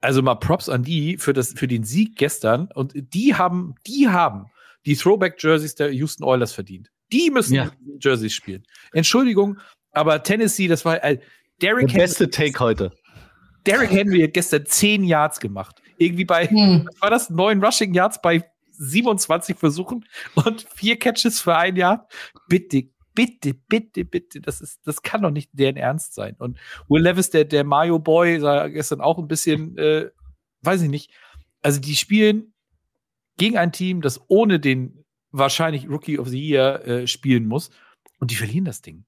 also 0.00 0.22
mal 0.22 0.36
Props 0.36 0.68
an 0.68 0.82
die 0.82 1.18
für, 1.18 1.32
das, 1.32 1.52
für 1.52 1.68
den 1.68 1.84
Sieg 1.84 2.16
gestern. 2.16 2.68
Und 2.74 2.92
die 2.94 3.34
haben, 3.34 3.74
die 3.86 4.08
haben 4.08 4.46
die 4.86 4.96
Throwback-Jerseys 4.96 5.74
der 5.74 5.92
Houston 5.92 6.24
Oilers 6.24 6.52
verdient. 6.52 6.90
Die 7.12 7.30
müssen 7.30 7.54
ja. 7.54 7.70
Jerseys 8.00 8.32
spielen. 8.32 8.64
Entschuldigung, 8.92 9.58
aber 9.92 10.22
Tennessee, 10.22 10.68
das 10.68 10.84
war 10.84 11.02
äh, 11.04 11.18
Derrick 11.60 11.88
Der 11.88 11.98
beste 11.98 12.24
Henry, 12.24 12.30
Take 12.52 12.60
heute. 12.60 12.92
Derrick 13.64 13.90
Henry 13.90 14.20
hat 14.22 14.34
gestern 14.34 14.66
10 14.66 15.04
Yards 15.04 15.40
gemacht. 15.40 15.80
Irgendwie 15.98 16.24
bei, 16.24 16.46
hm. 16.46 16.86
was 16.86 17.00
war 17.02 17.10
das? 17.10 17.30
Neun 17.30 17.64
Rushing 17.64 17.94
Yards 17.94 18.20
bei 18.20 18.44
27 18.72 19.56
Versuchen 19.56 20.04
und 20.34 20.66
vier 20.74 20.98
Catches 20.98 21.40
für 21.40 21.56
ein 21.56 21.76
Jahr. 21.76 22.08
Bitte, 22.48 22.88
bitte, 23.16 23.54
bitte, 23.54 24.04
bitte, 24.04 24.40
das 24.40 24.60
ist, 24.60 24.86
das 24.86 25.02
kann 25.02 25.22
doch 25.22 25.32
nicht 25.32 25.50
deren 25.52 25.76
Ernst 25.76 26.14
sein. 26.14 26.36
Und 26.38 26.58
Will 26.88 27.02
Levis, 27.02 27.30
der, 27.30 27.44
der 27.44 27.64
Mario 27.64 27.98
Boy, 27.98 28.38
sah 28.38 28.68
gestern 28.68 29.00
auch 29.00 29.18
ein 29.18 29.26
bisschen, 29.26 29.76
äh, 29.78 30.10
weiß 30.62 30.82
ich 30.82 30.90
nicht. 30.90 31.10
Also 31.62 31.80
die 31.80 31.96
spielen 31.96 32.54
gegen 33.38 33.56
ein 33.56 33.72
Team, 33.72 34.02
das 34.02 34.20
ohne 34.28 34.60
den 34.60 35.04
wahrscheinlich 35.32 35.88
Rookie 35.88 36.20
of 36.20 36.28
the 36.28 36.40
Year 36.40 36.86
äh, 36.86 37.06
spielen 37.08 37.46
muss. 37.46 37.70
Und 38.20 38.30
die 38.30 38.36
verlieren 38.36 38.64
das 38.64 38.82
Ding. 38.82 39.04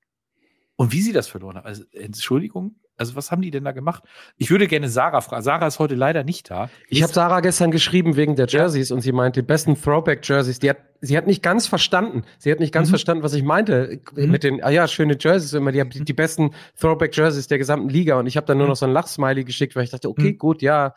Und 0.77 0.93
wie 0.93 1.03
sie 1.03 1.13
das 1.13 1.29
verloren 1.29 1.57
haben, 1.57 1.67
also 1.67 1.85
Entschuldigung, 1.93 2.81
also 2.99 3.15
was 3.15 3.31
haben 3.31 3.43
die 3.43 3.51
denn 3.51 3.65
da 3.65 3.73
gemacht? 3.73 4.03
Ich 4.37 4.51
würde 4.51 4.67
gerne 4.67 4.89
Sarah 4.89 5.21
fragen. 5.21 5.43
Sarah 5.43 5.69
ist 5.69 5.79
heute 5.79 5.95
leider 5.95 6.25
nicht 6.25 6.51
da. 6.51 6.69
Ich 6.89 7.03
habe 7.03 7.13
Sarah 7.13 7.41
gestern 7.41 7.71
geschrieben 7.71 8.17
wegen 8.17 8.35
der 8.35 8.47
Jerseys 8.49 8.89
ja. 8.89 8.97
und 8.97 9.03
sie 9.03 9.13
meinte, 9.13 9.41
die 9.41 9.47
besten 9.47 9.81
Throwback-Jerseys. 9.81 10.59
Die 10.59 10.71
hat, 10.71 10.79
sie 11.01 11.17
hat 11.17 11.29
nicht 11.29 11.43
ganz 11.43 11.69
verstanden. 11.69 12.25
Sie 12.39 12.51
hat 12.51 12.59
nicht 12.59 12.73
ganz 12.73 12.89
mhm. 12.89 12.93
verstanden, 12.93 13.23
was 13.23 13.35
ich 13.35 13.45
meinte 13.45 14.01
mhm. 14.15 14.31
mit 14.31 14.43
den, 14.43 14.63
ah 14.65 14.71
ja, 14.71 14.89
schöne 14.89 15.17
Jerseys 15.19 15.53
immer. 15.53 15.71
Die 15.71 15.81
haben 15.81 15.91
die, 15.91 16.05
die 16.05 16.13
besten 16.13 16.51
Throwback-Jerseys 16.81 17.47
der 17.47 17.59
gesamten 17.59 17.89
Liga. 17.89 18.19
Und 18.19 18.27
ich 18.27 18.37
habe 18.37 18.47
dann 18.47 18.59
nur 18.59 18.67
mhm. 18.67 18.71
noch 18.71 18.77
so 18.77 18.87
ein 18.87 18.93
Lachsmiley 18.93 19.45
geschickt, 19.45 19.77
weil 19.77 19.85
ich 19.85 19.91
dachte, 19.91 20.09
okay, 20.09 20.33
mhm. 20.33 20.39
gut, 20.39 20.61
ja, 20.61 20.95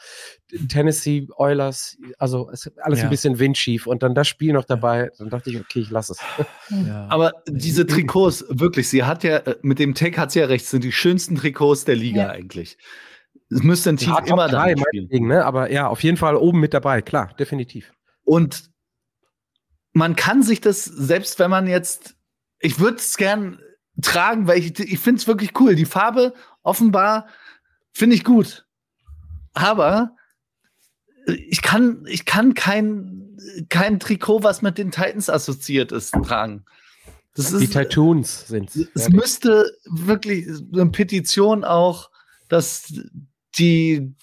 Tennessee 0.69 1.27
Oilers, 1.37 1.97
also 2.17 2.49
alles 2.81 2.99
ja. 2.99 3.05
ein 3.05 3.09
bisschen 3.11 3.37
windschief. 3.37 3.85
Und 3.85 4.01
dann 4.01 4.15
das 4.15 4.27
Spiel 4.27 4.53
noch 4.53 4.65
dabei. 4.65 5.11
Dann 5.19 5.29
dachte 5.29 5.51
ich, 5.51 5.59
okay, 5.59 5.79
ich 5.79 5.91
lasse 5.91 6.13
es. 6.13 6.19
Ja. 6.71 7.05
Aber 7.09 7.33
diese 7.47 7.85
Trikots, 7.85 8.45
wirklich, 8.47 8.87
sie 8.87 9.03
hat 9.03 9.25
ja, 9.25 9.37
äh, 9.37 9.55
mit 9.61 9.77
dem 9.77 9.93
Take 9.93 10.19
hat 10.19 10.31
sie 10.31 10.39
ja 10.39 10.45
recht, 10.45 10.65
sind 10.65 10.85
die 10.85 10.93
schönsten 10.93 11.35
Trikots 11.35 11.83
der 11.83 11.90
Liga 11.95 12.23
ja. 12.23 12.29
eigentlich. 12.29 12.77
Es 13.49 13.63
müsste 13.63 13.89
ein 13.89 13.97
Team 13.97 14.13
ja, 14.13 14.25
immer 14.25 14.47
da 14.47 14.69
spielen. 14.69 15.27
Ne? 15.27 15.45
Aber 15.45 15.71
ja, 15.71 15.87
auf 15.87 16.03
jeden 16.03 16.17
Fall 16.17 16.35
oben 16.35 16.59
mit 16.59 16.73
dabei, 16.73 17.01
klar, 17.01 17.33
definitiv. 17.37 17.91
Und 18.23 18.69
man 19.93 20.15
kann 20.15 20.41
sich 20.41 20.61
das, 20.61 20.85
selbst 20.85 21.37
wenn 21.39 21.51
man 21.51 21.67
jetzt, 21.67 22.15
ich 22.59 22.79
würde 22.79 22.97
es 22.97 23.17
gern 23.17 23.59
tragen, 24.01 24.47
weil 24.47 24.59
ich, 24.59 24.79
ich 24.79 24.99
finde 24.99 25.19
es 25.19 25.27
wirklich 25.27 25.59
cool. 25.59 25.75
Die 25.75 25.85
Farbe 25.85 26.33
offenbar 26.63 27.27
finde 27.91 28.15
ich 28.15 28.23
gut. 28.23 28.65
Aber 29.53 30.15
ich 31.25 31.61
kann, 31.61 32.05
ich 32.07 32.25
kann 32.25 32.53
kein, 32.53 33.37
kein 33.69 33.99
Trikot, 33.99 34.43
was 34.43 34.61
mit 34.61 34.77
den 34.77 34.91
Titans 34.91 35.29
assoziiert 35.29 35.91
ist, 35.91 36.11
tragen. 36.11 36.65
Das 37.35 37.57
die 37.57 37.67
Titans 37.67 38.47
sind 38.47 38.75
es. 38.75 39.09
müsste 39.09 39.71
wirklich 39.85 40.47
eine 40.73 40.87
Petition 40.87 41.63
auch, 41.63 42.09
dass 42.49 42.93
die 43.57 44.13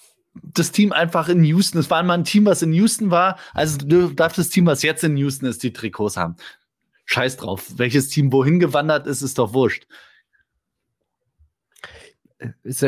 das 0.42 0.70
Team 0.70 0.92
einfach 0.92 1.28
in 1.28 1.42
Houston, 1.42 1.78
es 1.78 1.90
war 1.90 2.02
mal 2.02 2.14
ein 2.14 2.24
Team, 2.24 2.44
was 2.44 2.62
in 2.62 2.72
Houston 2.72 3.10
war, 3.10 3.38
also 3.54 3.78
darf 3.78 4.34
das 4.34 4.50
Team, 4.50 4.66
was 4.66 4.82
jetzt 4.82 5.02
in 5.02 5.16
Houston 5.16 5.46
ist, 5.46 5.62
die 5.62 5.72
Trikots 5.72 6.16
haben. 6.16 6.36
Scheiß 7.06 7.38
drauf. 7.38 7.72
Welches 7.76 8.08
Team 8.08 8.30
wohin 8.32 8.60
gewandert 8.60 9.06
ist, 9.06 9.22
ist 9.22 9.38
doch 9.38 9.54
wurscht 9.54 9.86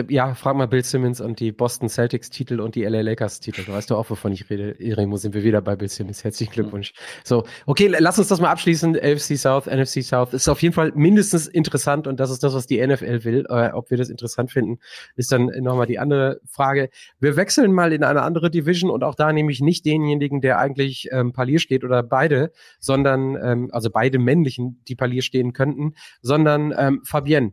ja, 0.08 0.34
frag 0.34 0.56
mal 0.56 0.68
Bill 0.68 0.84
Simmons 0.84 1.20
und 1.20 1.40
die 1.40 1.50
Boston 1.50 1.88
Celtics 1.88 2.30
Titel 2.30 2.60
und 2.60 2.76
die 2.76 2.84
LA 2.84 3.00
Lakers 3.00 3.40
Titel. 3.40 3.64
Du 3.64 3.72
weißt 3.72 3.90
doch 3.90 3.98
auch, 3.98 4.08
wovon 4.08 4.30
ich 4.30 4.48
rede. 4.48 4.72
Irimo, 4.78 5.16
sind 5.16 5.34
wir 5.34 5.42
wieder 5.42 5.60
bei 5.60 5.74
Bill 5.74 5.88
Simmons. 5.88 6.22
Herzlichen 6.22 6.52
Glückwunsch. 6.52 6.92
So, 7.24 7.44
okay, 7.66 7.88
lass 7.98 8.18
uns 8.18 8.28
das 8.28 8.40
mal 8.40 8.50
abschließen. 8.50 8.96
AFC 8.96 9.36
South, 9.36 9.66
NFC 9.66 10.04
South 10.04 10.34
ist 10.34 10.48
auf 10.48 10.62
jeden 10.62 10.74
Fall 10.74 10.92
mindestens 10.94 11.48
interessant 11.48 12.06
und 12.06 12.20
das 12.20 12.30
ist 12.30 12.44
das, 12.44 12.54
was 12.54 12.68
die 12.68 12.84
NFL 12.84 13.24
will. 13.24 13.46
Äh, 13.48 13.70
ob 13.72 13.90
wir 13.90 13.96
das 13.96 14.08
interessant 14.08 14.52
finden, 14.52 14.78
ist 15.16 15.32
dann 15.32 15.46
nochmal 15.46 15.86
die 15.86 15.98
andere 15.98 16.40
Frage. 16.46 16.90
Wir 17.18 17.34
wechseln 17.34 17.72
mal 17.72 17.92
in 17.92 18.04
eine 18.04 18.22
andere 18.22 18.50
Division 18.50 18.90
und 18.90 19.02
auch 19.02 19.16
da 19.16 19.32
nehme 19.32 19.50
ich 19.50 19.60
nicht 19.60 19.84
denjenigen, 19.84 20.40
der 20.40 20.60
eigentlich 20.60 21.08
ähm, 21.10 21.32
Palier 21.32 21.58
steht 21.58 21.82
oder 21.82 22.04
beide, 22.04 22.52
sondern, 22.78 23.36
ähm, 23.42 23.68
also 23.72 23.90
beide 23.90 24.20
männlichen, 24.20 24.80
die 24.86 24.94
Palier 24.94 25.22
stehen 25.22 25.52
könnten, 25.52 25.94
sondern 26.22 26.72
ähm, 26.76 27.02
Fabienne. 27.04 27.52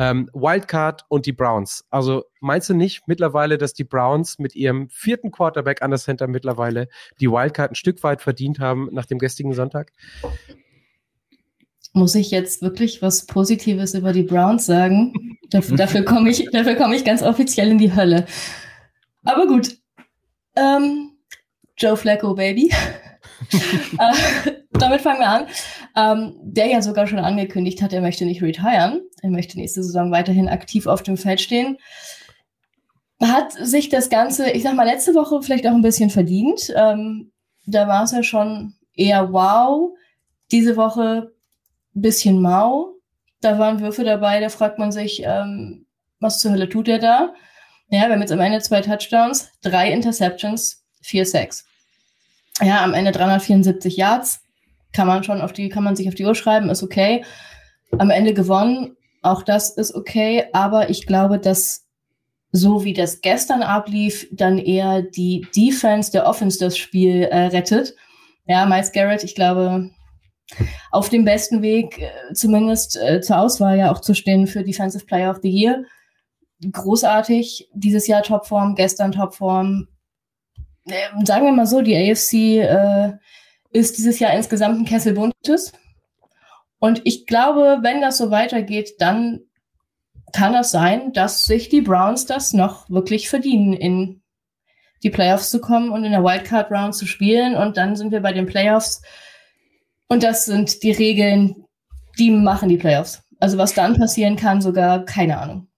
Ähm, 0.00 0.30
Wildcard 0.32 1.04
und 1.08 1.26
die 1.26 1.32
Browns. 1.32 1.84
Also 1.90 2.24
meinst 2.40 2.70
du 2.70 2.74
nicht 2.74 3.02
mittlerweile, 3.06 3.58
dass 3.58 3.74
die 3.74 3.84
Browns 3.84 4.38
mit 4.38 4.56
ihrem 4.56 4.88
vierten 4.88 5.30
Quarterback 5.30 5.82
an 5.82 5.90
der 5.90 6.00
Center 6.00 6.26
mittlerweile 6.26 6.88
die 7.20 7.30
Wildcard 7.30 7.72
ein 7.72 7.74
Stück 7.74 8.02
weit 8.02 8.22
verdient 8.22 8.60
haben 8.60 8.88
nach 8.92 9.04
dem 9.04 9.18
gestrigen 9.18 9.52
Sonntag? 9.52 9.92
Muss 11.92 12.14
ich 12.14 12.30
jetzt 12.30 12.62
wirklich 12.62 13.02
was 13.02 13.26
Positives 13.26 13.92
über 13.92 14.14
die 14.14 14.22
Browns 14.22 14.64
sagen? 14.64 15.38
dafür, 15.50 15.76
dafür 15.76 16.02
komme 16.02 16.30
ich, 16.30 16.48
dafür 16.50 16.76
komme 16.76 16.96
ich 16.96 17.04
ganz 17.04 17.22
offiziell 17.22 17.70
in 17.70 17.78
die 17.78 17.94
Hölle. 17.94 18.24
Aber 19.24 19.46
gut. 19.46 19.76
Ähm, 20.56 21.18
Joe 21.76 21.96
Flacco, 21.96 22.34
Baby. 22.34 22.70
äh, 23.52 24.52
damit 24.72 25.02
fangen 25.02 25.20
wir 25.20 25.28
an. 25.28 25.46
Ähm, 25.96 26.36
der 26.42 26.66
ja 26.66 26.82
sogar 26.82 27.06
schon 27.06 27.18
angekündigt 27.18 27.82
hat, 27.82 27.92
er 27.92 28.00
möchte 28.00 28.24
nicht 28.24 28.42
retiren. 28.42 29.02
Er 29.22 29.30
möchte 29.30 29.58
nächste 29.58 29.82
Saison 29.82 30.10
weiterhin 30.10 30.48
aktiv 30.48 30.86
auf 30.86 31.02
dem 31.02 31.16
Feld 31.16 31.40
stehen. 31.40 31.78
Hat 33.22 33.52
sich 33.52 33.88
das 33.88 34.08
Ganze, 34.08 34.50
ich 34.50 34.62
sag 34.62 34.74
mal, 34.74 34.86
letzte 34.86 35.14
Woche 35.14 35.42
vielleicht 35.42 35.66
auch 35.66 35.74
ein 35.74 35.82
bisschen 35.82 36.10
verdient. 36.10 36.72
Ähm, 36.74 37.32
da 37.66 37.86
war 37.86 38.04
es 38.04 38.12
ja 38.12 38.22
schon 38.22 38.74
eher 38.94 39.32
wow. 39.32 39.92
Diese 40.50 40.76
Woche 40.76 41.32
ein 41.94 42.02
bisschen 42.02 42.40
mau. 42.40 42.94
Da 43.40 43.58
waren 43.58 43.80
Würfe 43.80 44.04
dabei, 44.04 44.40
da 44.40 44.48
fragt 44.48 44.78
man 44.78 44.92
sich, 44.92 45.22
ähm, 45.24 45.86
was 46.18 46.38
zur 46.38 46.52
Hölle 46.52 46.68
tut 46.68 46.88
er 46.88 46.98
da? 46.98 47.34
Ja, 47.88 48.06
wir 48.06 48.12
haben 48.12 48.20
jetzt 48.20 48.32
am 48.32 48.40
Ende 48.40 48.60
zwei 48.60 48.82
Touchdowns, 48.82 49.50
drei 49.62 49.90
Interceptions, 49.90 50.84
vier 51.02 51.26
Sacks. 51.26 51.64
Ja, 52.62 52.84
am 52.84 52.94
Ende 52.94 53.12
374 53.12 53.96
Yards. 53.96 54.42
Kann 54.92 55.06
man 55.06 55.24
schon 55.24 55.40
auf 55.40 55.52
die, 55.52 55.68
kann 55.68 55.84
man 55.84 55.96
sich 55.96 56.08
auf 56.08 56.14
die 56.14 56.24
Uhr 56.24 56.34
schreiben, 56.34 56.70
ist 56.70 56.82
okay. 56.82 57.24
Am 57.98 58.10
Ende 58.10 58.34
gewonnen, 58.34 58.96
auch 59.22 59.42
das 59.42 59.70
ist 59.76 59.94
okay, 59.94 60.46
aber 60.52 60.90
ich 60.90 61.06
glaube, 61.06 61.38
dass 61.38 61.86
so 62.52 62.84
wie 62.84 62.94
das 62.94 63.20
gestern 63.20 63.62
ablief, 63.62 64.26
dann 64.32 64.58
eher 64.58 65.02
die 65.02 65.46
Defense 65.54 66.10
der 66.10 66.26
Offense 66.26 66.58
das 66.58 66.76
Spiel 66.76 67.22
äh, 67.24 67.46
rettet. 67.46 67.94
Ja, 68.46 68.66
Miles 68.66 68.92
Garrett, 68.92 69.22
ich 69.22 69.34
glaube, 69.36 69.90
auf 70.90 71.08
dem 71.08 71.24
besten 71.24 71.62
Weg, 71.62 71.98
äh, 71.98 72.10
zumindest 72.34 72.96
äh, 72.96 73.20
zur 73.20 73.38
Auswahl 73.38 73.78
ja 73.78 73.92
auch 73.92 74.00
zu 74.00 74.14
stehen 74.14 74.46
für 74.46 74.64
Defensive 74.64 75.06
Player 75.06 75.30
of 75.30 75.38
the 75.42 75.50
Year. 75.50 75.84
Großartig, 76.72 77.70
dieses 77.72 78.06
Jahr 78.06 78.22
Topform, 78.22 78.74
gestern 78.74 79.12
Topform. 79.12 79.86
Äh, 80.86 81.24
sagen 81.24 81.46
wir 81.46 81.52
mal 81.52 81.66
so, 81.66 81.82
die 81.82 81.96
AFC 81.96 82.32
äh, 82.64 83.12
ist 83.72 83.98
dieses 83.98 84.18
Jahr 84.18 84.32
insgesamt 84.34 84.78
ein 84.78 84.84
Kessel 84.84 85.14
buntes. 85.14 85.72
Und 86.78 87.02
ich 87.04 87.26
glaube, 87.26 87.78
wenn 87.82 88.00
das 88.00 88.18
so 88.18 88.30
weitergeht, 88.30 88.94
dann 88.98 89.40
kann 90.32 90.54
es 90.54 90.70
sein, 90.70 91.12
dass 91.12 91.44
sich 91.44 91.68
die 91.68 91.80
Browns 91.80 92.26
das 92.26 92.52
noch 92.52 92.88
wirklich 92.88 93.28
verdienen, 93.28 93.72
in 93.72 94.22
die 95.02 95.10
Playoffs 95.10 95.50
zu 95.50 95.60
kommen 95.60 95.90
und 95.90 96.04
in 96.04 96.12
der 96.12 96.24
Wildcard 96.24 96.70
Round 96.70 96.94
zu 96.94 97.06
spielen. 97.06 97.56
Und 97.56 97.76
dann 97.76 97.96
sind 97.96 98.12
wir 98.12 98.20
bei 98.20 98.32
den 98.32 98.46
Playoffs. 98.46 99.02
Und 100.08 100.22
das 100.22 100.44
sind 100.44 100.82
die 100.82 100.92
Regeln, 100.92 101.64
die 102.18 102.30
machen 102.30 102.68
die 102.68 102.76
Playoffs. 102.76 103.22
Also 103.38 103.56
was 103.58 103.74
dann 103.74 103.96
passieren 103.96 104.36
kann, 104.36 104.60
sogar 104.60 105.04
keine 105.04 105.38
Ahnung. 105.38 105.69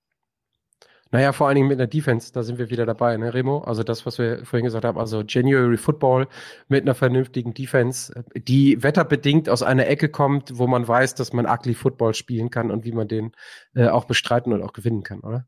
Naja, 1.12 1.32
vor 1.32 1.46
allen 1.46 1.56
Dingen 1.56 1.68
mit 1.68 1.78
einer 1.78 1.86
Defense, 1.86 2.32
da 2.32 2.42
sind 2.42 2.58
wir 2.58 2.70
wieder 2.70 2.86
dabei, 2.86 3.18
ne, 3.18 3.34
Remo? 3.34 3.58
Also 3.58 3.82
das, 3.82 4.06
was 4.06 4.18
wir 4.18 4.46
vorhin 4.46 4.64
gesagt 4.64 4.86
haben, 4.86 4.98
also 4.98 5.20
January 5.20 5.76
Football 5.76 6.26
mit 6.68 6.82
einer 6.82 6.94
vernünftigen 6.94 7.52
Defense, 7.52 8.24
die 8.34 8.82
wetterbedingt 8.82 9.50
aus 9.50 9.62
einer 9.62 9.86
Ecke 9.86 10.08
kommt, 10.08 10.56
wo 10.56 10.66
man 10.66 10.88
weiß, 10.88 11.14
dass 11.14 11.34
man 11.34 11.44
ugly 11.44 11.74
Football 11.74 12.14
spielen 12.14 12.48
kann 12.48 12.70
und 12.70 12.84
wie 12.84 12.92
man 12.92 13.08
den 13.08 13.32
äh, 13.74 13.88
auch 13.88 14.06
bestreiten 14.06 14.54
und 14.54 14.62
auch 14.62 14.72
gewinnen 14.72 15.02
kann, 15.02 15.20
oder? 15.20 15.46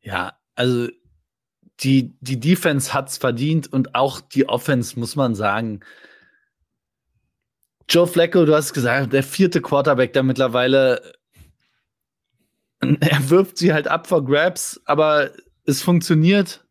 Ja, 0.00 0.32
also 0.56 0.88
die, 1.78 2.16
die 2.20 2.40
Defense 2.40 2.92
hat's 2.92 3.18
verdient 3.18 3.72
und 3.72 3.94
auch 3.94 4.20
die 4.20 4.48
Offense, 4.48 4.98
muss 4.98 5.14
man 5.14 5.36
sagen. 5.36 5.80
Joe 7.88 8.08
Flacco, 8.08 8.44
du 8.44 8.54
hast 8.54 8.72
gesagt, 8.72 9.12
der 9.12 9.22
vierte 9.22 9.62
Quarterback, 9.62 10.12
der 10.12 10.24
mittlerweile 10.24 11.12
er 13.00 13.30
wirft 13.30 13.58
sie 13.58 13.72
halt 13.72 13.88
ab 13.88 14.06
vor 14.06 14.24
Grabs, 14.24 14.80
aber 14.84 15.30
es 15.64 15.82
funktioniert. 15.82 16.64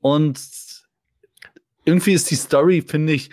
Und 0.00 0.40
irgendwie 1.84 2.12
ist 2.12 2.30
die 2.30 2.36
Story, 2.36 2.82
finde 2.82 3.12
ich, 3.12 3.30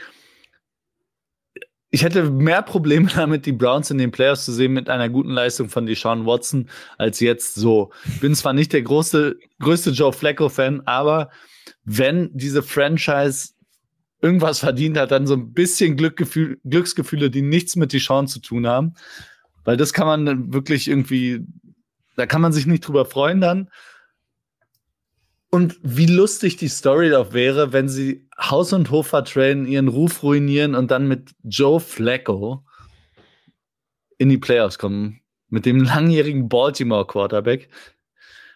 ich 1.89 2.03
hätte 2.03 2.30
mehr 2.30 2.61
Probleme 2.61 3.09
damit, 3.15 3.45
die 3.45 3.51
Browns 3.51 3.91
in 3.91 3.97
den 3.97 4.11
Playoffs 4.11 4.45
zu 4.45 4.51
sehen 4.51 4.73
mit 4.73 4.89
einer 4.89 5.09
guten 5.09 5.32
Leistung 5.32 5.69
von 5.69 5.86
Deshaun 5.86 6.25
Watson 6.25 6.69
als 6.97 7.19
jetzt 7.19 7.55
so. 7.55 7.91
Bin 8.21 8.36
zwar 8.36 8.53
nicht 8.53 8.73
der 8.73 8.82
große, 8.82 9.38
größte 9.59 9.91
Joe 9.91 10.13
Flacco-Fan, 10.13 10.82
aber 10.86 11.30
wenn 11.84 12.30
diese 12.34 12.63
Franchise 12.63 13.49
irgendwas 14.21 14.59
verdient 14.59 14.97
hat, 14.97 15.11
dann 15.11 15.28
so 15.28 15.36
ein 15.36 15.53
bisschen 15.53 15.95
Glückgefühl, 15.95 16.59
Glücksgefühle, 16.65 17.30
die 17.30 17.41
nichts 17.41 17.75
mit 17.75 17.93
Deshaun 17.93 18.28
zu 18.28 18.39
tun 18.39 18.67
haben. 18.67 18.95
Weil 19.63 19.78
das 19.78 19.93
kann 19.93 20.07
man 20.07 20.53
wirklich 20.53 20.88
irgendwie 20.88 21.45
da 22.18 22.26
kann 22.26 22.41
man 22.41 22.51
sich 22.51 22.65
nicht 22.65 22.86
drüber 22.86 23.05
freuen 23.05 23.39
dann. 23.39 23.70
Und 25.49 25.80
wie 25.82 26.07
lustig 26.07 26.57
die 26.57 26.68
Story 26.68 27.09
doch 27.09 27.32
wäre, 27.32 27.72
wenn 27.72 27.88
sie 27.88 28.28
Haus 28.38 28.74
und 28.74 28.91
Hof 28.91 29.07
vertrainen, 29.07 29.65
ihren 29.65 29.88
Ruf 29.88 30.24
ruinieren 30.24 30.76
und 30.76 30.91
dann 30.91 31.07
mit 31.07 31.32
Joe 31.43 31.80
Flacco 31.80 32.65
in 34.18 34.30
die 34.30 34.38
Playoffs 34.38 34.78
kommen. 34.78 35.22
Mit 35.47 35.65
dem 35.65 35.82
langjährigen 35.84 36.49
Baltimore 36.49 37.07
Quarterback. 37.07 37.70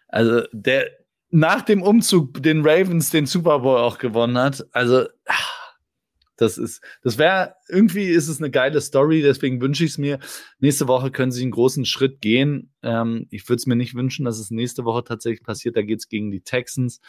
Also, 0.10 0.42
der 0.52 0.90
nach 1.30 1.62
dem 1.62 1.82
Umzug 1.82 2.44
den 2.44 2.68
Ravens 2.68 3.12
den 3.12 3.26
Super 3.26 3.60
Bowl 3.60 3.78
auch 3.78 3.98
gewonnen 3.98 4.38
hat. 4.38 4.66
Also, 4.74 5.06
ach, 5.26 5.61
das 6.42 6.58
ist, 6.58 6.82
das 7.04 7.20
wäre, 7.20 7.56
irgendwie 7.70 8.06
ist 8.08 8.28
es 8.28 8.40
eine 8.40 8.50
geile 8.50 8.82
Story, 8.82 9.22
deswegen 9.22 9.62
wünsche 9.62 9.86
ich 9.86 9.92
es 9.92 9.98
mir. 10.00 10.20
Nächste 10.60 10.88
Woche 10.88 11.12
können 11.12 11.32
sie 11.32 11.44
einen 11.44 11.52
großen 11.52 11.86
Schritt 11.86 12.20
gehen. 12.20 12.74
Ähm, 12.82 13.28
ich 13.30 13.48
würde 13.48 13.58
es 13.58 13.68
mir 13.68 13.76
nicht 13.76 13.94
wünschen, 13.94 14.26
dass 14.26 14.40
es 14.40 14.50
nächste 14.50 14.84
Woche 14.84 15.04
tatsächlich 15.04 15.44
passiert. 15.44 15.78
Da 15.78 15.84
geht 15.84 16.00
es 16.00 16.10
gegen 16.10 16.32
die 16.32 16.42
Texans. 16.42 17.00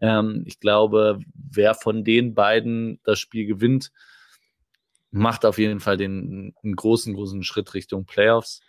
Ähm, 0.00 0.42
ich 0.46 0.58
glaube, 0.58 1.20
wer 1.34 1.74
von 1.74 2.02
den 2.02 2.34
beiden 2.34 2.98
das 3.04 3.18
Spiel 3.20 3.46
gewinnt, 3.46 3.92
macht 5.10 5.44
auf 5.44 5.58
jeden 5.58 5.80
Fall 5.80 5.98
den 5.98 6.54
einen 6.62 6.76
großen, 6.76 7.12
großen 7.12 7.42
Schritt 7.42 7.74
Richtung 7.74 8.06
Playoffs. 8.06 8.60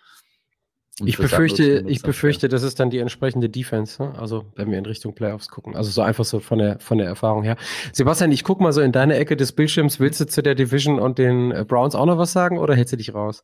Ich 1.06 1.18
befürchte, 1.18 1.84
ich 1.88 2.02
befürchte, 2.02 2.50
das 2.50 2.64
ist 2.64 2.80
dann 2.80 2.90
die 2.90 3.00
entsprechende 3.00 3.50
Defense, 3.50 4.02
ne? 4.02 4.14
also 4.18 4.46
wenn 4.56 4.72
wir 4.72 4.78
in 4.78 4.86
Richtung 4.86 5.14
Playoffs 5.16 5.50
gucken. 5.50 5.76
Also 5.76 5.92
so 5.92 6.02
einfach 6.02 6.26
so 6.26 6.40
von 6.40 6.60
der, 6.60 6.80
von 6.80 6.98
der 6.98 7.08
Erfahrung 7.08 7.44
her. 7.44 7.58
Sebastian, 7.94 8.32
ich 8.32 8.44
guck 8.44 8.60
mal 8.60 8.74
so 8.74 8.82
in 8.82 8.92
deine 8.92 9.16
Ecke 9.16 9.38
des 9.38 9.52
Bildschirms. 9.52 10.00
Willst 10.00 10.20
du 10.20 10.28
zu 10.28 10.44
der 10.44 10.56
Division 10.56 11.00
und 11.00 11.18
den 11.18 11.52
äh, 11.52 11.66
Browns 11.68 11.96
auch 11.96 12.06
noch 12.06 12.18
was 12.18 12.32
sagen 12.32 12.58
oder 12.58 12.76
hältst 12.76 12.94
du 12.94 12.98
dich 12.98 13.14
raus? 13.14 13.44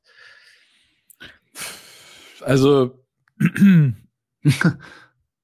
Also, 2.41 2.99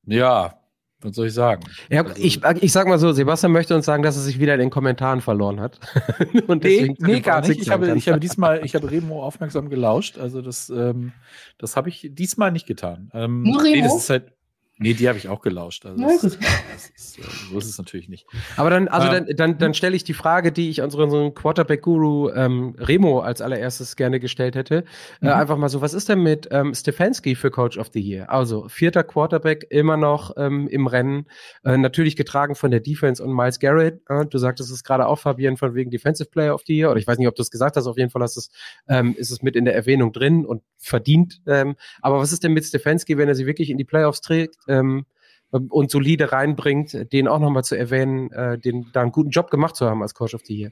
ja, 0.05 0.60
was 1.03 1.15
soll 1.15 1.27
ich 1.27 1.33
sagen? 1.33 1.63
Ja, 1.89 2.03
also, 2.03 2.21
ich, 2.21 2.41
ich 2.61 2.71
sag 2.71 2.87
mal 2.87 2.99
so, 2.99 3.11
Sebastian 3.11 3.51
möchte 3.51 3.75
uns 3.75 3.85
sagen, 3.85 4.03
dass 4.03 4.15
er 4.15 4.21
sich 4.21 4.39
wieder 4.39 4.53
in 4.53 4.59
den 4.59 4.69
Kommentaren 4.69 5.21
verloren 5.21 5.59
hat. 5.59 5.79
Und 6.47 6.63
nee, 6.63 6.95
nee 6.99 7.19
gar 7.19 7.41
nicht. 7.41 7.61
Ich 7.61 7.69
habe, 7.69 7.95
ich 7.95 8.07
habe 8.07 8.19
diesmal, 8.19 8.65
ich 8.65 8.75
habe 8.75 8.89
Remo 8.91 9.23
aufmerksam 9.23 9.69
gelauscht. 9.69 10.17
Also 10.17 10.41
das, 10.41 10.69
ähm, 10.69 11.13
das 11.57 11.75
habe 11.75 11.89
ich 11.89 12.09
diesmal 12.11 12.51
nicht 12.51 12.67
getan. 12.67 13.09
Ähm, 13.13 13.43
Nur 13.43 13.63
Remo? 13.63 13.75
Nee, 13.75 13.81
das 13.81 13.95
ist 13.95 14.09
halt, 14.09 14.33
Nee, 14.81 14.95
die 14.95 15.07
habe 15.07 15.17
ich 15.19 15.29
auch 15.29 15.41
gelauscht. 15.41 15.85
Also 15.85 16.01
das, 16.01 16.21
das 16.21 16.89
ist, 16.95 17.19
so 17.51 17.57
ist 17.59 17.69
es 17.69 17.77
natürlich 17.77 18.09
nicht. 18.09 18.25
Aber 18.57 18.71
dann, 18.71 18.87
also 18.87 19.09
ähm, 19.09 19.25
dann, 19.27 19.35
dann, 19.35 19.57
dann 19.59 19.73
stelle 19.75 19.95
ich 19.95 20.03
die 20.03 20.15
Frage, 20.15 20.51
die 20.51 20.71
ich 20.71 20.81
unseren, 20.81 21.03
unseren 21.03 21.35
Quarterback-Guru 21.35 22.31
ähm, 22.31 22.75
Remo 22.79 23.19
als 23.19 23.41
allererstes 23.41 23.95
gerne 23.95 24.19
gestellt 24.19 24.55
hätte. 24.55 24.77
Äh, 24.77 24.81
mhm. 25.25 25.27
Äh, 25.27 25.31
einfach 25.33 25.57
mal 25.57 25.69
so, 25.69 25.81
was 25.81 25.93
ist 25.93 26.09
denn 26.09 26.23
mit 26.23 26.47
ähm, 26.49 26.73
Stefanski 26.73 27.35
für 27.35 27.51
Coach 27.51 27.77
of 27.77 27.91
the 27.93 28.01
Year? 28.01 28.31
Also 28.31 28.69
vierter 28.69 29.03
Quarterback 29.03 29.67
immer 29.69 29.97
noch 29.97 30.33
ähm, 30.37 30.67
im 30.67 30.87
Rennen, 30.87 31.27
äh, 31.63 31.77
natürlich 31.77 32.15
getragen 32.15 32.55
von 32.55 32.71
der 32.71 32.79
Defense 32.79 33.23
und 33.23 33.35
Miles 33.35 33.59
Garrett. 33.59 34.01
Äh, 34.09 34.25
du 34.25 34.39
sagtest 34.39 34.71
es 34.71 34.83
gerade 34.83 35.05
auch, 35.05 35.19
Fabian, 35.19 35.57
von 35.57 35.75
wegen 35.75 35.91
Defensive 35.91 36.31
Player 36.31 36.55
of 36.55 36.63
the 36.65 36.75
Year. 36.75 36.89
Oder 36.89 36.99
ich 36.99 37.05
weiß 37.05 37.19
nicht, 37.19 37.27
ob 37.27 37.35
du 37.35 37.43
es 37.43 37.51
gesagt 37.51 37.75
hast, 37.75 37.85
auf 37.85 37.99
jeden 37.99 38.09
Fall 38.09 38.23
hast 38.23 38.35
es, 38.35 38.49
ähm, 38.87 39.13
ist 39.15 39.29
es 39.29 39.43
mit 39.43 39.55
in 39.55 39.65
der 39.65 39.75
Erwähnung 39.75 40.11
drin 40.11 40.43
und 40.43 40.63
verdient. 40.79 41.39
Ähm, 41.45 41.75
aber 42.01 42.17
was 42.17 42.31
ist 42.31 42.43
denn 42.43 42.53
mit 42.53 42.65
Stefanski, 42.65 43.19
wenn 43.19 43.27
er 43.27 43.35
sie 43.35 43.45
wirklich 43.45 43.69
in 43.69 43.77
die 43.77 43.85
Playoffs 43.85 44.21
trägt? 44.21 44.55
Ähm, 44.71 45.05
und 45.51 45.91
solide 45.91 46.31
reinbringt, 46.31 47.11
den 47.11 47.27
auch 47.27 47.39
nochmal 47.39 47.65
zu 47.65 47.75
erwähnen, 47.75 48.31
äh, 48.31 48.57
den 48.57 48.87
da 48.93 49.01
einen 49.01 49.11
guten 49.11 49.31
Job 49.31 49.51
gemacht 49.51 49.75
zu 49.75 49.85
haben 49.85 50.01
als 50.01 50.13
Coach 50.13 50.33
of 50.33 50.41
the 50.45 50.57
Year. 50.57 50.71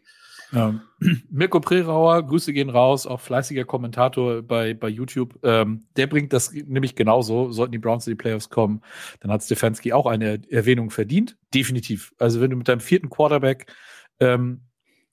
Ähm, 0.53 0.81
Mirko 1.29 1.59
Prerauer, 1.59 2.25
Grüße 2.25 2.53
gehen 2.53 2.69
raus, 2.69 3.05
auch 3.05 3.19
fleißiger 3.19 3.65
Kommentator 3.65 4.41
bei, 4.41 4.73
bei 4.73 4.89
YouTube. 4.89 5.37
Ähm, 5.43 5.83
der 5.95 6.07
bringt 6.07 6.33
das 6.33 6.51
nämlich 6.53 6.95
genauso. 6.95 7.51
Sollten 7.51 7.73
die 7.73 7.77
Browns 7.77 8.07
in 8.07 8.11
die 8.11 8.17
Playoffs 8.17 8.49
kommen, 8.49 8.81
dann 9.19 9.31
hat 9.31 9.43
Stefanski 9.43 9.93
auch 9.93 10.05
eine 10.05 10.41
Erwähnung 10.49 10.89
verdient. 10.89 11.37
Definitiv. 11.53 12.13
Also 12.17 12.41
wenn 12.41 12.49
du 12.49 12.57
mit 12.57 12.67
deinem 12.67 12.79
vierten 12.79 13.09
Quarterback 13.09 13.71
ähm, 14.19 14.61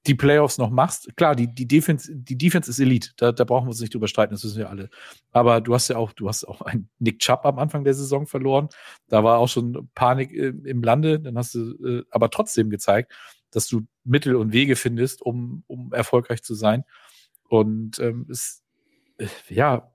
die 0.06 0.14
Playoffs 0.14 0.58
noch 0.58 0.70
machst. 0.70 1.14
Klar, 1.16 1.34
die, 1.34 1.52
die 1.52 1.66
Defense, 1.66 2.14
die 2.14 2.38
Defense 2.38 2.70
ist 2.70 2.78
Elite. 2.78 3.10
Da, 3.16 3.32
da 3.32 3.44
brauchen 3.44 3.66
wir 3.66 3.70
uns 3.70 3.80
nicht 3.80 3.92
drüber 3.92 4.08
streiten, 4.08 4.34
das 4.34 4.44
wissen 4.44 4.58
wir 4.58 4.70
alle. 4.70 4.90
Aber 5.32 5.60
du 5.60 5.74
hast 5.74 5.88
ja 5.88 5.96
auch, 5.96 6.12
du 6.12 6.28
hast 6.28 6.44
auch 6.44 6.60
einen 6.62 6.88
Nick 6.98 7.18
Chubb 7.18 7.44
am 7.44 7.58
Anfang 7.58 7.84
der 7.84 7.94
Saison 7.94 8.26
verloren. 8.26 8.68
Da 9.08 9.24
war 9.24 9.38
auch 9.38 9.48
schon 9.48 9.88
Panik 9.94 10.32
äh, 10.32 10.52
im 10.64 10.82
Lande. 10.82 11.20
Dann 11.20 11.36
hast 11.36 11.54
du 11.54 11.72
äh, 11.84 12.04
aber 12.10 12.30
trotzdem 12.30 12.70
gezeigt, 12.70 13.12
dass 13.50 13.66
du 13.68 13.86
Mittel 14.04 14.36
und 14.36 14.52
Wege 14.52 14.76
findest, 14.76 15.22
um, 15.22 15.64
um 15.66 15.92
erfolgreich 15.92 16.42
zu 16.42 16.54
sein. 16.54 16.84
Und 17.48 17.98
ähm, 17.98 18.26
es, 18.30 18.62
äh, 19.18 19.26
ja, 19.48 19.92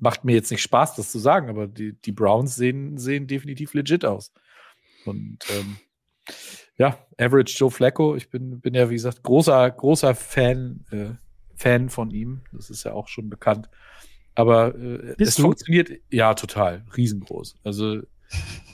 macht 0.00 0.24
mir 0.24 0.34
jetzt 0.34 0.50
nicht 0.50 0.62
Spaß, 0.62 0.94
das 0.96 1.10
zu 1.10 1.18
sagen, 1.18 1.48
aber 1.48 1.66
die, 1.66 1.94
die 1.94 2.12
Browns 2.12 2.54
sehen, 2.56 2.98
sehen 2.98 3.26
definitiv 3.26 3.74
legit 3.74 4.04
aus. 4.04 4.32
Und 5.04 5.38
ähm, 5.50 5.76
ja, 6.80 6.96
Average 7.18 7.54
Joe 7.58 7.70
Flacco. 7.70 8.16
Ich 8.16 8.30
bin, 8.30 8.60
bin 8.60 8.72
ja, 8.74 8.88
wie 8.88 8.94
gesagt, 8.94 9.22
großer, 9.22 9.70
großer 9.70 10.14
Fan 10.14 10.84
äh, 10.90 11.10
Fan 11.54 11.90
von 11.90 12.10
ihm. 12.10 12.40
Das 12.52 12.70
ist 12.70 12.84
ja 12.84 12.92
auch 12.94 13.06
schon 13.08 13.28
bekannt. 13.28 13.68
Aber 14.34 14.74
äh, 14.74 15.14
es 15.18 15.34
du? 15.34 15.42
funktioniert, 15.42 15.90
ja, 16.10 16.32
total, 16.34 16.84
riesengroß. 16.96 17.56
Also 17.64 17.98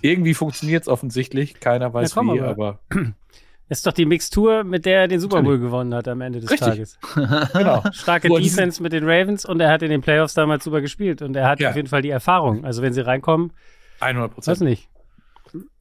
irgendwie 0.02 0.34
funktioniert 0.34 0.82
es 0.82 0.88
offensichtlich, 0.88 1.58
keiner 1.58 1.92
weiß 1.92 2.14
komm, 2.14 2.32
wie, 2.34 2.40
aber- 2.40 2.50
aber, 2.50 2.80
Das 2.90 2.98
ist 3.78 3.86
doch 3.88 3.92
die 3.92 4.06
Mixtur, 4.06 4.62
mit 4.62 4.84
der 4.86 5.00
er 5.00 5.08
den 5.08 5.18
Super 5.18 5.42
Bowl 5.42 5.58
gewonnen 5.58 5.92
hat 5.94 6.06
am 6.06 6.20
Ende 6.20 6.38
des 6.40 6.50
Richtig. 6.50 6.68
Tages. 6.68 6.98
genau. 7.54 7.82
Starke 7.90 8.28
er 8.28 8.38
diesen- 8.38 8.56
Defense 8.56 8.80
mit 8.82 8.92
den 8.92 9.02
Ravens 9.04 9.44
und 9.44 9.58
er 9.58 9.70
hat 9.72 9.82
in 9.82 9.90
den 9.90 10.02
Playoffs 10.02 10.34
damals 10.34 10.62
super 10.62 10.80
gespielt 10.80 11.22
und 11.22 11.34
er 11.34 11.48
hat 11.48 11.58
Ja. 11.58 11.70
auf 11.70 11.76
jeden 11.76 11.88
Fall 11.88 12.02
die 12.02 12.10
Erfahrung. 12.10 12.64
Also 12.64 12.82
wenn 12.82 12.92
sie 12.92 13.00
reinkommen, 13.00 13.52
100 13.98 14.30
weiß 14.30 14.34
Prozent. 14.34 14.60
nicht. 14.60 14.88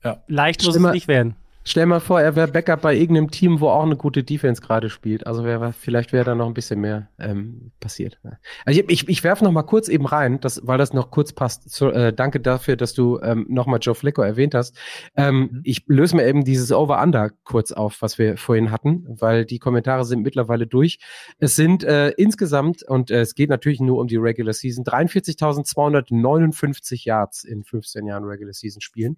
Ja. 0.04 0.24
Leicht 0.28 0.64
muss 0.64 0.74
Stimme- 0.74 0.88
es 0.88 0.94
nicht 0.96 1.08
werden. 1.08 1.36
Stell 1.66 1.86
mal 1.86 2.00
vor, 2.00 2.22
er 2.22 2.36
wäre 2.36 2.48
Backup 2.48 2.82
bei 2.82 2.96
irgendeinem 2.96 3.32
Team, 3.32 3.60
wo 3.60 3.70
auch 3.70 3.84
eine 3.84 3.96
gute 3.96 4.24
Defense 4.24 4.62
gerade 4.62 4.90
spielt. 4.90 5.28
Also 5.28 5.44
wär, 5.44 5.74
vielleicht 5.74 6.14
wäre 6.14 6.26
da 6.26 6.36
noch 6.36 6.48
ein 6.48 6.54
bisschen 6.54 6.80
mehr 6.80 7.10
ähm, 7.20 7.72
passiert. 7.80 8.20
Also 8.66 8.82
ich, 8.82 8.90
ich, 8.90 9.10
ich 9.10 9.24
werfe 9.24 9.44
noch 9.44 9.52
mal 9.52 9.64
kurz 9.64 9.88
eben 9.88 10.06
rein, 10.06 10.40
das, 10.40 10.62
weil 10.66 10.78
das 10.78 10.94
noch 10.94 11.12
kurz 11.12 11.34
passt. 11.34 11.70
So, 11.72 11.92
äh, 11.92 12.14
danke 12.14 12.40
dafür, 12.40 12.76
dass 12.76 12.94
du 12.94 13.20
ähm, 13.22 13.46
noch 13.50 13.68
mal 13.68 13.80
Joe 13.80 13.96
Flacco 13.96 14.22
erwähnt 14.22 14.54
hast. 14.54 14.78
Ähm, 15.16 15.46
Mhm. 15.52 15.62
Ich 15.64 15.84
löse 15.88 16.16
mir 16.16 16.28
eben 16.28 16.44
dieses 16.44 16.72
Over-Under 16.72 17.32
kurz 17.44 17.72
auf, 17.72 18.02
was 18.02 18.18
wir 18.18 18.38
vorhin 18.38 18.72
hatten, 18.72 19.06
weil 19.08 19.46
die 19.46 19.60
Kommentare 19.60 20.04
sind 20.06 20.24
mittlerweile 20.24 20.66
durch. 20.68 20.98
Es 21.40 21.56
sind 21.56 21.84
äh, 21.84 22.10
insgesamt, 22.12 22.84
und 22.84 23.12
äh, 23.12 23.22
es 23.22 23.36
geht 23.36 23.50
natürlich 23.50 23.80
nur 23.80 24.00
um 24.00 24.08
die 24.08 24.18
Regular 24.18 24.54
Season, 24.54 24.84
43.259 24.84 27.06
Yards 27.06 27.44
in 27.44 27.64
15 27.64 28.08
Jahren 28.08 28.24
Regular 28.24 28.54
Season 28.54 28.82
Spielen. 28.82 29.18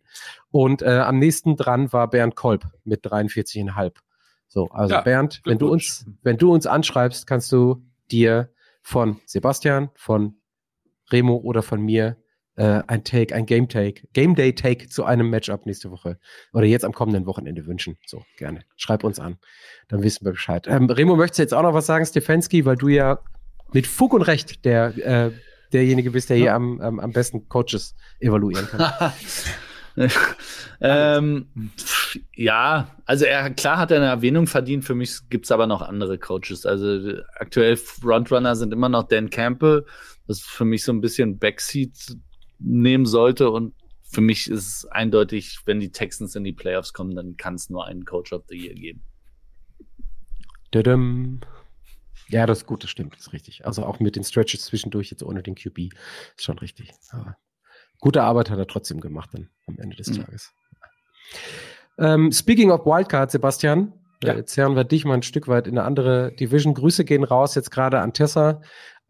Und 0.52 0.82
äh, 0.82 1.00
am 1.00 1.20
nächsten 1.20 1.56
dran 1.56 1.94
war 1.94 2.10
Bernd 2.10 2.36
Kolb 2.38 2.66
mit 2.86 3.06
43,5. 3.06 3.94
So, 4.48 4.70
also 4.70 4.94
Ja, 4.94 5.02
Bernd, 5.02 5.42
wenn 5.44 5.58
du 5.58 5.70
uns, 5.70 6.06
wenn 6.24 6.38
du 6.38 6.54
uns 6.54 6.66
anschreibst, 6.66 7.28
kannst 7.28 7.52
du 7.52 7.84
dir 8.10 8.50
von 8.82 9.20
Sebastian, 9.26 9.90
von 9.96 10.38
Remo 11.12 11.36
oder 11.36 11.62
von 11.62 11.82
mir 11.82 12.16
äh, 12.56 12.82
ein 12.88 13.04
Take, 13.04 13.36
ein 13.36 13.46
Game 13.46 13.68
Take, 13.68 14.08
Game 14.14 14.36
Day 14.36 14.54
Take 14.54 14.88
zu 14.88 15.04
einem 15.04 15.30
Matchup 15.30 15.66
nächste 15.66 15.92
Woche 15.92 16.18
oder 16.54 16.66
jetzt 16.66 16.86
am 16.86 16.94
kommenden 16.94 17.26
Wochenende 17.26 17.66
wünschen. 17.66 17.98
So, 18.06 18.24
gerne. 18.38 18.62
Schreib 18.78 19.04
uns 19.04 19.20
an. 19.20 19.38
Dann 19.90 20.04
wissen 20.04 20.26
wir 20.26 20.32
Bescheid. 20.32 20.68
Ähm, 20.68 20.90
Remo, 20.90 21.16
möchtest 21.16 21.40
du 21.40 21.44
jetzt 21.44 21.54
auch 21.54 21.64
noch 21.64 21.74
was 21.74 21.86
sagen, 21.86 22.06
Stefanski, 22.06 22.66
weil 22.66 22.78
du 22.78 22.88
ja 22.88 23.20
mit 23.74 23.88
Fug 23.88 24.14
und 24.14 24.22
Recht 24.22 24.64
der, 24.64 24.98
äh, 24.98 25.32
derjenige 25.74 26.12
bist, 26.12 26.30
der 26.30 26.38
hier 26.38 26.54
am, 26.54 26.80
am, 26.80 27.00
am 27.00 27.12
besten 27.12 27.50
Coaches 27.50 27.96
evaluieren 28.20 28.68
kann. 28.68 29.12
ähm, 30.82 31.48
pf, 31.78 32.20
ja, 32.36 32.96
also 33.06 33.26
er 33.26 33.50
klar 33.50 33.78
hat 33.78 33.92
er 33.92 33.98
eine 33.98 34.06
Erwähnung 34.08 34.48
verdient. 34.48 34.86
Für 34.86 34.96
mich 34.96 35.28
gibt's 35.30 35.52
aber 35.52 35.66
noch 35.66 35.82
andere 35.82 36.18
Coaches. 36.20 36.66
Also 36.66 37.14
aktuell 37.36 37.78
Frontrunner 37.78 38.56
sind 38.56 38.74
immer 38.74 38.90
noch 38.90 39.08
Dan 39.08 39.30
Campbell, 39.30 39.86
was 40.28 40.42
für 40.42 40.66
mich 40.66 40.84
so 40.84 40.92
ein 40.92 41.02
bisschen 41.02 41.40
Backseat 41.40 42.16
nehmen 42.60 43.06
sollte. 43.06 43.50
Und 43.50 43.74
für 44.04 44.22
mich 44.22 44.50
ist 44.50 44.68
es 44.68 44.86
eindeutig, 44.86 45.60
wenn 45.66 45.80
die 45.80 45.92
Texans 45.92 46.36
in 46.36 46.44
die 46.44 46.54
Playoffs 46.54 46.94
kommen, 46.94 47.16
dann 47.16 47.36
kann 47.36 47.56
es 47.56 47.70
nur 47.70 47.86
einen 47.86 48.06
Coach 48.06 48.32
of 48.34 48.44
the 48.50 48.56
Year 48.56 48.76
geben. 48.76 49.02
Dadam. 50.72 51.42
Ja, 52.30 52.46
das 52.46 52.60
ist 52.60 52.66
gut, 52.66 52.84
das 52.84 52.90
stimmt, 52.90 53.14
das 53.14 53.22
ist 53.22 53.34
richtig. 53.34 53.66
Also 53.66 53.86
auch 53.86 54.00
mit 54.00 54.16
den 54.16 54.24
Stretches 54.24 54.66
zwischendurch 54.66 55.10
jetzt 55.10 55.24
ohne 55.24 55.42
den 55.42 55.56
QB 55.56 55.94
ist 56.36 56.44
schon 56.44 56.60
richtig. 56.60 56.92
Aber 57.12 57.38
gute 58.00 58.24
Arbeit 58.24 58.50
hat 58.50 58.60
er 58.60 58.68
trotzdem 58.68 59.00
gemacht 59.02 59.30
dann 59.34 59.50
am 59.68 59.78
Ende 59.80 59.96
des 59.96 60.10
Mhm. 60.10 60.24
Tages. 60.26 60.52
Ähm, 62.00 62.32
speaking 62.32 62.72
of 62.72 62.86
Wildcard, 62.86 63.32
Sebastian, 63.32 63.94
Ja. 64.24 64.34
äh, 64.34 64.38
jetzt 64.38 64.56
hören 64.58 64.76
wir 64.76 64.84
dich 64.84 65.06
mal 65.06 65.16
ein 65.16 65.24
Stück 65.24 65.48
weit 65.48 65.68
in 65.68 65.78
eine 65.78 65.86
andere 65.88 66.32
Division. 66.34 66.74
Grüße 66.74 67.06
gehen 67.06 67.24
raus 67.24 67.56
jetzt 67.56 67.72
gerade 67.72 68.00
an 68.00 68.14
Tessa. 68.14 68.62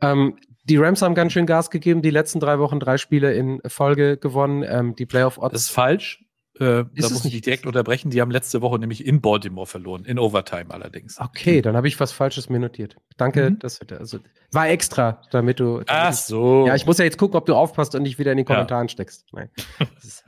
Ähm, 0.02 0.38
die 0.64 0.78
Rams 0.78 1.02
haben 1.02 1.16
ganz 1.16 1.34
schön 1.34 1.46
Gas 1.46 1.70
gegeben, 1.70 2.02
die 2.02 2.10
letzten 2.10 2.40
drei 2.40 2.60
Wochen 2.60 2.80
drei 2.80 2.98
Spiele 2.98 3.34
in 3.34 3.62
Folge 3.68 4.18
gewonnen. 4.18 4.64
Ähm, 4.68 4.96
die 4.96 5.06
Playoff-Odds 5.06 5.54
Das 5.54 5.62
ist 5.64 5.70
falsch. 5.72 6.24
Äh, 6.60 6.86
da 6.96 7.10
muss 7.10 7.26
ich 7.26 7.32
dich 7.32 7.42
direkt 7.42 7.66
unterbrechen. 7.66 8.10
Die 8.10 8.22
haben 8.22 8.32
letzte 8.32 8.62
Woche 8.62 8.80
nämlich 8.80 9.06
in 9.06 9.22
Baltimore 9.22 9.68
verloren, 9.68 10.06
in 10.06 10.18
Overtime 10.20 10.66
allerdings. 10.70 11.20
Okay, 11.20 11.62
dann 11.62 11.76
habe 11.76 11.88
ich 11.88 12.00
was 12.00 12.12
Falsches 12.12 12.50
mir 12.50 12.60
notiert. 12.60 12.96
Danke, 13.18 13.52
Mhm. 13.52 13.60
das 13.60 13.80
also, 13.92 14.20
war 14.52 14.70
extra, 14.70 15.22
damit 15.32 15.60
du. 15.60 15.74
Damit 15.76 15.90
Ach 15.90 16.10
ich- 16.12 16.18
so. 16.18 16.66
Ja, 16.68 16.76
ich 16.76 16.86
muss 16.86 16.98
ja 16.98 17.06
jetzt 17.06 17.18
gucken, 17.18 17.36
ob 17.38 17.46
du 17.46 17.56
aufpasst 17.56 17.96
und 17.96 18.04
nicht 18.04 18.20
wieder 18.20 18.32
in 18.32 18.38
den 18.38 18.46
Ja. 18.48 18.54
Kommentaren 18.56 18.90
steckst. 18.90 19.26
Nein. 19.34 19.50
Ist 20.04 20.24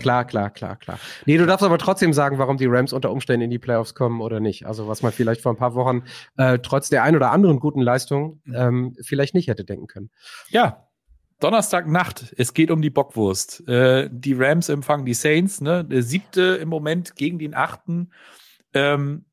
klar, 0.00 0.24
klar, 0.24 0.50
klar, 0.50 0.76
klar. 0.76 0.98
Nee, 1.26 1.38
du 1.38 1.46
darfst 1.46 1.64
aber 1.64 1.78
trotzdem 1.78 2.12
sagen, 2.12 2.38
warum 2.38 2.56
die 2.56 2.66
Rams 2.66 2.92
unter 2.92 3.10
Umständen 3.10 3.42
in 3.44 3.50
die 3.50 3.58
Playoffs 3.58 3.94
kommen 3.94 4.20
oder 4.20 4.40
nicht. 4.40 4.66
Also 4.66 4.88
was 4.88 5.02
man 5.02 5.12
vielleicht 5.12 5.40
vor 5.40 5.52
ein 5.52 5.56
paar 5.58 5.74
Wochen 5.74 6.02
äh, 6.36 6.58
trotz 6.58 6.88
der 6.90 7.02
ein 7.02 7.16
oder 7.16 7.30
anderen 7.30 7.60
guten 7.60 7.80
Leistung 7.80 8.40
Mhm. 8.44 8.54
ähm, 8.54 8.96
vielleicht 9.02 9.34
nicht 9.34 9.48
hätte 9.48 9.64
denken 9.64 9.86
können. 9.86 10.10
Ja, 10.50 10.88
Donnerstagnacht. 11.42 12.34
Es 12.36 12.54
geht 12.54 12.70
um 12.70 12.82
die 12.82 12.90
Bockwurst. 12.90 13.66
Äh, 13.68 14.08
die 14.12 14.34
Rams 14.34 14.68
empfangen 14.68 15.04
die 15.04 15.14
Saints, 15.14 15.60
ne? 15.60 15.84
Der 15.84 16.02
siebte 16.02 16.42
im 16.60 16.68
Moment 16.68 17.16
gegen 17.16 17.38
den 17.38 17.54
achten. 17.54 18.10
Ähm, 18.74 19.24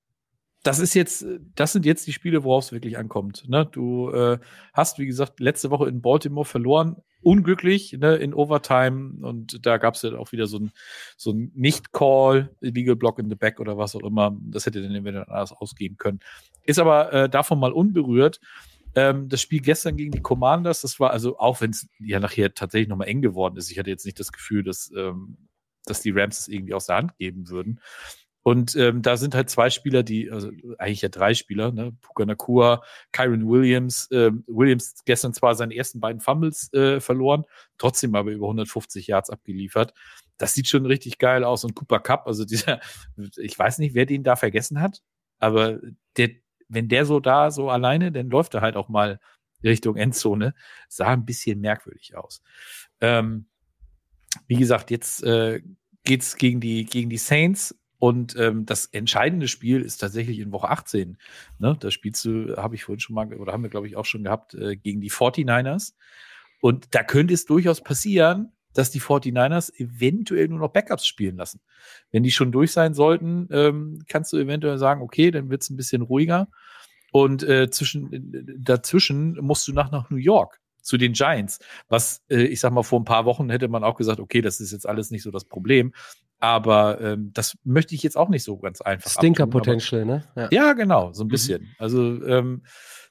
das 0.63 0.79
ist 0.79 0.93
jetzt, 0.93 1.25
das 1.55 1.71
sind 1.71 1.85
jetzt 1.85 2.05
die 2.07 2.11
Spiele, 2.11 2.43
worauf 2.43 2.65
es 2.65 2.71
wirklich 2.71 2.97
ankommt. 2.97 3.47
Ne? 3.47 3.65
Du 3.71 4.09
äh, 4.09 4.39
hast, 4.73 4.99
wie 4.99 5.05
gesagt, 5.05 5.39
letzte 5.39 5.71
Woche 5.71 5.87
in 5.87 6.01
Baltimore 6.01 6.45
verloren, 6.45 6.97
unglücklich 7.21 7.93
ne, 7.93 8.15
in 8.15 8.33
Overtime 8.33 9.25
und 9.25 9.65
da 9.65 9.77
gab 9.77 9.95
es 9.95 10.01
ja 10.01 10.17
auch 10.17 10.31
wieder 10.31 10.47
so 10.47 10.59
ein, 10.59 10.71
so 11.15 11.31
ein 11.31 11.51
Nicht-Call, 11.55 12.49
Illegal 12.59 12.95
Block 12.95 13.19
in 13.19 13.29
the 13.29 13.35
Back 13.35 13.59
oder 13.59 13.77
was 13.77 13.95
auch 13.95 14.03
immer. 14.03 14.37
Das 14.41 14.65
hätte 14.65 14.81
dann 14.81 14.91
eventuell 14.91 15.25
anders 15.27 15.53
ausgehen 15.53 15.97
können. 15.97 16.19
Ist 16.65 16.79
aber 16.79 17.13
äh, 17.13 17.29
davon 17.29 17.59
mal 17.59 17.71
unberührt. 17.71 18.41
Ähm, 18.95 19.29
das 19.29 19.41
Spiel 19.41 19.61
gestern 19.61 19.97
gegen 19.97 20.11
die 20.11 20.21
Commanders, 20.21 20.81
das 20.81 20.99
war 20.99 21.11
also, 21.11 21.37
auch 21.37 21.61
wenn 21.61 21.71
es 21.71 21.87
ja 21.99 22.19
nachher 22.19 22.53
tatsächlich 22.53 22.89
nochmal 22.89 23.07
eng 23.07 23.21
geworden 23.21 23.57
ist, 23.57 23.71
ich 23.71 23.79
hatte 23.79 23.89
jetzt 23.89 24.05
nicht 24.05 24.19
das 24.19 24.31
Gefühl, 24.31 24.63
dass, 24.63 24.91
ähm, 24.97 25.49
dass 25.85 26.01
die 26.01 26.11
Rams 26.11 26.39
es 26.39 26.47
irgendwie 26.47 26.73
aus 26.73 26.87
der 26.87 26.97
Hand 26.97 27.17
geben 27.17 27.49
würden. 27.49 27.79
Und 28.41 28.75
ähm, 28.77 29.01
da 29.01 29.17
sind 29.17 29.35
halt 29.35 29.49
zwei 29.49 29.69
Spieler, 29.69 30.01
die, 30.01 30.31
also 30.31 30.49
eigentlich 30.77 31.01
ja 31.01 31.09
drei 31.09 31.33
Spieler, 31.33 31.71
ne? 31.71 31.95
Puka 32.01 32.25
Nakua, 32.25 32.81
Kyron 33.11 33.47
Williams. 33.47 34.07
Ähm, 34.11 34.43
Williams 34.47 34.95
gestern 35.05 35.33
zwar 35.33 35.55
seine 35.55 35.75
ersten 35.75 35.99
beiden 35.99 36.21
Fumbles 36.21 36.71
äh, 36.73 37.01
verloren, 37.01 37.43
trotzdem 37.77 38.15
aber 38.15 38.31
über 38.31 38.47
150 38.47 39.07
Yards 39.07 39.29
abgeliefert. 39.29 39.93
Das 40.37 40.53
sieht 40.53 40.69
schon 40.69 40.85
richtig 40.85 41.17
geil 41.17 41.43
aus. 41.43 41.65
Und 41.65 41.75
Cooper 41.75 41.99
Cup, 41.99 42.27
also 42.27 42.45
dieser, 42.45 42.79
ich 43.37 43.59
weiß 43.59 43.77
nicht, 43.79 43.93
wer 43.93 44.05
den 44.05 44.23
da 44.23 44.37
vergessen 44.37 44.79
hat, 44.79 45.03
aber 45.39 45.79
der, 46.17 46.29
wenn 46.69 46.87
der 46.87 47.05
so 47.05 47.19
da, 47.19 47.51
so 47.51 47.69
alleine, 47.69 48.11
dann 48.11 48.29
läuft 48.29 48.53
er 48.53 48.61
halt 48.61 48.75
auch 48.75 48.89
mal 48.89 49.19
Richtung 49.63 49.97
Endzone. 49.97 50.53
Sah 50.87 51.07
ein 51.07 51.25
bisschen 51.25 51.59
merkwürdig 51.59 52.15
aus. 52.15 52.41
Ähm, 53.01 53.47
wie 54.47 54.55
gesagt, 54.55 54.91
jetzt 54.91 55.23
äh, 55.23 55.61
geht's 56.03 56.37
gegen 56.37 56.61
die, 56.61 56.85
gegen 56.85 57.09
die 57.09 57.17
Saints. 57.17 57.75
Und 57.97 58.37
ähm, 58.37 58.65
das 58.65 58.85
entscheidende 58.85 59.49
Spiel 59.49 59.81
ist 59.81 59.97
tatsächlich 59.97 60.39
in 60.39 60.53
Woche 60.53 60.69
18. 60.69 61.17
Ne? 61.57 61.75
Das 61.81 61.93
spielst 61.93 62.23
du, 62.23 62.55
habe 62.55 62.75
ich 62.75 62.85
vorhin 62.85 63.01
schon 63.01 63.13
mal, 63.13 63.33
oder 63.33 63.51
haben 63.51 63.63
wir, 63.63 63.69
glaube 63.69 63.87
ich, 63.87 63.97
auch 63.97 64.05
schon 64.05 64.23
gehabt, 64.23 64.53
äh, 64.53 64.77
gegen 64.77 65.01
die 65.01 65.11
49ers. 65.11 65.95
Und 66.61 66.95
da 66.95 67.03
könnte 67.03 67.33
es 67.33 67.45
durchaus 67.45 67.81
passieren, 67.81 68.53
dass 68.73 68.91
die 68.91 69.01
49ers 69.01 69.73
eventuell 69.79 70.47
nur 70.47 70.59
noch 70.59 70.69
Backups 70.71 71.05
spielen 71.05 71.37
lassen. 71.37 71.59
Wenn 72.11 72.23
die 72.23 72.31
schon 72.31 72.51
durch 72.51 72.71
sein 72.71 72.93
sollten, 72.93 73.47
ähm, 73.51 74.03
kannst 74.07 74.31
du 74.33 74.37
eventuell 74.37 74.77
sagen, 74.77 75.01
okay, 75.01 75.31
dann 75.31 75.49
wird's 75.49 75.69
ein 75.69 75.77
bisschen 75.77 76.01
ruhiger. 76.01 76.47
Und 77.11 77.41
äh, 77.43 77.69
zwischen, 77.71 78.13
äh, 78.13 78.43
dazwischen 78.59 79.33
musst 79.41 79.67
du 79.67 79.73
nach, 79.73 79.91
nach 79.91 80.09
New 80.11 80.17
York 80.17 80.59
zu 80.81 80.97
den 80.97 81.13
Giants. 81.13 81.59
Was, 81.87 82.21
äh, 82.29 82.43
ich 82.43 82.59
sag 82.59 82.71
mal, 82.71 82.83
vor 82.83 82.99
ein 82.99 83.05
paar 83.05 83.25
Wochen 83.25 83.49
hätte 83.49 83.67
man 83.67 83.83
auch 83.83 83.95
gesagt, 83.95 84.19
okay, 84.19 84.41
das 84.41 84.59
ist 84.59 84.71
jetzt 84.71 84.87
alles 84.87 85.09
nicht 85.11 85.23
so 85.23 85.31
das 85.31 85.45
Problem. 85.45 85.93
Aber 86.41 87.01
ähm, 87.01 87.31
das 87.33 87.57
möchte 87.65 87.95
ich 87.95 88.03
jetzt 88.03 88.15
auch 88.15 88.29
nicht 88.29 88.43
so 88.43 88.57
ganz 88.57 88.79
einfach. 88.79 89.09
Stinker 89.11 89.43
abtun, 89.43 89.59
aber- 89.61 89.65
Potential, 89.65 90.05
ne? 90.05 90.23
Ja. 90.35 90.47
ja, 90.51 90.73
genau, 90.73 91.11
so 91.11 91.23
ein 91.23 91.27
Mhm. 91.27 91.31
bisschen. 91.31 91.75
Also 91.79 92.23
ähm, 92.25 92.63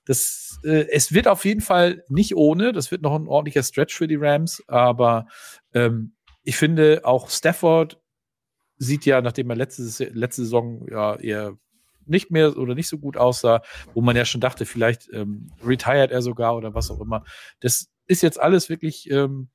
das, 0.08 0.58
äh, 0.64 0.86
es 0.90 1.12
wird 1.12 1.28
auf 1.28 1.44
jeden 1.44 1.60
Fall 1.60 2.02
nicht 2.08 2.34
ohne. 2.34 2.72
Das 2.72 2.90
wird 2.90 3.02
noch 3.02 3.14
ein 3.14 3.28
ordentlicher 3.28 3.62
Stretch 3.62 3.94
für 3.94 4.08
die 4.08 4.16
Rams. 4.16 4.64
Aber 4.66 5.26
ähm, 5.74 6.14
ich 6.44 6.56
finde 6.56 7.02
auch 7.04 7.28
Stafford 7.28 8.00
sieht 8.78 9.04
ja, 9.04 9.20
nachdem 9.20 9.50
er 9.50 9.56
letzte, 9.56 10.04
letzte 10.06 10.44
Saison 10.44 10.86
ja 10.90 11.16
eher 11.16 11.58
nicht 12.06 12.30
mehr 12.30 12.56
oder 12.56 12.74
nicht 12.74 12.88
so 12.88 12.96
gut 12.96 13.18
aussah, 13.18 13.60
wo 13.92 14.00
man 14.00 14.16
ja 14.16 14.24
schon 14.24 14.40
dachte, 14.40 14.64
vielleicht 14.64 15.10
ähm, 15.12 15.52
retired 15.62 16.10
er 16.10 16.22
sogar 16.22 16.56
oder 16.56 16.74
was 16.74 16.90
auch 16.90 17.02
immer. 17.02 17.22
Das 17.60 17.90
ist 18.06 18.22
jetzt 18.22 18.40
alles 18.40 18.70
wirklich 18.70 19.10
ähm, 19.10 19.50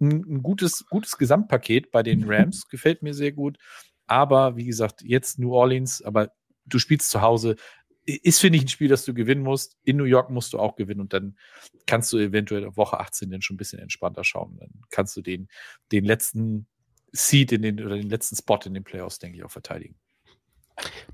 ein, 0.00 0.24
ein 0.26 0.42
gutes, 0.42 0.84
gutes 0.90 1.16
Gesamtpaket 1.16 1.92
bei 1.92 2.02
den 2.02 2.24
Rams. 2.26 2.66
Gefällt 2.70 3.02
mir 3.02 3.14
sehr 3.14 3.30
gut. 3.30 3.56
Aber 4.08 4.56
wie 4.56 4.64
gesagt, 4.64 5.02
jetzt 5.02 5.38
New 5.38 5.54
Orleans, 5.54 6.02
aber 6.02 6.32
du 6.66 6.80
spielst 6.80 7.08
zu 7.10 7.20
Hause. 7.20 7.54
Ist, 8.16 8.40
finde 8.40 8.58
ich, 8.58 8.64
ein 8.64 8.68
Spiel, 8.68 8.88
das 8.88 9.04
du 9.04 9.14
gewinnen 9.14 9.42
musst. 9.42 9.76
In 9.84 9.96
New 9.96 10.04
York 10.04 10.30
musst 10.30 10.52
du 10.52 10.58
auch 10.58 10.76
gewinnen 10.76 11.00
und 11.00 11.12
dann 11.12 11.36
kannst 11.86 12.12
du 12.12 12.18
eventuell 12.18 12.76
Woche 12.76 13.00
18 13.00 13.30
dann 13.30 13.42
schon 13.42 13.54
ein 13.54 13.58
bisschen 13.58 13.78
entspannter 13.78 14.24
schauen. 14.24 14.56
Dann 14.58 14.70
kannst 14.90 15.16
du 15.16 15.22
den, 15.22 15.48
den 15.92 16.04
letzten 16.04 16.66
Seed 17.12 17.52
in 17.52 17.62
den 17.62 17.84
oder 17.84 17.96
den 17.96 18.08
letzten 18.08 18.36
Spot 18.36 18.58
in 18.64 18.74
den 18.74 18.84
Playoffs, 18.84 19.18
denke 19.18 19.38
ich, 19.38 19.44
auch 19.44 19.50
verteidigen. 19.50 19.96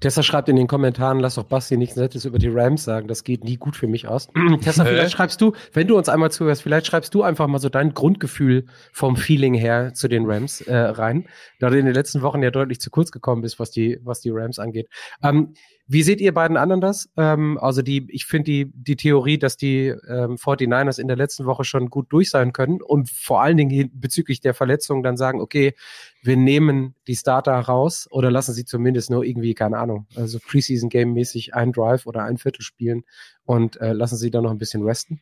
Tessa 0.01 0.23
schreibt 0.23 0.49
in 0.49 0.57
den 0.57 0.67
Kommentaren, 0.67 1.21
lass 1.21 1.37
doch 1.37 1.45
Basti 1.45 1.77
nichts 1.77 1.97
Nettes 1.97 2.25
über 2.25 2.39
die 2.39 2.49
Rams 2.49 2.85
sagen. 2.85 3.09
Das 3.09 3.25
geht 3.25 3.45
nie 3.45 3.57
gut 3.57 3.77
für 3.77 3.87
mich 3.87 4.07
aus. 4.07 4.29
Tessa, 4.63 4.85
vielleicht 4.85 5.13
schreibst 5.13 5.41
du, 5.41 5.53
wenn 5.73 5.89
du 5.89 5.97
uns 5.97 6.09
einmal 6.09 6.31
zuhörst, 6.31 6.63
vielleicht 6.63 6.87
schreibst 6.87 7.15
du 7.15 7.23
einfach 7.23 7.47
mal 7.47 7.59
so 7.59 7.69
dein 7.69 7.95
Grundgefühl 7.95 8.67
vom 8.93 9.17
Feeling 9.17 9.55
her 9.55 9.95
zu 9.95 10.09
den 10.09 10.27
Rams 10.27 10.61
äh, 10.61 10.77
rein, 10.77 11.29
da 11.59 11.71
du 11.71 11.79
in 11.79 11.87
den 11.87 11.95
letzten 11.95 12.23
Wochen 12.23 12.43
ja 12.43 12.51
deutlich 12.51 12.81
zu 12.81 12.91
kurz 12.91 13.11
gekommen 13.11 13.43
bist, 13.43 13.59
was 13.59 13.71
die, 13.71 13.99
was 14.03 14.21
die 14.21 14.31
Rams 14.31 14.59
angeht. 14.59 14.89
Ähm, 15.23 15.55
wie 15.89 16.03
seht 16.03 16.21
ihr 16.21 16.35
beiden 16.35 16.57
anderen 16.57 16.81
das? 16.81 17.09
Ähm, 17.17 17.59
also 17.59 17.81
die, 17.81 18.07
ich 18.11 18.27
finde 18.27 18.45
die, 18.45 18.73
die 18.75 18.97
Theorie, 18.97 19.39
dass 19.39 19.57
die 19.57 19.87
ähm, 19.87 20.37
49ers 20.37 21.01
in 21.01 21.07
der 21.07 21.17
letzten 21.17 21.47
Woche 21.47 21.65
schon 21.65 21.91
gut 21.91 22.07
durch 22.11 22.31
sein 22.31 22.53
können 22.53 22.83
und 22.83 23.09
vor 23.09 23.41
allen 23.43 23.57
Dingen 23.57 23.91
bezüglich 23.95 24.41
der 24.41 24.55
Verletzung 24.55 25.03
dann 25.03 25.17
sagen, 25.17 25.41
okay, 25.41 25.75
wir 26.23 26.37
nehmen 26.37 26.95
die 27.07 27.15
Starter 27.15 27.53
raus 27.53 28.09
oder 28.11 28.31
lassen 28.31 28.53
sie 28.53 28.65
zumindest 28.65 29.11
nur 29.11 29.25
irgendwie, 29.25 29.55
keine 29.55 29.79
Ahnung, 29.79 30.07
also 30.17 30.39
Preseason-Game-mäßig 30.41 31.55
ein 31.55 31.73
Drive 31.73 32.07
oder 32.07 32.25
ein 32.25 32.37
Viertel 32.37 32.63
spielen 32.63 33.05
und 33.45 33.81
äh, 33.81 33.93
lassen 33.93 34.17
sie 34.17 34.31
dann 34.31 34.43
noch 34.43 34.51
ein 34.51 34.59
bisschen 34.59 34.83
resten? 34.83 35.21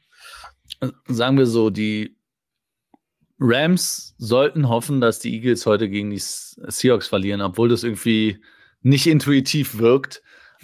Sagen 1.06 1.36
wir 1.36 1.46
so, 1.46 1.68
die 1.68 2.16
Rams 3.38 4.14
sollten 4.16 4.68
hoffen, 4.68 5.02
dass 5.02 5.18
die 5.18 5.34
Eagles 5.34 5.66
heute 5.66 5.90
gegen 5.90 6.10
die 6.10 6.20
Seahawks 6.20 7.08
verlieren, 7.08 7.42
obwohl 7.42 7.68
das 7.68 7.82
irgendwie 7.82 8.38
nicht 8.80 9.06
intuitiv 9.06 9.78
wirkt. 9.78 10.22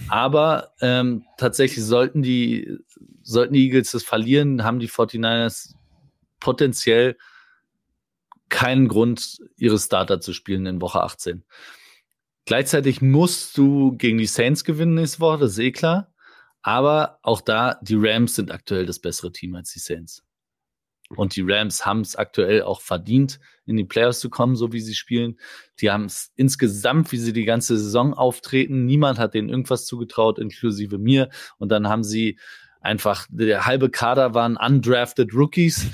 Aber 0.09 0.73
ähm, 0.81 1.25
tatsächlich 1.37 1.85
sollten 1.85 2.23
die, 2.23 2.79
sollten 3.23 3.55
die 3.55 3.67
Eagles 3.67 3.93
das 3.93 4.03
verlieren, 4.03 4.65
haben 4.65 4.79
die 4.79 4.89
49ers 4.89 5.75
potenziell 6.41 7.17
keinen 8.49 8.89
Grund, 8.89 9.39
ihre 9.57 9.79
Starter 9.79 10.21
zu 10.21 10.33
spielen 10.33 10.67
in 10.67 10.81
Woche 10.81 11.03
18. 11.03 11.45
Gleichzeitig 12.45 13.01
musst 13.01 13.57
du 13.57 13.97
gegen 13.97 14.19
die 14.19 14.27
Saints 14.27 14.65
gewinnen 14.65 14.95
nächste 14.95 15.21
Woche, 15.21 15.39
das 15.39 15.53
ist 15.53 15.59
eh 15.59 15.73
klar. 15.73 16.13
Aber 16.63 17.19
auch 17.23 17.41
da, 17.41 17.79
die 17.81 17.97
Rams 17.97 18.35
sind 18.35 18.51
aktuell 18.51 18.87
das 18.87 18.99
bessere 18.99 19.33
Team 19.33 19.55
als 19.55 19.73
die 19.73 19.79
Saints. 19.79 20.25
Und 21.17 21.35
die 21.35 21.43
Rams 21.43 21.85
haben 21.85 22.03
es 22.03 22.15
aktuell 22.15 22.63
auch 22.63 22.81
verdient, 22.81 23.41
in 23.67 23.77
die 23.77 23.85
Playoffs 23.85 24.21
zu 24.21 24.31
kommen, 24.31 24.55
so 24.55 24.73
wie 24.73 24.81
sie 24.81 24.95
spielen. 24.95 25.39
Die 25.81 25.91
haben 25.91 26.05
es 26.05 26.33
insgesamt, 26.37 27.11
wie 27.11 27.19
sie 27.19 27.33
die 27.33 27.45
ganze 27.45 27.77
Saison 27.77 28.15
auftreten. 28.15 28.87
Niemand 28.87 29.19
hat 29.19 29.35
denen 29.35 29.49
irgendwas 29.49 29.87
zugetraut, 29.87 30.39
inklusive 30.39 30.99
mir. 30.99 31.29
Und 31.59 31.71
dann 31.71 31.89
haben 31.89 32.05
sie 32.05 32.39
einfach, 32.81 33.27
der 33.29 33.67
halbe 33.67 33.91
Kader 33.91 34.35
waren 34.35 34.57
undrafted 34.57 35.35
Rookies 35.35 35.87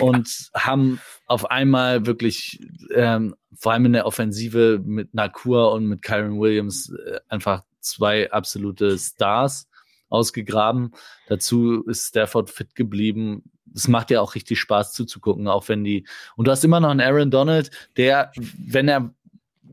und 0.00 0.50
haben 0.54 1.00
auf 1.26 1.50
einmal 1.50 2.06
wirklich, 2.06 2.60
ähm, 2.94 3.34
vor 3.54 3.72
allem 3.72 3.86
in 3.86 3.92
der 3.92 4.06
Offensive 4.06 4.80
mit 4.82 5.12
Nakur 5.12 5.72
und 5.72 5.86
mit 5.86 6.00
Kyron 6.00 6.40
Williams, 6.40 6.90
äh, 6.90 7.20
einfach 7.28 7.62
zwei 7.80 8.30
absolute 8.32 8.98
Stars 8.98 9.68
ausgegraben. 10.08 10.92
Dazu 11.28 11.82
ist 11.84 12.08
Stafford 12.08 12.50
fit 12.50 12.74
geblieben 12.74 13.51
es 13.74 13.88
macht 13.88 14.10
ja 14.10 14.20
auch 14.20 14.34
richtig 14.34 14.60
Spaß 14.60 14.92
zuzugucken, 14.92 15.48
auch 15.48 15.68
wenn 15.68 15.84
die. 15.84 16.06
Und 16.36 16.46
du 16.46 16.50
hast 16.50 16.64
immer 16.64 16.80
noch 16.80 16.90
einen 16.90 17.00
Aaron 17.00 17.30
Donald, 17.30 17.70
der, 17.96 18.32
wenn 18.56 18.88
er 18.88 19.14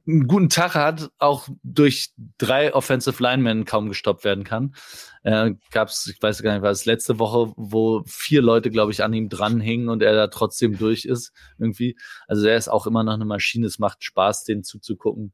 einen 0.09 0.27
guten 0.27 0.49
Tag 0.49 0.75
hat, 0.75 1.11
auch 1.19 1.47
durch 1.63 2.09
drei 2.37 2.73
Offensive 2.73 3.21
Linemen 3.21 3.65
kaum 3.65 3.89
gestoppt 3.89 4.23
werden 4.23 4.43
kann. 4.43 4.75
Äh, 5.23 5.51
gab's, 5.71 6.07
ich 6.07 6.21
weiß 6.21 6.41
gar 6.41 6.53
nicht, 6.53 6.63
war 6.63 6.71
es 6.71 6.85
letzte 6.85 7.19
Woche, 7.19 7.53
wo 7.55 8.03
vier 8.05 8.41
Leute, 8.41 8.71
glaube 8.71 8.91
ich, 8.91 9.03
an 9.03 9.13
ihm 9.13 9.29
dranhingen 9.29 9.89
und 9.89 10.01
er 10.01 10.13
da 10.13 10.27
trotzdem 10.27 10.77
durch 10.77 11.05
ist, 11.05 11.31
irgendwie. 11.59 11.95
Also 12.27 12.47
er 12.47 12.57
ist 12.57 12.69
auch 12.69 12.87
immer 12.87 13.03
noch 13.03 13.13
eine 13.13 13.25
Maschine. 13.25 13.67
Es 13.67 13.79
macht 13.79 14.03
Spaß, 14.03 14.45
den 14.45 14.63
zuzugucken. 14.63 15.33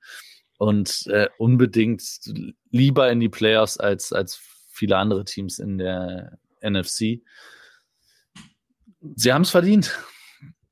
Und 0.58 1.08
äh, 1.08 1.28
unbedingt 1.38 2.04
lieber 2.72 3.10
in 3.12 3.20
die 3.20 3.30
Playoffs 3.30 3.78
als, 3.78 4.14
als 4.14 4.40
viele 4.70 4.98
andere 4.98 5.26
Teams 5.26 5.60
in 5.60 5.78
der 5.78 6.38
NFC 6.62 7.22
sie 9.16 9.34
haben 9.34 9.44
es 9.44 9.50
verdient. 9.50 9.98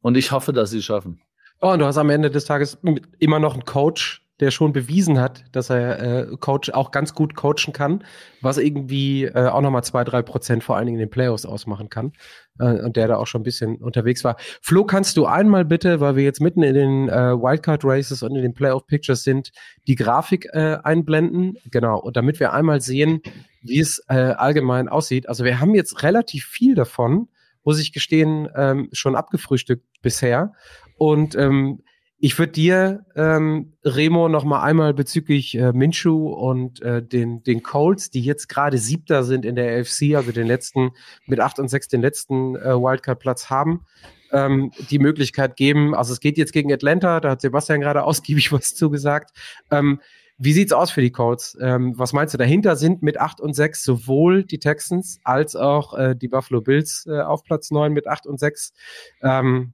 Und 0.02 0.18
ich 0.18 0.32
hoffe, 0.32 0.54
dass 0.54 0.72
sie 0.72 0.80
es 0.80 0.86
schaffen. 0.86 1.22
Oh, 1.62 1.72
und 1.72 1.80
du 1.80 1.86
hast 1.86 1.98
am 1.98 2.10
Ende 2.10 2.30
des 2.30 2.46
Tages 2.46 2.78
immer 3.20 3.40
noch 3.40 3.54
einen 3.54 3.64
Coach, 3.64 4.22
der 4.40 4.52
schon 4.52 4.74
bewiesen 4.74 5.20
hat, 5.20 5.46
dass 5.54 5.70
er 5.70 6.00
äh, 6.00 6.38
Coach 6.38 6.72
auch 6.72 6.92
ganz 6.92 7.14
gut 7.14 7.36
coachen 7.36 7.72
kann, 7.72 8.04
was 8.42 8.58
irgendwie 8.58 9.24
äh, 9.24 9.48
auch 9.48 9.62
nochmal 9.62 9.84
zwei, 9.84 10.04
drei 10.04 10.22
Prozent 10.22 10.64
vor 10.64 10.76
allen 10.76 10.88
Dingen 10.88 10.98
in 10.98 11.08
den 11.08 11.10
Playoffs 11.10 11.46
ausmachen 11.46 11.90
kann. 11.90 12.12
Äh, 12.60 12.82
und 12.82 12.98
der 12.98 13.08
da 13.08 13.18
auch 13.18 13.28
schon 13.28 13.42
ein 13.42 13.46
bisschen 13.46 13.78
unterwegs 13.78 14.24
war. 14.24 14.36
Flo, 14.62 14.84
kannst 14.84 15.16
du 15.18 15.26
einmal 15.26 15.64
bitte, 15.64 16.00
weil 16.02 16.16
wir 16.16 16.24
jetzt 16.24 16.42
mitten 16.42 16.64
in 16.64 16.74
den 16.74 17.10
äh, 17.10 17.34
Wildcard 17.34 17.86
Races 17.86 18.24
und 18.24 18.36
in 18.36 18.42
den 18.42 18.54
Playoff 18.54 18.86
Pictures 18.86 19.24
sind, 19.24 19.52
die 19.88 19.96
Grafik 19.96 20.50
äh, 20.52 20.78
einblenden? 20.84 21.58
Genau. 21.72 22.00
Und 22.00 22.18
damit 22.18 22.40
wir 22.40 22.52
einmal 22.54 22.82
sehen, 22.82 23.22
wie 23.62 23.80
es 23.80 24.04
äh, 24.10 24.16
allgemein 24.16 24.90
aussieht. 24.90 25.30
Also 25.30 25.46
wir 25.46 25.60
haben 25.60 25.74
jetzt 25.76 26.04
relativ 26.04 26.46
viel 26.46 26.76
davon 26.76 27.30
muss 27.64 27.80
ich 27.80 27.94
gestehen, 27.94 28.50
ähm, 28.56 28.90
schon 28.92 29.16
abgefrühstückt 29.16 29.86
bisher. 30.02 30.54
Und 30.98 31.36
ähm, 31.36 31.82
ich 32.26 32.40
würde 32.40 32.54
dir, 32.54 33.06
ähm, 33.18 33.74
Remo, 33.84 34.30
noch 34.30 34.46
mal 34.46 34.64
einmal 34.64 34.94
bezüglich 34.94 35.56
äh, 35.56 35.74
Minshu 35.74 36.30
und 36.30 36.82
äh, 36.82 37.04
den, 37.04 37.44
den 37.44 37.64
Colts, 37.64 38.12
die 38.12 38.22
jetzt 38.22 38.48
gerade 38.48 38.78
Siebter 38.78 39.26
sind 39.26 39.44
in 39.44 39.58
der 39.58 39.78
AFC, 39.78 40.16
also 40.16 40.32
den 40.32 40.48
letzten, 40.48 40.92
mit 41.26 41.42
acht 41.42 41.60
und 41.60 41.68
sechs 41.68 41.90
den 41.90 42.00
letzten 42.00 42.56
äh, 42.56 42.76
Wildcard-Platz 42.76 43.50
haben, 43.50 43.86
ähm, 44.32 44.72
die 44.90 45.00
Möglichkeit 45.00 45.58
geben. 45.58 45.94
Also 45.94 46.14
es 46.14 46.22
geht 46.22 46.38
jetzt 46.38 46.54
gegen 46.54 46.72
Atlanta, 46.72 47.20
da 47.20 47.32
hat 47.32 47.42
Sebastian 47.42 47.82
gerade 47.82 48.04
ausgiebig 48.06 48.54
was 48.54 48.74
zugesagt. 48.74 49.38
Ähm, 49.70 50.00
wie 50.38 50.54
sieht's 50.54 50.74
aus 50.74 50.92
für 50.92 51.02
die 51.02 51.12
Colts? 51.12 51.58
Ähm, 51.62 51.98
was 51.98 52.14
meinst 52.14 52.34
du? 52.34 52.38
Dahinter 52.38 52.76
sind 52.76 53.04
mit 53.04 53.20
8 53.20 53.40
und 53.40 53.54
6 53.54 53.84
sowohl 53.84 54.44
die 54.44 54.60
Texans 54.60 55.20
als 55.24 55.56
auch 55.56 55.94
äh, 55.94 56.16
die 56.16 56.28
Buffalo 56.28 56.62
Bills 56.62 57.06
äh, 57.08 57.22
auf 57.22 57.44
Platz 57.44 57.72
9 57.72 57.94
mit 57.94 58.08
8 58.08 58.26
und 58.26 58.40
6. 58.40 58.74
Ähm, 59.22 59.74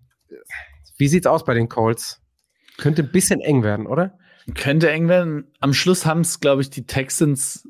wie 0.98 1.08
sieht's 1.08 1.28
aus 1.28 1.46
bei 1.46 1.54
den 1.54 1.70
Colts? 1.70 2.22
Könnte 2.78 3.04
ein 3.04 3.12
bisschen 3.12 3.42
eng 3.42 3.64
werden, 3.64 3.88
oder? 3.88 4.18
Könnte 4.56 4.90
eng 4.90 5.08
werden. 5.08 5.48
Am 5.60 5.74
Schluss 5.74 6.06
haben 6.06 6.22
es, 6.22 6.40
glaube 6.40 6.62
ich, 6.62 6.70
die 6.70 6.86
Texans 6.86 7.68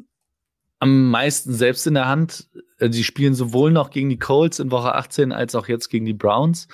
am 0.80 1.10
meisten 1.12 1.54
selbst 1.54 1.86
in 1.88 1.94
der 1.94 2.08
Hand. 2.08 2.48
Äh, 2.80 2.90
die 2.90 3.04
spielen 3.04 3.36
sowohl 3.36 3.72
noch 3.72 3.92
gegen 3.92 4.10
die 4.10 4.20
Colts 4.20 4.60
in 4.60 4.72
Woche 4.72 4.96
18 4.96 5.32
als 5.32 5.56
auch 5.56 5.68
jetzt 5.68 5.90
gegen 5.90 6.06
die 6.06 6.14
Browns. 6.14 6.68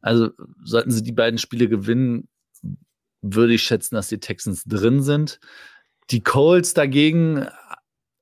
Also 0.00 0.30
sollten 0.64 0.90
sie 0.90 1.02
die 1.02 1.12
beiden 1.12 1.38
Spiele 1.38 1.68
gewinnen, 1.68 2.28
würde 3.22 3.54
ich 3.54 3.62
schätzen, 3.62 3.94
dass 3.94 4.08
die 4.08 4.20
Texans 4.20 4.64
drin 4.64 5.02
sind. 5.02 5.40
Die 6.10 6.22
Colts 6.22 6.74
dagegen 6.74 7.46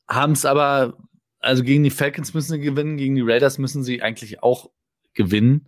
haben 0.08 0.32
es 0.32 0.44
aber, 0.44 0.98
also 1.40 1.64
gegen 1.64 1.82
die 1.82 1.90
Falcons 1.90 2.34
müssen 2.34 2.52
sie 2.52 2.60
gewinnen, 2.60 2.96
gegen 2.96 3.16
die 3.16 3.22
Raiders 3.22 3.58
müssen 3.58 3.82
sie 3.82 4.02
eigentlich 4.02 4.42
auch 4.42 4.70
gewinnen. 5.14 5.66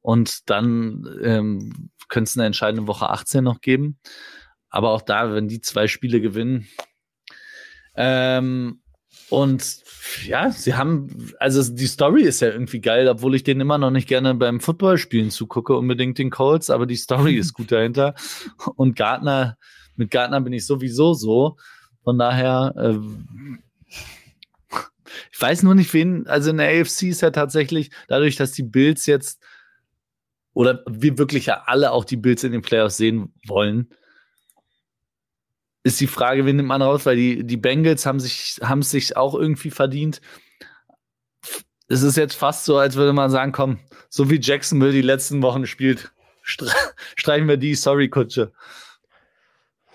Und 0.00 0.48
dann 0.48 1.04
ähm, 1.22 1.90
könnte 2.08 2.28
es 2.28 2.36
eine 2.36 2.46
entscheidende 2.46 2.86
Woche 2.86 3.10
18 3.10 3.44
noch 3.44 3.60
geben. 3.60 3.98
Aber 4.70 4.90
auch 4.90 5.02
da, 5.02 5.34
wenn 5.34 5.48
die 5.48 5.60
zwei 5.60 5.88
Spiele 5.88 6.20
gewinnen, 6.20 6.68
ähm, 7.96 8.80
und 9.30 9.82
ja, 10.24 10.50
sie 10.50 10.74
haben, 10.74 11.32
also 11.38 11.74
die 11.74 11.86
Story 11.86 12.22
ist 12.22 12.40
ja 12.40 12.48
irgendwie 12.48 12.80
geil, 12.80 13.08
obwohl 13.08 13.34
ich 13.34 13.44
den 13.44 13.60
immer 13.60 13.76
noch 13.76 13.90
nicht 13.90 14.08
gerne 14.08 14.34
beim 14.34 14.60
Footballspielen 14.60 15.30
zugucke, 15.30 15.76
unbedingt 15.76 16.18
den 16.18 16.30
Colts, 16.30 16.70
aber 16.70 16.86
die 16.86 16.96
Story 16.96 17.34
ist 17.38 17.52
gut 17.52 17.70
dahinter. 17.70 18.14
Und 18.76 18.96
Gardner, 18.96 19.58
mit 19.96 20.10
Gardner 20.10 20.40
bin 20.40 20.52
ich 20.52 20.64
sowieso 20.64 21.12
so. 21.12 21.56
Von 22.04 22.18
daher, 22.18 22.74
äh, 22.76 22.98
ich 25.30 25.40
weiß 25.40 25.62
nur 25.62 25.74
nicht, 25.74 25.92
wen, 25.92 26.26
also 26.26 26.50
in 26.50 26.56
der 26.56 26.80
AFC 26.80 27.04
ist 27.04 27.20
ja 27.20 27.30
tatsächlich, 27.30 27.90
dadurch, 28.08 28.36
dass 28.36 28.52
die 28.52 28.62
Bills 28.62 29.04
jetzt, 29.04 29.42
oder 30.54 30.82
wir 30.88 31.18
wirklich 31.18 31.46
ja 31.46 31.64
alle 31.66 31.92
auch 31.92 32.04
die 32.04 32.16
Bills 32.16 32.44
in 32.44 32.52
den 32.52 32.62
Playoffs 32.62 32.96
sehen 32.96 33.34
wollen, 33.46 33.90
ist 35.82 36.00
die 36.00 36.06
Frage, 36.06 36.44
wen 36.44 36.56
nimmt 36.56 36.68
man 36.68 36.82
raus, 36.82 37.06
weil 37.06 37.16
die, 37.16 37.44
die 37.44 37.56
Bengals 37.56 38.06
haben 38.06 38.20
sich, 38.20 38.58
haben 38.62 38.80
es 38.80 38.90
sich 38.90 39.16
auch 39.16 39.34
irgendwie 39.34 39.70
verdient. 39.70 40.20
Es 41.88 42.02
ist 42.02 42.16
jetzt 42.16 42.34
fast 42.34 42.64
so, 42.64 42.76
als 42.76 42.96
würde 42.96 43.12
man 43.12 43.30
sagen, 43.30 43.52
komm, 43.52 43.78
so 44.08 44.30
wie 44.30 44.40
Jacksonville 44.40 44.92
die 44.92 45.02
letzten 45.02 45.42
Wochen 45.42 45.66
spielt, 45.66 46.12
streichen 46.42 47.48
wir 47.48 47.56
die, 47.56 47.74
sorry, 47.74 48.08
Kutsche. 48.08 48.52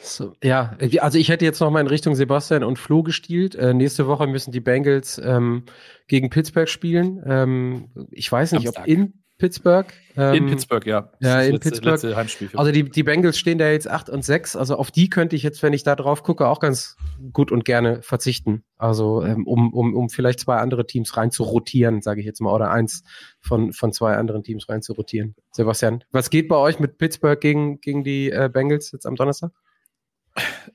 So, 0.04 0.36
ja, 0.44 0.76
also 1.00 1.18
ich 1.18 1.30
hätte 1.30 1.46
jetzt 1.46 1.62
noch 1.62 1.72
mal 1.72 1.80
in 1.80 1.88
Richtung 1.88 2.14
Sebastian 2.14 2.64
und 2.64 2.78
Flo 2.78 3.04
gestielt. 3.04 3.56
Äh, 3.56 3.74
nächste 3.74 4.06
Woche 4.06 4.28
müssen 4.28 4.52
die 4.52 4.60
Bengals 4.60 5.18
ähm, 5.18 5.64
gegen 6.08 6.30
Pittsburgh 6.30 6.68
spielen. 6.68 7.24
Ähm, 7.26 7.90
ich 8.12 8.30
weiß 8.30 8.52
nicht, 8.52 8.66
Samstag. 8.66 8.84
ob 8.84 8.88
in 8.90 9.23
Pittsburgh. 9.44 9.94
Ähm, 10.16 10.36
in 10.36 10.46
Pittsburgh, 10.46 10.86
ja. 10.86 11.10
Ja, 11.20 11.42
in 11.42 11.52
letzte, 11.52 11.70
Pittsburgh. 11.70 11.92
Letzte 11.92 12.16
Heimspiel 12.16 12.50
also 12.54 12.72
die, 12.72 12.90
die 12.90 13.04
Bengals 13.04 13.38
stehen 13.38 13.58
da 13.58 13.70
jetzt 13.70 13.90
8 13.90 14.10
und 14.10 14.24
6. 14.24 14.56
Also 14.56 14.78
auf 14.78 14.90
die 14.90 15.10
könnte 15.10 15.36
ich 15.36 15.44
jetzt, 15.44 15.62
wenn 15.64 15.74
ich 15.74 15.84
da 15.84 15.98
drauf 15.98 16.24
gucke, 16.24 16.48
auch 16.48 16.62
ganz 16.62 16.96
gut 17.34 17.52
und 17.52 17.66
gerne 17.66 18.02
verzichten. 18.04 18.64
Also 18.78 19.22
ähm, 19.22 19.46
um, 19.46 19.74
um, 19.74 19.94
um 19.94 20.10
vielleicht 20.10 20.40
zwei 20.40 20.60
andere 20.60 20.88
Teams 20.88 21.18
rein 21.18 21.30
zu 21.30 21.44
rotieren, 21.44 22.02
sage 22.02 22.22
ich 22.22 22.26
jetzt 22.26 22.40
mal, 22.40 22.54
oder 22.54 22.72
eins 22.72 23.04
von, 23.42 23.74
von 23.74 23.92
zwei 23.92 24.16
anderen 24.16 24.44
Teams 24.44 24.70
rein 24.70 24.82
zu 24.82 24.94
rotieren. 24.94 25.36
Sebastian, 25.52 26.06
was 26.14 26.30
geht 26.30 26.48
bei 26.48 26.56
euch 26.56 26.80
mit 26.80 26.98
Pittsburgh 26.98 27.42
gegen, 27.42 27.82
gegen 27.82 28.06
die 28.06 28.32
äh, 28.32 28.50
Bengals 28.50 28.94
jetzt 28.94 29.06
am 29.06 29.18
Donnerstag? 29.18 29.52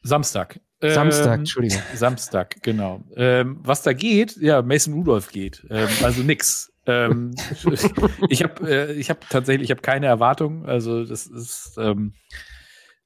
Samstag. 0.03 0.61
Samstag, 0.81 1.27
Ähm, 1.27 1.41
Entschuldigung. 1.41 1.83
Samstag, 1.95 2.63
genau. 2.63 3.03
Ähm, 3.17 3.59
was 3.63 3.83
da 3.83 3.95
geht, 3.95 4.37
ja, 4.37 4.61
Mason 4.63 4.93
Rudolph 4.93 5.33
geht. 5.33 5.67
Ähm, 5.71 5.89
also 6.03 6.23
nix. 6.23 6.71
Ähm, 6.89 7.35
ich 8.29 8.43
habe 8.43 8.69
äh, 8.69 8.93
ich 8.95 9.11
hab 9.11 9.29
tatsächlich 9.29 9.71
ich 9.71 9.77
hab 9.77 9.83
keine 9.83 10.07
Erwartung. 10.07 10.65
Also 10.67 11.05
das 11.05 11.27
ist 11.27 11.77
ähm, 11.79 12.15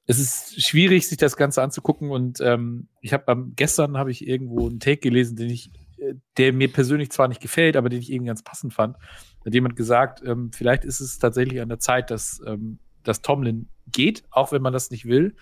es 0.05 0.19
ist 0.19 0.61
schwierig, 0.61 1.07
sich 1.07 1.17
das 1.17 1.37
Ganze 1.37 1.61
anzugucken. 1.61 2.09
Und 2.09 2.39
ähm, 2.41 2.87
ich 3.01 3.13
habe 3.13 3.27
am 3.27 3.53
gestern 3.55 3.97
habe 3.97 4.11
ich 4.11 4.27
irgendwo 4.27 4.67
einen 4.67 4.79
Take 4.79 4.97
gelesen, 5.01 5.35
den 5.35 5.49
ich, 5.49 5.69
äh, 5.97 6.15
der 6.37 6.53
mir 6.53 6.71
persönlich 6.71 7.11
zwar 7.11 7.27
nicht 7.27 7.41
gefällt, 7.41 7.75
aber 7.75 7.89
den 7.89 7.99
ich 7.99 8.11
irgendwie 8.11 8.27
ganz 8.27 8.41
passend 8.41 8.73
fand. 8.73 8.95
Da 8.95 9.47
hat 9.47 9.53
jemand 9.53 9.75
gesagt, 9.75 10.23
ähm, 10.25 10.51
vielleicht 10.53 10.85
ist 10.85 10.99
es 10.99 11.19
tatsächlich 11.19 11.61
an 11.61 11.69
der 11.69 11.79
Zeit, 11.79 12.09
dass, 12.09 12.41
ähm, 12.45 12.79
dass 13.03 13.21
Tomlin 13.21 13.69
geht, 13.91 14.23
auch 14.31 14.51
wenn 14.51 14.61
man 14.61 14.73
das 14.73 14.91
nicht 14.91 15.05
will. 15.05 15.35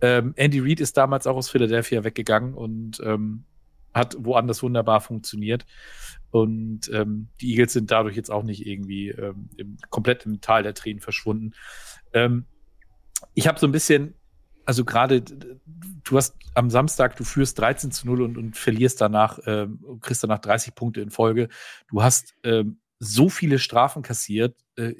Ähm, 0.00 0.32
Andy 0.36 0.60
Reid 0.60 0.80
ist 0.80 0.96
damals 0.96 1.26
auch 1.26 1.36
aus 1.36 1.48
Philadelphia 1.50 2.02
weggegangen 2.02 2.54
und 2.54 3.00
ähm, 3.04 3.44
hat 3.94 4.16
woanders 4.18 4.62
wunderbar 4.62 5.00
funktioniert. 5.00 5.64
Und 6.34 6.90
ähm, 6.92 7.28
die 7.40 7.52
Eagles 7.52 7.74
sind 7.74 7.92
dadurch 7.92 8.16
jetzt 8.16 8.28
auch 8.28 8.42
nicht 8.42 8.66
irgendwie 8.66 9.10
ähm, 9.10 9.50
im, 9.56 9.76
komplett 9.88 10.26
im 10.26 10.40
Tal 10.40 10.64
der 10.64 10.74
Tränen 10.74 11.00
verschwunden. 11.00 11.52
Ähm, 12.12 12.46
ich 13.34 13.46
habe 13.46 13.60
so 13.60 13.68
ein 13.68 13.70
bisschen, 13.70 14.14
also 14.64 14.84
gerade, 14.84 15.22
du 15.22 16.16
hast 16.16 16.34
am 16.54 16.70
Samstag, 16.70 17.14
du 17.14 17.22
führst 17.22 17.60
13 17.60 17.92
zu 17.92 18.08
0 18.08 18.22
und, 18.22 18.36
und 18.36 18.56
verlierst 18.56 19.00
danach, 19.00 19.38
ähm, 19.46 19.78
kriegst 20.00 20.24
danach 20.24 20.40
30 20.40 20.74
Punkte 20.74 21.02
in 21.02 21.10
Folge. 21.10 21.50
Du 21.86 22.02
hast 22.02 22.34
ähm, 22.42 22.78
so 22.98 23.28
viele 23.28 23.60
Strafen 23.60 24.02
kassiert, 24.02 24.56
äh, 24.74 24.92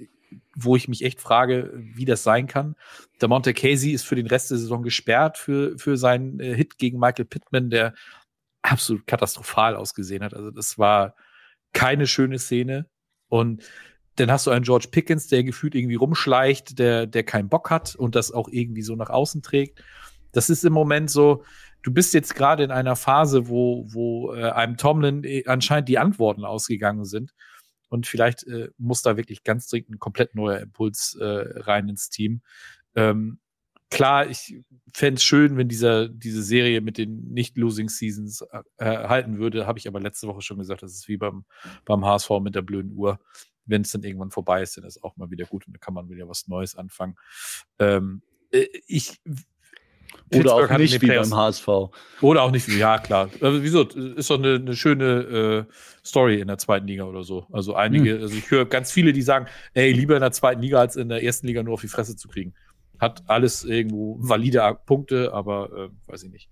wo 0.54 0.76
ich 0.76 0.86
mich 0.86 1.02
echt 1.02 1.20
frage, 1.20 1.72
wie 1.74 2.04
das 2.04 2.22
sein 2.22 2.46
kann. 2.46 2.76
Der 3.20 3.26
Monte 3.26 3.54
Casey 3.54 3.90
ist 3.90 4.04
für 4.04 4.14
den 4.14 4.28
Rest 4.28 4.52
der 4.52 4.58
Saison 4.58 4.84
gesperrt 4.84 5.36
für, 5.36 5.76
für 5.78 5.96
seinen 5.96 6.38
äh, 6.38 6.54
Hit 6.54 6.78
gegen 6.78 7.00
Michael 7.00 7.24
Pittman, 7.24 7.70
der 7.70 7.92
absolut 8.64 9.06
katastrophal 9.06 9.76
ausgesehen 9.76 10.24
hat. 10.24 10.34
Also 10.34 10.50
das 10.50 10.78
war 10.78 11.14
keine 11.72 12.06
schöne 12.06 12.38
Szene. 12.38 12.88
Und 13.28 13.62
dann 14.16 14.30
hast 14.30 14.46
du 14.46 14.50
einen 14.50 14.64
George 14.64 14.88
Pickens, 14.90 15.28
der 15.28 15.44
gefühlt 15.44 15.74
irgendwie 15.74 15.96
rumschleicht, 15.96 16.78
der, 16.78 17.06
der 17.06 17.24
keinen 17.24 17.48
Bock 17.48 17.70
hat 17.70 17.94
und 17.94 18.14
das 18.14 18.32
auch 18.32 18.48
irgendwie 18.48 18.82
so 18.82 18.96
nach 18.96 19.10
außen 19.10 19.42
trägt. 19.42 19.82
Das 20.32 20.50
ist 20.50 20.64
im 20.64 20.72
Moment 20.72 21.10
so, 21.10 21.44
du 21.82 21.92
bist 21.92 22.14
jetzt 22.14 22.34
gerade 22.34 22.64
in 22.64 22.70
einer 22.70 22.96
Phase, 22.96 23.48
wo, 23.48 23.84
wo 23.88 24.34
äh, 24.34 24.50
einem 24.50 24.76
Tomlin 24.76 25.24
äh, 25.24 25.44
anscheinend 25.46 25.88
die 25.88 25.98
Antworten 25.98 26.44
ausgegangen 26.44 27.04
sind. 27.04 27.34
Und 27.88 28.06
vielleicht 28.06 28.44
äh, 28.46 28.70
muss 28.78 29.02
da 29.02 29.16
wirklich 29.16 29.44
ganz 29.44 29.68
dringend 29.68 29.90
ein 29.90 29.98
komplett 29.98 30.34
neuer 30.34 30.60
Impuls 30.60 31.16
äh, 31.20 31.24
rein 31.24 31.88
ins 31.88 32.08
Team. 32.08 32.40
Ähm, 32.96 33.40
klar, 33.90 34.28
ich 34.28 34.60
fände 34.92 35.18
es 35.18 35.24
schön, 35.24 35.56
wenn 35.56 35.68
dieser, 35.68 36.08
diese 36.08 36.42
Serie 36.42 36.80
mit 36.80 36.98
den 36.98 37.32
Nicht-Losing-Seasons 37.32 38.44
äh, 38.78 38.84
halten 38.84 39.38
würde. 39.38 39.66
Habe 39.66 39.78
ich 39.78 39.88
aber 39.88 40.00
letzte 40.00 40.28
Woche 40.28 40.42
schon 40.42 40.58
gesagt, 40.58 40.82
das 40.82 40.92
ist 40.92 41.08
wie 41.08 41.16
beim, 41.16 41.44
beim 41.84 42.04
HSV 42.04 42.30
mit 42.40 42.54
der 42.54 42.62
blöden 42.62 42.92
Uhr. 42.96 43.18
Wenn 43.66 43.82
es 43.82 43.92
dann 43.92 44.02
irgendwann 44.02 44.30
vorbei 44.30 44.62
ist, 44.62 44.76
dann 44.76 44.84
ist 44.84 45.02
auch 45.02 45.16
mal 45.16 45.30
wieder 45.30 45.46
gut 45.46 45.66
und 45.66 45.74
dann 45.74 45.80
kann 45.80 45.94
man 45.94 46.08
wieder 46.10 46.28
was 46.28 46.48
Neues 46.48 46.76
anfangen. 46.76 47.16
Ähm, 47.78 48.22
äh, 48.52 48.66
ich 48.86 49.20
Oder 50.34 50.54
auch 50.54 50.78
nicht 50.78 51.00
wie 51.00 51.06
beim 51.06 51.34
HSV. 51.34 51.68
Oder 52.20 52.42
auch 52.42 52.50
nicht, 52.50 52.68
ja 52.68 52.98
klar. 52.98 53.30
Also 53.40 53.62
wieso? 53.62 53.82
Ist 53.82 54.30
doch 54.30 54.38
eine, 54.38 54.56
eine 54.56 54.76
schöne 54.76 55.66
äh, 55.68 55.74
Story 56.04 56.40
in 56.40 56.48
der 56.48 56.58
zweiten 56.58 56.86
Liga 56.86 57.04
oder 57.04 57.24
so. 57.24 57.46
Also 57.52 57.74
einige, 57.74 58.20
also 58.20 58.36
ich 58.36 58.50
höre 58.50 58.66
ganz 58.66 58.92
viele, 58.92 59.12
die 59.12 59.22
sagen, 59.22 59.46
ey, 59.72 59.92
lieber 59.92 60.14
in 60.14 60.20
der 60.20 60.32
zweiten 60.32 60.60
Liga 60.60 60.78
als 60.78 60.96
in 60.96 61.08
der 61.08 61.22
ersten 61.22 61.46
Liga 61.46 61.62
nur 61.62 61.74
auf 61.74 61.80
die 61.80 61.88
Fresse 61.88 62.16
zu 62.16 62.28
kriegen. 62.28 62.54
Hat 63.00 63.22
alles 63.26 63.64
irgendwo 63.64 64.16
valide 64.20 64.76
Punkte, 64.86 65.32
aber 65.32 65.68
äh, 65.76 66.10
weiß 66.10 66.22
ich 66.24 66.30
nicht. 66.32 66.48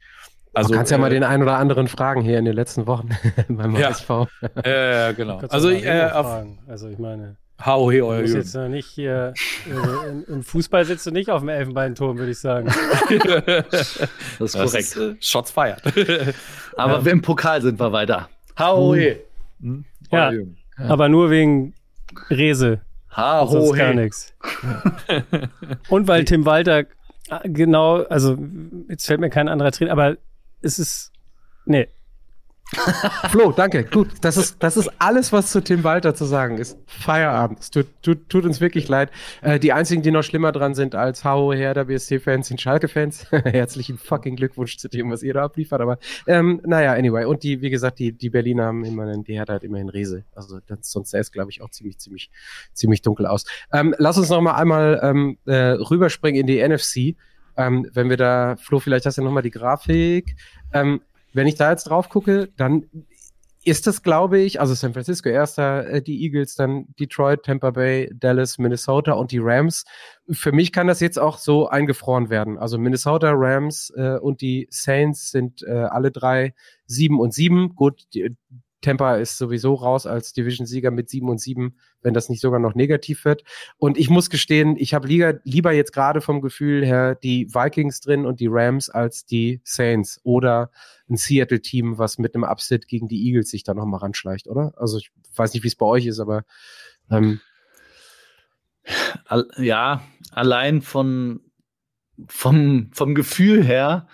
Also 0.55 0.69
du 0.71 0.75
kannst 0.77 0.93
ja 0.93 0.99
mal 0.99 1.07
äh, 1.07 1.15
den 1.15 1.25
einen 1.25 1.43
oder 1.43 1.57
anderen 1.57 1.89
fragen 1.89 2.21
hier 2.21 2.39
in 2.39 2.45
den 2.45 2.55
letzten 2.55 2.87
Wochen 2.87 3.09
beim 3.49 3.75
Ja. 3.77 3.89
HSV. 3.89 4.11
äh, 4.65 5.15
genau. 5.15 5.39
Kannst 5.39 5.53
du 5.53 5.57
Also 5.57 5.69
mal 5.71 5.83
äh, 5.83 6.11
auf. 6.13 6.47
Also 6.69 6.89
ich 6.89 6.99
meine, 6.99 7.37
HOH 7.65 7.91
du 7.93 8.07
euer 8.07 8.21
musst 8.21 8.29
Jürgen. 8.35 8.35
jetzt 8.43 8.55
noch 8.55 8.69
nicht 8.69 8.87
hier, 8.89 9.33
äh, 9.67 10.09
im, 10.11 10.25
im 10.27 10.43
Fußball 10.43 10.85
sitzt 10.85 11.07
du 11.07 11.11
nicht 11.11 11.31
auf 11.31 11.41
dem 11.41 11.49
Elfenbeinturm, 11.49 12.19
würde 12.19 12.33
ich 12.33 12.39
sagen. 12.39 12.69
Das 13.71 13.97
ist 13.97 14.09
Das 14.41 14.53
korrekt. 14.53 14.75
ist, 14.75 14.97
äh, 14.97 15.15
Shots 15.21 15.51
fired. 15.51 15.81
Aber 16.77 17.09
im 17.11 17.23
Pokal 17.23 17.63
sind 17.63 17.79
wir 17.81 17.93
weiter. 17.93 18.29
Haohe. 18.59 19.21
Hm? 19.61 19.85
Ja. 20.11 20.27
Euer 20.29 20.33
Jürgen. 20.33 20.57
Aber 20.77 21.09
nur 21.09 21.31
wegen 21.31 21.75
Rese. 22.29 22.81
Sonst 23.15 23.75
gar 23.75 23.89
Haohe. 23.89 23.95
nichts. 23.97 24.35
Und 25.89 26.09
weil 26.09 26.25
Tim 26.25 26.47
Walter 26.47 26.85
ah, 27.33 27.41
genau, 27.45 28.03
also 28.05 28.37
jetzt 28.89 29.07
fällt 29.07 29.21
mir 29.21 29.31
kein 29.31 29.49
anderer 29.49 29.73
Trainer, 29.73 29.93
aber 29.93 30.17
es 30.61 30.79
ist, 30.79 31.13
nee, 31.65 31.89
Flo, 33.31 33.53
danke. 33.53 33.85
Gut, 33.85 34.09
das 34.23 34.37
ist, 34.37 34.63
das 34.63 34.77
ist 34.77 34.91
alles, 34.99 35.33
was 35.33 35.51
zu 35.51 35.63
Tim 35.63 35.85
Walter 35.85 36.15
zu 36.15 36.25
sagen 36.25 36.57
ist. 36.59 36.79
Feierabend. 36.87 37.61
Es 37.61 37.71
tut, 37.71 37.87
tut, 38.03 38.29
tut 38.29 38.45
uns 38.45 38.61
wirklich 38.61 38.89
leid. 38.89 39.11
Äh, 39.43 39.59
die 39.59 39.73
einzigen, 39.73 40.03
die 40.03 40.11
noch 40.11 40.23
schlimmer 40.23 40.53
dran 40.53 40.75
sind 40.75 40.95
als 40.95 41.25
Hau 41.25 41.53
Herder 41.53 41.85
BSC-Fans, 41.85 42.49
sind 42.49 42.61
Schalke-Fans. 42.61 43.27
Herzlichen 43.31 43.99
fucking 43.99 44.37
Glückwunsch 44.37 44.79
zu 44.79 44.89
dem, 44.89 45.11
was 45.11 45.23
ihr 45.23 45.35
da 45.35 45.45
abliefert. 45.45 45.81
Aber 45.81 45.99
ähm, 46.27 46.61
naja, 46.65 46.93
anyway. 46.93 47.27
Und 47.27 47.43
die, 47.43 47.61
wie 47.61 47.71
gesagt, 47.71 47.99
die, 47.99 48.13
die 48.13 48.31
Berliner 48.31 48.65
haben 48.65 48.85
immerhin, 48.85 49.23
die 49.23 49.35
Hertha 49.35 49.55
hat 49.55 49.65
immerhin 49.65 49.91
Rese. 49.91 50.25
Also 50.35 50.59
das, 50.67 50.91
sonst 50.91 51.11
sähe 51.11 51.21
es, 51.21 51.31
glaube 51.31 51.51
ich, 51.51 51.61
auch 51.61 51.71
ziemlich, 51.71 51.99
ziemlich, 51.99 52.31
ziemlich 52.73 53.03
dunkel 53.03 53.27
aus. 53.27 53.45
Ähm, 53.73 53.95
lass 53.99 54.17
uns 54.17 54.31
noch 54.31 54.41
mal 54.41 54.55
einmal 54.55 54.99
ähm, 55.03 55.37
äh, 55.45 55.55
rüberspringen 55.55 56.41
in 56.41 56.47
die 56.47 56.67
NFC. 56.67 57.17
Ähm, 57.55 57.87
wenn 57.93 58.09
wir 58.09 58.17
da, 58.17 58.57
Flo, 58.57 58.81
vielleicht 58.81 59.05
hast 59.05 59.19
du 59.19 59.23
noch 59.23 59.31
mal 59.31 59.43
die 59.43 59.51
Grafik. 59.51 60.37
Ähm, 60.73 61.03
wenn 61.33 61.47
ich 61.47 61.57
da 61.57 61.71
jetzt 61.71 61.85
drauf 61.85 62.09
gucke, 62.09 62.49
dann 62.57 62.85
ist 63.65 63.87
das, 63.87 64.03
glaube 64.03 64.41
ich, 64.41 64.61
also 64.61 64.75
San 64.75 64.93
Francisco 64.93 65.29
erster, 65.29 65.87
äh, 65.87 66.03
die 66.03 66.23
Eagles, 66.25 66.57
dann 66.57 66.87
Detroit, 66.99 67.45
Tampa 67.45 67.71
Bay, 67.71 68.11
Dallas, 68.13 68.59
Minnesota 68.59 69.13
und 69.13 69.31
die 69.31 69.39
Rams. 69.41 69.85
Für 70.31 70.53
mich 70.53 70.73
kann 70.73 70.89
das 70.89 71.01
jetzt 71.01 71.19
auch 71.19 71.39
so 71.39 71.69
eingefroren 71.69 72.29
werden. 72.29 72.59
Also 72.59 72.79
Minnesota, 72.79 73.31
Rams 73.33 73.93
äh, 73.97 74.19
und 74.19 74.41
die 74.41 74.67
Saints 74.71 75.31
sind 75.31 75.63
äh, 75.63 75.71
alle 75.71 76.11
drei 76.11 76.55
sieben 76.87 77.21
und 77.21 77.33
sieben. 77.33 77.75
Gut, 77.77 78.03
die, 78.15 78.37
Tampa 78.83 79.17
ist 79.17 79.39
sowieso 79.39 79.75
raus 79.75 80.07
als 80.07 80.33
Division-Sieger 80.33 80.91
mit 80.91 81.09
sieben 81.09 81.29
und 81.31 81.41
sieben, 81.41 81.77
wenn 82.03 82.13
das 82.13 82.29
nicht 82.29 82.41
sogar 82.41 82.61
noch 82.61 82.75
negativ 82.75 83.25
wird. 83.25 83.45
Und 83.79 83.97
ich 83.97 84.11
muss 84.11 84.29
gestehen, 84.29 84.77
ich 84.77 84.93
habe 84.93 85.09
lieber, 85.09 85.73
jetzt 85.73 85.93
gerade 85.93 86.21
vom 86.21 86.41
Gefühl 86.41 86.85
her 86.85 87.15
die 87.15 87.47
Vikings 87.55 88.01
drin 88.01 88.27
und 88.27 88.41
die 88.41 88.49
Rams 88.51 88.91
als 88.91 89.25
die 89.25 89.61
Saints 89.65 90.21
oder 90.25 90.71
ein 91.09 91.17
Seattle-Team, 91.17 91.97
was 91.97 92.19
mit 92.19 92.35
einem 92.35 92.45
Upset 92.45 92.89
gegen 92.89 93.09
die 93.09 93.27
Eagles 93.27 93.51
sich 93.51 93.63
da 93.63 93.73
nochmal 93.73 94.01
ranschleicht, 94.01 94.49
oder? 94.49 94.75
Also 94.77 94.99
ich 94.99 95.11
weiß 95.37 95.55
nicht, 95.55 95.63
wie 95.63 95.69
es 95.69 95.77
bei 95.77 95.87
euch 95.87 96.07
ist, 96.07 96.19
aber 96.19 96.45
ähm, 97.11 97.41
ja, 99.59 100.03
allein 100.33 100.83
von, 100.83 101.41
vom, 102.27 102.91
vom 102.93 103.15
Gefühl 103.15 103.65
her 103.65 104.09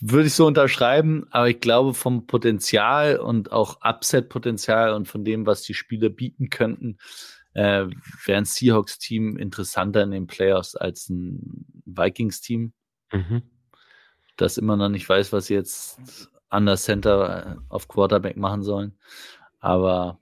würde 0.00 0.28
ich 0.28 0.34
so 0.34 0.46
unterschreiben, 0.46 1.26
aber 1.30 1.48
ich 1.48 1.60
glaube 1.60 1.94
vom 1.94 2.26
Potenzial 2.26 3.16
und 3.18 3.52
auch 3.52 3.80
Upset-Potenzial 3.82 4.92
und 4.92 5.06
von 5.08 5.24
dem, 5.24 5.46
was 5.46 5.62
die 5.62 5.74
Spieler 5.74 6.08
bieten 6.08 6.50
könnten, 6.50 6.98
äh, 7.54 7.86
wäre 8.24 8.38
ein 8.38 8.44
Seahawks-Team 8.44 9.36
interessanter 9.36 10.02
in 10.02 10.10
den 10.10 10.26
Playoffs 10.26 10.76
als 10.76 11.08
ein 11.08 11.66
Vikings-Team, 11.86 12.72
das 14.36 14.58
immer 14.58 14.76
noch 14.76 14.88
nicht 14.88 15.08
weiß, 15.08 15.32
was 15.32 15.46
sie 15.46 15.54
jetzt 15.54 15.98
an 16.48 16.66
der 16.66 16.76
Center 16.76 17.56
äh, 17.56 17.56
auf 17.68 17.88
Quarterback 17.88 18.36
machen 18.36 18.62
sollen. 18.62 18.98
Aber 19.60 20.20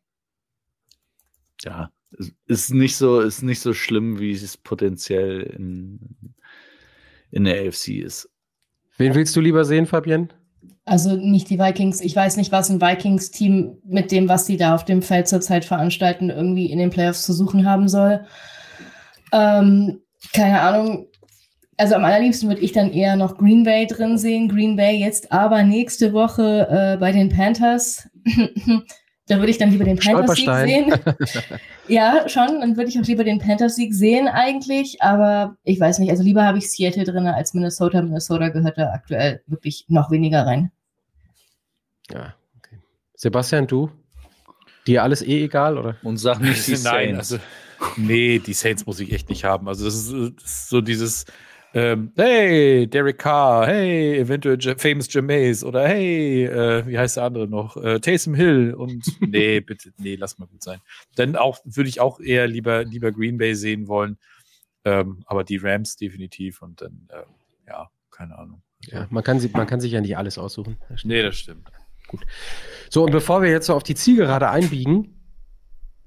ja, 1.63 1.91
es 2.19 2.33
ist 2.47 2.71
nicht 2.75 2.97
so, 2.97 3.21
ist 3.21 3.43
nicht 3.43 3.61
so 3.61 3.75
schlimm, 3.75 4.19
wie 4.19 4.33
es 4.33 4.57
potenziell 4.57 5.43
in, 5.43 6.35
in 7.31 7.45
der 7.45 7.69
AFC 7.69 7.89
ist. 7.89 8.31
Wen 8.99 9.15
willst 9.15 9.35
du 9.37 9.41
lieber 9.41 9.65
sehen, 9.65 9.87
Fabienne? 9.87 10.29
Also 10.85 11.17
nicht 11.17 11.51
die 11.51 11.59
Vikings. 11.59 12.01
Ich 12.01 12.15
weiß 12.15 12.37
nicht, 12.37 12.53
was 12.53 12.71
ein 12.71 12.81
Vikings-Team 12.81 13.79
mit 13.85 14.13
dem, 14.13 14.29
was 14.29 14.47
sie 14.47 14.57
da 14.57 14.75
auf 14.75 14.85
dem 14.85 15.03
Feld 15.03 15.27
zurzeit 15.27 15.65
veranstalten, 15.65 16.31
irgendwie 16.31 16.71
in 16.71 16.79
den 16.79 16.91
Playoffs 16.91 17.23
zu 17.23 17.33
suchen 17.33 17.69
haben 17.69 17.89
soll. 17.89 18.25
Ähm, 19.33 20.01
keine 20.33 20.61
Ahnung. 20.61 21.07
Also 21.77 21.97
am 21.97 22.05
allerliebsten 22.05 22.49
würde 22.49 22.63
ich 22.63 22.73
dann 22.73 22.93
eher 22.93 23.17
noch 23.17 23.37
Green 23.37 23.65
Bay 23.65 23.87
drin 23.87 24.17
sehen. 24.17 24.49
Green 24.49 24.77
Bay 24.77 24.97
jetzt 24.97 25.33
aber 25.33 25.63
nächste 25.65 26.13
Woche 26.13 26.69
äh, 26.71 26.97
bei 26.99 27.13
den 27.13 27.29
Panthers. 27.29 28.09
da 29.29 29.39
würde 29.39 29.51
ich 29.51 29.59
dann 29.59 29.71
lieber 29.71 29.85
den 29.85 29.99
Panthers-Sieg 29.99 30.49
sehen. 30.49 30.93
Stolperstein. 30.93 31.61
ja, 31.89 32.29
schon. 32.29 32.61
Dann 32.61 32.77
würde 32.77 32.89
ich 32.89 32.99
auch 32.99 33.05
lieber 33.05 33.25
den 33.25 33.41
Panthers-Sieg 33.41 33.93
sehen 33.93 34.29
eigentlich. 34.29 35.03
Aber 35.03 35.57
ich 35.65 35.81
weiß 35.81 35.99
nicht. 35.99 36.11
Also 36.11 36.23
lieber 36.23 36.45
habe 36.45 36.59
ich 36.59 36.71
Seattle 36.71 37.05
drin 37.05 37.27
als 37.27 37.53
Minnesota. 37.53 38.03
Minnesota 38.03 38.51
gehört 38.51 38.79
da 38.79 38.93
aktuell 38.93 39.43
wirklich 39.47 39.85
noch 39.89 40.13
weniger 40.13 40.47
rein. 40.47 40.71
Ja, 42.13 42.35
okay. 42.57 42.79
Sebastian, 43.15 43.67
du? 43.67 43.91
Dir 44.87 45.03
alles 45.03 45.23
eh 45.23 45.45
egal, 45.45 45.77
oder? 45.77 45.97
Und 46.05 46.19
sag 46.19 46.39
nicht 46.39 46.65
die 46.69 46.73
Nein, 46.73 47.17
Saints. 47.17 47.33
also, 47.33 47.39
nee, 47.97 48.39
die 48.39 48.53
Saints 48.53 48.87
muss 48.87 49.01
ich 49.01 49.13
echt 49.13 49.29
nicht 49.29 49.43
haben. 49.43 49.67
Also, 49.67 49.85
das 49.87 49.97
ist, 49.97 50.13
das 50.37 50.45
ist 50.45 50.69
so 50.69 50.81
dieses 50.81 51.25
ähm, 51.75 52.13
hey, 52.17 52.87
Derek 52.87 53.19
Carr, 53.19 53.67
hey, 53.67 54.19
eventuell 54.19 54.57
J 54.59 54.81
Famous 54.81 55.13
Jameis 55.13 55.63
oder 55.63 55.87
hey, 55.87 56.45
äh, 56.45 56.87
wie 56.87 56.99
heißt 56.99 57.17
der 57.17 57.25
andere 57.25 57.49
noch? 57.49 57.77
Äh, 57.77 58.01
Taysom 58.01 58.35
Hill 58.35 58.75
und 58.75 59.05
nee, 59.21 59.61
bitte, 59.61 59.93
nee, 59.99 60.17
lass 60.17 60.39
mal 60.39 60.47
gut 60.47 60.63
sein. 60.63 60.81
Dann 61.17 61.37
auch 61.37 61.59
würde 61.65 61.89
ich 61.89 62.01
auch 62.01 62.21
eher 62.21 62.47
lieber, 62.47 62.85
lieber 62.85 63.13
Green 63.13 63.39
Bay 63.39 63.55
sehen 63.55 63.89
wollen. 63.89 64.19
Ähm, 64.85 65.23
aber 65.27 65.45
die 65.45 65.57
Rams 65.57 65.97
definitiv 65.97 66.63
und 66.63 66.81
dann, 66.81 67.09
äh, 67.11 67.25
ja, 67.69 67.91
keine 68.11 68.39
Ahnung. 68.39 68.63
Ja, 68.87 69.07
man 69.11 69.25
kann, 69.25 69.41
man 69.53 69.67
kann 69.67 69.81
sich 69.81 69.93
ja 69.93 70.01
nicht 70.01 70.17
alles 70.17 70.39
aussuchen. 70.39 70.79
Nee, 71.03 71.23
das 71.23 71.37
stimmt. 71.37 71.69
Gut. 72.07 72.25
So, 72.89 73.05
und 73.05 73.11
bevor 73.11 73.43
wir 73.43 73.51
jetzt 73.51 73.67
so 73.67 73.75
auf 73.75 73.83
die 73.83 73.97
Zielgerade 73.97 74.49
einbiegen, 74.49 75.16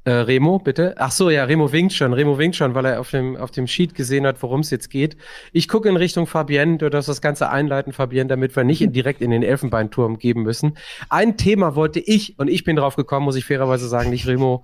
äh, 0.09 0.21
Remo, 0.21 0.57
bitte. 0.57 0.95
Ach 0.97 1.11
so, 1.11 1.29
ja, 1.29 1.43
Remo 1.43 1.71
winkt 1.71 1.93
schon. 1.93 2.13
Remo 2.13 2.39
winkt 2.39 2.55
schon, 2.55 2.73
weil 2.73 2.85
er 2.85 2.99
auf 2.99 3.11
dem, 3.11 3.37
auf 3.37 3.51
dem 3.51 3.67
Sheet 3.67 3.93
gesehen 3.93 4.25
hat, 4.25 4.41
worum 4.41 4.61
es 4.61 4.71
jetzt 4.71 4.89
geht. 4.89 5.15
Ich 5.53 5.67
gucke 5.67 5.87
in 5.87 5.97
Richtung 5.97 6.25
Fabienne. 6.25 6.79
Du 6.79 6.89
darfst 6.89 7.09
das 7.09 7.21
Ganze 7.21 7.49
einleiten, 7.49 7.93
Fabienne, 7.93 8.27
damit 8.27 8.55
wir 8.55 8.63
nicht 8.63 8.81
in, 8.81 8.91
direkt 8.91 9.21
in 9.21 9.29
den 9.29 9.43
Elfenbeinturm 9.43 10.17
geben 10.17 10.41
müssen. 10.41 10.77
Ein 11.09 11.37
Thema 11.37 11.75
wollte 11.75 11.99
ich, 11.99 12.39
und 12.39 12.47
ich 12.47 12.63
bin 12.63 12.75
drauf 12.75 12.95
gekommen, 12.95 13.25
muss 13.25 13.35
ich 13.35 13.45
fairerweise 13.45 13.87
sagen, 13.87 14.09
nicht 14.09 14.25
Remo. 14.25 14.63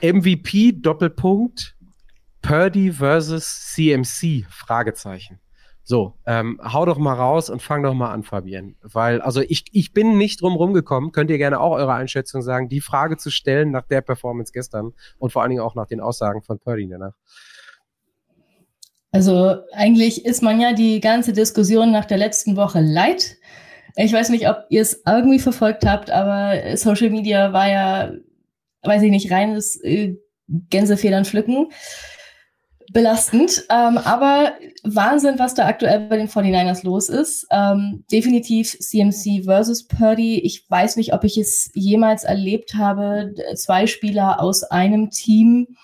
MVP, 0.00 0.72
Doppelpunkt, 0.72 1.76
Purdy 2.40 2.90
versus 2.90 3.72
CMC, 3.74 4.46
Fragezeichen. 4.48 5.40
So, 5.86 6.14
ähm, 6.26 6.58
hau 6.64 6.86
doch 6.86 6.96
mal 6.96 7.12
raus 7.12 7.50
und 7.50 7.60
fang 7.60 7.82
doch 7.82 7.92
mal 7.92 8.10
an, 8.10 8.22
Fabienne. 8.22 8.74
Weil, 8.80 9.20
also 9.20 9.42
ich, 9.42 9.66
ich 9.72 9.92
bin 9.92 10.16
nicht 10.16 10.40
drum 10.40 10.54
rumgekommen, 10.56 11.12
könnt 11.12 11.30
ihr 11.30 11.36
gerne 11.36 11.60
auch 11.60 11.72
eure 11.72 11.92
Einschätzung 11.92 12.40
sagen, 12.40 12.70
die 12.70 12.80
Frage 12.80 13.18
zu 13.18 13.30
stellen 13.30 13.70
nach 13.70 13.86
der 13.86 14.00
Performance 14.00 14.50
gestern 14.50 14.92
und 15.18 15.30
vor 15.30 15.42
allen 15.42 15.50
Dingen 15.50 15.60
auch 15.60 15.74
nach 15.74 15.86
den 15.86 16.00
Aussagen 16.00 16.42
von 16.42 16.58
Purdy 16.58 16.88
danach. 16.88 17.12
Also 19.12 19.56
eigentlich 19.72 20.24
ist 20.24 20.42
man 20.42 20.58
ja 20.58 20.72
die 20.72 21.00
ganze 21.00 21.34
Diskussion 21.34 21.92
nach 21.92 22.06
der 22.06 22.16
letzten 22.16 22.56
Woche 22.56 22.80
leid. 22.80 23.36
Ich 23.96 24.12
weiß 24.12 24.30
nicht, 24.30 24.48
ob 24.48 24.64
ihr 24.70 24.80
es 24.80 25.02
irgendwie 25.06 25.38
verfolgt 25.38 25.84
habt, 25.84 26.10
aber 26.10 26.78
Social 26.78 27.10
Media 27.10 27.52
war 27.52 27.68
ja, 27.68 28.12
weiß 28.82 29.02
ich 29.02 29.10
nicht, 29.10 29.30
reines 29.30 29.78
äh, 29.84 30.16
Gänsefedern 30.48 31.26
pflücken 31.26 31.68
belastend. 32.94 33.64
Ähm, 33.68 33.98
aber 33.98 34.54
Wahnsinn, 34.84 35.38
was 35.38 35.52
da 35.52 35.66
aktuell 35.66 36.08
bei 36.08 36.16
den 36.16 36.28
49ers 36.28 36.84
los 36.84 37.10
ist. 37.10 37.46
Ähm, 37.50 38.04
definitiv 38.10 38.78
CMC 38.78 39.44
versus 39.44 39.86
Purdy. 39.86 40.38
Ich 40.38 40.64
weiß 40.70 40.96
nicht, 40.96 41.12
ob 41.12 41.24
ich 41.24 41.36
es 41.36 41.70
jemals 41.74 42.24
erlebt 42.24 42.74
habe. 42.74 43.34
Zwei 43.56 43.86
Spieler 43.86 44.40
aus 44.40 44.62
einem 44.62 45.10
Team, 45.10 45.76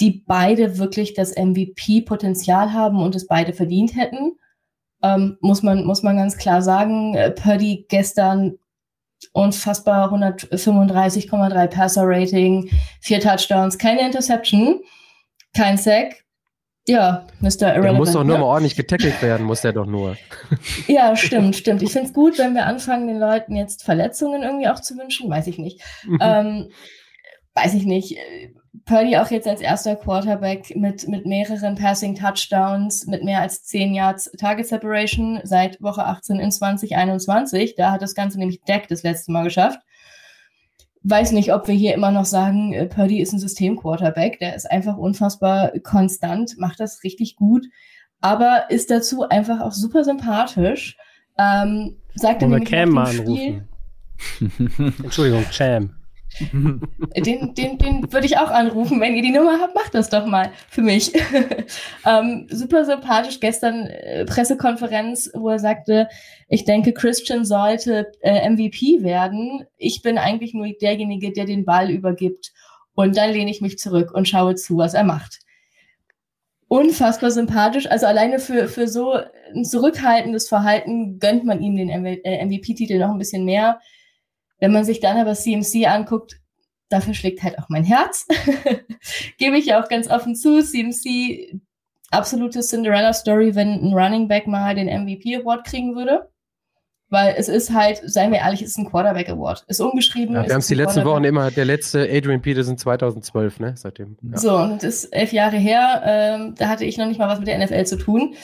die 0.00 0.22
beide 0.26 0.76
wirklich 0.76 1.14
das 1.14 1.34
MVP-Potenzial 1.34 2.74
haben 2.74 3.00
und 3.00 3.14
es 3.14 3.26
beide 3.26 3.54
verdient 3.54 3.96
hätten. 3.96 4.32
Ähm, 5.02 5.38
muss 5.40 5.62
man, 5.62 5.84
muss 5.86 6.02
man 6.02 6.16
ganz 6.16 6.36
klar 6.36 6.60
sagen. 6.60 7.16
Purdy 7.36 7.86
gestern 7.88 8.58
unfassbar 9.32 10.12
135,3 10.12 11.66
Passer-Rating, 11.68 12.70
vier 13.00 13.20
Touchdowns, 13.20 13.78
keine 13.78 14.04
Interception 14.04 14.80
kein 15.58 15.76
Sack. 15.76 16.24
Ja, 16.86 17.26
Mr. 17.40 17.74
Irrelevant. 17.74 17.84
Der 17.84 17.92
muss 17.92 18.12
doch 18.12 18.24
nur 18.24 18.36
ne? 18.36 18.40
mal 18.40 18.46
ordentlich 18.46 18.74
getackelt 18.74 19.20
werden, 19.20 19.44
muss 19.44 19.60
der 19.60 19.74
doch 19.74 19.84
nur. 19.84 20.16
Ja, 20.86 21.14
stimmt, 21.16 21.56
stimmt. 21.56 21.82
Ich 21.82 21.92
finde 21.92 22.08
es 22.08 22.14
gut, 22.14 22.38
wenn 22.38 22.54
wir 22.54 22.64
anfangen, 22.64 23.08
den 23.08 23.18
Leuten 23.18 23.54
jetzt 23.56 23.84
Verletzungen 23.84 24.42
irgendwie 24.42 24.68
auch 24.68 24.80
zu 24.80 24.96
wünschen. 24.96 25.28
Weiß 25.28 25.46
ich 25.48 25.58
nicht. 25.58 25.82
Mhm. 26.06 26.18
Ähm, 26.22 26.68
weiß 27.54 27.74
ich 27.74 27.84
nicht. 27.84 28.16
Purdy 28.86 29.18
auch 29.18 29.30
jetzt 29.30 29.46
als 29.46 29.60
erster 29.60 29.96
Quarterback 29.96 30.74
mit, 30.76 31.08
mit 31.08 31.26
mehreren 31.26 31.74
Passing 31.74 32.14
Touchdowns, 32.14 33.06
mit 33.06 33.22
mehr 33.22 33.42
als 33.42 33.64
10 33.64 33.92
Yards 33.92 34.30
Target 34.38 34.66
Separation 34.66 35.40
seit 35.42 35.82
Woche 35.82 36.06
18 36.06 36.40
in 36.40 36.50
2021. 36.50 37.74
Da 37.74 37.92
hat 37.92 38.00
das 38.00 38.14
Ganze 38.14 38.38
nämlich 38.38 38.62
Deck 38.62 38.88
das 38.88 39.02
letzte 39.02 39.32
Mal 39.32 39.44
geschafft 39.44 39.80
weiß 41.08 41.32
nicht, 41.32 41.52
ob 41.52 41.68
wir 41.68 41.74
hier 41.74 41.94
immer 41.94 42.10
noch 42.10 42.24
sagen, 42.24 42.72
äh, 42.72 42.86
Purdy 42.86 43.20
ist 43.20 43.32
ein 43.32 43.38
System-Quarterback. 43.38 44.38
Der 44.40 44.54
ist 44.54 44.70
einfach 44.70 44.96
unfassbar 44.96 45.72
konstant, 45.82 46.58
macht 46.58 46.80
das 46.80 47.02
richtig 47.04 47.36
gut, 47.36 47.66
aber 48.20 48.70
ist 48.70 48.90
dazu 48.90 49.28
einfach 49.28 49.60
auch 49.60 49.72
super 49.72 50.04
sympathisch. 50.04 50.96
Ähm, 51.38 51.96
sagt 52.14 52.42
Wollen 52.42 52.52
wir 52.52 52.64
Cam 52.64 52.90
mal 52.90 53.08
anrufen? 53.08 53.68
Entschuldigung, 55.02 55.44
Cham. 55.50 55.97
Den, 56.40 57.54
den, 57.54 57.78
den 57.78 58.12
würde 58.12 58.26
ich 58.26 58.38
auch 58.38 58.50
anrufen. 58.50 59.00
Wenn 59.00 59.14
ihr 59.14 59.22
die 59.22 59.32
Nummer 59.32 59.58
habt, 59.60 59.74
macht 59.74 59.94
das 59.94 60.10
doch 60.10 60.26
mal 60.26 60.52
für 60.68 60.82
mich. 60.82 61.12
ähm, 62.06 62.46
super 62.50 62.84
sympathisch. 62.84 63.40
Gestern 63.40 63.86
äh, 63.86 64.24
Pressekonferenz, 64.24 65.30
wo 65.34 65.48
er 65.48 65.58
sagte, 65.58 66.08
ich 66.48 66.64
denke, 66.64 66.92
Christian 66.92 67.44
sollte 67.44 68.12
äh, 68.20 68.48
MVP 68.48 69.02
werden. 69.02 69.64
Ich 69.76 70.02
bin 70.02 70.18
eigentlich 70.18 70.54
nur 70.54 70.68
derjenige, 70.80 71.32
der 71.32 71.46
den 71.46 71.64
Ball 71.64 71.90
übergibt. 71.90 72.52
Und 72.94 73.16
dann 73.16 73.30
lehne 73.30 73.50
ich 73.50 73.60
mich 73.60 73.78
zurück 73.78 74.12
und 74.12 74.28
schaue 74.28 74.54
zu, 74.54 74.76
was 74.76 74.94
er 74.94 75.04
macht. 75.04 75.40
Unfassbar 76.68 77.30
sympathisch. 77.30 77.90
Also 77.90 78.06
alleine 78.06 78.38
für, 78.38 78.68
für 78.68 78.88
so 78.88 79.14
ein 79.54 79.64
zurückhaltendes 79.64 80.48
Verhalten 80.48 81.18
gönnt 81.18 81.44
man 81.44 81.62
ihm 81.62 81.76
den 81.76 81.88
äh, 81.88 82.44
MVP-Titel 82.44 82.98
noch 82.98 83.10
ein 83.10 83.18
bisschen 83.18 83.44
mehr. 83.44 83.80
Wenn 84.58 84.72
man 84.72 84.84
sich 84.84 85.00
dann 85.00 85.16
aber 85.16 85.34
CMC 85.34 85.86
anguckt, 85.86 86.40
da 86.88 87.00
verschlägt 87.00 87.42
halt 87.42 87.58
auch 87.58 87.68
mein 87.68 87.84
Herz. 87.84 88.26
Gebe 89.38 89.58
ich 89.58 89.66
ja 89.66 89.82
auch 89.82 89.88
ganz 89.88 90.08
offen 90.08 90.34
zu. 90.34 90.62
CMC, 90.62 91.60
absolute 92.10 92.60
Cinderella-Story, 92.60 93.54
wenn 93.54 93.68
ein 93.68 93.92
Running 93.92 94.28
Back 94.28 94.46
mal 94.46 94.74
den 94.74 94.86
MVP-Award 94.86 95.64
kriegen 95.64 95.94
würde. 95.94 96.30
Weil 97.10 97.36
es 97.38 97.48
ist 97.48 97.72
halt, 97.72 98.02
seien 98.04 98.32
wir 98.32 98.40
ehrlich, 98.40 98.60
es 98.60 98.70
ist 98.70 98.78
ein 98.78 98.90
Quarterback-Award. 98.90 99.64
Ist 99.68 99.80
ungeschrieben. 99.80 100.34
Ja, 100.34 100.44
wir 100.44 100.52
haben 100.52 100.60
es 100.60 100.66
die 100.66 100.74
letzten 100.74 101.02
Quarterback. 101.02 101.16
Wochen 101.16 101.24
immer, 101.24 101.50
der 101.50 101.64
letzte 101.64 102.02
Adrian 102.02 102.42
Peterson 102.42 102.76
2012, 102.76 103.60
ne, 103.60 103.74
seitdem. 103.76 104.18
Ja. 104.22 104.36
So, 104.36 104.56
und 104.56 104.82
das 104.82 105.04
ist 105.04 105.12
elf 105.14 105.32
Jahre 105.32 105.56
her. 105.56 106.02
Ähm, 106.04 106.54
da 106.58 106.68
hatte 106.68 106.84
ich 106.84 106.98
noch 106.98 107.06
nicht 107.06 107.18
mal 107.18 107.28
was 107.28 107.38
mit 107.38 107.48
der 107.48 107.64
NFL 107.64 107.84
zu 107.86 107.96
tun. 107.96 108.34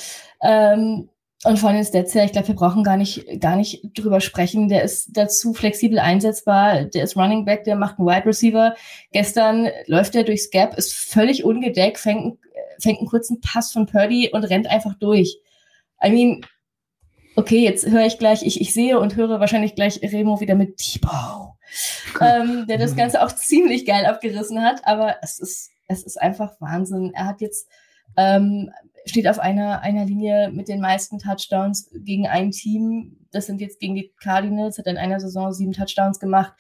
Ähm, 0.43 1.11
und 1.45 1.59
von 1.59 1.75
den 1.75 1.85
Stats 1.85 2.15
her, 2.15 2.25
ich 2.25 2.33
glaube, 2.33 2.49
wir 2.49 2.55
brauchen 2.55 2.85
gar 2.85 2.97
nicht, 2.97 3.41
gar 3.41 3.57
nicht 3.57 3.83
drüber 3.95 4.21
sprechen. 4.21 4.69
Der 4.69 4.83
ist 4.83 5.11
dazu 5.13 5.53
flexibel 5.53 5.99
einsetzbar. 5.99 6.85
Der 6.85 7.05
ist 7.05 7.17
Running 7.17 7.45
Back, 7.45 7.65
der 7.65 7.77
macht 7.77 7.99
einen 7.99 8.09
Wide 8.09 8.27
Receiver. 8.27 8.75
Gestern 9.13 9.69
läuft 9.87 10.15
er 10.15 10.25
durchs 10.25 10.51
Gap, 10.51 10.75
ist 10.77 10.95
völlig 10.95 11.45
ungedeckt, 11.45 11.99
fängt, 11.99 12.39
fängt 12.81 12.99
einen 12.99 13.09
kurzen 13.09 13.41
Pass 13.41 13.73
von 13.73 13.87
Purdy 13.87 14.31
und 14.33 14.45
rennt 14.45 14.69
einfach 14.69 14.95
durch. 14.95 15.39
I 16.03 16.11
mean, 16.11 16.47
okay, 17.37 17.63
jetzt 17.63 17.87
höre 17.87 18.07
ich 18.07 18.19
gleich, 18.19 18.43
ich, 18.43 18.61
ich 18.61 18.73
sehe 18.73 18.99
und 18.99 19.17
höre 19.17 19.41
wahrscheinlich 19.41 19.75
gleich 19.75 20.01
Remo 20.03 20.41
wieder 20.41 20.55
mit 20.55 20.81
Debo, 20.81 21.57
ähm, 22.21 22.67
der 22.69 22.79
das 22.79 22.97
Ganze 22.97 23.23
auch 23.23 23.33
ziemlich 23.33 23.87
geil 23.87 24.07
abgerissen 24.07 24.63
hat, 24.63 24.87
aber 24.87 25.17
es 25.23 25.39
ist, 25.39 25.71
es 25.89 26.03
ist 26.05 26.21
einfach 26.21 26.53
Wahnsinn. 26.61 27.13
Er 27.15 27.27
hat 27.27 27.41
jetzt, 27.41 27.69
ähm, 28.17 28.71
steht 29.07 29.29
auf 29.29 29.39
einer, 29.39 29.83
einer 29.83 30.05
Linie 30.05 30.51
mit 30.51 30.69
den 30.69 30.81
meisten 30.81 31.19
Touchdowns 31.19 31.91
gegen 31.93 32.27
ein 32.27 32.51
Team. 32.51 33.27
Das 33.31 33.47
sind 33.47 33.61
jetzt 33.61 33.81
gegen 33.81 33.95
die 33.95 34.13
Cardinals, 34.23 34.79
hat 34.79 34.87
in 34.87 34.97
einer 34.97 35.21
Saison 35.21 35.53
sieben 35.53 35.73
Touchdowns 35.73 36.19
gemacht. 36.19 36.53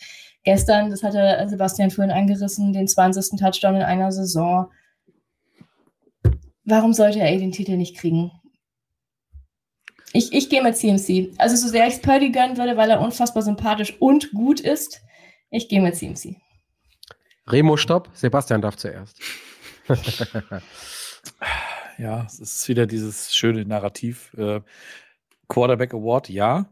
Gestern, 0.45 0.91
das 0.91 1.03
hatte 1.03 1.47
Sebastian 1.49 1.91
vorhin 1.91 2.13
angerissen, 2.13 2.73
den 2.73 2.87
20. 2.87 3.41
Touchdown 3.41 3.77
in 3.77 3.83
einer 3.83 4.13
Saison. 4.13 4.71
Warum 6.65 6.93
sollte 6.93 7.21
er 7.21 7.39
den 7.39 7.53
Titel 7.53 7.77
nicht 7.77 7.97
kriegen? 7.97 8.31
Ich, 10.13 10.33
ich 10.33 10.49
gehe 10.49 10.63
mit 10.63 10.77
CMC. 10.77 11.35
Also 11.39 11.57
so 11.57 11.69
sehr 11.69 11.89
ich 11.89 11.95
es 11.95 12.01
Purdy 12.01 12.31
gönnen 12.31 12.57
würde, 12.57 12.77
weil 12.77 12.91
er 12.91 13.01
unfassbar 13.01 13.43
sympathisch 13.43 13.97
und 14.01 14.31
gut 14.33 14.61
ist, 14.61 15.01
ich 15.51 15.69
gehe 15.69 15.81
mit 15.81 15.97
CMC. 15.97 16.37
Remo, 17.47 17.77
stopp. 17.77 18.11
Sebastian 18.15 18.63
darf 18.63 18.77
zuerst. 18.77 19.19
Ja, 21.99 22.25
es 22.27 22.41
ist 22.41 22.69
wieder 22.69 22.87
dieses 22.87 23.35
schöne 23.35 23.65
Narrativ. 23.65 24.33
Äh, 24.35 24.61
Quarterback 25.49 25.95
Award, 25.95 26.29
ja. 26.29 26.69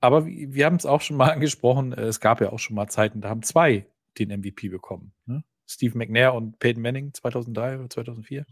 Aber 0.00 0.26
wir, 0.26 0.54
wir 0.54 0.66
haben 0.66 0.76
es 0.76 0.86
auch 0.86 1.00
schon 1.00 1.16
mal 1.16 1.30
angesprochen. 1.32 1.92
äh, 1.92 2.02
Es 2.02 2.20
gab 2.20 2.40
ja 2.40 2.50
auch 2.52 2.58
schon 2.58 2.76
mal 2.76 2.88
Zeiten, 2.88 3.20
da 3.20 3.28
haben 3.28 3.42
zwei 3.42 3.86
den 4.18 4.30
MVP 4.30 4.68
bekommen. 4.68 5.12
Ne? 5.26 5.42
Steve 5.66 5.96
McNair 5.96 6.34
und 6.34 6.58
Peyton 6.58 6.82
Manning 6.82 7.14
2003 7.14 7.78
oder 7.78 7.88
2004. 7.90 8.44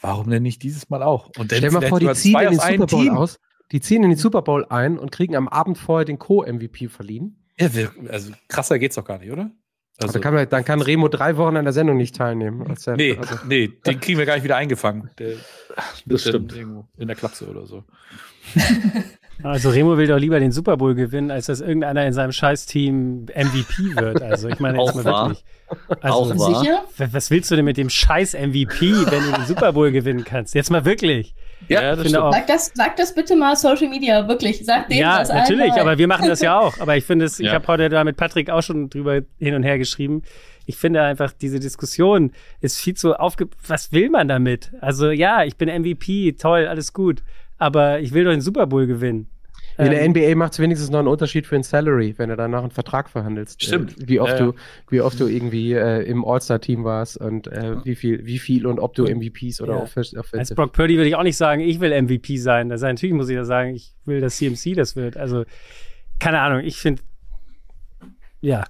Warum 0.00 0.30
denn 0.30 0.42
nicht 0.42 0.62
dieses 0.62 0.88
Mal 0.90 1.02
auch? 1.02 1.30
Und 1.38 1.52
Stell 1.52 1.70
mal 1.70 1.86
vor, 1.88 2.00
die 2.00 2.12
ziehen 2.14 2.38
in 2.40 2.50
den 2.50 2.58
Super 2.58 2.86
Bowl 2.86 3.04
Team. 3.04 3.16
aus. 3.16 3.38
Die 3.70 3.80
ziehen 3.80 4.02
in 4.02 4.10
den 4.10 4.18
Super 4.18 4.42
Bowl 4.42 4.66
ein 4.68 4.98
und 4.98 5.12
kriegen 5.12 5.36
am 5.36 5.48
Abend 5.48 5.78
vorher 5.78 6.04
den 6.04 6.18
Co-MVP 6.18 6.88
verliehen. 6.88 7.38
Ja, 7.58 7.68
also 8.08 8.32
krasser 8.48 8.78
geht's 8.78 8.96
doch 8.96 9.04
gar 9.04 9.18
nicht, 9.18 9.30
oder? 9.30 9.50
Also, 10.02 10.12
dann, 10.14 10.22
kann 10.22 10.34
man, 10.34 10.48
dann 10.48 10.64
kann 10.64 10.80
Remo 10.82 11.08
drei 11.08 11.36
Wochen 11.36 11.56
an 11.56 11.64
der 11.64 11.72
Sendung 11.72 11.96
nicht 11.96 12.16
teilnehmen. 12.16 12.66
Als 12.68 12.86
er, 12.86 12.96
nee, 12.96 13.16
also, 13.18 13.36
nee, 13.46 13.68
den 13.86 14.00
kriegen 14.00 14.18
wir 14.18 14.26
gar 14.26 14.34
nicht 14.34 14.44
wieder 14.44 14.56
eingefangen. 14.56 15.10
Der 15.18 15.36
Das 16.06 16.22
stimmt. 16.22 16.54
Irgendwo 16.54 16.86
in 16.98 17.08
der 17.08 17.16
Klapse 17.16 17.48
oder 17.48 17.66
so. 17.66 17.84
Also 19.42 19.70
Remo 19.70 19.96
will 19.96 20.06
doch 20.06 20.18
lieber 20.18 20.38
den 20.38 20.52
Super 20.52 20.76
Bowl 20.76 20.94
gewinnen, 20.94 21.30
als 21.30 21.46
dass 21.46 21.60
irgendeiner 21.60 22.06
in 22.06 22.12
seinem 22.12 22.32
Scheiß-Team 22.32 23.26
MVP 23.34 23.96
wird. 23.96 24.22
Also 24.22 24.48
ich 24.48 24.60
meine 24.60 24.78
jetzt 24.78 24.90
Auch 24.90 24.94
mal 24.94 25.04
wahr. 25.04 25.28
wirklich. 25.30 25.44
Also, 26.00 26.16
Auch 26.16 26.38
wahr. 26.38 26.84
Was 27.12 27.30
willst 27.30 27.50
du 27.50 27.56
denn 27.56 27.64
mit 27.64 27.76
dem 27.76 27.90
Scheiß 27.90 28.34
MVP, 28.34 28.92
wenn 29.10 29.24
du 29.24 29.32
den 29.32 29.46
Super 29.46 29.72
Bowl 29.72 29.90
gewinnen 29.90 30.24
kannst? 30.24 30.54
Jetzt 30.54 30.70
mal 30.70 30.84
wirklich. 30.84 31.34
Ja, 31.68 31.94
das 31.94 32.02
finde 32.04 32.22
auch. 32.24 32.32
Sag 32.32 32.46
das, 32.46 32.70
sag 32.74 32.96
das 32.96 33.14
bitte 33.14 33.36
mal 33.36 33.56
Social 33.56 33.88
Media, 33.88 34.26
wirklich. 34.28 34.64
Sag 34.64 34.88
dem 34.88 34.98
Ja, 34.98 35.20
das 35.20 35.28
natürlich, 35.28 35.64
einmal. 35.72 35.80
aber 35.80 35.98
wir 35.98 36.08
machen 36.08 36.28
das 36.28 36.40
ja 36.40 36.58
auch. 36.58 36.78
Aber 36.80 36.96
ich 36.96 37.04
finde 37.04 37.24
es, 37.26 37.38
ich 37.40 37.46
Ja. 37.46 37.52
habe 37.54 37.66
heute 37.68 37.88
da 37.88 38.04
mit 38.04 38.16
Patrick 38.16 38.50
auch 38.50 38.62
schon 38.62 38.90
drüber 38.90 39.20
hin 39.38 39.54
und 39.54 39.62
her 39.62 39.78
geschrieben. 39.78 40.22
Ich 40.66 40.76
finde 40.76 41.02
einfach, 41.02 41.32
diese 41.32 41.58
Diskussion 41.60 42.32
ist 42.60 42.78
viel 42.78 42.94
zu 42.94 43.14
aufge... 43.18 43.48
Was 43.66 43.92
will 43.92 44.10
man 44.10 44.28
damit? 44.28 44.72
Also 44.80 45.10
ja, 45.10 45.44
ich 45.44 45.56
bin 45.56 45.68
MVP, 45.68 46.32
toll, 46.32 46.66
alles 46.66 46.92
gut. 46.92 47.22
Aber 47.58 48.00
ich 48.00 48.12
will 48.12 48.24
doch 48.24 48.30
den 48.32 48.40
Super 48.40 48.66
Bowl 48.66 48.86
gewinnen. 48.86 49.28
In 49.78 49.90
der 49.90 50.02
Ähm, 50.02 50.12
NBA 50.12 50.34
macht 50.36 50.52
es 50.52 50.58
wenigstens 50.58 50.90
noch 50.90 50.98
einen 50.98 51.08
Unterschied 51.08 51.46
für 51.46 51.54
den 51.56 51.62
Salary, 51.62 52.14
wenn 52.18 52.28
du 52.28 52.36
danach 52.36 52.60
einen 52.62 52.70
Vertrag 52.70 53.08
verhandelst. 53.08 53.62
Stimmt. 53.62 53.92
Äh, 54.02 54.08
wie 54.08 54.20
oft 54.20 54.32
Ja, 54.32 54.38
ja. 54.38 54.44
du, 54.52 54.54
wie 54.90 55.00
oft 55.00 55.18
du 55.18 55.26
irgendwie 55.26 55.72
äh, 55.72 56.02
im 56.02 56.24
All-Star-Team 56.24 56.84
warst 56.84 57.16
und 57.16 57.46
äh, 57.46 57.76
wie 57.84 57.94
viel, 57.94 58.26
wie 58.26 58.38
viel 58.38 58.66
und 58.66 58.78
ob 58.80 58.94
du 58.94 59.04
MVPs 59.04 59.60
oder 59.60 59.74
Ja. 59.76 59.82
Offensive. 59.82 60.22
Als. 60.32 60.54
Brock 60.54 60.72
Purdy 60.72 60.96
würde 60.96 61.08
ich 61.08 61.14
auch 61.16 61.22
nicht 61.22 61.36
sagen, 61.36 61.60
ich 61.62 61.80
will 61.80 61.90
MVP 62.02 62.36
sein. 62.36 62.68
Das 62.68 62.82
natürlich 62.82 63.14
muss 63.14 63.28
ich 63.28 63.34
ja 63.36 63.44
sagen, 63.44 63.74
ich 63.74 63.94
will, 64.04 64.20
dass 64.20 64.36
CMC 64.36 64.74
das 64.74 64.94
wird. 64.96 65.16
Also, 65.16 65.44
keine 66.18 66.40
Ahnung, 66.40 66.60
ich 66.64 66.76
finde, 66.76 67.02
ja. 68.40 68.64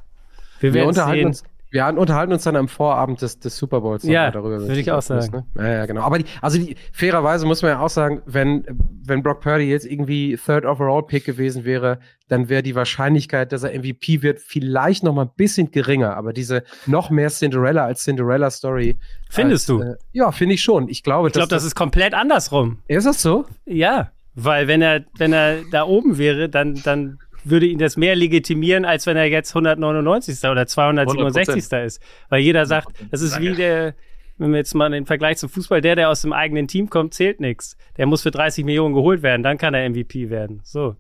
Wir 0.60 0.70
Wir 0.72 0.74
werden 0.74 0.88
unterhalten 0.88 1.18
sehen. 1.18 1.26
uns. 1.26 1.44
Wir 1.73 1.86
unterhalten 1.86 2.35
uns 2.35 2.44
dann 2.44 2.55
am 2.55 2.69
Vorabend 2.69 3.23
des, 3.23 3.39
des 3.39 3.57
Super 3.57 3.81
Bowls 3.81 4.05
Ja, 4.05 4.31
darüber. 4.31 4.61
würde 4.61 4.78
ich 4.78 4.93
auch 4.93 5.01
sagen. 5.01 5.44
Ne? 5.55 5.62
Ja, 5.65 5.73
ja, 5.78 5.86
genau. 5.86 6.03
Aber 6.03 6.19
die, 6.19 6.27
also 6.43 6.59
die, 6.59 6.77
fairerweise 6.93 7.47
muss 7.47 7.62
man 7.62 7.70
ja 7.73 7.81
auch 7.81 7.89
sagen, 7.89 8.20
wenn, 8.27 8.65
wenn 9.07 9.23
Brock 9.23 9.40
Purdy 9.40 9.65
jetzt 9.65 9.86
irgendwie 9.86 10.36
Third 10.36 10.66
Overall 10.66 11.03
Pick 11.03 11.24
gewesen 11.24 11.65
wäre, 11.65 11.99
dann 12.28 12.51
wäre 12.51 12.62
die 12.62 12.74
Wahrscheinlichkeit, 12.74 13.53
dass 13.53 13.62
er 13.62 13.70
MVP 13.77 14.20
wird, 14.23 14.39
vielleicht 14.40 15.03
noch 15.03 15.15
mal 15.15 15.23
ein 15.24 15.31
bisschen 15.35 15.70
geringer. 15.70 16.15
Aber 16.15 16.35
diese 16.35 16.62
noch 16.86 17.09
mehr 17.09 17.31
Cinderella 17.31 17.86
als 17.86 18.05
Cinderella 18.05 18.51
Story. 18.51 18.94
Findest 19.31 19.70
als, 19.70 19.78
du? 19.78 19.82
Äh, 19.82 19.97
ja, 20.12 20.31
finde 20.31 20.55
ich 20.55 20.62
schon. 20.62 20.89
Ich 20.90 21.03
glaube, 21.03 21.28
Ich 21.28 21.32
glaube, 21.32 21.49
das 21.49 21.65
ist 21.65 21.74
komplett 21.74 22.12
andersrum. 22.12 22.78
Ist 22.86 23.07
das 23.07 23.23
so? 23.23 23.47
Ja, 23.65 24.12
weil 24.35 24.69
wenn 24.69 24.82
er, 24.82 25.05
wenn 25.16 25.32
er 25.32 25.62
da 25.70 25.85
oben 25.85 26.19
wäre, 26.19 26.49
dann, 26.51 26.81
dann 26.85 27.19
würde 27.44 27.66
ihn 27.66 27.78
das 27.78 27.97
mehr 27.97 28.14
legitimieren, 28.16 28.85
als 28.85 29.06
wenn 29.06 29.16
er 29.16 29.27
jetzt 29.27 29.51
199. 29.51 30.48
oder 30.48 30.66
267. 30.66 31.73
ist. 31.85 32.02
Weil 32.28 32.40
jeder 32.40 32.66
sagt, 32.66 32.89
das 33.10 33.20
ist 33.23 33.40
wie 33.40 33.52
der, 33.55 33.94
wenn 34.39 34.51
wir 34.52 34.59
jetzt 34.59 34.74
mal 34.74 34.90
den 34.90 35.06
Vergleich 35.06 35.39
zum 35.39 35.48
Fußball, 35.48 35.81
der, 35.81 35.97
der 35.97 36.09
aus 36.10 36.23
dem 36.23 36.32
eigenen 36.32 36.69
Team 36.69 36.90
kommt, 36.90 37.14
zählt 37.14 37.40
nichts. 37.40 37.77
Der 37.97 38.06
muss 38.06 38.23
für 38.23 38.31
30 38.31 38.64
Millionen 38.64 38.94
geholt 38.94 39.23
werden, 39.23 39.43
dann 39.43 39.59
kann 39.59 39.74
er 39.74 39.89
MVP 39.89 40.31
werden. 40.31 40.60
So. 40.64 40.97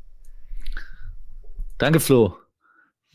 Danke, 1.78 2.00
Flo. 2.00 2.36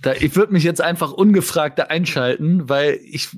Da, 0.02 0.14
ich 0.14 0.36
würde 0.36 0.54
mich 0.54 0.64
jetzt 0.64 0.82
einfach 0.82 1.12
ungefragt 1.12 1.80
da 1.80 1.84
einschalten, 1.84 2.70
weil 2.70 3.00
ich, 3.04 3.30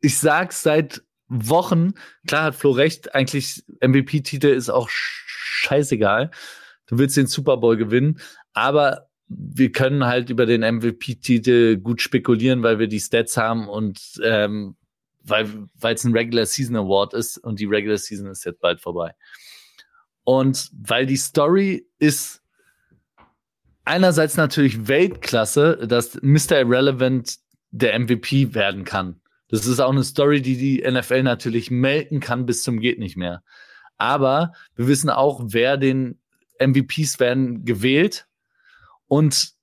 ich 0.00 0.18
sag's 0.18 0.62
seit 0.62 1.02
Wochen, 1.28 1.94
klar 2.26 2.44
hat 2.44 2.54
Flo 2.54 2.70
recht, 2.70 3.14
eigentlich 3.14 3.64
MVP-Titel 3.80 4.46
ist 4.46 4.70
auch 4.70 4.88
sch- 4.88 5.24
scheißegal. 5.26 6.30
Du 6.86 6.98
willst 6.98 7.16
den 7.16 7.26
Super 7.26 7.56
Bowl 7.56 7.76
gewinnen, 7.76 8.20
aber 8.52 9.05
wir 9.28 9.72
können 9.72 10.04
halt 10.04 10.30
über 10.30 10.46
den 10.46 10.62
MVP-Titel 10.62 11.78
gut 11.78 12.00
spekulieren, 12.00 12.62
weil 12.62 12.78
wir 12.78 12.86
die 12.86 13.00
Stats 13.00 13.36
haben 13.36 13.68
und 13.68 14.00
ähm, 14.22 14.76
weil 15.24 15.68
es 15.82 16.04
ein 16.04 16.12
Regular 16.12 16.46
Season 16.46 16.76
Award 16.76 17.14
ist 17.14 17.38
und 17.38 17.58
die 17.58 17.64
Regular 17.64 17.98
Season 17.98 18.28
ist 18.28 18.44
jetzt 18.44 18.60
bald 18.60 18.80
vorbei. 18.80 19.12
Und 20.22 20.70
weil 20.72 21.06
die 21.06 21.16
Story 21.16 21.86
ist 21.98 22.42
einerseits 23.84 24.36
natürlich 24.36 24.86
Weltklasse, 24.86 25.86
dass 25.88 26.20
Mr. 26.22 26.60
Irrelevant 26.60 27.38
der 27.70 27.98
MVP 27.98 28.54
werden 28.54 28.84
kann. 28.84 29.20
Das 29.48 29.66
ist 29.66 29.80
auch 29.80 29.92
eine 29.92 30.04
Story, 30.04 30.42
die 30.42 30.56
die 30.56 30.88
NFL 30.88 31.22
natürlich 31.22 31.70
melken 31.70 32.20
kann 32.20 32.46
bis 32.46 32.62
zum 32.62 32.80
geht 32.80 32.98
nicht 32.98 33.16
mehr. 33.16 33.42
Aber 33.96 34.52
wir 34.74 34.88
wissen 34.88 35.10
auch, 35.10 35.40
wer 35.46 35.76
den 35.76 36.18
MVPs 36.60 37.20
werden 37.20 37.64
gewählt 37.64 38.25
und 39.08 39.54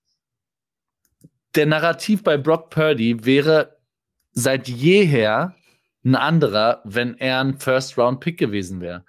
der 1.56 1.66
Narrativ 1.66 2.24
bei 2.24 2.38
Brock 2.38 2.70
Purdy 2.70 3.26
wäre 3.26 3.78
seit 4.32 4.68
jeher 4.68 5.56
ein 6.04 6.16
anderer, 6.16 6.82
wenn 6.84 7.18
er 7.18 7.40
ein 7.40 7.60
First-Round-Pick 7.60 8.38
gewesen 8.38 8.82
wäre. 8.82 9.06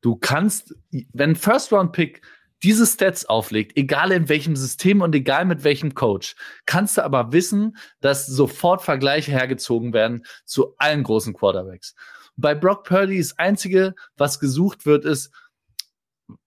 Du 0.00 0.16
kannst, 0.16 0.74
wenn 1.12 1.36
First-Round-Pick 1.36 2.22
diese 2.62 2.86
Stats 2.86 3.26
auflegt, 3.26 3.76
egal 3.76 4.12
in 4.12 4.28
welchem 4.28 4.54
System 4.54 5.00
und 5.00 5.14
egal 5.14 5.44
mit 5.44 5.64
welchem 5.64 5.94
Coach, 5.94 6.34
kannst 6.66 6.98
du 6.98 7.04
aber 7.04 7.32
wissen, 7.32 7.76
dass 8.00 8.26
sofort 8.26 8.82
Vergleiche 8.82 9.32
hergezogen 9.32 9.92
werden 9.92 10.24
zu 10.44 10.74
allen 10.78 11.02
großen 11.02 11.34
Quarterbacks. 11.34 11.94
Bei 12.36 12.54
Brock 12.54 12.84
Purdy 12.84 13.18
das 13.18 13.38
Einzige, 13.38 13.94
was 14.16 14.40
gesucht 14.40 14.86
wird, 14.86 15.04
ist, 15.04 15.30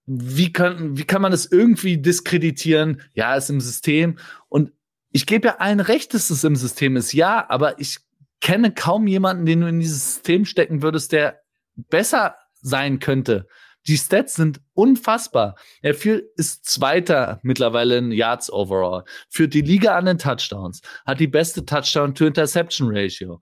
wie, 0.05 0.51
können, 0.51 0.97
wie 0.97 1.05
kann 1.05 1.21
man 1.21 1.31
das 1.31 1.45
irgendwie 1.45 1.97
diskreditieren? 1.97 3.01
Ja, 3.13 3.35
ist 3.35 3.49
im 3.49 3.61
System. 3.61 4.17
Und 4.49 4.71
ich 5.11 5.25
gebe 5.25 5.47
ja 5.47 5.55
allen 5.57 5.79
recht, 5.79 6.13
dass 6.13 6.29
es 6.29 6.43
im 6.43 6.55
System 6.55 6.97
ist. 6.97 7.13
Ja, 7.13 7.45
aber 7.49 7.79
ich 7.79 7.99
kenne 8.41 8.73
kaum 8.73 9.07
jemanden, 9.07 9.45
den 9.45 9.61
du 9.61 9.67
in 9.67 9.79
dieses 9.79 10.15
System 10.15 10.45
stecken 10.45 10.81
würdest, 10.81 11.11
der 11.11 11.39
besser 11.75 12.35
sein 12.61 12.99
könnte. 12.99 13.47
Die 13.87 13.97
Stats 13.97 14.35
sind 14.35 14.61
unfassbar. 14.73 15.55
Er 15.81 15.93
führt, 15.93 16.25
ist 16.37 16.65
Zweiter 16.65 17.39
mittlerweile 17.43 17.97
in 17.97 18.11
Yards 18.11 18.51
overall, 18.51 19.03
führt 19.29 19.53
die 19.53 19.61
Liga 19.61 19.97
an 19.97 20.05
den 20.05 20.17
Touchdowns, 20.17 20.81
hat 21.05 21.19
die 21.19 21.27
beste 21.27 21.65
Touchdown-to-Interception-Ratio. 21.65 23.41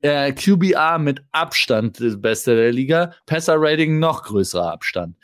Äh, 0.00 0.32
QBR 0.32 0.98
mit 0.98 1.22
Abstand 1.32 2.00
das 2.00 2.20
Beste 2.20 2.56
der 2.56 2.72
Liga, 2.72 3.14
Passer-Rating 3.26 3.98
noch 3.98 4.22
größerer 4.24 4.72
Abstand. 4.72 5.16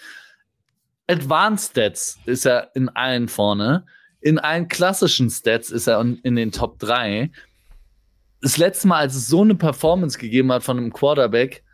Advanced 1.11 1.73
Stats 1.73 2.19
ist 2.25 2.47
er 2.47 2.71
in 2.75 2.89
allen 2.89 3.27
vorne. 3.27 3.85
In 4.21 4.39
allen 4.39 4.69
klassischen 4.69 5.29
Stats 5.29 5.71
ist 5.71 5.89
er 5.89 6.01
in 6.01 6.37
den 6.37 6.53
Top 6.53 6.79
3. 6.79 7.33
Das 8.41 8.57
letzte 8.59 8.87
Mal, 8.89 9.01
als 9.01 9.17
es 9.17 9.27
so 9.27 9.43
eine 9.43 9.57
Performance 9.57 10.19
gegeben 10.19 10.53
hat 10.53 10.63
von 10.63 10.79
einem 10.79 10.93
Quarterback, 10.93 11.65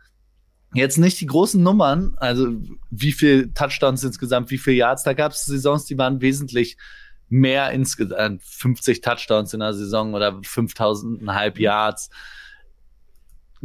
jetzt 0.73 0.97
nicht 0.97 1.21
die 1.21 1.27
großen 1.27 1.61
Nummern, 1.61 2.15
also 2.17 2.47
wie 2.89 3.11
viel 3.11 3.53
Touchdowns 3.53 4.03
insgesamt, 4.03 4.49
wie 4.49 4.57
viel 4.57 4.73
Yards, 4.73 5.03
da 5.03 5.13
gab 5.13 5.33
es 5.33 5.45
Saisons, 5.45 5.85
die 5.85 5.97
waren 5.97 6.19
wesentlich 6.19 6.77
mehr 7.29 7.71
insgesamt, 7.71 8.41
50 8.43 9.01
Touchdowns 9.01 9.53
in 9.53 9.59
der 9.59 9.73
Saison 9.73 10.13
oder 10.13 10.31
5000,5 10.31 11.59
Yards. 11.59 12.09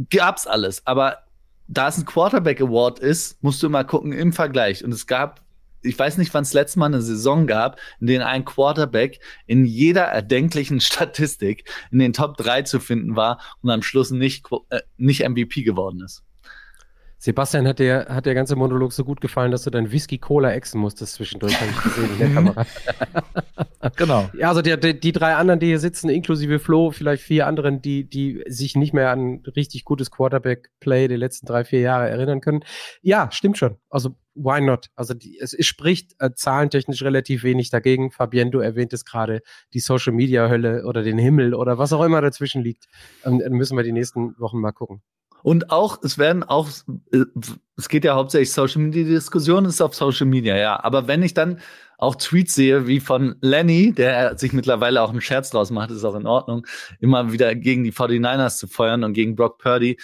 Gab's 0.09 0.45
alles, 0.45 0.85
aber 0.85 1.23
da 1.67 1.87
es 1.87 1.97
ein 1.97 2.05
Quarterback 2.05 2.61
Award 2.61 2.99
ist, 2.99 3.41
musst 3.43 3.63
du 3.63 3.67
immer 3.67 3.83
gucken 3.83 4.11
im 4.11 4.33
Vergleich. 4.33 4.83
Und 4.83 4.91
es 4.91 5.07
gab, 5.07 5.42
ich 5.83 5.97
weiß 5.97 6.17
nicht, 6.17 6.33
wann 6.33 6.43
es 6.43 6.53
letztes 6.53 6.77
Mal 6.77 6.87
eine 6.87 7.01
Saison 7.01 7.47
gab, 7.47 7.79
in 7.99 8.07
der 8.07 8.27
ein 8.27 8.45
Quarterback 8.45 9.19
in 9.45 9.65
jeder 9.65 10.03
erdenklichen 10.03 10.79
Statistik 10.81 11.69
in 11.91 11.99
den 11.99 12.13
Top 12.13 12.37
3 12.37 12.63
zu 12.63 12.79
finden 12.79 13.15
war 13.15 13.39
und 13.61 13.69
am 13.69 13.83
Schluss 13.83 14.11
nicht, 14.11 14.45
äh, 14.69 14.81
nicht 14.97 15.27
MVP 15.27 15.63
geworden 15.63 16.01
ist. 16.01 16.22
Sebastian, 17.23 17.65
hat 17.69 17.79
der, 17.79 18.07
hat 18.09 18.25
der 18.25 18.33
ganze 18.33 18.57
Monolog 18.57 18.91
so 18.91 19.05
gut 19.05 19.21
gefallen, 19.21 19.51
dass 19.51 19.63
du 19.63 19.69
dein 19.69 19.93
Whisky-Cola 19.93 20.51
exen 20.51 20.81
musstest 20.81 21.13
zwischendurch, 21.13 21.57
habe 21.57 21.71
ich 21.71 21.81
gesehen 21.81 22.09
in 22.11 22.19
der 22.19 22.33
Kamera. 22.33 22.65
Genau. 23.97 24.29
Ja, 24.37 24.47
also 24.47 24.61
die, 24.61 24.79
die, 24.79 24.97
die 24.97 25.11
drei 25.11 25.35
anderen, 25.35 25.59
die 25.59 25.65
hier 25.67 25.79
sitzen, 25.79 26.09
inklusive 26.09 26.59
Flo, 26.59 26.91
vielleicht 26.91 27.21
vier 27.21 27.47
anderen, 27.47 27.81
die, 27.81 28.09
die 28.09 28.41
sich 28.47 28.77
nicht 28.77 28.93
mehr 28.93 29.11
an 29.11 29.43
richtig 29.57 29.83
gutes 29.83 30.09
Quarterback-Play 30.09 31.09
der 31.09 31.17
letzten 31.17 31.47
drei, 31.47 31.65
vier 31.65 31.81
Jahre 31.81 32.09
erinnern 32.09 32.39
können. 32.39 32.61
Ja, 33.01 33.29
stimmt 33.31 33.57
schon. 33.57 33.75
Also, 33.89 34.15
why 34.35 34.61
not? 34.61 34.87
Also, 34.95 35.13
die, 35.13 35.37
es, 35.37 35.53
es 35.53 35.65
spricht 35.65 36.15
äh, 36.19 36.29
zahlentechnisch 36.33 37.03
relativ 37.03 37.43
wenig 37.43 37.71
dagegen. 37.71 38.09
Fabienne, 38.11 38.51
du 38.51 38.59
erwähntest 38.59 39.05
gerade 39.05 39.41
die 39.73 39.81
Social-Media-Hölle 39.81 40.85
oder 40.85 41.03
den 41.03 41.17
Himmel 41.17 41.53
oder 41.53 41.77
was 41.77 41.91
auch 41.91 42.03
immer 42.03 42.21
dazwischen 42.21 42.63
liegt. 42.63 42.85
Ähm, 43.25 43.39
dann 43.39 43.51
müssen 43.51 43.75
wir 43.75 43.83
die 43.83 43.91
nächsten 43.91 44.39
Wochen 44.39 44.59
mal 44.59 44.71
gucken. 44.71 45.01
Und 45.43 45.69
auch, 45.71 46.01
es 46.01 46.17
werden 46.17 46.43
auch, 46.43 46.69
äh, 47.11 47.25
es 47.77 47.89
geht 47.89 48.05
ja 48.05 48.15
hauptsächlich 48.15 48.51
Social 48.51 48.81
Media, 48.81 49.03
die 49.03 49.09
Diskussion 49.09 49.65
ist 49.65 49.81
auf 49.81 49.93
Social 49.93 50.25
Media, 50.25 50.55
ja. 50.55 50.81
Aber 50.83 51.07
wenn 51.07 51.21
ich 51.21 51.33
dann 51.33 51.59
auch 51.97 52.15
Tweets 52.15 52.55
sehe, 52.55 52.87
wie 52.87 52.99
von 52.99 53.35
Lenny, 53.41 53.93
der 53.93 54.37
sich 54.37 54.53
mittlerweile 54.53 55.01
auch 55.01 55.09
einen 55.09 55.21
Scherz 55.21 55.51
draus 55.51 55.69
macht, 55.69 55.91
ist 55.91 56.05
auch 56.05 56.15
in 56.15 56.25
Ordnung, 56.25 56.65
immer 56.99 57.31
wieder 57.31 57.53
gegen 57.55 57.83
die 57.83 57.91
49ers 57.91 58.57
zu 58.57 58.67
feuern 58.67 59.03
und 59.03 59.13
gegen 59.13 59.35
Brock 59.35 59.57
Purdy, 59.57 59.97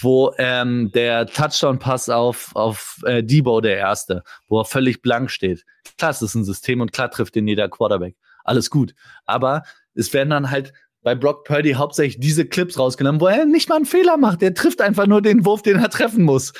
wo 0.00 0.34
ähm, 0.38 0.90
der 0.92 1.26
Touchdown-Pass 1.26 2.08
auf, 2.08 2.50
auf 2.54 2.98
äh, 3.06 3.22
Debo 3.22 3.60
der 3.60 3.76
erste, 3.76 4.24
wo 4.48 4.60
er 4.60 4.64
völlig 4.64 5.00
blank 5.00 5.30
steht. 5.30 5.64
Klar, 5.96 6.10
es 6.10 6.22
ist 6.22 6.34
ein 6.34 6.44
System 6.44 6.80
und 6.80 6.92
klar 6.92 7.10
trifft 7.10 7.36
ihn 7.36 7.46
jeder 7.46 7.68
Quarterback. 7.68 8.16
Alles 8.44 8.70
gut. 8.70 8.94
Aber 9.26 9.62
es 9.94 10.12
werden 10.12 10.30
dann 10.30 10.50
halt 10.50 10.72
bei 11.02 11.14
Brock 11.14 11.44
Purdy 11.44 11.72
hauptsächlich 11.72 12.20
diese 12.20 12.46
Clips 12.46 12.78
rausgenommen, 12.78 13.20
wo 13.20 13.26
er 13.26 13.44
nicht 13.44 13.68
mal 13.68 13.76
einen 13.76 13.86
Fehler 13.86 14.16
macht. 14.16 14.40
Der 14.40 14.54
trifft 14.54 14.80
einfach 14.80 15.06
nur 15.06 15.20
den 15.20 15.44
Wurf, 15.44 15.62
den 15.62 15.78
er 15.78 15.90
treffen 15.90 16.24
muss. 16.24 16.52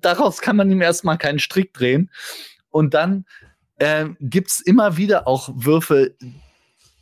Daraus 0.00 0.40
kann 0.40 0.56
man 0.56 0.70
ihm 0.70 0.80
erstmal 0.80 1.18
keinen 1.18 1.38
Strick 1.38 1.72
drehen. 1.72 2.10
Und 2.70 2.94
dann 2.94 3.24
äh, 3.76 4.06
gibt's 4.20 4.60
immer 4.60 4.96
wieder 4.96 5.26
auch 5.26 5.50
Würfe, 5.54 6.14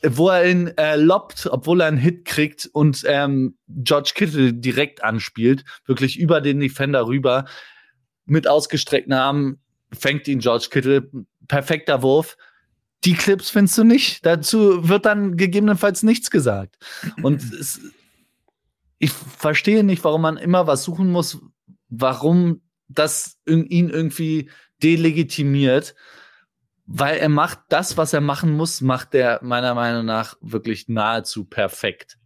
wo 0.02 0.28
er 0.30 0.48
ihn 0.48 0.68
äh, 0.78 0.96
lobt, 0.96 1.48
obwohl 1.50 1.80
er 1.80 1.88
einen 1.88 1.98
Hit 1.98 2.24
kriegt 2.24 2.68
und 2.72 3.04
ähm, 3.06 3.56
George 3.68 4.12
Kittle 4.14 4.52
direkt 4.54 5.04
anspielt, 5.04 5.64
wirklich 5.86 6.18
über 6.18 6.40
den 6.40 6.60
Defender 6.60 7.06
rüber. 7.06 7.44
mit 8.24 8.48
ausgestreckten 8.48 9.12
Armen 9.12 9.60
fängt 9.92 10.26
ihn 10.28 10.38
George 10.38 10.68
Kittle. 10.70 11.10
Perfekter 11.48 12.02
Wurf. 12.02 12.36
Die 13.04 13.14
Clips 13.14 13.50
findest 13.50 13.78
du 13.78 13.84
nicht. 13.84 14.24
Dazu 14.24 14.88
wird 14.88 15.06
dann 15.06 15.36
gegebenenfalls 15.36 16.02
nichts 16.02 16.30
gesagt. 16.30 16.76
Und 17.22 17.42
es, 17.60 17.80
ich 18.98 19.12
verstehe 19.12 19.82
nicht, 19.82 20.04
warum 20.04 20.22
man 20.22 20.36
immer 20.36 20.66
was 20.66 20.84
suchen 20.84 21.10
muss, 21.10 21.40
warum 21.88 22.60
das 22.88 23.38
ihn 23.46 23.88
irgendwie 23.90 24.50
delegitimiert, 24.82 25.94
weil 26.86 27.18
er 27.18 27.28
macht 27.28 27.60
das, 27.68 27.96
was 27.96 28.12
er 28.12 28.20
machen 28.20 28.52
muss, 28.56 28.80
macht 28.80 29.14
er 29.14 29.40
meiner 29.42 29.74
Meinung 29.74 30.04
nach 30.04 30.36
wirklich 30.40 30.88
nahezu 30.88 31.44
perfekt. 31.44 32.18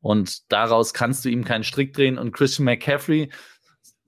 Und 0.00 0.50
daraus 0.50 0.92
kannst 0.92 1.24
du 1.24 1.28
ihm 1.28 1.44
keinen 1.44 1.64
Strick 1.64 1.92
drehen. 1.94 2.18
Und 2.18 2.32
Christian 2.32 2.64
McCaffrey, 2.64 3.30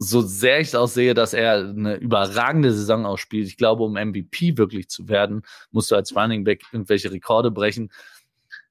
so 0.09 0.21
sehr 0.21 0.61
ich 0.61 0.69
es 0.69 0.75
auch 0.75 0.89
sehe, 0.89 1.15
dass 1.15 1.35
er 1.35 1.69
eine 1.69 1.97
überragende 1.97 2.73
Saison 2.73 3.07
ausspielt, 3.07 3.47
ich 3.47 3.57
glaube, 3.57 3.85
um 3.85 3.95
MVP 3.95 4.57
wirklich 4.57 4.89
zu 4.89 5.09
werden, 5.09 5.43
musst 5.71 5.91
du 5.91 5.97
als 5.97 6.15
Running 6.17 6.45
Back 6.45 6.63
irgendwelche 6.73 7.11
Rekorde 7.11 7.51
brechen. 7.51 7.91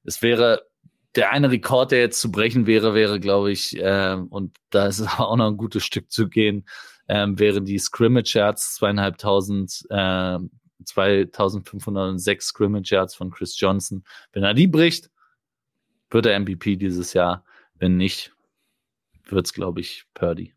Es 0.04 0.22
wäre 0.22 0.66
der 1.16 1.32
eine 1.32 1.52
Rekord, 1.52 1.92
der 1.92 2.00
jetzt 2.00 2.20
zu 2.20 2.32
brechen 2.32 2.66
wäre, 2.66 2.94
wäre, 2.94 3.20
glaube 3.20 3.52
ich, 3.52 3.78
äh, 3.78 4.18
und 4.30 4.58
da 4.70 4.88
ist 4.88 5.02
auch 5.20 5.36
noch 5.36 5.48
ein 5.48 5.58
gutes 5.58 5.86
Stück 5.86 6.12
zu 6.12 6.28
gehen, 6.28 6.66
äh, 7.08 7.28
wäre 7.30 7.62
die 7.62 7.80
Scrimmage 7.80 8.34
Yards 8.36 8.76
zweieinhalbtausend, 8.76 9.86
äh, 9.90 10.40
2506 10.86 12.46
Scrimmage 12.46 12.92
Yards 12.92 13.16
von 13.16 13.32
Chris 13.32 13.58
Johnson. 13.60 14.04
Wenn 14.34 14.44
er 14.44 14.54
die 14.54 14.68
bricht, 14.68 15.10
wird 16.10 16.26
er 16.26 16.40
MVP 16.40 16.76
dieses 16.76 17.14
Jahr. 17.14 17.46
Wenn 17.76 17.96
nicht, 17.96 18.34
wird 19.26 19.46
es, 19.46 19.54
glaube 19.54 19.82
ich, 19.82 20.06
Purdy. 20.14 20.54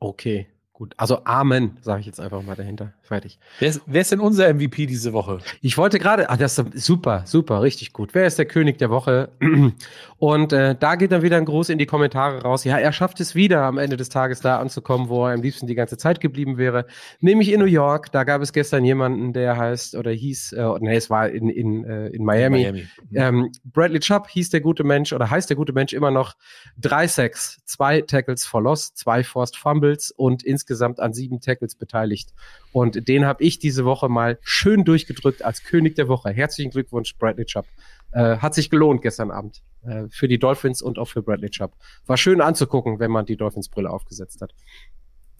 Okay. 0.00 0.48
Gut, 0.76 0.92
also 0.98 1.24
Amen, 1.24 1.78
sage 1.80 2.00
ich 2.00 2.06
jetzt 2.06 2.20
einfach 2.20 2.42
mal 2.42 2.54
dahinter. 2.54 2.92
Fertig. 3.00 3.38
Wer 3.60 3.70
ist, 3.70 3.80
wer 3.86 4.02
ist 4.02 4.12
denn 4.12 4.20
unser 4.20 4.52
MVP 4.52 4.84
diese 4.84 5.14
Woche? 5.14 5.38
Ich 5.62 5.78
wollte 5.78 5.98
gerade, 5.98 6.28
ah, 6.28 6.36
das 6.36 6.58
ist 6.58 6.84
super, 6.84 7.22
super, 7.24 7.62
richtig 7.62 7.94
gut. 7.94 8.12
Wer 8.12 8.26
ist 8.26 8.38
der 8.38 8.44
König 8.44 8.76
der 8.76 8.90
Woche? 8.90 9.30
Und 10.18 10.52
äh, 10.52 10.74
da 10.78 10.96
geht 10.96 11.12
dann 11.12 11.22
wieder 11.22 11.38
ein 11.38 11.46
Gruß 11.46 11.70
in 11.70 11.78
die 11.78 11.86
Kommentare 11.86 12.42
raus. 12.42 12.64
Ja, 12.64 12.76
er 12.76 12.92
schafft 12.92 13.20
es 13.20 13.34
wieder 13.34 13.62
am 13.62 13.78
Ende 13.78 13.96
des 13.96 14.10
Tages 14.10 14.42
da 14.42 14.58
anzukommen, 14.58 15.08
wo 15.08 15.26
er 15.26 15.32
am 15.32 15.40
liebsten 15.40 15.66
die 15.66 15.74
ganze 15.74 15.96
Zeit 15.96 16.20
geblieben 16.20 16.58
wäre. 16.58 16.84
Nämlich 17.20 17.52
in 17.52 17.60
New 17.60 17.66
York. 17.66 18.12
Da 18.12 18.24
gab 18.24 18.42
es 18.42 18.52
gestern 18.52 18.84
jemanden, 18.84 19.32
der 19.32 19.56
heißt 19.56 19.94
oder 19.94 20.10
hieß, 20.10 20.52
äh, 20.52 20.68
nee, 20.80 20.96
es 20.96 21.08
war 21.08 21.30
in, 21.30 21.48
in, 21.48 21.84
äh, 21.84 22.08
in 22.08 22.22
Miami. 22.22 22.64
Miami. 22.64 22.86
Ähm, 23.14 23.50
Bradley 23.64 24.00
Chubb 24.00 24.28
hieß 24.28 24.50
der 24.50 24.60
gute 24.60 24.84
Mensch 24.84 25.14
oder 25.14 25.30
heißt 25.30 25.48
der 25.48 25.56
gute 25.56 25.72
Mensch 25.72 25.94
immer 25.94 26.10
noch. 26.10 26.34
Drei 26.76 27.06
Sacks, 27.06 27.62
zwei 27.64 28.02
Tackles 28.02 28.44
for 28.44 28.60
Loss, 28.60 28.92
zwei 28.92 29.24
Forced 29.24 29.56
Fumbles 29.56 30.10
und 30.10 30.42
insgesamt 30.42 30.65
an 30.70 31.12
sieben 31.12 31.40
Tackles 31.40 31.74
beteiligt. 31.74 32.32
Und 32.72 33.08
den 33.08 33.24
habe 33.24 33.42
ich 33.42 33.58
diese 33.58 33.84
Woche 33.84 34.08
mal 34.08 34.38
schön 34.42 34.84
durchgedrückt 34.84 35.42
als 35.44 35.62
König 35.64 35.94
der 35.94 36.08
Woche. 36.08 36.30
Herzlichen 36.30 36.70
Glückwunsch, 36.70 37.16
Bradley 37.16 37.44
Chubb. 37.46 37.66
Äh, 38.12 38.38
hat 38.38 38.54
sich 38.54 38.70
gelohnt 38.70 39.02
gestern 39.02 39.30
Abend 39.30 39.62
äh, 39.82 40.04
für 40.08 40.28
die 40.28 40.38
Dolphins 40.38 40.82
und 40.82 40.98
auch 40.98 41.08
für 41.08 41.22
Bradley 41.22 41.50
Chubb. 41.50 41.74
War 42.06 42.16
schön 42.16 42.40
anzugucken, 42.40 42.98
wenn 42.98 43.10
man 43.10 43.26
die 43.26 43.36
Dolphins-Brille 43.36 43.90
aufgesetzt 43.90 44.40
hat. 44.40 44.54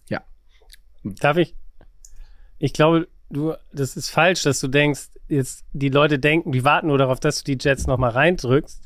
Ja. 0.08 0.22
Darf 1.04 1.36
ich? 1.36 1.54
Ich 2.58 2.72
glaube, 2.72 3.08
du, 3.30 3.54
das 3.72 3.96
ist 3.96 4.10
falsch, 4.10 4.42
dass 4.42 4.60
du 4.60 4.68
denkst, 4.68 5.08
jetzt 5.28 5.64
die 5.72 5.88
Leute 5.88 6.18
denken, 6.18 6.52
die 6.52 6.64
warten 6.64 6.88
nur 6.88 6.98
darauf, 6.98 7.20
dass 7.20 7.42
du 7.42 7.54
die 7.54 7.62
Jets 7.62 7.86
nochmal 7.86 8.10
reindrückst, 8.10 8.82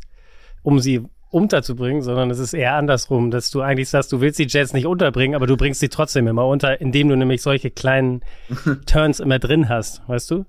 um 0.63 0.79
sie 0.79 1.05
unterzubringen, 1.31 2.03
sondern 2.03 2.31
es 2.31 2.39
ist 2.39 2.55
eher 2.55 2.75
andersrum, 2.75 3.31
dass 3.31 3.51
du 3.51 3.61
eigentlich 3.63 3.89
sagst, 3.89 4.13
du 4.13 4.21
willst 4.21 4.39
die 4.39 4.47
Jets 4.49 4.73
nicht 4.73 4.87
unterbringen, 4.87 5.37
aber 5.37 5.47
du 5.47 5.57
bringst 5.57 5.81
sie 5.81 5.89
trotzdem 5.89 6.27
immer 6.27 6.47
unter, 6.47 6.81
indem 6.81 7.09
du 7.09 7.17
nämlich 7.17 7.41
solche 7.43 7.71
kleinen 7.71 8.23
Turns 8.87 9.21
immer 9.21 9.39
drin 9.39 9.69
hast, 9.69 10.07
weißt 10.09 10.31
du? 10.31 10.45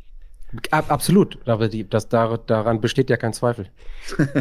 Ab, 0.72 0.86
absolut, 0.90 1.38
aber 1.48 1.70
die, 1.70 1.88
das, 1.88 2.10
da, 2.10 2.36
daran 2.36 2.82
besteht 2.82 3.10
ja 3.10 3.16
kein 3.16 3.32
Zweifel. 3.32 3.68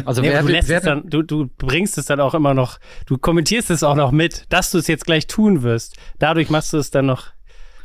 Also 0.03 0.21
nee, 0.21 0.29
wer, 0.29 0.41
du, 0.41 0.49
lässt 0.49 0.67
wer, 0.67 0.81
dann, 0.81 1.09
du, 1.09 1.21
du 1.21 1.49
bringst 1.57 1.97
es 1.97 2.05
dann 2.05 2.19
auch 2.19 2.33
immer 2.33 2.53
noch, 2.53 2.79
du 3.05 3.17
kommentierst 3.17 3.69
es 3.69 3.81
auch 3.81 3.95
noch 3.95 4.11
mit, 4.11 4.45
dass 4.49 4.71
du 4.71 4.79
es 4.79 4.87
jetzt 4.87 5.05
gleich 5.05 5.27
tun 5.27 5.61
wirst. 5.61 5.95
Dadurch 6.19 6.49
machst 6.49 6.73
du 6.73 6.77
es 6.79 6.91
dann 6.91 7.05
noch 7.05 7.27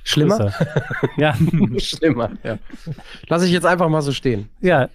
schlimmer. 0.03 0.53
ja, 1.17 1.37
schlimmer. 1.79 2.33
Ja. 2.43 2.59
Lass 3.29 3.45
ich 3.45 3.53
jetzt 3.53 3.67
einfach 3.67 3.89
mal 3.89 4.03
so 4.03 4.11
stehen. 4.11 4.49
Ja. 4.61 4.89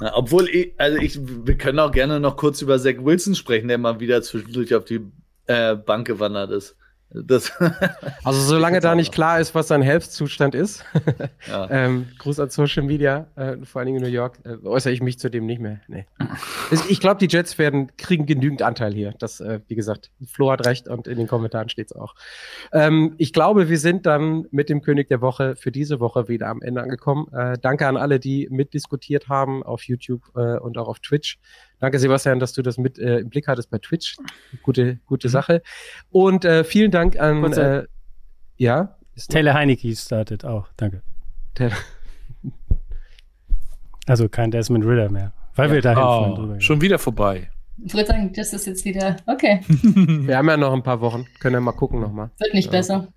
Obwohl, 0.00 0.48
ich, 0.48 0.72
also 0.78 0.98
ich, 0.98 1.18
wir 1.20 1.58
können 1.58 1.78
auch 1.78 1.92
gerne 1.92 2.20
noch 2.20 2.36
kurz 2.36 2.62
über 2.62 2.78
Zach 2.78 2.96
Wilson 2.98 3.34
sprechen, 3.34 3.68
der 3.68 3.78
mal 3.78 4.00
wieder 4.00 4.22
zwischendurch 4.22 4.74
auf 4.74 4.84
die 4.84 5.00
äh, 5.46 5.74
Bank 5.76 6.06
gewandert 6.06 6.50
ist. 6.50 6.76
Das 7.12 7.52
also 8.24 8.40
solange 8.40 8.80
da 8.80 8.94
nicht 8.94 9.12
klar 9.12 9.40
ist, 9.40 9.54
was 9.54 9.68
sein 9.68 9.82
Health-Zustand 9.82 10.54
ist, 10.54 10.84
ja. 11.48 11.68
ähm, 11.68 12.06
Gruß 12.18 12.38
an 12.38 12.50
Social 12.50 12.84
Media, 12.84 13.26
äh, 13.34 13.56
vor 13.64 13.80
allen 13.80 13.86
Dingen 13.86 13.98
in 13.98 14.04
New 14.04 14.14
York, 14.14 14.38
äh, 14.44 14.64
äußere 14.64 14.92
ich 14.92 15.02
mich 15.02 15.18
zu 15.18 15.28
dem 15.28 15.46
nicht 15.46 15.60
mehr. 15.60 15.80
Nee. 15.88 16.06
ich 16.88 17.00
glaube, 17.00 17.18
die 17.18 17.26
Jets 17.26 17.58
werden 17.58 17.90
kriegen 17.96 18.26
genügend 18.26 18.62
Anteil 18.62 18.94
hier. 18.94 19.14
Das, 19.18 19.40
äh, 19.40 19.60
wie 19.66 19.74
gesagt, 19.74 20.10
Flo 20.24 20.52
hat 20.52 20.64
recht 20.66 20.86
und 20.86 21.08
in 21.08 21.18
den 21.18 21.26
Kommentaren 21.26 21.68
steht 21.68 21.90
es 21.90 21.96
auch. 21.96 22.14
Ähm, 22.72 23.14
ich 23.18 23.32
glaube, 23.32 23.68
wir 23.68 23.78
sind 23.78 24.06
dann 24.06 24.46
mit 24.52 24.68
dem 24.68 24.80
König 24.80 25.08
der 25.08 25.20
Woche 25.20 25.56
für 25.56 25.72
diese 25.72 25.98
Woche 25.98 26.28
wieder 26.28 26.46
am 26.46 26.62
Ende 26.62 26.80
angekommen. 26.80 27.26
Äh, 27.32 27.58
danke 27.60 27.88
an 27.88 27.96
alle, 27.96 28.20
die 28.20 28.46
mitdiskutiert 28.50 29.28
haben 29.28 29.64
auf 29.64 29.82
YouTube 29.82 30.22
äh, 30.36 30.58
und 30.58 30.78
auch 30.78 30.86
auf 30.88 31.00
Twitch. 31.00 31.38
Danke, 31.80 31.98
Sebastian, 31.98 32.38
dass 32.38 32.52
du 32.52 32.62
das 32.62 32.78
mit 32.78 32.98
äh, 32.98 33.18
im 33.18 33.30
Blick 33.30 33.48
hattest 33.48 33.70
bei 33.70 33.78
Twitch. 33.78 34.16
Gute, 34.62 35.00
gute 35.06 35.28
mhm. 35.28 35.32
Sache. 35.32 35.62
Und 36.10 36.44
äh, 36.44 36.62
vielen 36.62 36.90
Dank 36.90 37.18
an 37.18 37.52
äh, 37.52 37.84
ja. 38.56 38.96
Taylor 39.28 39.54
Heineke 39.54 39.94
startet 39.96 40.44
auch. 40.44 40.68
Danke. 40.76 41.02
Taylor. 41.54 41.76
Also 44.06 44.28
kein 44.28 44.50
Desmond 44.50 44.84
Ritter 44.84 45.10
mehr. 45.10 45.32
Weil 45.54 45.68
ja. 45.68 45.74
wir 45.74 45.82
da 45.82 46.28
oh, 46.28 46.34
drüber 46.34 46.60
Schon 46.60 46.80
wieder 46.80 46.98
vorbei. 46.98 47.50
Ich 47.82 47.94
würde 47.94 48.08
sagen, 48.08 48.32
das 48.34 48.52
ist 48.52 48.66
jetzt 48.66 48.84
wieder 48.84 49.16
okay. 49.26 49.60
wir 49.68 50.36
haben 50.36 50.48
ja 50.48 50.56
noch 50.56 50.72
ein 50.72 50.82
paar 50.82 51.00
Wochen. 51.00 51.26
Können 51.38 51.54
wir 51.54 51.60
mal 51.60 51.72
gucken 51.72 52.00
nochmal. 52.00 52.30
Wird 52.38 52.54
nicht 52.54 52.66
ja. 52.66 52.72
besser. 52.72 53.08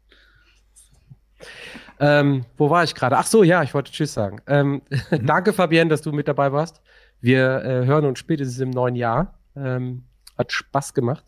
Ähm, 1.99 2.45
wo 2.57 2.69
war 2.69 2.84
ich 2.84 2.95
gerade? 2.95 3.18
Ach 3.18 3.26
so, 3.26 3.44
ja, 3.44 3.64
ich 3.64 3.73
wollte 3.73 3.91
Tschüss 3.91 4.14
sagen. 4.14 4.40
Ähm, 4.48 4.81
mhm. 5.10 5.26
danke, 5.26 5.53
Fabienne, 5.53 5.90
dass 5.90 6.02
du 6.02 6.11
mit 6.11 6.27
dabei 6.27 6.52
warst. 6.52 6.81
Wir 7.24 7.64
äh, 7.64 7.86
hören 7.86 8.04
uns 8.04 8.20
spätestens 8.20 8.60
im 8.60 8.72
neuen 8.72 8.98
Jahr. 8.98 9.40
Ähm, 9.56 10.04
hat 10.38 10.52
Spaß 10.52 10.94
gemacht. 10.94 11.24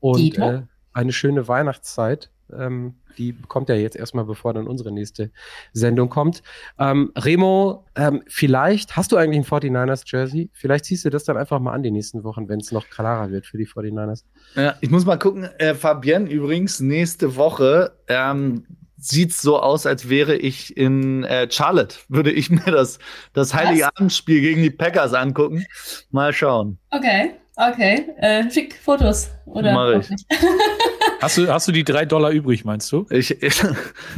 Und 0.00 0.36
äh, 0.38 0.62
eine 0.92 1.12
schöne 1.12 1.46
Weihnachtszeit. 1.46 2.32
Ähm, 2.52 2.96
die 3.16 3.32
kommt 3.46 3.68
ja 3.68 3.76
jetzt 3.76 3.94
erstmal, 3.94 4.24
bevor 4.24 4.54
dann 4.54 4.66
unsere 4.66 4.90
nächste 4.90 5.30
Sendung 5.72 6.08
kommt. 6.08 6.42
Ähm, 6.80 7.12
Remo, 7.16 7.86
ähm, 7.94 8.24
vielleicht 8.26 8.96
hast 8.96 9.12
du 9.12 9.16
eigentlich 9.16 9.48
ein 9.48 9.60
49ers 9.60 10.02
Jersey? 10.06 10.50
Vielleicht 10.52 10.86
ziehst 10.86 11.04
du 11.04 11.10
das 11.10 11.22
dann 11.22 11.36
einfach 11.36 11.60
mal 11.60 11.72
an 11.72 11.84
die 11.84 11.92
nächsten 11.92 12.24
Wochen, 12.24 12.48
wenn 12.48 12.58
es 12.58 12.72
noch 12.72 12.90
klarer 12.90 13.30
wird 13.30 13.46
für 13.46 13.56
die 13.56 13.68
49ers. 13.68 14.24
Ja, 14.56 14.74
ich 14.80 14.90
muss 14.90 15.06
mal 15.06 15.16
gucken. 15.16 15.44
Äh, 15.58 15.74
Fabienne 15.74 16.28
übrigens 16.28 16.80
nächste 16.80 17.36
Woche 17.36 17.92
ähm, 18.08 18.64
sieht 18.98 19.32
so 19.32 19.60
aus, 19.60 19.86
als 19.86 20.08
wäre 20.08 20.36
ich 20.36 20.76
in 20.76 21.24
äh, 21.24 21.50
Charlotte. 21.50 21.96
Würde 22.08 22.32
ich 22.32 22.50
mir 22.50 22.64
das, 22.64 22.98
das 23.32 23.54
Heiligabendspiel 23.54 24.40
gegen 24.40 24.62
die 24.62 24.70
Packers 24.70 25.12
angucken. 25.12 25.66
Mal 26.10 26.32
schauen. 26.32 26.78
Okay, 26.90 27.32
okay. 27.56 28.06
Äh, 28.18 28.50
schick 28.50 28.74
Fotos. 28.74 29.30
Oder 29.44 29.72
Mach 29.72 30.00
ich. 30.00 30.08
hast, 31.20 31.38
du, 31.38 31.48
hast 31.48 31.68
du 31.68 31.72
die 31.72 31.84
drei 31.84 32.04
Dollar 32.04 32.30
übrig, 32.30 32.64
meinst 32.64 32.90
du? 32.90 33.06
Ich, 33.10 33.30
ich, 33.42 33.62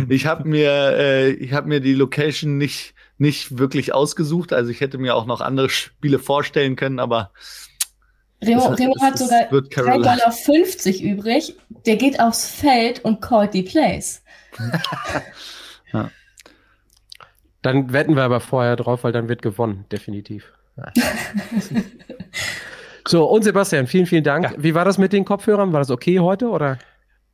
ich 0.09 0.26
habe 0.26 0.48
mir, 0.48 0.96
äh, 0.96 1.48
hab 1.48 1.66
mir 1.66 1.80
die 1.80 1.94
Location 1.94 2.56
nicht, 2.56 2.94
nicht 3.18 3.59
wirklich 3.59 3.92
ausgesucht. 3.92 4.52
Also 4.52 4.70
ich 4.70 4.80
hätte 4.80 4.98
mir 4.98 5.16
auch 5.16 5.26
noch 5.26 5.40
andere 5.40 5.70
Spiele 5.70 6.18
vorstellen 6.18 6.76
können, 6.76 7.00
aber 7.00 7.32
Remo, 8.40 8.68
Remo 8.68 8.94
hat 9.02 9.18
sogar 9.18 9.50
3,50 9.50 11.02
Dollar 11.02 11.12
übrig. 11.12 11.56
Der 11.86 11.96
geht 11.96 12.20
aufs 12.20 12.48
Feld 12.48 13.05
und 13.05 13.20
callt 13.20 13.52
die 13.52 13.64
Plays. 13.64 14.22
ja. 15.92 16.10
Dann 17.62 17.92
wetten 17.92 18.16
wir 18.16 18.22
aber 18.22 18.40
vorher 18.40 18.76
drauf, 18.76 19.04
weil 19.04 19.12
dann 19.12 19.28
wird 19.28 19.42
gewonnen, 19.42 19.84
definitiv. 19.90 20.52
so, 23.06 23.28
und 23.28 23.42
Sebastian, 23.42 23.86
vielen, 23.86 24.06
vielen 24.06 24.24
Dank. 24.24 24.44
Ja. 24.44 24.52
Wie 24.56 24.74
war 24.74 24.84
das 24.84 24.96
mit 24.96 25.12
den 25.12 25.24
Kopfhörern? 25.24 25.72
War 25.72 25.80
das 25.80 25.90
okay 25.90 26.20
heute 26.20 26.48
oder? 26.48 26.78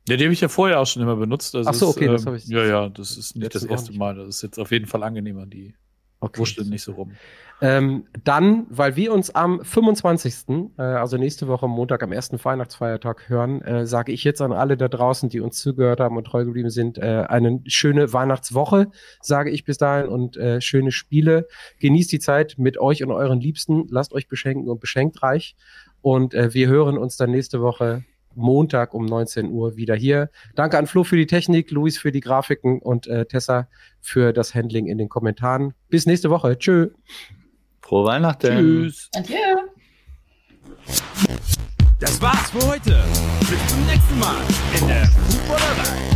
Ja, 0.07 0.17
die 0.17 0.23
habe 0.23 0.33
ich 0.33 0.41
ja 0.41 0.47
vorher 0.47 0.79
auch 0.79 0.85
schon 0.85 1.01
immer 1.01 1.15
benutzt. 1.15 1.53
Das 1.53 1.67
Ach 1.67 1.73
so, 1.73 1.87
okay, 1.89 2.05
ist, 2.05 2.11
das 2.11 2.25
habe 2.25 2.37
ich. 2.37 2.47
Ja, 2.47 2.63
ja, 2.63 2.89
das 2.89 3.17
ist 3.17 3.35
nicht 3.35 3.55
das 3.55 3.63
erste 3.63 3.93
Mal. 3.93 4.15
Das 4.15 4.27
ist 4.27 4.41
jetzt 4.43 4.59
auf 4.59 4.71
jeden 4.71 4.85
Fall 4.85 5.03
angenehmer. 5.03 5.45
Die 5.45 5.75
okay. 6.19 6.39
wurschteln 6.39 6.69
nicht 6.69 6.83
so 6.83 6.93
rum. 6.93 7.13
Ähm, 7.61 8.05
dann, 8.23 8.67
weil 8.69 8.95
wir 8.95 9.13
uns 9.13 9.33
am 9.33 9.63
25., 9.63 10.73
äh, 10.77 10.81
also 10.81 11.17
nächste 11.17 11.47
Woche 11.47 11.67
Montag, 11.67 12.03
am 12.03 12.11
ersten 12.11 12.43
Weihnachtsfeiertag 12.43 13.29
hören, 13.29 13.61
äh, 13.61 13.85
sage 13.85 14.11
ich 14.11 14.23
jetzt 14.23 14.41
an 14.41 14.51
alle 14.51 14.75
da 14.75 14.87
draußen, 14.87 15.29
die 15.29 15.39
uns 15.39 15.59
zugehört 15.59 15.99
haben 15.99 16.17
und 16.17 16.25
treu 16.25 16.43
geblieben 16.43 16.69
sind, 16.69 16.97
äh, 16.97 17.25
eine 17.27 17.61
schöne 17.65 18.11
Weihnachtswoche, 18.11 18.87
sage 19.21 19.51
ich 19.51 19.63
bis 19.63 19.77
dahin, 19.77 20.09
und 20.09 20.35
äh, 20.37 20.59
schöne 20.59 20.91
Spiele. 20.91 21.47
Genießt 21.79 22.11
die 22.11 22.19
Zeit 22.19 22.55
mit 22.57 22.77
euch 22.77 23.03
und 23.03 23.11
euren 23.11 23.39
Liebsten, 23.39 23.87
lasst 23.89 24.13
euch 24.13 24.27
beschenken 24.27 24.69
und 24.69 24.81
beschenkt 24.81 25.23
reich. 25.23 25.55
Und 26.01 26.33
äh, 26.33 26.53
wir 26.53 26.67
hören 26.67 26.97
uns 26.97 27.15
dann 27.15 27.31
nächste 27.31 27.61
Woche 27.61 28.03
Montag 28.35 28.93
um 28.93 29.05
19 29.05 29.49
Uhr 29.49 29.77
wieder 29.77 29.95
hier. 29.95 30.29
Danke 30.55 30.77
an 30.77 30.87
Flo 30.87 31.03
für 31.03 31.15
die 31.15 31.25
Technik, 31.25 31.71
Luis 31.71 31.97
für 31.97 32.11
die 32.11 32.19
Grafiken 32.19 32.79
und 32.79 33.07
äh, 33.07 33.25
Tessa 33.25 33.69
für 34.01 34.33
das 34.33 34.53
Handling 34.53 34.87
in 34.87 34.97
den 34.97 35.09
Kommentaren. 35.09 35.73
Bis 35.89 36.05
nächste 36.05 36.29
Woche. 36.29 36.57
Tschö. 36.57 36.89
Frohe 37.85 38.05
Weihnachten. 38.05 38.57
Tschüss. 38.57 39.09
Adieu. 39.15 39.37
Das 41.99 42.19
war's 42.19 42.49
für 42.49 42.67
heute. 42.67 43.03
Bis 43.41 43.67
zum 43.67 43.85
nächsten 43.85 44.19
Mal 44.19 44.41
in 44.79 44.87
der 44.87 45.05
Fußballerei. 45.05 46.14